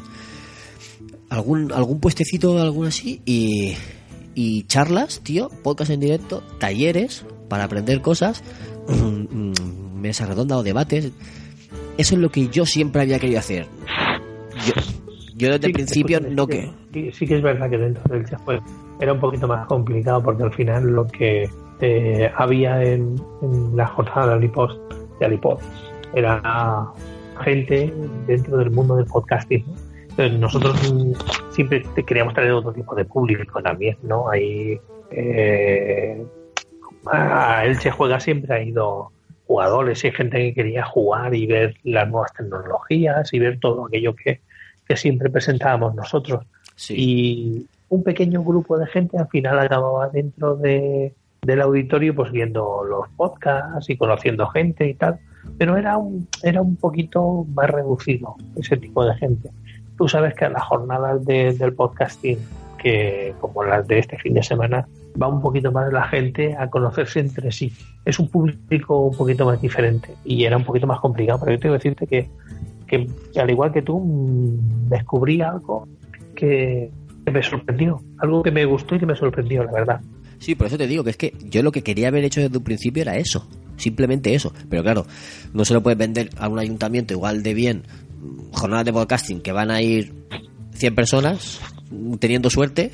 Algún, 1.29 1.71
algún 1.71 1.99
puestecito, 1.99 2.59
algún 2.59 2.87
así, 2.87 3.21
y, 3.25 3.75
y 4.33 4.63
charlas, 4.63 5.21
tío, 5.21 5.49
podcast 5.63 5.91
en 5.91 5.99
directo, 5.99 6.41
talleres 6.59 7.25
para 7.49 7.65
aprender 7.65 8.01
cosas, 8.01 8.43
mm, 8.87 9.99
mesa 9.99 10.25
redonda 10.25 10.57
o 10.57 10.63
debates. 10.63 11.11
Eso 11.97 12.15
es 12.15 12.21
lo 12.21 12.29
que 12.29 12.47
yo 12.47 12.65
siempre 12.65 13.01
había 13.01 13.19
querido 13.19 13.39
hacer. 13.39 13.67
Yo, 14.65 14.73
Yo 15.35 15.49
desde 15.51 15.67
el 15.67 15.73
principio 15.73 16.19
no 16.21 16.47
que... 16.47 16.71
Sí, 16.93 17.11
sí 17.11 17.27
que 17.27 17.35
es 17.35 17.41
verdad 17.41 17.69
que 17.69 17.77
dentro 17.77 18.03
del 18.09 18.21
Elche 18.21 18.37
fue, 18.45 18.59
era 18.99 19.13
un 19.13 19.19
poquito 19.19 19.47
más 19.47 19.67
complicado 19.67 20.23
porque 20.23 20.43
al 20.43 20.53
final 20.53 20.83
lo 20.83 21.05
que 21.07 21.49
eh, 21.81 22.31
había 22.35 22.81
en, 22.83 23.15
en 23.41 23.75
la 23.75 23.87
jornada 23.87 24.27
de 24.27 24.33
Alipod, 24.33 24.77
de 25.19 25.25
Alipod 25.25 25.59
era 26.13 26.91
gente 27.43 27.93
dentro 28.27 28.57
del 28.57 28.71
mundo 28.71 28.95
del 28.95 29.05
podcasting. 29.05 29.65
¿no? 29.67 29.73
Nosotros 30.27 30.77
siempre 31.51 31.83
queríamos 32.05 32.33
traer 32.33 32.51
otro 32.51 32.73
tipo 32.73 32.93
de 32.95 33.05
público 33.05 33.61
también, 33.61 33.97
¿no? 34.03 34.29
Ahí 34.29 34.79
eh, 35.11 36.25
a 37.05 37.65
Elche 37.65 37.91
Juega 37.91 38.19
siempre 38.19 38.53
ha 38.53 38.61
ido 38.61 39.11
jugadores 39.47 40.03
y 40.03 40.11
gente 40.11 40.37
que 40.37 40.53
quería 40.53 40.83
jugar 40.83 41.33
y 41.33 41.47
ver 41.47 41.75
las 41.83 42.09
nuevas 42.09 42.33
tecnologías 42.33 43.33
y 43.33 43.39
ver 43.39 43.59
todo 43.59 43.87
aquello 43.87 44.15
que, 44.15 44.41
que 44.87 44.97
siempre 44.97 45.29
presentábamos 45.29 45.95
nosotros. 45.95 46.45
Y 46.89 47.65
un 47.89 48.03
pequeño 48.03 48.43
grupo 48.43 48.77
de 48.77 48.87
gente 48.87 49.17
al 49.17 49.27
final 49.27 49.57
acababa 49.59 50.09
dentro 50.09 50.55
de, 50.55 51.13
del 51.41 51.61
auditorio 51.61 52.15
pues 52.15 52.31
viendo 52.31 52.83
los 52.83 53.09
podcasts 53.15 53.89
y 53.89 53.97
conociendo 53.97 54.47
gente 54.47 54.87
y 54.87 54.93
tal, 54.93 55.19
pero 55.57 55.77
era 55.77 55.97
un, 55.97 56.27
era 56.43 56.61
un 56.61 56.75
poquito 56.75 57.45
más 57.53 57.69
reducido 57.69 58.35
ese 58.55 58.77
tipo 58.77 59.05
de 59.05 59.15
gente. 59.15 59.49
Tú 59.99 60.07
sabes 60.07 60.33
que 60.33 60.45
a 60.45 60.49
las 60.49 60.63
jornadas 60.63 61.23
de- 61.25 61.53
del 61.53 61.73
podcasting, 61.73 62.39
que 62.81 63.33
como 63.39 63.63
las 63.63 63.85
de 63.87 63.99
este 63.99 64.17
fin 64.17 64.33
de 64.33 64.41
semana, 64.41 64.87
va 65.21 65.27
un 65.27 65.41
poquito 65.41 65.71
más 65.71 65.91
la 65.93 66.07
gente 66.07 66.55
a 66.57 66.69
conocerse 66.69 67.19
entre 67.19 67.51
sí. 67.51 67.71
Es 68.05 68.17
un 68.19 68.29
público 68.29 68.97
un 69.07 69.15
poquito 69.17 69.45
más 69.45 69.61
diferente 69.61 70.15
y 70.23 70.45
era 70.45 70.55
un 70.57 70.63
poquito 70.63 70.87
más 70.87 70.99
complicado, 71.01 71.39
pero 71.41 71.51
yo 71.51 71.59
tengo 71.59 71.73
que 71.73 71.77
decirte 71.89 72.07
que, 72.07 72.29
que, 72.87 73.39
al 73.39 73.49
igual 73.51 73.71
que 73.73 73.81
tú, 73.81 73.99
mm, 73.99 74.87
descubrí 74.89 75.41
algo 75.41 75.87
que, 76.35 76.89
que 77.25 77.31
me 77.31 77.43
sorprendió, 77.43 78.01
algo 78.19 78.41
que 78.41 78.51
me 78.51 78.63
gustó 78.65 78.95
y 78.95 78.99
que 78.99 79.05
me 79.05 79.15
sorprendió, 79.17 79.63
la 79.65 79.71
verdad. 79.73 80.01
Sí, 80.39 80.55
por 80.55 80.67
eso 80.67 80.77
te 80.77 80.87
digo 80.87 81.03
que 81.03 81.09
es 81.09 81.17
que 81.17 81.33
yo 81.49 81.61
lo 81.61 81.73
que 81.73 81.81
quería 81.83 82.07
haber 82.07 82.23
hecho 82.23 82.39
desde 82.39 82.57
un 82.57 82.63
principio 82.63 83.01
era 83.01 83.17
eso, 83.17 83.45
simplemente 83.75 84.33
eso. 84.33 84.53
Pero 84.69 84.81
claro, 84.83 85.05
no 85.53 85.65
se 85.65 85.73
lo 85.73 85.83
puedes 85.83 85.99
vender 85.99 86.29
a 86.37 86.47
un 86.47 86.57
ayuntamiento 86.59 87.13
igual 87.13 87.43
de 87.43 87.53
bien 87.53 87.83
jornadas 88.51 88.85
de 88.85 88.93
podcasting 88.93 89.41
que 89.41 89.51
van 89.51 89.71
a 89.71 89.81
ir 89.81 90.13
100 90.73 90.95
personas, 90.95 91.59
teniendo 92.19 92.49
suerte, 92.49 92.91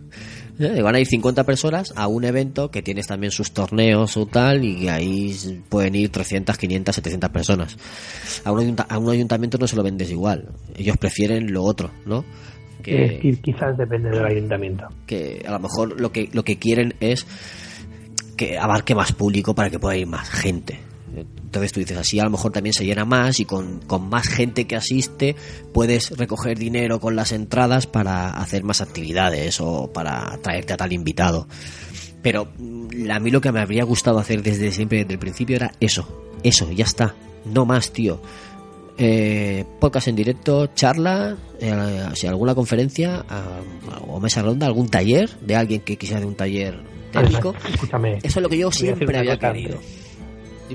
¿eh? 0.58 0.82
van 0.82 0.94
a 0.94 1.00
ir 1.00 1.06
50 1.06 1.44
personas 1.44 1.92
a 1.96 2.06
un 2.06 2.24
evento 2.24 2.70
que 2.70 2.82
tienes 2.82 3.06
también 3.06 3.30
sus 3.30 3.52
torneos 3.52 4.16
o 4.16 4.26
tal 4.26 4.64
y 4.64 4.88
ahí 4.88 5.62
pueden 5.68 5.94
ir 5.94 6.10
300, 6.10 6.56
500, 6.58 6.94
700 6.94 7.30
personas. 7.30 7.76
A 8.44 8.52
un, 8.52 8.76
a 8.88 8.98
un 8.98 9.10
ayuntamiento 9.10 9.58
no 9.58 9.66
se 9.66 9.76
lo 9.76 9.82
vendes 9.82 10.10
igual, 10.10 10.48
ellos 10.76 10.96
prefieren 10.98 11.52
lo 11.52 11.62
otro, 11.64 11.90
¿no? 12.06 12.24
Qui- 12.82 13.40
quizás 13.42 13.76
depende 13.76 14.08
del 14.08 14.24
ayuntamiento. 14.24 14.84
que 15.06 15.44
a 15.46 15.50
lo 15.50 15.58
mejor 15.60 16.00
lo 16.00 16.10
que 16.12 16.30
lo 16.32 16.42
que 16.44 16.58
quieren 16.58 16.94
es 17.00 17.26
que 18.38 18.58
abarque 18.58 18.94
más 18.94 19.12
público 19.12 19.54
para 19.54 19.68
que 19.68 19.78
pueda 19.78 19.96
ir 19.98 20.06
más 20.06 20.30
gente. 20.30 20.80
Entonces 21.16 21.72
tú 21.72 21.80
dices, 21.80 21.96
así 21.96 22.20
a 22.20 22.24
lo 22.24 22.30
mejor 22.30 22.52
también 22.52 22.72
se 22.72 22.84
llena 22.84 23.04
más 23.04 23.40
y 23.40 23.44
con, 23.44 23.80
con 23.80 24.08
más 24.08 24.28
gente 24.28 24.66
que 24.66 24.76
asiste 24.76 25.34
puedes 25.72 26.16
recoger 26.16 26.58
dinero 26.58 27.00
con 27.00 27.16
las 27.16 27.32
entradas 27.32 27.86
para 27.86 28.30
hacer 28.30 28.62
más 28.62 28.80
actividades 28.80 29.60
o 29.60 29.92
para 29.92 30.38
traerte 30.42 30.72
a 30.72 30.76
tal 30.76 30.92
invitado. 30.92 31.48
Pero 32.22 32.48
mm, 32.58 33.10
a 33.10 33.18
mí 33.18 33.30
lo 33.30 33.40
que 33.40 33.52
me 33.52 33.60
habría 33.60 33.84
gustado 33.84 34.18
hacer 34.18 34.42
desde 34.42 34.72
siempre, 34.72 34.98
desde 34.98 35.14
el 35.14 35.18
principio, 35.18 35.56
era 35.56 35.72
eso. 35.80 36.06
Eso, 36.42 36.70
ya 36.70 36.84
está. 36.84 37.14
No 37.44 37.66
más, 37.66 37.92
tío. 37.92 38.20
Eh, 38.98 39.64
podcast 39.78 40.08
en 40.08 40.16
directo, 40.16 40.66
charla, 40.74 41.36
eh, 41.58 42.08
si 42.14 42.26
alguna 42.26 42.54
conferencia 42.54 43.24
ah, 43.30 43.60
o 44.06 44.20
mesa 44.20 44.42
ronda, 44.42 44.66
algún 44.66 44.90
taller 44.90 45.30
de 45.40 45.56
alguien 45.56 45.80
que 45.80 45.96
quisiera 45.96 46.20
de 46.20 46.26
un 46.26 46.34
taller 46.34 46.78
técnico. 47.10 47.54
Escúchame, 47.72 48.18
Eso 48.22 48.38
es 48.40 48.42
lo 48.42 48.48
que 48.48 48.58
yo 48.58 48.70
siempre 48.70 49.16
había 49.16 49.38
querido. 49.38 49.78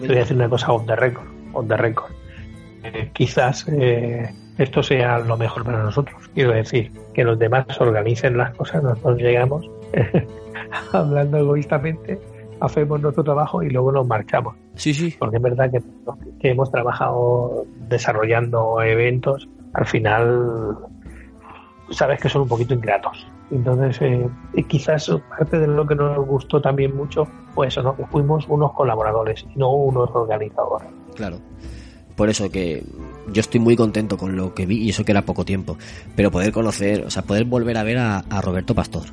Te 0.01 0.07
voy 0.07 0.17
a 0.17 0.19
decir 0.19 0.37
una 0.37 0.49
cosa 0.49 0.71
off 0.71 0.85
the 0.85 0.95
record. 0.95 1.27
Off 1.53 1.67
the 1.67 1.77
record. 1.77 2.11
Eh, 2.83 3.09
quizás 3.13 3.67
eh, 3.69 4.29
esto 4.57 4.83
sea 4.83 5.19
lo 5.19 5.37
mejor 5.37 5.63
para 5.63 5.83
nosotros. 5.83 6.29
Quiero 6.33 6.51
decir, 6.51 6.91
que 7.13 7.23
los 7.23 7.39
demás 7.39 7.65
organicen 7.79 8.37
las 8.37 8.55
cosas, 8.55 8.83
nosotros 8.83 9.17
llegamos 9.17 9.69
hablando 10.93 11.37
egoístamente, 11.37 12.19
hacemos 12.59 13.01
nuestro 13.01 13.23
trabajo 13.23 13.63
y 13.63 13.69
luego 13.69 13.91
nos 13.91 14.07
marchamos. 14.07 14.55
Sí, 14.75 14.93
sí. 14.93 15.15
Porque 15.17 15.37
es 15.37 15.41
verdad 15.41 15.71
que, 15.71 15.81
que 16.39 16.49
hemos 16.51 16.71
trabajado 16.71 17.65
desarrollando 17.89 18.81
eventos, 18.81 19.47
al 19.73 19.85
final 19.85 20.77
sabes 21.91 22.19
que 22.19 22.29
son 22.29 22.43
un 22.43 22.47
poquito 22.47 22.73
ingratos. 22.73 23.27
Entonces, 23.51 24.01
eh, 24.01 24.29
quizás 24.67 25.11
parte 25.37 25.59
de 25.59 25.67
lo 25.67 25.85
que 25.85 25.95
nos 25.95 26.25
gustó 26.25 26.61
también 26.61 26.95
mucho 26.95 27.27
fue 27.55 27.67
eso, 27.67 27.81
¿no? 27.81 27.95
Que 27.95 28.05
fuimos 28.05 28.45
unos 28.47 28.73
colaboradores 28.73 29.45
y 29.55 29.57
no 29.57 29.71
unos 29.71 30.09
organizadores. 30.13 30.89
Claro. 31.15 31.39
Por 32.15 32.29
eso 32.29 32.49
que 32.49 32.83
yo 33.31 33.41
estoy 33.41 33.59
muy 33.59 33.75
contento 33.75 34.17
con 34.17 34.35
lo 34.35 34.53
que 34.53 34.65
vi 34.65 34.83
y 34.83 34.89
eso 34.89 35.03
que 35.03 35.11
era 35.11 35.23
poco 35.23 35.43
tiempo. 35.43 35.77
Pero 36.15 36.31
poder 36.31 36.51
conocer, 36.51 37.03
o 37.05 37.09
sea, 37.09 37.23
poder 37.23 37.45
volver 37.45 37.77
a 37.77 37.83
ver 37.83 37.97
a, 37.97 38.19
a 38.19 38.41
Roberto 38.41 38.75
Pastor, 38.75 39.03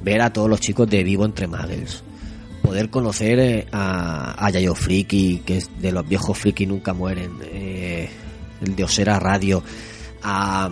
ver 0.00 0.22
a 0.22 0.32
todos 0.32 0.48
los 0.48 0.60
chicos 0.60 0.88
de 0.88 1.04
Vivo 1.04 1.24
entre 1.24 1.46
Muggles, 1.46 2.02
poder 2.62 2.90
conocer 2.90 3.38
eh, 3.38 3.66
a, 3.70 4.44
a 4.44 4.50
Yayo 4.50 4.74
Friki, 4.74 5.42
que 5.44 5.58
es 5.58 5.80
de 5.80 5.92
los 5.92 6.08
viejos 6.08 6.36
Friki 6.36 6.66
nunca 6.66 6.94
mueren, 6.94 7.30
eh, 7.44 8.08
el 8.60 8.74
de 8.74 8.84
Osera 8.84 9.20
Radio, 9.20 9.62
a, 10.24 10.68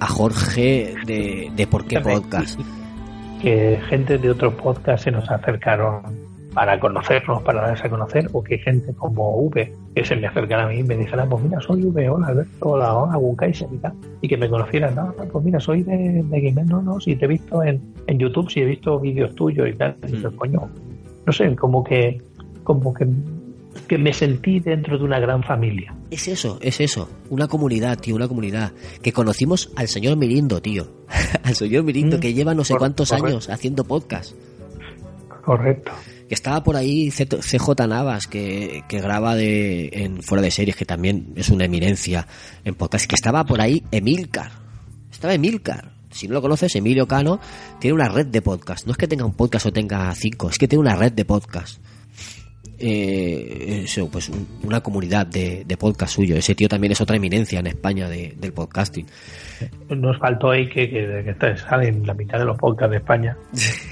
a 0.00 0.06
Jorge 0.06 0.94
de, 1.04 1.52
de 1.54 1.66
Por 1.66 1.86
qué. 1.86 2.00
Podcast. 2.00 2.58
Que 3.42 3.78
gente 3.90 4.16
de 4.16 4.30
otros 4.30 4.54
podcasts 4.54 5.04
se 5.04 5.10
nos 5.10 5.30
acercaron 5.30 6.25
para 6.56 6.80
conocernos, 6.80 7.42
para 7.42 7.60
darse 7.60 7.86
a 7.86 7.90
conocer, 7.90 8.30
o 8.32 8.42
que 8.42 8.56
gente 8.56 8.94
como 8.94 9.36
V, 9.42 9.70
que 9.94 10.04
se 10.06 10.16
me 10.16 10.26
acercara 10.26 10.64
a 10.64 10.68
mí 10.68 10.78
y 10.78 10.82
me 10.84 10.96
dijera, 10.96 11.26
pues 11.26 11.44
mira, 11.44 11.60
soy 11.60 11.84
V, 11.84 12.08
hola 12.08 12.28
Alberto, 12.28 12.70
hola, 12.70 12.96
hola, 12.96 13.16
Gunkaiser 13.18 13.68
y 13.70 13.76
tal, 13.76 13.92
y 14.22 14.26
que 14.26 14.38
me 14.38 14.48
conocieran, 14.48 14.94
no, 14.94 15.12
pues 15.30 15.44
mira, 15.44 15.60
soy 15.60 15.82
de, 15.82 16.22
de 16.22 16.40
Gamer, 16.40 16.64
no, 16.64 16.80
no, 16.80 16.98
si 16.98 17.14
te 17.14 17.26
he 17.26 17.28
visto 17.28 17.62
en, 17.62 17.78
en 18.06 18.18
YouTube, 18.18 18.50
si 18.50 18.60
he 18.60 18.64
visto 18.64 18.98
vídeos 18.98 19.34
tuyos 19.34 19.68
y 19.68 19.74
tal, 19.74 19.96
y 20.08 20.12
dices, 20.12 20.32
coño, 20.34 20.70
no 21.26 21.32
sé, 21.34 21.54
como 21.56 21.84
que, 21.84 22.22
como 22.64 22.94
que, 22.94 23.06
que 23.86 23.98
me 23.98 24.14
sentí 24.14 24.58
dentro 24.58 24.96
de 24.96 25.04
una 25.04 25.20
gran 25.20 25.42
familia. 25.42 25.94
Es 26.10 26.26
eso, 26.26 26.58
es 26.62 26.80
eso. 26.80 27.10
Una 27.28 27.48
comunidad, 27.48 27.98
tío, 27.98 28.16
una 28.16 28.28
comunidad. 28.28 28.72
Que 29.02 29.12
conocimos 29.12 29.70
al 29.76 29.88
señor 29.88 30.16
Mirindo, 30.16 30.62
tío. 30.62 30.86
al 31.42 31.54
señor 31.54 31.84
Mirindo, 31.84 32.16
Mm, 32.16 32.20
que 32.20 32.32
lleva 32.32 32.54
no 32.54 32.64
sé 32.64 32.76
cuántos 32.76 33.10
correcto. 33.10 33.28
años 33.28 33.50
haciendo 33.50 33.84
podcast. 33.84 34.34
Correcto. 35.44 35.92
Que 36.28 36.34
estaba 36.34 36.62
por 36.64 36.76
ahí 36.76 37.10
CJ 37.10 37.86
Navas, 37.88 38.26
que, 38.26 38.82
que 38.88 38.98
graba 39.00 39.34
de, 39.36 39.90
en 39.92 40.22
Fuera 40.22 40.42
de 40.42 40.50
Series, 40.50 40.76
que 40.76 40.84
también 40.84 41.32
es 41.36 41.50
una 41.50 41.64
eminencia 41.66 42.26
en 42.64 42.74
podcast. 42.74 43.06
Que 43.06 43.14
estaba 43.14 43.44
por 43.44 43.60
ahí 43.60 43.82
Emilcar. 43.92 44.50
Estaba 45.10 45.34
Emilcar. 45.34 45.92
Si 46.10 46.26
no 46.28 46.34
lo 46.34 46.42
conoces, 46.42 46.74
Emilio 46.76 47.06
Cano 47.06 47.38
tiene 47.78 47.94
una 47.94 48.08
red 48.08 48.26
de 48.26 48.42
podcast. 48.42 48.86
No 48.86 48.92
es 48.92 48.98
que 48.98 49.06
tenga 49.06 49.24
un 49.24 49.34
podcast 49.34 49.66
o 49.66 49.72
tenga 49.72 50.12
cinco, 50.14 50.48
es 50.50 50.58
que 50.58 50.66
tiene 50.66 50.80
una 50.80 50.96
red 50.96 51.12
de 51.12 51.24
podcast. 51.24 51.80
Eh, 52.78 53.82
eso, 53.84 54.08
pues 54.10 54.28
un- 54.28 54.46
una 54.62 54.82
comunidad 54.82 55.26
de, 55.26 55.64
de 55.66 55.76
podcast 55.76 56.14
suyo. 56.14 56.36
Ese 56.36 56.54
tío 56.54 56.68
también 56.68 56.92
es 56.92 57.00
otra 57.00 57.16
eminencia 57.16 57.60
en 57.60 57.68
España 57.68 58.08
de- 58.08 58.34
del 58.38 58.52
podcasting. 58.52 59.06
Nos 59.88 60.18
faltó 60.18 60.50
ahí 60.50 60.68
que, 60.68 60.88
que, 60.90 61.22
que 61.24 61.30
está- 61.30 61.56
sale 61.56 61.88
en 61.88 62.06
la 62.06 62.14
mitad 62.14 62.38
de 62.38 62.44
los 62.44 62.58
podcasts 62.58 62.90
de 62.90 62.96
España 62.98 63.36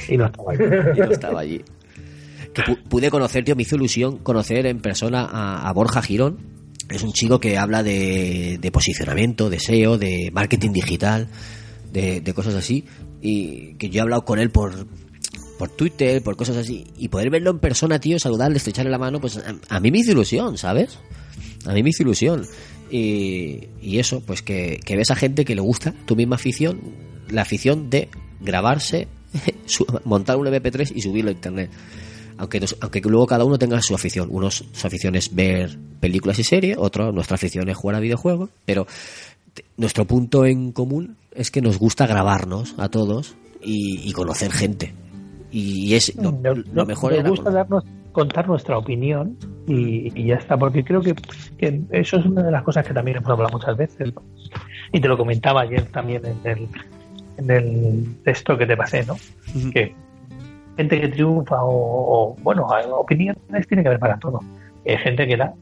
y 0.09 0.17
no 0.17 0.27
estaba 0.27 0.53
ahí. 0.53 0.59
y 0.97 1.01
no 1.01 1.11
estaba 1.11 1.41
allí. 1.41 1.63
Que 2.55 2.63
pu- 2.63 2.83
pude 2.85 3.11
conocer, 3.11 3.45
tío, 3.45 3.57
me 3.57 3.63
hizo 3.63 3.77
ilusión 3.77 4.19
conocer 4.19 4.67
en 4.67 4.81
persona 4.81 5.25
a, 5.25 5.73
Borja 5.73 6.01
Girón. 6.03 6.39
Es 6.89 7.03
un 7.03 7.13
chico 7.13 7.41
que 7.41 7.59
habla 7.59 7.83
de, 7.83 8.71
posicionamiento, 8.73 9.51
de 9.51 9.59
SEO, 9.59 9.99
de 9.99 10.31
marketing 10.33 10.71
digital, 10.71 11.29
de, 11.93 12.23
cosas 12.35 12.55
así. 12.55 12.85
Y 13.21 13.75
que 13.75 13.89
yo 13.91 13.99
he 13.99 14.03
hablado 14.03 14.25
con 14.25 14.39
él 14.39 14.51
por, 14.51 14.87
por 15.59 15.71
Twitter, 15.71 16.23
por 16.23 16.37
cosas 16.37 16.57
así. 16.57 16.87
Y 16.97 17.09
poder 17.09 17.31
verlo 17.31 17.51
en 17.51 17.59
persona, 17.59 17.99
tío, 17.99 18.19
saludarle, 18.19 18.59
estrecharle 18.59 18.91
la 18.91 18.99
mano, 18.99 19.21
pues 19.21 19.39
a, 19.39 19.57
a 19.69 19.81
mí 19.81 19.91
me 19.91 19.99
hizo 19.99 20.13
ilusión, 20.13 20.59
¿sabes? 20.59 20.99
A 21.67 21.73
mí 21.73 21.83
me 21.83 21.91
hizo 21.91 22.03
ilusión. 22.03 22.45
Y, 22.91 23.99
eso, 23.99 24.21
pues 24.21 24.43
que, 24.43 24.79
que 24.85 24.97
ves 24.97 25.11
a 25.11 25.17
gente 25.17 25.45
que 25.45 25.55
le 25.55 25.61
gusta 25.61 25.93
tu 26.07 26.15
misma 26.15 26.37
afición, 26.37 26.81
la 27.29 27.43
afición 27.43 27.91
de 27.91 28.09
grabarse, 28.41 29.09
montar 30.05 30.37
un 30.37 30.47
MP3 30.47 30.93
y 30.95 31.01
subirlo 31.01 31.31
a 31.31 31.33
internet. 31.33 31.71
Aunque, 32.39 32.61
nos- 32.61 32.77
aunque 32.81 33.01
luego 33.01 33.27
cada 33.27 33.45
uno 33.45 33.59
tenga 33.59 33.81
su 33.81 33.95
afición. 33.95 34.29
Unos 34.31 34.65
su 34.73 34.87
afición 34.87 35.15
es 35.15 35.35
ver 35.35 35.77
películas 36.01 36.39
y 36.39 36.45
series, 36.45 36.77
otro 36.79 37.13
nuestra 37.13 37.37
afición 37.37 37.69
es 37.69 37.77
jugar 37.77 37.97
a 37.97 38.01
videojuegos, 38.01 38.51
pero 38.65 38.87
nuestro 39.77 40.05
punto 40.05 40.45
en 40.45 40.73
común 40.73 41.17
es 41.33 41.51
que 41.51 41.61
nos 41.63 41.79
gusta 41.79 42.07
grabarnos 42.07 42.75
a 42.79 42.89
todos 42.89 43.37
y, 43.63 44.01
y 44.09 44.13
conocer 44.13 44.51
gente. 44.53 44.93
Y 45.53 45.95
es 45.95 46.15
lo, 46.17 46.33
No- 46.33 46.55
lo 46.55 46.63
no- 46.73 46.85
mejor 46.87 47.13
nos 47.23 47.31
gusta 47.31 47.51
darnos, 47.51 47.85
contar 48.11 48.47
nuestra 48.49 48.77
opinión 48.79 49.37
y, 49.69 50.11
y 50.21 50.27
ya 50.27 50.35
está, 50.35 50.57
porque 50.57 50.83
creo 50.85 51.01
que, 51.01 51.15
que 51.57 51.81
eso 51.91 52.17
es 52.17 52.27
una 52.27 52.43
de 52.43 52.51
las 52.51 52.63
cosas 52.65 52.85
que 52.87 52.93
también 52.93 53.19
hemos 53.19 53.31
hablado 53.31 53.51
muchas 53.53 53.77
veces, 53.77 54.13
y 54.93 55.01
te 55.01 55.09
lo 55.09 55.17
comentaba 55.17 55.63
ayer 55.63 55.87
también 55.87 56.23
en 56.27 56.39
el, 56.51 56.69
en 57.37 57.51
el 57.51 58.17
texto 58.25 58.57
que 58.59 58.67
te 58.67 58.77
pasé, 58.77 59.05
¿no? 59.05 59.17
Que 59.73 59.95
gente 60.77 61.01
que 61.01 61.09
triunfa 61.09 61.57
o, 61.61 62.37
bueno, 62.43 62.67
opiniones 62.99 63.69
tiene 63.69 63.83
que 63.83 63.89
haber 63.89 64.01
para 64.01 64.19
todo. 64.19 64.41
Hay 64.87 64.99
gente 64.99 65.27
que 65.27 65.37
da 65.37 65.55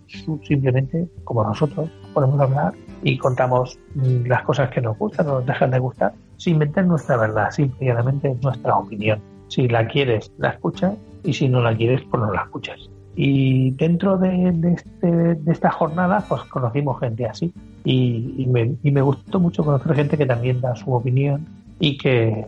simplemente, 0.43 1.07
como 1.25 1.45
nosotros, 1.45 1.89
podemos 2.13 2.41
hablar 2.41 2.73
y 3.03 3.19
contamos 3.19 3.79
mm, 3.95 4.27
las 4.27 4.43
cosas 4.43 4.71
que 4.71 4.81
nos 4.81 4.99
gustan 4.99 5.29
o 5.29 5.35
nos 5.35 5.47
dejan 5.47 5.71
de 5.71 5.79
gustar 5.79 6.13
sin 6.39 6.59
meter 6.59 6.87
nuestra 6.87 7.17
verdad, 7.17 7.51
simple 7.51 7.79
y 7.81 7.89
llanamente 7.89 8.37
nuestra 8.43 8.77
opinión. 8.77 9.21
Si 9.49 9.69
la 9.69 9.87
quieres, 9.87 10.31
la 10.39 10.51
escuchas 10.51 10.95
y 11.23 11.35
si 11.35 11.49
no 11.49 11.61
la 11.61 11.77
quieres, 11.77 12.03
pues 12.11 12.23
no 12.23 12.33
la 12.33 12.43
escuchas. 12.43 12.91
Y 13.15 13.73
dentro 13.73 14.17
de, 14.17 14.75
este, 14.75 15.07
de 15.07 15.53
esta 15.53 15.71
jornada, 15.71 16.25
pues 16.29 16.43
conocimos 16.45 16.99
gente 16.99 17.27
así. 17.27 17.53
Y, 17.85 18.35
y 18.39 18.47
me, 18.47 18.75
y 18.83 18.91
me 18.91 19.03
gustó 19.03 19.39
mucho 19.39 19.65
conocer 19.65 19.95
gente 19.95 20.17
que 20.17 20.27
también 20.27 20.61
da 20.61 20.75
su 20.75 20.93
opinión 20.93 21.47
y 21.83 21.97
que, 21.99 22.47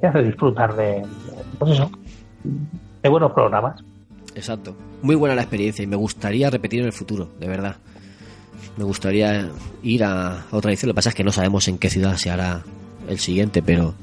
te 0.00 0.06
hace 0.06 0.24
disfrutar 0.24 0.74
de, 0.74 1.02
pues 1.58 1.72
eso, 1.72 1.90
de 2.44 3.08
buenos 3.08 3.32
programas. 3.32 3.82
Exacto. 4.34 4.76
Muy 5.02 5.14
buena 5.16 5.34
la 5.34 5.42
experiencia 5.42 5.82
y 5.82 5.86
me 5.86 5.96
gustaría 5.96 6.48
repetir 6.50 6.80
en 6.80 6.86
el 6.86 6.92
futuro, 6.92 7.30
de 7.38 7.48
verdad. 7.48 7.76
Me 8.76 8.84
gustaría 8.84 9.50
ir 9.82 10.04
a 10.04 10.46
otra 10.50 10.70
edición. 10.70 10.88
Lo 10.88 10.94
que 10.94 10.96
pasa 10.96 11.08
es 11.10 11.14
que 11.14 11.24
no 11.24 11.32
sabemos 11.32 11.68
en 11.68 11.78
qué 11.78 11.90
ciudad 11.90 12.16
se 12.16 12.30
hará 12.30 12.62
el 13.08 13.18
siguiente, 13.18 13.62
pero 13.62 13.94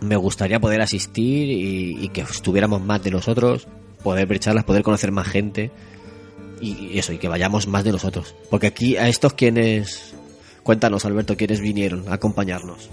me 0.00 0.16
gustaría 0.16 0.58
poder 0.58 0.80
asistir 0.80 1.48
y, 1.48 2.04
y 2.04 2.08
que 2.08 2.22
estuviéramos 2.22 2.82
más 2.82 3.02
de 3.04 3.10
nosotros, 3.10 3.68
poder 4.02 4.26
ver 4.26 4.40
charlas, 4.40 4.64
poder 4.64 4.82
conocer 4.82 5.12
más 5.12 5.28
gente 5.28 5.70
y, 6.60 6.72
y 6.92 6.98
eso, 6.98 7.12
y 7.12 7.18
que 7.18 7.28
vayamos 7.28 7.68
más 7.68 7.84
de 7.84 7.92
nosotros. 7.92 8.34
Porque 8.50 8.66
aquí 8.68 8.96
a 8.96 9.08
estos 9.08 9.34
quienes... 9.34 10.14
Cuéntanos, 10.62 11.04
Alberto, 11.04 11.36
quiénes 11.36 11.60
vinieron 11.60 12.08
a 12.08 12.14
acompañarnos. 12.14 12.88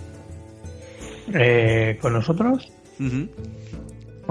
Eh, 1.33 1.97
con 2.01 2.11
nosotros, 2.11 2.67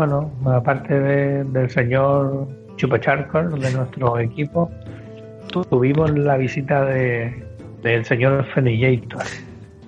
bueno, 0.07 0.31
aparte 0.47 0.99
de- 0.99 1.45
del 1.45 1.69
señor 1.69 2.49
Chupacharcor, 2.77 3.59
de 3.61 3.71
nuestro 3.73 4.19
equipo, 4.19 4.71
tu- 5.53 5.63
tuvimos 5.65 6.11
la 6.17 6.37
visita 6.39 6.85
de 6.87 7.45
del 7.83 8.05
señor 8.05 8.45
Fenillator, 8.55 9.23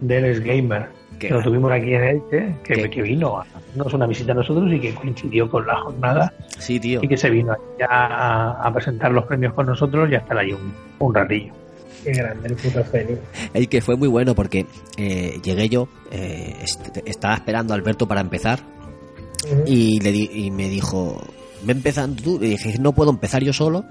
de 0.01 0.16
Eres 0.16 0.40
Gamer, 0.44 0.86
que 1.18 1.28
lo 1.30 1.43
tuvimos 1.43 1.70
aquí 1.72 1.94
en 1.94 2.02
Elche, 2.05 2.55
que, 2.64 2.89
que 2.90 3.02
vino 3.02 3.39
a 3.39 3.43
hacernos 3.43 3.93
una 3.94 4.06
visita 4.06 4.32
a 4.32 4.34
nosotros 4.34 4.70
y 4.72 4.80
que 4.80 4.94
coincidió 4.94 5.48
con 5.51 5.66
la 5.66 5.76
jornada 5.80 6.32
Sí, 6.59 6.80
tío. 6.80 7.01
y 7.02 7.09
que 7.09 7.16
se 7.18 7.28
vino 7.30 7.55
ya 7.78 7.86
a, 7.90 8.66
a 8.66 8.72
presentar 8.72 9.12
los 9.12 9.24
premios 9.26 9.52
con 9.55 9.66
nosotros 9.66 10.10
y 10.10 10.14
a 10.14 10.18
estar 10.18 10.36
ahí 10.39 10.52
un, 10.52 10.72
un 10.98 11.14
ratillo. 11.14 11.52
Qué 12.02 12.12
grande 12.12 12.48
el 12.48 12.55
puto 12.56 12.82
Feni. 12.84 13.14
El 13.55 13.68
que 13.68 13.80
fue 13.82 13.97
muy 13.97 14.09
bueno 14.09 14.34
porque 14.34 14.64
eh, 14.98 15.39
llegué 15.44 15.68
yo, 15.68 15.86
eh, 16.10 16.56
est- 16.62 16.97
estaba 17.06 17.34
esperando 17.34 17.72
a 17.74 17.76
Alberto 17.76 18.09
para 18.09 18.20
empezar 18.22 18.59
y, 19.66 20.01
le 20.01 20.12
di- 20.12 20.31
y 20.32 20.51
me 20.51 20.69
dijo, 20.69 21.20
ve 21.64 21.73
empezando 21.73 22.23
tú. 22.23 22.39
Le 22.40 22.48
dije, 22.48 22.77
no 22.78 22.93
puedo 22.93 23.10
empezar 23.10 23.43
yo 23.43 23.52
solo 23.52 23.85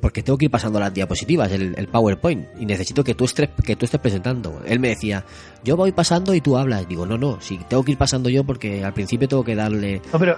porque 0.00 0.22
tengo 0.22 0.36
que 0.36 0.44
ir 0.44 0.50
pasando 0.50 0.78
las 0.78 0.92
diapositivas, 0.92 1.50
el, 1.52 1.74
el 1.76 1.88
PowerPoint, 1.88 2.46
y 2.60 2.66
necesito 2.66 3.02
que 3.02 3.14
tú, 3.14 3.24
estés, 3.24 3.48
que 3.64 3.76
tú 3.76 3.86
estés 3.86 3.98
presentando. 4.00 4.60
Él 4.66 4.78
me 4.78 4.88
decía, 4.88 5.24
yo 5.64 5.76
voy 5.76 5.92
pasando 5.92 6.34
y 6.34 6.40
tú 6.42 6.56
hablas. 6.58 6.86
Digo, 6.86 7.06
no, 7.06 7.16
no, 7.16 7.40
si 7.40 7.56
tengo 7.68 7.82
que 7.82 7.92
ir 7.92 7.98
pasando 7.98 8.28
yo 8.28 8.44
porque 8.44 8.84
al 8.84 8.92
principio 8.92 9.26
tengo 9.26 9.42
que 9.42 9.54
darle... 9.54 10.02
No, 10.12 10.18
pero 10.18 10.36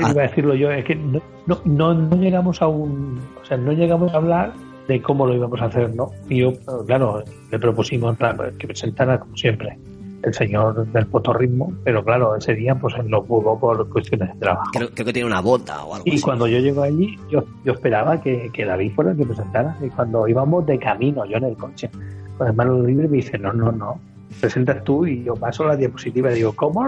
iba 0.00 0.10
a 0.10 0.26
decirlo 0.28 0.54
yo, 0.54 0.70
es 0.72 0.84
que 0.84 0.94
no, 0.96 1.22
no, 1.46 1.60
no, 1.64 1.94
no 1.94 2.16
llegamos 2.16 2.60
a 2.60 2.66
un. 2.66 3.20
O 3.40 3.44
sea, 3.44 3.56
no 3.56 3.72
llegamos 3.72 4.12
a 4.12 4.16
hablar 4.16 4.52
de 4.88 5.00
cómo 5.02 5.26
lo 5.26 5.34
íbamos 5.34 5.60
a 5.60 5.66
hacer, 5.66 5.94
¿no? 5.94 6.10
Y 6.28 6.38
yo, 6.40 6.52
claro, 6.86 7.22
le 7.50 7.58
propusimos 7.58 8.16
pues, 8.16 8.56
que 8.58 8.66
presentara, 8.66 9.18
como 9.20 9.36
siempre, 9.36 9.76
el 10.22 10.34
señor 10.34 10.86
del 10.92 11.06
potorritmo, 11.06 11.72
pero 11.84 12.04
claro, 12.04 12.34
ese 12.36 12.54
día 12.54 12.74
pues 12.74 12.94
él 12.98 13.08
no 13.08 13.22
pudo 13.22 13.58
por 13.58 13.88
cuestiones 13.88 14.32
de 14.34 14.38
trabajo. 14.40 14.70
Creo, 14.72 14.90
creo 14.90 15.06
que 15.06 15.12
tiene 15.12 15.26
una 15.28 15.40
bota 15.40 15.84
o 15.84 15.94
algo 15.94 16.04
Y 16.06 16.14
así. 16.14 16.22
cuando 16.22 16.46
yo 16.48 16.58
llego 16.58 16.82
allí, 16.82 17.16
yo, 17.30 17.44
yo 17.64 17.72
esperaba 17.72 18.20
que, 18.20 18.50
que 18.52 18.64
David 18.64 18.92
fuera 18.94 19.12
el 19.12 19.16
que 19.16 19.24
presentara. 19.26 19.76
Y 19.80 19.88
cuando 19.90 20.26
íbamos 20.26 20.66
de 20.66 20.78
camino, 20.78 21.24
yo 21.24 21.36
en 21.36 21.44
el 21.44 21.56
coche, 21.56 21.88
con 22.36 22.46
el 22.48 22.52
mano 22.54 22.82
libre, 22.82 23.06
me 23.08 23.18
dice, 23.18 23.38
no, 23.38 23.52
no, 23.52 23.70
no, 23.70 24.00
presentas 24.40 24.82
tú 24.84 25.06
y 25.06 25.22
yo 25.24 25.34
paso 25.34 25.64
la 25.64 25.76
diapositiva 25.76 26.32
y 26.32 26.34
digo, 26.36 26.52
¿cómo? 26.54 26.82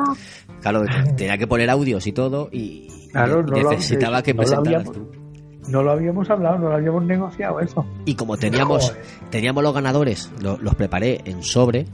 Claro, 0.61 0.85
tenía 1.17 1.39
que 1.39 1.47
poner 1.47 1.71
audios 1.71 2.07
y 2.07 2.13
todo 2.13 2.49
y, 2.53 2.89
Claro, 3.13 3.43
lo- 3.43 3.71
necesitaba 3.71 4.23
que 4.23 4.35
no 4.35 4.43
lo 4.43 4.49
presentaras 4.49 4.89
habíamos- 4.89 4.97
tú. 5.13 5.21
No 5.69 5.83
lo 5.85 5.93
habíamos 5.93 6.29
hablado, 6.29 6.59
no 6.59 6.69
lo 6.71 6.75
habíamos 6.75 7.05
negociado 7.05 7.61
eso. 7.61 7.87
Y 8.05 8.15
como 8.15 8.37
teníamos, 8.37 8.93
teníamos 9.31 9.63
los 9.63 9.73
ganadores, 9.73 10.33
lo- 10.43 10.59
los 10.59 10.75
preparé 10.75 11.21
en 11.27 11.45
sobre, 11.45 11.87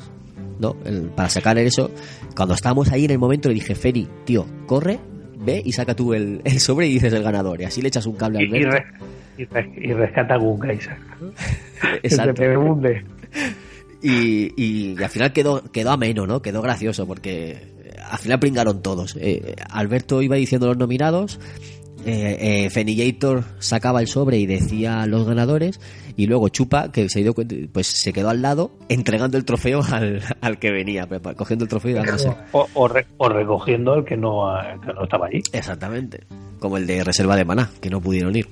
¿no? 0.58 0.76
El- 0.84 1.10
para 1.10 1.28
sacar 1.28 1.58
eso. 1.58 1.90
Cuando 2.34 2.54
estábamos 2.54 2.90
ahí 2.92 3.04
en 3.04 3.10
el 3.12 3.18
momento 3.18 3.48
le 3.48 3.54
dije, 3.54 3.74
Feri, 3.74 4.06
tío, 4.24 4.46
corre, 4.66 4.98
ve 5.38 5.62
y 5.64 5.72
saca 5.72 5.94
tú 5.94 6.14
el, 6.14 6.40
el 6.44 6.60
sobre 6.60 6.86
y 6.88 6.94
dices 6.94 7.12
el 7.12 7.22
ganador. 7.22 7.60
Y 7.60 7.64
así 7.64 7.80
le 7.82 7.88
echas 7.88 8.06
un 8.06 8.16
cable 8.16 8.38
a 8.38 8.42
Y, 8.42 8.46
y, 8.46 9.44
re- 9.44 9.94
rescata 9.94 10.34
a 10.34 10.38
Gun 10.38 10.58
Kaiser. 10.58 10.96
Exacto. 12.02 12.42
El 12.42 12.50
de 12.50 12.56
Bunde. 12.56 13.04
Y, 14.02 14.52
y, 14.56 14.94
y 14.98 15.02
al 15.02 15.08
final 15.10 15.32
quedó, 15.32 15.62
quedó 15.72 15.90
ameno, 15.90 16.26
¿no? 16.26 16.40
Quedó 16.42 16.62
gracioso 16.62 17.06
porque 17.06 17.50
eh, 17.52 17.92
al 18.10 18.18
final 18.18 18.38
pringaron 18.38 18.82
todos. 18.82 19.16
Eh, 19.20 19.56
Alberto 19.70 20.22
iba 20.22 20.36
diciendo 20.36 20.66
los 20.68 20.76
nominados, 20.76 21.40
eh, 22.04 22.64
eh, 22.66 22.70
Fenillator 22.70 23.44
sacaba 23.58 24.00
el 24.00 24.06
sobre 24.06 24.38
y 24.38 24.46
decía 24.46 25.06
los 25.06 25.26
ganadores, 25.26 25.80
y 26.16 26.26
luego 26.26 26.48
Chupa, 26.48 26.90
que 26.90 27.08
se 27.08 27.22
dio 27.22 27.34
cuenta, 27.34 27.54
pues 27.72 27.86
se 27.88 28.12
quedó 28.12 28.30
al 28.30 28.40
lado 28.42 28.70
entregando 28.88 29.36
el 29.36 29.44
trofeo 29.44 29.82
al, 29.92 30.22
al 30.40 30.58
que 30.58 30.70
venía, 30.70 31.06
cogiendo 31.36 31.64
el 31.64 31.68
trofeo 31.68 31.90
y 31.90 31.94
dándose. 31.94 32.32
O, 32.52 32.66
o 32.74 32.88
re- 32.88 33.06
o 33.18 33.28
recogiendo 33.28 33.94
el 33.94 34.04
que 34.04 34.16
no, 34.16 34.58
eh, 34.58 34.76
que 34.84 34.92
no 34.92 35.04
estaba 35.04 35.26
allí. 35.26 35.42
Exactamente. 35.52 36.24
Como 36.58 36.78
el 36.78 36.86
de 36.86 37.04
Reserva 37.04 37.36
de 37.36 37.44
Maná, 37.44 37.70
que 37.80 37.90
no 37.90 38.00
pudieron 38.00 38.34
ir. 38.34 38.48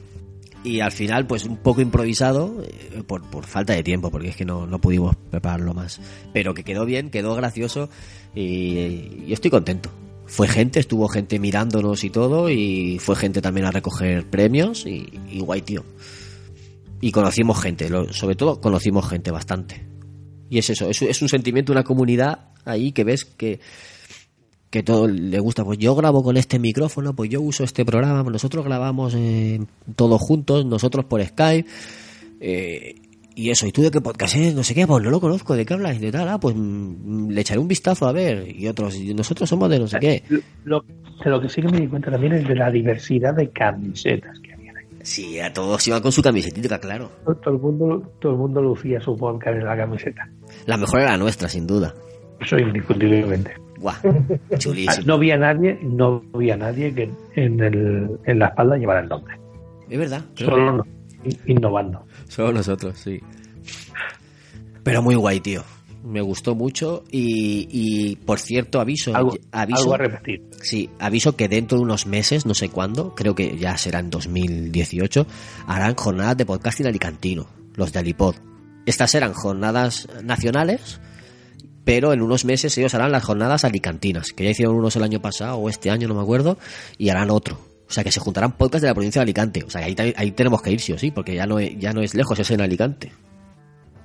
Y 0.63 0.81
al 0.81 0.93
final, 0.93 1.27
pues 1.27 1.45
un 1.45 1.59
poco 1.59 1.81
improvisado, 1.83 2.63
eh, 2.63 3.03
por, 3.07 3.23
por 3.31 3.45
falta 3.45 3.75
de 3.75 3.83
tiempo, 3.83 4.11
porque 4.11 4.29
es 4.29 4.37
que 4.37 4.45
no, 4.47 4.67
no 4.67 4.79
pudimos 4.79 5.15
prepararlo 5.31 5.75
más. 5.75 6.01
Pero 6.33 6.55
que 6.55 6.65
quedó 6.65 6.87
bien, 6.87 7.11
quedó 7.11 7.35
gracioso 7.35 7.91
y, 8.35 9.25
y 9.27 9.33
estoy 9.33 9.51
contento. 9.51 9.91
Fue 10.27 10.49
gente, 10.49 10.81
estuvo 10.81 11.07
gente 11.09 11.39
mirándonos 11.39 12.03
y 12.03 12.09
todo, 12.11 12.49
y 12.49 12.99
fue 12.99 13.15
gente 13.15 13.43
también 13.43 13.67
a 13.67 13.71
recoger 13.71 14.25
premios 14.25 14.87
y, 14.87 15.07
y 15.31 15.41
guay, 15.41 15.61
tío. 15.61 15.85
Y 17.05 17.13
conocimos 17.13 17.61
gente, 17.61 17.91
lo- 17.91 18.11
sobre 18.15 18.35
todo 18.35 18.61
conocimos 18.63 19.07
gente 19.09 19.31
bastante. 19.31 19.85
Y 20.49 20.57
es 20.59 20.71
eso, 20.71 20.89
es, 20.89 21.03
es 21.03 21.21
un 21.21 21.29
sentimiento, 21.29 21.71
una 21.73 21.83
comunidad 21.85 22.49
ahí 22.65 22.93
que 22.93 23.05
ves 23.05 23.25
que, 23.27 23.61
que 24.71 24.83
todo 24.83 25.07
le 25.07 25.39
gusta. 25.39 25.65
Pues 25.65 25.77
yo 25.79 25.95
grabo 25.95 26.23
con 26.23 26.37
este 26.39 26.59
micrófono, 26.59 27.15
pues 27.15 27.29
yo 27.29 27.43
uso 27.43 27.63
este 27.65 27.85
programa, 27.85 28.23
nosotros 28.31 28.65
grabamos 28.65 29.13
eh, 29.17 29.61
todos 29.97 30.19
juntos, 30.23 30.65
nosotros 30.65 31.05
por 31.05 31.23
Skype. 31.23 31.69
eh, 32.41 32.95
y 33.37 33.51
eso, 33.51 33.67
¿y 33.67 33.73
tú 33.73 33.83
de 33.83 33.91
qué 33.91 34.01
podcast 34.01 34.37
eres? 34.37 34.55
No 34.55 34.63
sé 34.63 34.75
qué, 34.77 34.87
pues 34.87 35.03
no 35.03 35.11
lo 35.11 35.21
conozco, 35.21 35.57
¿de 35.57 35.67
qué 35.67 35.75
hablas? 35.75 36.01
De 36.01 36.13
tal, 36.13 36.29
ah, 36.29 36.39
pues 36.39 36.55
mm, 36.57 37.31
le 37.31 37.41
echaré 37.41 37.59
un 37.59 37.67
vistazo 37.69 38.07
a 38.07 38.13
ver. 38.13 38.49
Y 38.57 38.69
otros, 38.69 38.95
y 38.97 39.13
nosotros 39.13 39.49
somos 39.49 39.69
de 39.69 39.81
no 39.81 39.89
sé 39.89 39.99
qué. 39.99 40.23
Lo, 40.65 40.83
de 41.25 41.31
lo 41.31 41.41
que 41.41 41.49
sí 41.49 41.61
que 41.61 41.69
me 41.69 41.81
di 41.81 41.89
cuenta 41.89 42.11
también 42.13 42.33
es 42.35 42.47
de 42.47 42.55
la 42.55 42.71
diversidad 42.71 43.35
de 43.35 43.51
camisetas 43.51 44.39
que. 44.41 44.54
Sí, 45.05 45.39
a 45.39 45.53
todos 45.53 45.87
iban 45.87 46.01
con 46.03 46.11
su 46.13 46.23
camisetita, 46.23 46.79
claro. 46.81 47.11
Todo, 47.25 47.35
todo 47.37 47.55
el 47.55 47.61
mundo, 47.61 48.13
todo 48.21 48.33
el 48.33 48.39
mundo 48.39 48.63
lucía 48.63 49.01
su 49.01 49.17
podcast 49.17 49.57
en 49.59 49.65
la 49.65 49.77
camiseta. 49.77 50.29
La 50.67 50.77
mejor 50.77 51.01
era 51.01 51.11
la 51.13 51.19
nuestra, 51.19 51.49
sin 51.49 51.67
duda. 51.67 51.95
Eso 52.41 52.59
indiscutiblemente. 52.59 53.55
Guau, 53.79 53.95
chulísimo. 54.59 55.07
No 55.07 55.15
había 55.15 55.37
nadie, 55.37 55.79
no 55.83 56.23
había 56.33 56.57
nadie 56.57 56.95
que 56.95 57.11
en, 57.35 57.61
el, 57.63 58.19
en 58.25 58.39
la 58.39 58.47
espalda 58.47 58.77
llevara 58.79 59.01
el 59.01 59.09
nombre. 59.09 59.37
Es 59.91 59.99
verdad. 59.99 60.23
creo 60.35 60.51
Solo 60.51 60.85
que- 61.23 61.29
no- 61.29 61.37
innovando. 61.47 62.05
Solo 62.29 62.53
nosotros, 62.55 62.97
sí. 62.99 63.21
Pero 64.83 65.03
muy 65.03 65.15
guay, 65.15 65.41
tío. 65.41 65.63
Me 66.05 66.21
gustó 66.21 66.55
mucho 66.55 67.03
y, 67.11 67.67
y, 67.71 68.17
por 68.17 68.39
cierto, 68.39 68.79
aviso, 68.81 69.13
Algo- 69.15 69.39
aviso, 69.53 69.81
algo 69.83 69.95
a 69.95 69.99
repetir. 69.99 70.43
Sí, 70.63 70.91
aviso 70.99 71.35
que 71.35 71.49
dentro 71.49 71.79
de 71.79 71.85
unos 71.85 72.07
meses, 72.07 72.45
no 72.45 72.55
sé 72.55 72.69
cuándo, 72.69 73.15
creo 73.15 73.35
que 73.35 73.57
ya 73.57 73.77
será 73.79 74.01
en 74.01 74.11
2018, 74.11 75.27
harán 75.67 75.95
jornadas 75.95 76.37
de 76.37 76.45
podcasting 76.47 76.87
alicantino, 76.87 77.47
los 77.75 77.93
de 77.93 78.01
Alipod. 78.01 78.35
Estas 78.87 79.13
serán 79.13 79.33
jornadas 79.33 80.07
nacionales, 80.23 81.01
pero 81.85 82.13
en 82.13 82.21
unos 82.23 82.45
meses 82.45 82.77
ellos 82.77 82.95
harán 82.95 83.11
las 83.13 83.25
jornadas 83.25 83.65
alicantinas, 83.65 84.33
que 84.33 84.45
ya 84.45 84.51
hicieron 84.51 84.77
unos 84.77 84.95
el 84.97 85.03
año 85.05 85.21
pasado 85.23 85.57
o 85.57 85.69
este 85.71 85.91
año, 85.91 86.07
no 86.07 86.15
me 86.15 86.21
acuerdo, 86.23 86.59
y 86.99 87.09
harán 87.09 87.31
otro. 87.31 87.59
O 87.89 87.93
sea, 87.93 88.05
que 88.05 88.13
se 88.13 88.21
juntarán 88.21 88.57
podcasts 88.57 88.83
de 88.83 88.89
la 88.89 88.95
provincia 88.95 89.21
de 89.21 89.25
Alicante. 89.25 89.63
O 89.67 89.71
sea, 89.71 89.81
que 89.87 90.03
ahí, 90.03 90.15
ahí 90.17 90.31
tenemos 90.33 90.61
que 90.63 90.73
ir 90.73 90.81
sí 90.81 90.93
o 90.93 90.99
sí, 90.99 91.11
porque 91.11 91.35
ya 91.35 91.47
no, 91.47 91.59
es- 91.59 91.79
ya 91.79 91.93
no 91.93 92.01
es 92.03 92.15
lejos, 92.15 92.39
es 92.39 92.51
en 92.51 92.61
Alicante. 92.63 93.13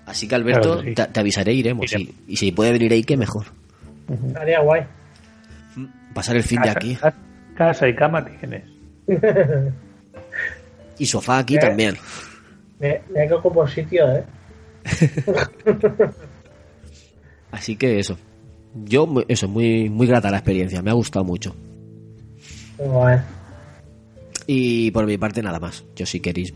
Así 0.09 0.27
que 0.27 0.35
Alberto, 0.35 0.61
Claro 0.61 0.81
que 0.81 0.89
sí. 0.89 0.95
te, 0.95 1.05
te 1.05 1.19
avisaré, 1.19 1.53
iremos. 1.53 1.93
Y, 1.93 2.13
y 2.27 2.35
si 2.35 2.51
puede 2.51 2.71
venir 2.71 2.91
ahí, 2.91 3.03
que 3.03 3.15
mejor. 3.15 3.45
Estaría 4.27 4.59
guay. 4.61 4.81
Pasar 6.13 6.35
el 6.35 6.43
fin 6.43 6.61
de 6.61 6.69
aquí. 6.71 6.97
Casa, 7.55 7.87
y 7.87 7.95
cama 7.95 8.25
tienes. 8.25 8.63
Y 10.97 11.05
sofá 11.05 11.37
aquí 11.39 11.55
Eh. 11.55 11.59
también. 11.59 11.95
Me, 12.79 13.01
me 13.13 13.27
que 13.27 13.33
ocupo 13.33 13.67
sitio, 13.67 14.05
¿eh? 14.11 14.23
Así 17.51 17.75
que 17.75 17.99
eso. 17.99 18.17
Yo, 18.85 19.07
eso, 19.27 19.47
muy, 19.47 19.89
muy 19.89 20.07
grata 20.07 20.29
la 20.31 20.37
experiencia, 20.37 20.81
me 20.81 20.91
ha 20.91 20.93
gustado 20.93 21.25
mucho. 21.25 21.55
Bueno, 22.77 23.21
Y 24.47 24.91
por 24.91 25.05
mi 25.05 25.17
parte 25.17 25.41
nada 25.41 25.59
más. 25.59 25.83
Yo 25.95 26.05
si 26.05 26.19
queréis 26.19 26.53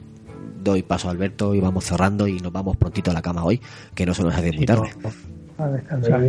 doy 0.63 0.83
paso 0.83 1.07
a 1.07 1.11
Alberto 1.11 1.53
y 1.53 1.59
vamos 1.59 1.85
cerrando 1.85 2.27
y 2.27 2.39
nos 2.39 2.51
vamos 2.51 2.77
prontito 2.77 3.11
a 3.11 3.13
la 3.13 3.21
cama 3.21 3.43
hoy, 3.43 3.59
que 3.93 4.05
no 4.05 4.13
se 4.13 4.23
nos 4.23 4.33
hace 4.33 4.51
muy 4.51 4.59
Sí, 4.59 4.65
tarde. 4.65 4.89
no, 5.01 5.11
a 5.63 5.67
descansar. 5.69 6.21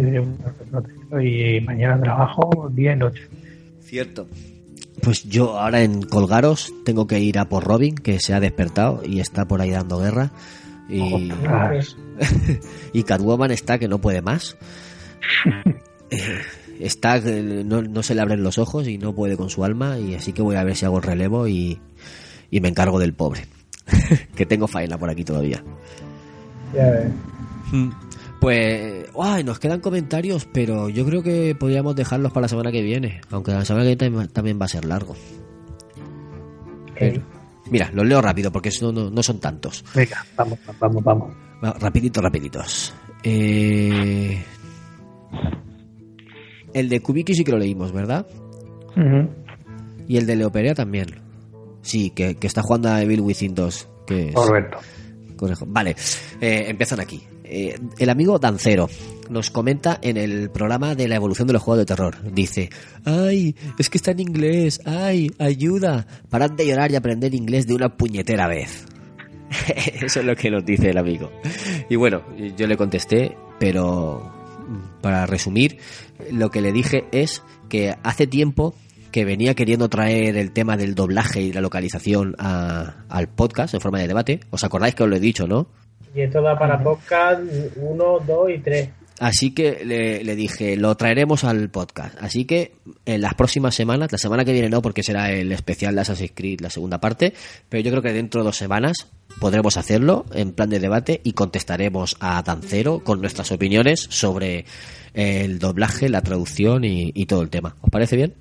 Y 1.23 1.61
mañana 1.61 2.01
trabajo 2.03 2.69
día 2.73 2.93
y 2.93 2.97
noche. 2.97 3.23
Cierto. 3.81 4.27
Pues 5.03 5.25
yo 5.25 5.59
ahora 5.59 5.83
en 5.83 6.03
Colgaros 6.03 6.73
tengo 6.85 7.07
que 7.07 7.21
ir 7.21 7.39
a 7.39 7.49
por 7.49 7.65
Robin, 7.65 7.95
que 7.95 8.21
se 8.21 8.33
ha 8.35 8.41
despertado 8.41 9.03
y 9.05 9.21
está 9.21 9.47
por 9.47 9.61
ahí 9.61 9.71
dando 9.71 9.99
guerra. 9.99 10.31
Y, 10.89 11.33
y 12.93 13.03
Catwoman 13.03 13.51
está 13.51 13.79
que 13.79 13.89
no 13.89 14.01
puede 14.01 14.23
más. 14.23 14.57
Eh, 16.11 16.19
está 16.81 17.19
no, 17.19 17.81
no 17.83 18.03
se 18.03 18.15
le 18.15 18.21
abren 18.21 18.43
los 18.43 18.59
ojos 18.59 18.87
y 18.87 18.99
no 18.99 19.15
puede 19.15 19.39
con 19.39 19.49
su 19.49 19.65
alma 19.65 19.99
y 19.99 20.15
así 20.15 20.35
que 20.35 20.43
voy 20.43 20.55
a 20.57 20.63
ver 20.65 20.77
si 20.77 20.85
hago 20.85 20.99
el 20.99 21.03
relevo 21.03 21.49
y, 21.49 21.81
y 22.51 22.61
me 22.61 22.69
encargo 22.69 22.99
del 23.01 23.15
pobre. 23.15 23.47
que 24.37 24.47
tengo 24.47 24.67
faena 24.67 24.97
por 24.99 25.11
aquí 25.11 25.25
todavía. 25.25 25.63
ya 26.75 26.91
ves. 26.91 27.13
Mm. 27.73 27.91
Pues, 28.41 29.07
ay, 29.19 29.43
nos 29.43 29.59
quedan 29.59 29.81
comentarios, 29.81 30.47
pero 30.53 30.89
yo 30.91 31.07
creo 31.07 31.23
que 31.23 31.55
podríamos 31.59 31.97
dejarlos 31.97 32.31
para 32.33 32.43
la 32.43 32.49
semana 32.49 32.71
que 32.73 32.83
viene, 32.83 33.21
aunque 33.31 33.53
la 33.53 33.65
semana 33.65 33.85
que 33.87 33.95
viene 33.97 34.17
tam- 34.19 34.31
también 34.33 34.61
va 34.61 34.67
a 34.67 34.69
ser 34.69 34.85
largo. 34.85 35.15
Pero- 36.99 37.23
mira, 37.71 37.91
los 37.95 38.07
leo 38.07 38.21
rápido 38.21 38.53
porque 38.53 38.71
no, 38.83 38.93
no, 38.93 39.11
no 39.11 39.23
son 39.23 39.41
tantos. 39.41 39.83
Venga, 39.95 40.25
vamos, 40.37 40.59
vamos, 40.79 41.03
vamos. 41.03 41.33
Va, 41.65 41.73
rapidito, 41.81 42.21
rapiditos. 42.21 42.93
Eh, 43.23 44.43
El 46.75 46.89
de 46.91 47.01
Kubiki 47.01 47.35
sí 47.35 47.45
que 47.45 47.53
lo 47.53 47.59
leímos, 47.59 47.93
¿verdad? 47.93 48.27
Y 50.07 50.17
el 50.19 50.27
de 50.27 50.37
Leoperea 50.37 50.75
también. 50.75 51.07
Sí, 51.85 52.11
que, 52.11 52.35
que 52.35 52.47
está 52.49 52.63
jugando 52.63 52.89
a 52.91 53.01
Evil 53.01 53.21
Within 53.21 53.55
2. 53.55 53.89
Que 54.07 54.29
es- 54.31 54.35
Correcto. 54.35 54.79
Vale, 55.67 55.95
eh, 56.41 56.65
empiezan 56.69 56.99
aquí. 57.01 57.23
Eh, 57.45 57.79
el 57.99 58.09
amigo 58.09 58.39
Dancero 58.39 58.89
nos 59.29 59.51
comenta 59.51 59.99
en 60.01 60.17
el 60.17 60.49
programa 60.51 60.95
de 60.95 61.07
la 61.09 61.17
evolución 61.17 61.47
de 61.47 61.53
los 61.53 61.63
juegos 61.63 61.81
de 61.81 61.87
terror. 61.87 62.17
Dice, 62.33 62.71
ay, 63.05 63.55
es 63.79 63.91
que 63.91 63.99
está 63.99 64.13
en 64.13 64.21
inglés, 64.21 64.81
ay, 64.87 65.31
ayuda. 65.39 66.07
Parad 66.31 66.51
de 66.53 66.67
llorar 66.67 66.91
y 66.91 66.97
aprender 66.97 67.35
inglés 67.35 67.67
de 67.67 67.75
una 67.75 67.95
puñetera 67.97 68.47
vez. 68.49 68.87
Eso 70.03 70.21
es 70.21 70.25
lo 70.27 70.35
que 70.37 70.51
nos 70.51 70.65
dice 70.65 70.91
el 70.91 70.99
amigo. 70.99 71.31
Y 71.91 71.97
bueno, 71.97 72.23
yo 72.57 72.67
le 72.67 72.77
contesté, 72.77 73.37
pero 73.59 74.33
para 75.03 75.27
resumir, 75.27 75.79
lo 76.33 76.51
que 76.51 76.61
le 76.63 76.73
dije 76.73 77.05
es 77.13 77.43
que 77.69 77.95
hace 78.03 78.27
tiempo 78.27 78.75
que 79.15 79.25
venía 79.25 79.55
queriendo 79.55 79.89
traer 79.89 80.37
el 80.37 80.51
tema 80.51 80.77
del 80.77 80.97
doblaje 80.97 81.41
y 81.41 81.53
la 81.53 81.61
localización 81.61 82.35
a- 82.37 83.05
al 83.09 83.29
podcast 83.29 83.73
en 83.73 83.81
forma 83.81 84.01
de 84.01 84.09
debate. 84.09 84.41
¿Os 84.51 84.65
acordáis 84.65 84.97
que 84.97 85.05
os 85.05 85.09
lo 85.09 85.15
he 85.15 85.21
dicho, 85.21 85.47
no? 85.47 85.69
Y 86.17 86.23
esto 86.23 86.43
da 86.43 86.59
para 86.59 86.83
podcast 86.83 87.41
1, 87.77 88.19
2 88.27 88.51
y 88.51 88.59
3. 88.59 88.89
Así 89.21 89.53
que 89.55 89.85
le, 89.85 90.25
le 90.25 90.35
dije, 90.35 90.77
lo 90.77 90.97
traeremos 90.97 91.45
al 91.45 91.69
podcast. 91.71 92.17
Así 92.21 92.45
que 92.45 92.73
en 93.07 93.21
las 93.21 93.35
próximas 93.35 93.77
semanas, 93.77 94.11
la 94.11 94.19
semana 94.19 94.45
que 94.45 94.53
viene 94.53 94.69
no, 94.69 94.83
porque 94.83 95.05
será 95.05 95.31
el 95.31 95.53
especial 95.53 95.95
de 95.95 96.01
Assassin's 96.01 96.33
Creed, 96.35 96.59
la 96.61 96.71
segunda 96.71 96.99
parte, 97.01 97.35
pero 97.69 97.85
yo 97.85 97.93
creo 97.93 98.03
que 98.03 98.13
dentro 98.13 98.41
de 98.41 98.47
dos 98.47 98.57
semanas 98.57 99.07
podremos 99.39 99.77
hacerlo 99.77 100.27
en 100.35 100.51
plan 100.55 100.71
de 100.71 100.81
debate 100.81 101.21
y 101.23 101.35
contestaremos 101.35 102.17
a 102.19 102.43
Dancero 102.43 102.99
con 103.05 103.21
nuestras 103.21 103.53
opiniones 103.53 104.01
sobre 104.11 104.65
el 105.15 105.61
doblaje, 105.61 106.09
la 106.09 106.23
traducción 106.23 106.83
y, 106.83 107.13
y 107.15 107.27
todo 107.27 107.43
el 107.43 107.51
tema. 107.51 107.77
¿Os 107.81 107.91
parece 107.91 108.17
bien? 108.17 108.35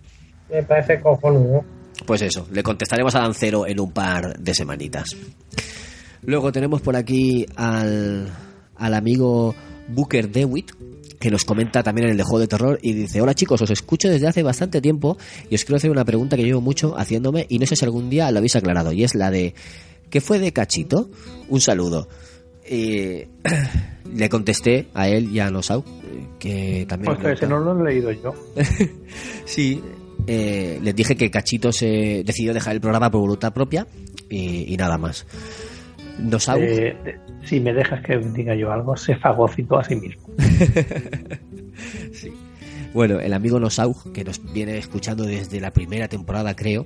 Me 0.53 0.61
parece 0.61 1.01
cojonudo. 1.01 1.65
Pues 2.05 2.21
eso, 2.21 2.47
le 2.51 2.61
contestaremos 2.61 3.15
a 3.15 3.21
Dancero 3.21 3.65
en 3.65 3.80
un 3.80 3.91
par 3.91 4.38
de 4.38 4.53
semanitas. 4.53 5.15
Luego 6.21 6.51
tenemos 6.51 6.81
por 6.81 6.95
aquí 6.95 7.45
al, 7.55 8.30
al 8.75 8.93
amigo 8.93 9.55
Booker 9.88 10.30
Dewitt, 10.30 10.71
que 11.19 11.31
nos 11.31 11.43
comenta 11.43 11.81
también 11.81 12.05
en 12.05 12.11
el 12.11 12.17
de 12.17 12.23
Juego 12.23 12.39
de 12.39 12.47
Terror 12.47 12.80
y 12.81 12.93
dice, 12.93 13.19
hola 13.19 13.34
chicos, 13.34 13.61
os 13.61 13.71
escucho 13.71 14.09
desde 14.09 14.27
hace 14.27 14.43
bastante 14.43 14.80
tiempo 14.80 15.17
y 15.49 15.55
os 15.55 15.65
quiero 15.65 15.77
hacer 15.77 15.89
una 15.89 16.05
pregunta 16.05 16.35
que 16.38 16.43
llevo 16.43 16.61
mucho 16.61 16.97
haciéndome 16.97 17.45
y 17.49 17.57
no 17.57 17.65
sé 17.65 17.75
si 17.75 17.85
algún 17.85 18.09
día 18.09 18.30
lo 18.30 18.38
habéis 18.38 18.55
aclarado 18.55 18.91
y 18.91 19.03
es 19.03 19.15
la 19.15 19.31
de, 19.31 19.55
¿qué 20.09 20.21
fue 20.21 20.38
de 20.38 20.53
Cachito? 20.53 21.09
Un 21.49 21.61
saludo. 21.61 22.07
Y 22.69 23.23
le 24.13 24.30
contesté 24.30 24.88
a 24.93 25.07
él 25.09 25.31
y 25.31 25.39
a 25.39 25.49
Nosau, 25.49 25.80
eh, 25.80 26.27
que 26.39 26.85
también... 26.88 27.13
Ostras, 27.13 27.38
ese 27.38 27.47
no 27.47 27.59
lo 27.59 27.80
he 27.80 27.91
leído 27.91 28.11
yo. 28.11 28.34
Sí, 29.45 29.81
eh, 30.27 30.79
les 30.81 30.95
dije 30.95 31.15
que 31.15 31.31
Cachito 31.31 31.71
se 31.71 32.23
decidió 32.25 32.53
dejar 32.53 32.75
el 32.75 32.81
programa 32.81 33.11
por 33.11 33.21
voluntad 33.21 33.53
propia 33.53 33.87
y, 34.29 34.73
y 34.73 34.77
nada 34.77 34.97
más. 34.97 35.25
Nosau, 36.19 36.59
Eh, 36.61 36.95
si 37.43 37.59
me 37.59 37.73
dejas 37.73 38.03
que 38.03 38.17
diga 38.17 38.55
yo 38.55 38.71
algo, 38.71 38.95
se 38.95 39.15
fagocitó 39.15 39.79
a 39.79 39.83
sí 39.83 39.95
mismo. 39.95 40.23
bueno, 42.93 43.19
el 43.19 43.33
amigo 43.33 43.59
Nosau, 43.59 43.95
que 44.13 44.23
nos 44.23 44.41
viene 44.53 44.77
escuchando 44.77 45.23
desde 45.23 45.59
la 45.59 45.71
primera 45.71 46.07
temporada, 46.07 46.55
creo, 46.55 46.85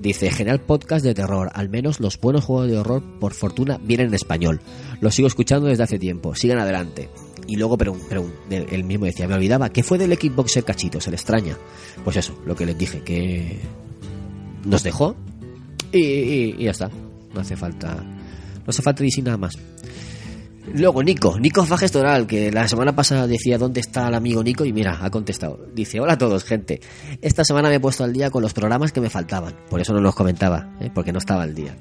dice: 0.00 0.30
Genial 0.30 0.60
podcast 0.60 1.04
de 1.04 1.14
terror. 1.14 1.50
Al 1.52 1.68
menos 1.68 2.00
los 2.00 2.18
buenos 2.18 2.44
juegos 2.44 2.70
de 2.70 2.78
horror, 2.78 3.02
por 3.20 3.34
fortuna, 3.34 3.78
vienen 3.82 4.08
en 4.08 4.14
español. 4.14 4.60
Los 5.00 5.14
sigo 5.14 5.28
escuchando 5.28 5.68
desde 5.68 5.84
hace 5.84 5.98
tiempo. 5.98 6.34
Sigan 6.34 6.58
adelante. 6.58 7.08
Y 7.48 7.56
luego 7.56 7.76
pregun- 7.76 7.98
él 8.50 8.84
mismo 8.84 9.06
decía: 9.06 9.26
Me 9.26 9.34
olvidaba, 9.34 9.70
¿qué 9.70 9.82
fue 9.82 9.98
del 9.98 10.12
Xboxer 10.14 10.62
Cachito? 10.64 11.00
Se 11.00 11.10
le 11.10 11.16
extraña. 11.16 11.56
Pues 12.04 12.16
eso, 12.16 12.38
lo 12.46 12.54
que 12.54 12.66
les 12.66 12.78
dije, 12.78 13.00
que 13.02 13.58
nos 14.64 14.82
dejó 14.84 15.16
y, 15.90 15.98
y- 15.98 16.56
ya 16.64 16.70
está. 16.70 16.90
No 17.34 17.40
hace 17.40 17.56
falta. 17.56 17.94
No 17.96 18.64
hace 18.68 18.82
falta 18.82 19.02
decir 19.02 19.24
nada 19.24 19.38
más. 19.38 19.54
Luego, 20.74 21.02
Nico, 21.02 21.40
Nico 21.40 21.64
Fagestoral, 21.64 22.26
que 22.26 22.52
la 22.52 22.68
semana 22.68 22.94
pasada 22.94 23.26
decía 23.26 23.56
dónde 23.56 23.80
está 23.80 24.08
el 24.08 24.14
amigo 24.14 24.42
Nico 24.44 24.66
y 24.66 24.72
mira, 24.74 24.98
ha 25.02 25.08
contestado. 25.08 25.58
Dice, 25.74 25.98
hola 25.98 26.12
a 26.12 26.18
todos, 26.18 26.44
gente. 26.44 26.80
Esta 27.22 27.42
semana 27.42 27.70
me 27.70 27.76
he 27.76 27.80
puesto 27.80 28.04
al 28.04 28.12
día 28.12 28.28
con 28.28 28.42
los 28.42 28.52
programas 28.52 28.92
que 28.92 29.00
me 29.00 29.08
faltaban. 29.08 29.54
Por 29.70 29.80
eso 29.80 29.94
no 29.94 30.00
los 30.02 30.14
comentaba, 30.14 30.76
¿eh? 30.82 30.90
porque 30.94 31.10
no 31.10 31.18
estaba 31.20 31.44
al 31.44 31.54
día. 31.54 31.74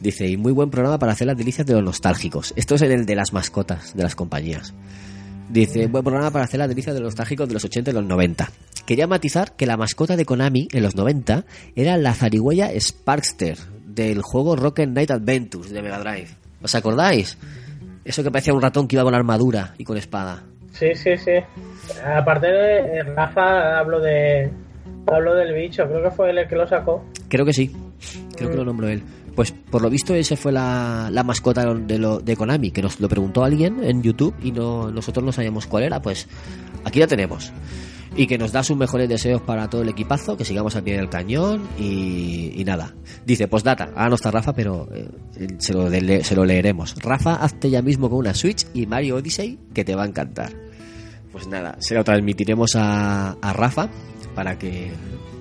Dice, 0.00 0.26
y 0.26 0.36
muy 0.36 0.50
buen 0.50 0.68
programa 0.68 0.98
para 0.98 1.12
hacer 1.12 1.28
las 1.28 1.36
delicias 1.36 1.64
de 1.64 1.74
los 1.74 1.84
nostálgicos. 1.84 2.52
Esto 2.56 2.74
es 2.74 2.82
el 2.82 3.06
de 3.06 3.14
las 3.14 3.32
mascotas 3.32 3.94
de 3.94 4.02
las 4.02 4.16
compañías. 4.16 4.74
Dice, 5.48 5.86
buen 5.86 6.02
programa 6.02 6.30
para 6.30 6.44
hacer 6.44 6.58
las 6.58 6.68
delicias 6.68 6.94
de 6.94 7.00
los 7.00 7.08
nostálgicos 7.08 7.48
de 7.48 7.54
los 7.54 7.64
80 7.64 7.90
y 7.90 7.94
los 7.94 8.04
90. 8.04 8.50
Quería 8.86 9.06
matizar 9.06 9.52
que 9.56 9.66
la 9.66 9.76
mascota 9.76 10.16
de 10.16 10.24
Konami 10.24 10.68
en 10.72 10.82
los 10.82 10.96
90 10.96 11.44
era 11.76 11.96
la 11.96 12.14
zarigüeya 12.14 12.70
Sparkster 12.78 13.58
del 13.86 14.22
juego 14.22 14.56
Rocket 14.56 14.90
Knight 14.90 15.10
Adventures 15.10 15.70
de 15.70 15.82
Mega 15.82 15.98
Drive. 16.00 16.28
¿Os 16.62 16.74
acordáis? 16.74 17.38
Eso 18.04 18.22
que 18.22 18.30
parecía 18.30 18.52
un 18.52 18.62
ratón 18.62 18.88
que 18.88 18.96
iba 18.96 19.04
con 19.04 19.14
armadura 19.14 19.74
y 19.78 19.84
con 19.84 19.96
espada. 19.96 20.42
Sí, 20.72 20.94
sí, 20.94 21.16
sí. 21.16 21.32
Aparte 22.04 22.48
de 22.48 22.98
eh, 22.98 23.02
Rafa, 23.04 23.78
hablo 23.78 24.00
de. 24.00 24.50
Hablo 25.06 25.34
del 25.34 25.54
bicho, 25.54 25.84
creo 25.84 26.02
que 26.02 26.10
fue 26.10 26.30
él 26.30 26.38
el 26.38 26.48
que 26.48 26.56
lo 26.56 26.66
sacó. 26.66 27.04
Creo 27.28 27.44
que 27.44 27.52
sí. 27.52 27.70
Creo 28.36 28.50
que 28.50 28.56
lo 28.56 28.64
nombró 28.64 28.88
él. 28.88 29.02
Pues 29.34 29.50
por 29.52 29.82
lo 29.82 29.90
visto 29.90 30.14
ese 30.14 30.36
fue 30.36 30.52
la, 30.52 31.08
la 31.10 31.24
mascota 31.24 31.64
de, 31.74 31.98
lo, 31.98 32.20
de 32.20 32.36
Konami, 32.36 32.70
que 32.70 32.82
nos 32.82 33.00
lo 33.00 33.08
preguntó 33.08 33.42
alguien 33.44 33.82
en 33.82 34.02
YouTube 34.02 34.34
y 34.42 34.52
no, 34.52 34.90
nosotros 34.92 35.24
no 35.24 35.32
sabíamos 35.32 35.66
cuál 35.66 35.82
era. 35.84 36.00
Pues 36.00 36.28
aquí 36.84 37.00
la 37.00 37.06
tenemos. 37.08 37.52
Y 38.16 38.28
que 38.28 38.38
nos 38.38 38.52
da 38.52 38.62
sus 38.62 38.76
mejores 38.76 39.08
deseos 39.08 39.42
para 39.42 39.68
todo 39.68 39.82
el 39.82 39.88
equipazo, 39.88 40.36
que 40.36 40.44
sigamos 40.44 40.76
al 40.76 40.84
pie 40.84 40.96
del 40.96 41.08
cañón 41.08 41.62
y, 41.76 42.62
nada. 42.64 42.94
Dice, 43.26 43.48
pues 43.48 43.64
data, 43.64 43.90
ahora 43.96 44.10
no 44.10 44.14
está 44.14 44.30
Rafa, 44.30 44.52
pero 44.54 44.88
eh, 44.94 45.08
se, 45.58 45.72
lo 45.72 45.90
de- 45.90 46.22
se 46.22 46.36
lo 46.36 46.44
leeremos. 46.44 46.94
Rafa, 47.02 47.34
hazte 47.34 47.70
ya 47.70 47.82
mismo 47.82 48.08
con 48.08 48.20
una 48.20 48.32
Switch 48.32 48.66
y 48.72 48.86
Mario 48.86 49.16
Odyssey, 49.16 49.58
que 49.74 49.84
te 49.84 49.96
va 49.96 50.04
a 50.04 50.06
encantar. 50.06 50.52
Pues 51.32 51.48
nada, 51.48 51.74
se 51.80 51.96
lo 51.96 52.04
transmitiremos 52.04 52.76
a, 52.76 53.32
a 53.32 53.52
Rafa 53.52 53.90
para 54.36 54.56
que, 54.60 54.92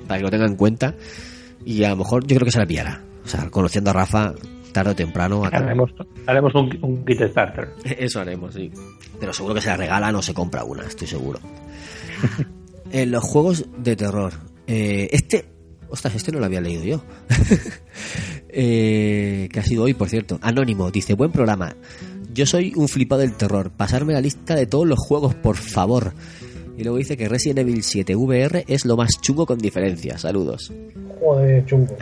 para 0.07 0.17
que 0.17 0.23
lo 0.23 0.31
tenga 0.31 0.47
en 0.47 0.55
cuenta 0.55 0.95
y 1.63 1.83
a 1.83 1.89
lo 1.89 1.97
mejor 1.97 2.25
yo 2.25 2.35
creo 2.37 2.45
que 2.45 2.51
se 2.51 2.57
la 2.59 2.65
pillará. 2.65 3.03
O 3.23 3.27
sea, 3.27 3.49
conociendo 3.49 3.89
a 3.91 3.93
Rafa, 3.93 4.33
tarde 4.71 4.91
o 4.91 4.95
temprano... 4.95 5.45
acá- 5.45 5.57
Haremos, 5.57 5.91
haremos 6.27 6.55
un, 6.55 6.77
un 6.81 7.05
kit 7.05 7.21
starter. 7.29 7.69
Eso 7.97 8.19
haremos, 8.19 8.53
sí. 8.53 8.71
Pero 9.19 9.33
seguro 9.33 9.55
que 9.55 9.61
se 9.61 9.69
la 9.69 9.77
regalan 9.77 10.15
o 10.15 10.21
se 10.21 10.33
compra 10.33 10.63
una, 10.63 10.83
estoy 10.85 11.07
seguro. 11.07 11.39
en 12.91 13.11
los 13.11 13.23
juegos 13.23 13.65
de 13.77 13.95
terror, 13.95 14.33
eh, 14.67 15.09
este... 15.11 15.45
Ostras, 15.89 16.15
este 16.15 16.31
no 16.31 16.39
lo 16.39 16.45
había 16.45 16.59
leído 16.61 16.83
yo. 16.83 17.03
Eh, 18.55 19.49
que 19.51 19.59
ha 19.59 19.63
sido 19.63 19.83
hoy, 19.83 19.95
por 19.95 20.09
cierto. 20.09 20.37
Anónimo, 20.43 20.91
dice, 20.91 21.15
buen 21.15 21.31
programa. 21.31 21.75
Yo 22.33 22.45
soy 22.45 22.71
un 22.75 22.87
flipado 22.87 23.21
del 23.21 23.33
terror. 23.33 23.71
Pasarme 23.71 24.13
la 24.13 24.21
lista 24.21 24.53
de 24.55 24.67
todos 24.67 24.87
los 24.87 24.99
juegos, 24.99 25.33
por 25.33 25.55
favor. 25.55 26.13
Y 26.77 26.83
luego 26.83 26.97
dice 26.99 27.17
que 27.17 27.27
Resident 27.27 27.59
Evil 27.59 27.81
7 27.83 28.15
VR 28.15 28.63
es 28.67 28.85
lo 28.85 28.95
más 28.95 29.19
chungo 29.21 29.47
con 29.47 29.57
diferencia. 29.57 30.19
Saludos. 30.19 30.71
Joder, 31.19 31.65
chungo. 31.65 31.97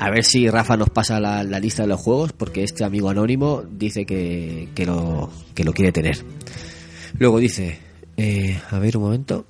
A 0.00 0.10
ver 0.10 0.24
si 0.24 0.48
Rafa 0.48 0.76
nos 0.76 0.90
pasa 0.90 1.18
la, 1.18 1.42
la 1.42 1.58
lista 1.58 1.82
de 1.82 1.88
los 1.88 2.00
juegos, 2.00 2.32
porque 2.32 2.62
este 2.62 2.84
amigo 2.84 3.10
anónimo 3.10 3.64
dice 3.68 4.06
que, 4.06 4.68
que, 4.74 4.86
lo, 4.86 5.28
que 5.54 5.64
lo 5.64 5.72
quiere 5.72 5.90
tener. 5.90 6.18
Luego 7.18 7.38
dice, 7.40 7.78
eh, 8.16 8.60
a 8.70 8.78
ver 8.78 8.96
un 8.96 9.02
momento. 9.04 9.44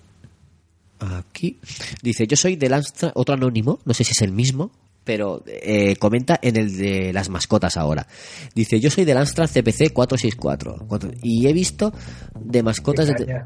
Aquí. 1.01 1.59
Dice, 2.03 2.27
yo 2.27 2.37
soy 2.37 2.57
del 2.57 2.73
Amstrad, 2.73 3.13
otro 3.15 3.35
anónimo, 3.35 3.79
no 3.85 3.93
sé 3.93 4.05
si 4.05 4.13
es 4.13 4.23
el 4.23 4.33
mismo, 4.33 4.71
pero 5.05 5.45
eh, 5.47 5.97
comenta 5.97 6.39
en 6.43 6.57
el 6.57 6.77
de 6.77 7.13
las 7.13 7.29
mascotas 7.29 7.77
ahora. 7.77 8.07
Dice, 8.55 8.81
yo 8.81 8.91
soy 8.91 9.05
del 9.05 9.19
Amstrad 9.19 9.49
CPC 9.49 9.93
464 9.93 10.87
cuatro- 10.89 11.11
y 11.23 11.47
he 11.47 11.53
visto 11.53 11.93
de 12.41 12.63
mascotas 12.63 13.07
desde, 13.09 13.45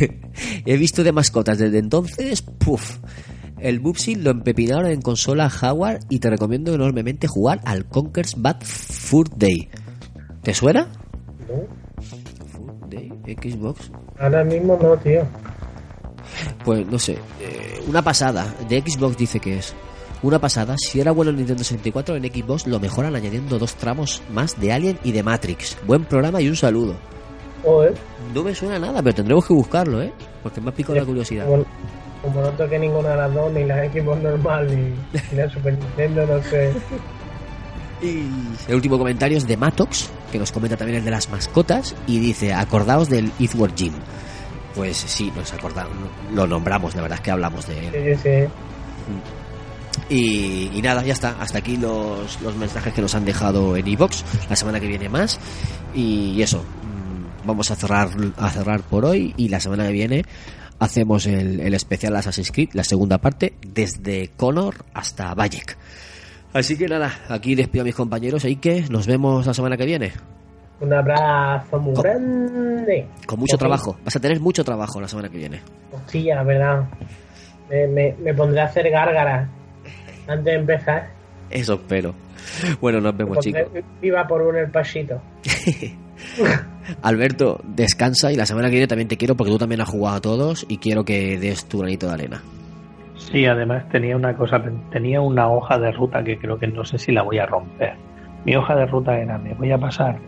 he 0.64 0.76
visto 0.78 1.04
de 1.04 1.12
mascotas 1.12 1.58
desde 1.58 1.78
entonces, 1.78 2.40
puff. 2.42 2.98
El 3.60 3.78
Bubsy 3.78 4.14
lo 4.14 4.30
empepinaron 4.30 4.86
en 4.86 5.02
consola 5.02 5.50
Howard 5.62 6.00
y 6.08 6.18
te 6.18 6.30
recomiendo 6.30 6.74
enormemente 6.74 7.26
jugar 7.28 7.60
al 7.64 7.84
Conker's 7.86 8.40
Bad 8.40 8.62
Fur 8.62 9.28
Day. 9.36 9.68
¿Te 10.42 10.54
suena? 10.54 10.88
Fur 12.52 12.88
Day, 12.88 13.12
Xbox. 13.26 13.90
Ahora 14.18 14.44
mismo 14.44 14.78
no, 14.80 14.96
tío. 14.96 15.22
Pues 16.64 16.86
no 16.86 16.98
sé, 16.98 17.18
eh, 17.40 17.82
una 17.86 18.02
pasada. 18.02 18.54
De 18.68 18.80
Xbox 18.80 19.16
dice 19.18 19.40
que 19.40 19.58
es. 19.58 19.74
Una 20.22 20.38
pasada, 20.38 20.76
si 20.78 21.00
era 21.00 21.12
bueno 21.12 21.30
en 21.30 21.38
Nintendo 21.38 21.64
64, 21.64 22.16
en 22.16 22.24
Xbox 22.24 22.66
lo 22.66 22.78
mejoran 22.78 23.16
añadiendo 23.16 23.58
dos 23.58 23.74
tramos 23.74 24.22
más 24.30 24.58
de 24.60 24.72
Alien 24.72 24.98
y 25.02 25.12
de 25.12 25.22
Matrix. 25.22 25.78
Buen 25.86 26.04
programa 26.04 26.40
y 26.40 26.48
un 26.48 26.56
saludo. 26.56 26.94
Joder. 27.62 27.94
No 28.34 28.42
me 28.42 28.54
suena 28.54 28.78
nada, 28.78 29.02
pero 29.02 29.16
tendremos 29.16 29.46
que 29.46 29.54
buscarlo, 29.54 30.02
¿eh? 30.02 30.12
Porque 30.42 30.60
me 30.60 30.70
ha 30.70 30.74
picado 30.74 30.94
la 30.98 31.04
curiosidad. 31.04 31.46
Como, 31.46 31.64
como 32.22 32.40
no 32.42 32.48
toqué 32.50 32.78
ninguna 32.78 33.10
de 33.10 33.16
las 33.16 33.34
dos, 33.34 33.52
ni 33.52 33.64
la 33.64 33.84
Xbox 33.90 34.22
normal, 34.22 34.66
ni, 34.68 34.94
ni 35.32 35.36
la 35.36 35.48
Super 35.50 35.78
Nintendo, 35.78 36.26
no 36.26 36.42
sé. 36.42 36.72
El 38.02 38.74
último 38.74 38.96
comentario 38.96 39.36
es 39.36 39.46
de 39.46 39.58
Matox, 39.58 40.10
que 40.32 40.38
nos 40.38 40.52
comenta 40.52 40.74
también 40.76 41.00
el 41.00 41.04
de 41.04 41.10
las 41.10 41.28
mascotas, 41.28 41.94
y 42.06 42.18
dice, 42.18 42.54
acordaos 42.54 43.10
del 43.10 43.30
Earthworm 43.38 43.74
Jim. 43.76 43.92
Pues 44.74 44.96
sí, 44.96 45.30
nos 45.36 45.52
acordamos, 45.52 45.92
lo 46.32 46.46
nombramos, 46.46 46.94
la 46.94 47.02
verdad 47.02 47.18
es 47.18 47.24
que 47.24 47.30
hablamos 47.30 47.66
de 47.66 47.88
él. 47.88 48.16
Sí, 48.16 48.22
sí. 48.22 48.48
Y, 50.08 50.70
y 50.78 50.82
nada, 50.82 51.02
ya 51.02 51.12
está. 51.12 51.36
Hasta 51.40 51.58
aquí 51.58 51.76
los, 51.76 52.40
los 52.40 52.56
mensajes 52.56 52.92
que 52.94 53.02
nos 53.02 53.14
han 53.14 53.24
dejado 53.24 53.76
en 53.76 53.86
iBox. 53.86 54.24
La 54.48 54.56
semana 54.56 54.80
que 54.80 54.86
viene 54.86 55.08
más. 55.08 55.38
Y 55.94 56.40
eso. 56.40 56.58
mm, 56.62 57.46
Vamos 57.46 57.70
a 57.70 57.76
cerrar, 57.76 58.08
a 58.38 58.50
cerrar 58.50 58.80
por 58.82 59.04
hoy. 59.04 59.34
Y 59.36 59.48
la 59.48 59.60
semana 59.60 59.86
que 59.86 59.92
viene 59.92 60.24
hacemos 60.80 61.26
el, 61.26 61.60
el 61.60 61.74
especial 61.74 62.16
Assassin's 62.16 62.50
Creed, 62.50 62.70
la 62.72 62.82
segunda 62.82 63.18
parte, 63.18 63.54
desde 63.64 64.30
Connor 64.36 64.74
hasta 64.92 65.32
Bayek. 65.34 65.76
Así 66.52 66.76
que 66.76 66.88
nada, 66.88 67.12
aquí 67.28 67.54
despido 67.54 67.82
a 67.82 67.84
mis 67.84 67.94
compañeros. 67.94 68.44
Y 68.44 68.56
que 68.56 68.84
nos 68.90 69.06
vemos 69.06 69.46
la 69.46 69.54
semana 69.54 69.76
que 69.76 69.86
viene. 69.86 70.12
Un 70.80 70.92
abrazo 70.92 71.78
muy 71.78 71.94
grande. 71.94 73.06
Con 73.26 73.38
mucho 73.38 73.56
trabajo. 73.56 73.96
Vas 74.04 74.16
a 74.16 74.20
tener 74.20 74.40
mucho 74.40 74.64
trabajo 74.64 75.00
la 75.00 75.06
semana 75.06 75.28
que 75.28 75.36
viene. 75.36 75.60
Hostia, 75.92 76.36
la 76.36 76.42
verdad. 76.42 76.88
Me, 77.68 77.86
me, 77.86 78.16
me 78.18 78.34
pondré 78.34 78.60
a 78.62 78.64
hacer 78.64 78.90
gárgaras 78.90 79.48
antes 80.26 80.44
de 80.44 80.54
empezar. 80.54 81.10
Eso 81.50 81.74
espero. 81.74 82.14
Bueno, 82.80 83.00
nos 83.00 83.16
vemos, 83.16 83.38
chicos. 83.38 83.62
Viva 84.00 84.26
por 84.26 84.42
uno 84.42 84.58
el 84.58 84.70
pasito. 84.70 85.20
Alberto, 87.02 87.60
descansa 87.64 88.32
y 88.32 88.36
la 88.36 88.46
semana 88.46 88.68
que 88.68 88.72
viene 88.72 88.86
también 88.86 89.08
te 89.08 89.16
quiero 89.16 89.36
porque 89.36 89.52
tú 89.52 89.58
también 89.58 89.80
has 89.80 89.88
jugado 89.88 90.16
a 90.16 90.20
todos 90.20 90.66
y 90.68 90.78
quiero 90.78 91.04
que 91.04 91.38
des 91.38 91.64
tu 91.66 91.78
granito 91.78 92.06
de 92.06 92.12
arena. 92.12 92.42
Sí, 93.16 93.46
además 93.46 93.88
tenía 93.90 94.16
una 94.16 94.34
cosa, 94.34 94.62
tenía 94.90 95.20
una 95.20 95.48
hoja 95.48 95.78
de 95.78 95.92
ruta 95.92 96.24
que 96.24 96.38
creo 96.38 96.58
que 96.58 96.66
no 96.66 96.84
sé 96.84 96.98
si 96.98 97.12
la 97.12 97.22
voy 97.22 97.38
a 97.38 97.46
romper. 97.46 97.94
Mi 98.44 98.56
hoja 98.56 98.74
de 98.74 98.86
ruta 98.86 99.18
era, 99.18 99.38
me 99.38 99.54
voy 99.54 99.70
a 99.70 99.78
pasar 99.78 100.18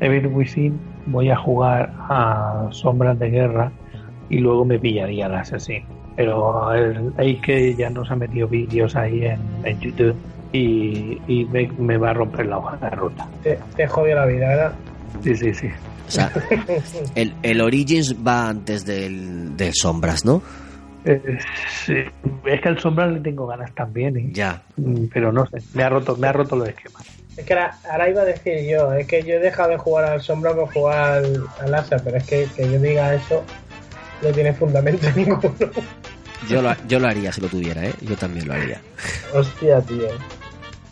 Evil 0.00 0.26
Within, 0.26 0.78
voy 1.06 1.30
a 1.30 1.36
jugar 1.36 1.92
a 2.08 2.68
Sombras 2.70 3.18
de 3.18 3.30
Guerra 3.30 3.72
y 4.28 4.38
luego 4.38 4.64
me 4.64 4.78
pillaría 4.78 5.26
el 5.26 5.34
Assassin. 5.34 5.84
Pero 6.14 6.72
el 6.74 7.40
que 7.40 7.74
ya 7.74 7.88
nos 7.88 8.10
ha 8.10 8.16
metido 8.16 8.46
vídeos 8.46 8.94
ahí 8.96 9.24
en, 9.24 9.40
en 9.64 9.80
YouTube 9.80 10.14
y, 10.52 11.18
y 11.26 11.46
me, 11.46 11.68
me 11.78 11.96
va 11.96 12.10
a 12.10 12.14
romper 12.14 12.46
la 12.46 12.58
hoja 12.58 12.76
de 12.76 12.90
ruta. 12.90 13.26
Te, 13.42 13.58
te 13.76 13.86
jodió 13.86 14.16
la 14.16 14.26
vida, 14.26 14.48
¿verdad? 14.48 14.72
Sí, 15.22 15.34
sí, 15.36 15.54
sí. 15.54 15.68
O 16.08 16.10
sea, 16.10 16.30
el, 17.14 17.34
el 17.42 17.60
Origins 17.60 18.16
va 18.26 18.48
antes 18.48 18.84
del, 18.84 19.56
del 19.56 19.72
Sombras, 19.74 20.24
¿no? 20.24 20.42
Eh, 21.04 21.38
sí. 21.84 21.94
Es 22.44 22.60
que 22.60 22.68
al 22.68 22.78
Sombras 22.78 23.12
le 23.12 23.20
tengo 23.20 23.46
ganas 23.46 23.72
también. 23.74 24.16
y- 24.18 24.32
Ya. 24.32 24.62
Mm, 24.76 25.06
Pero 25.12 25.32
no 25.32 25.46
sé, 25.46 25.58
me 25.74 25.82
ha 25.84 25.88
roto, 25.88 26.16
me 26.16 26.26
ha 26.28 26.32
roto 26.32 26.56
los 26.56 26.68
esquemas. 26.68 27.02
Es 27.36 27.44
que 27.46 27.54
ahora, 27.54 27.78
ahora 27.90 28.10
iba 28.10 28.22
a 28.22 28.24
decir 28.26 28.68
yo, 28.70 28.92
es 28.92 29.06
que 29.06 29.22
yo 29.22 29.34
he 29.34 29.38
dejado 29.38 29.70
de 29.70 29.78
jugar 29.78 30.04
al 30.04 30.20
sombra 30.20 30.54
por 30.54 30.70
jugar 30.72 31.12
al, 31.24 31.42
al 31.60 31.74
Asa, 31.74 31.98
pero 32.04 32.18
es 32.18 32.24
que 32.24 32.46
que 32.54 32.70
yo 32.70 32.78
diga 32.78 33.14
eso 33.14 33.42
no 34.22 34.28
tiene 34.30 34.52
fundamento 34.52 35.06
ninguno. 35.16 35.54
Yo 36.48 36.60
lo, 36.60 36.74
yo 36.88 36.98
lo 36.98 37.08
haría 37.08 37.32
si 37.32 37.40
lo 37.40 37.48
tuviera, 37.48 37.86
¿eh? 37.86 37.94
Yo 38.02 38.16
también 38.16 38.46
lo 38.48 38.54
haría. 38.54 38.80
Hostia, 39.32 39.80
tío. 39.80 40.08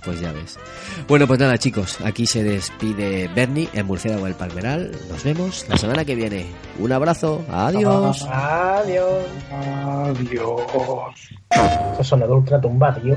Pues 0.05 0.21
ya 0.21 0.33
ves. 0.33 0.59
Bueno, 1.09 1.27
pues 1.27 1.39
nada, 1.41 1.59
chicos. 1.59 1.99
Aquí 2.05 2.27
se 2.27 2.43
despide 2.43 3.29
Bernie 3.35 3.69
en 3.73 3.87
Murciélago 3.87 4.25
del 4.25 4.35
Palmeral. 4.35 4.93
Nos 5.09 5.23
vemos 5.25 5.67
la 5.69 5.77
semana 5.77 6.05
que 6.05 6.15
viene. 6.15 6.47
Un 6.79 6.93
abrazo. 6.93 7.45
Adiós. 7.51 8.27
Adiós. 8.31 9.25
Adiós. 9.53 10.61
Eso 11.95 12.05
suena 12.05 12.27
de 12.27 12.33
ultra 12.33 12.61
tumba, 12.61 12.95
tío. 12.95 13.17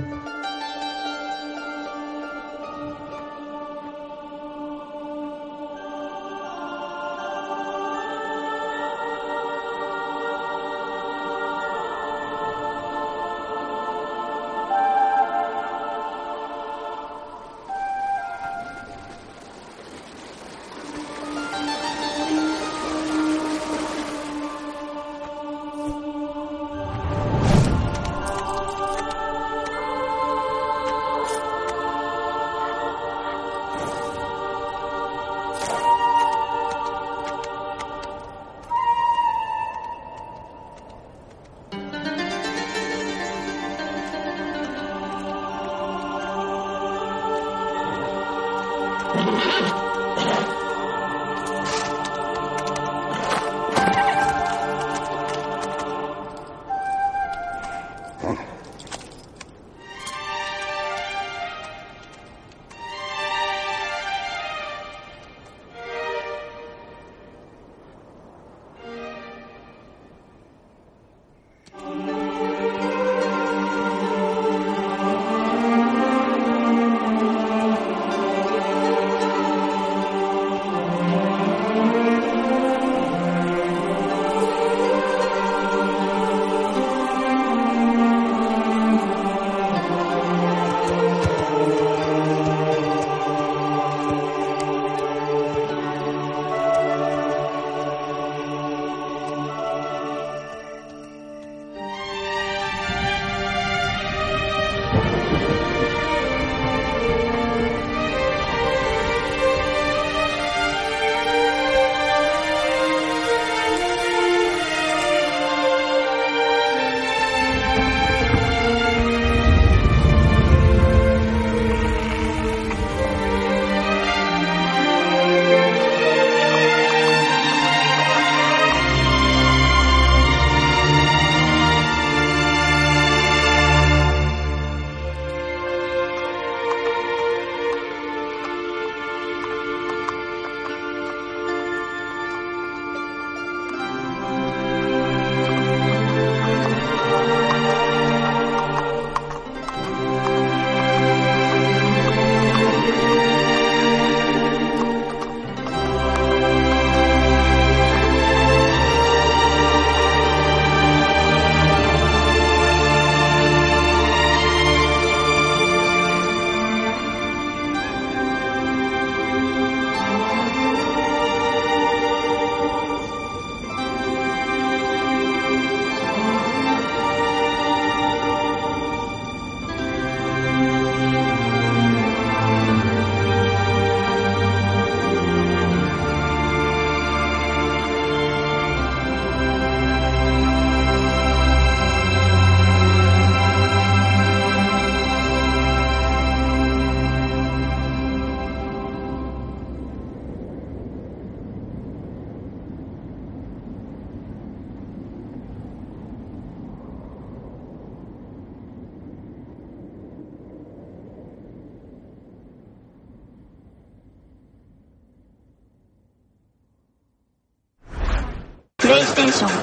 PlayStation 219.24 219.63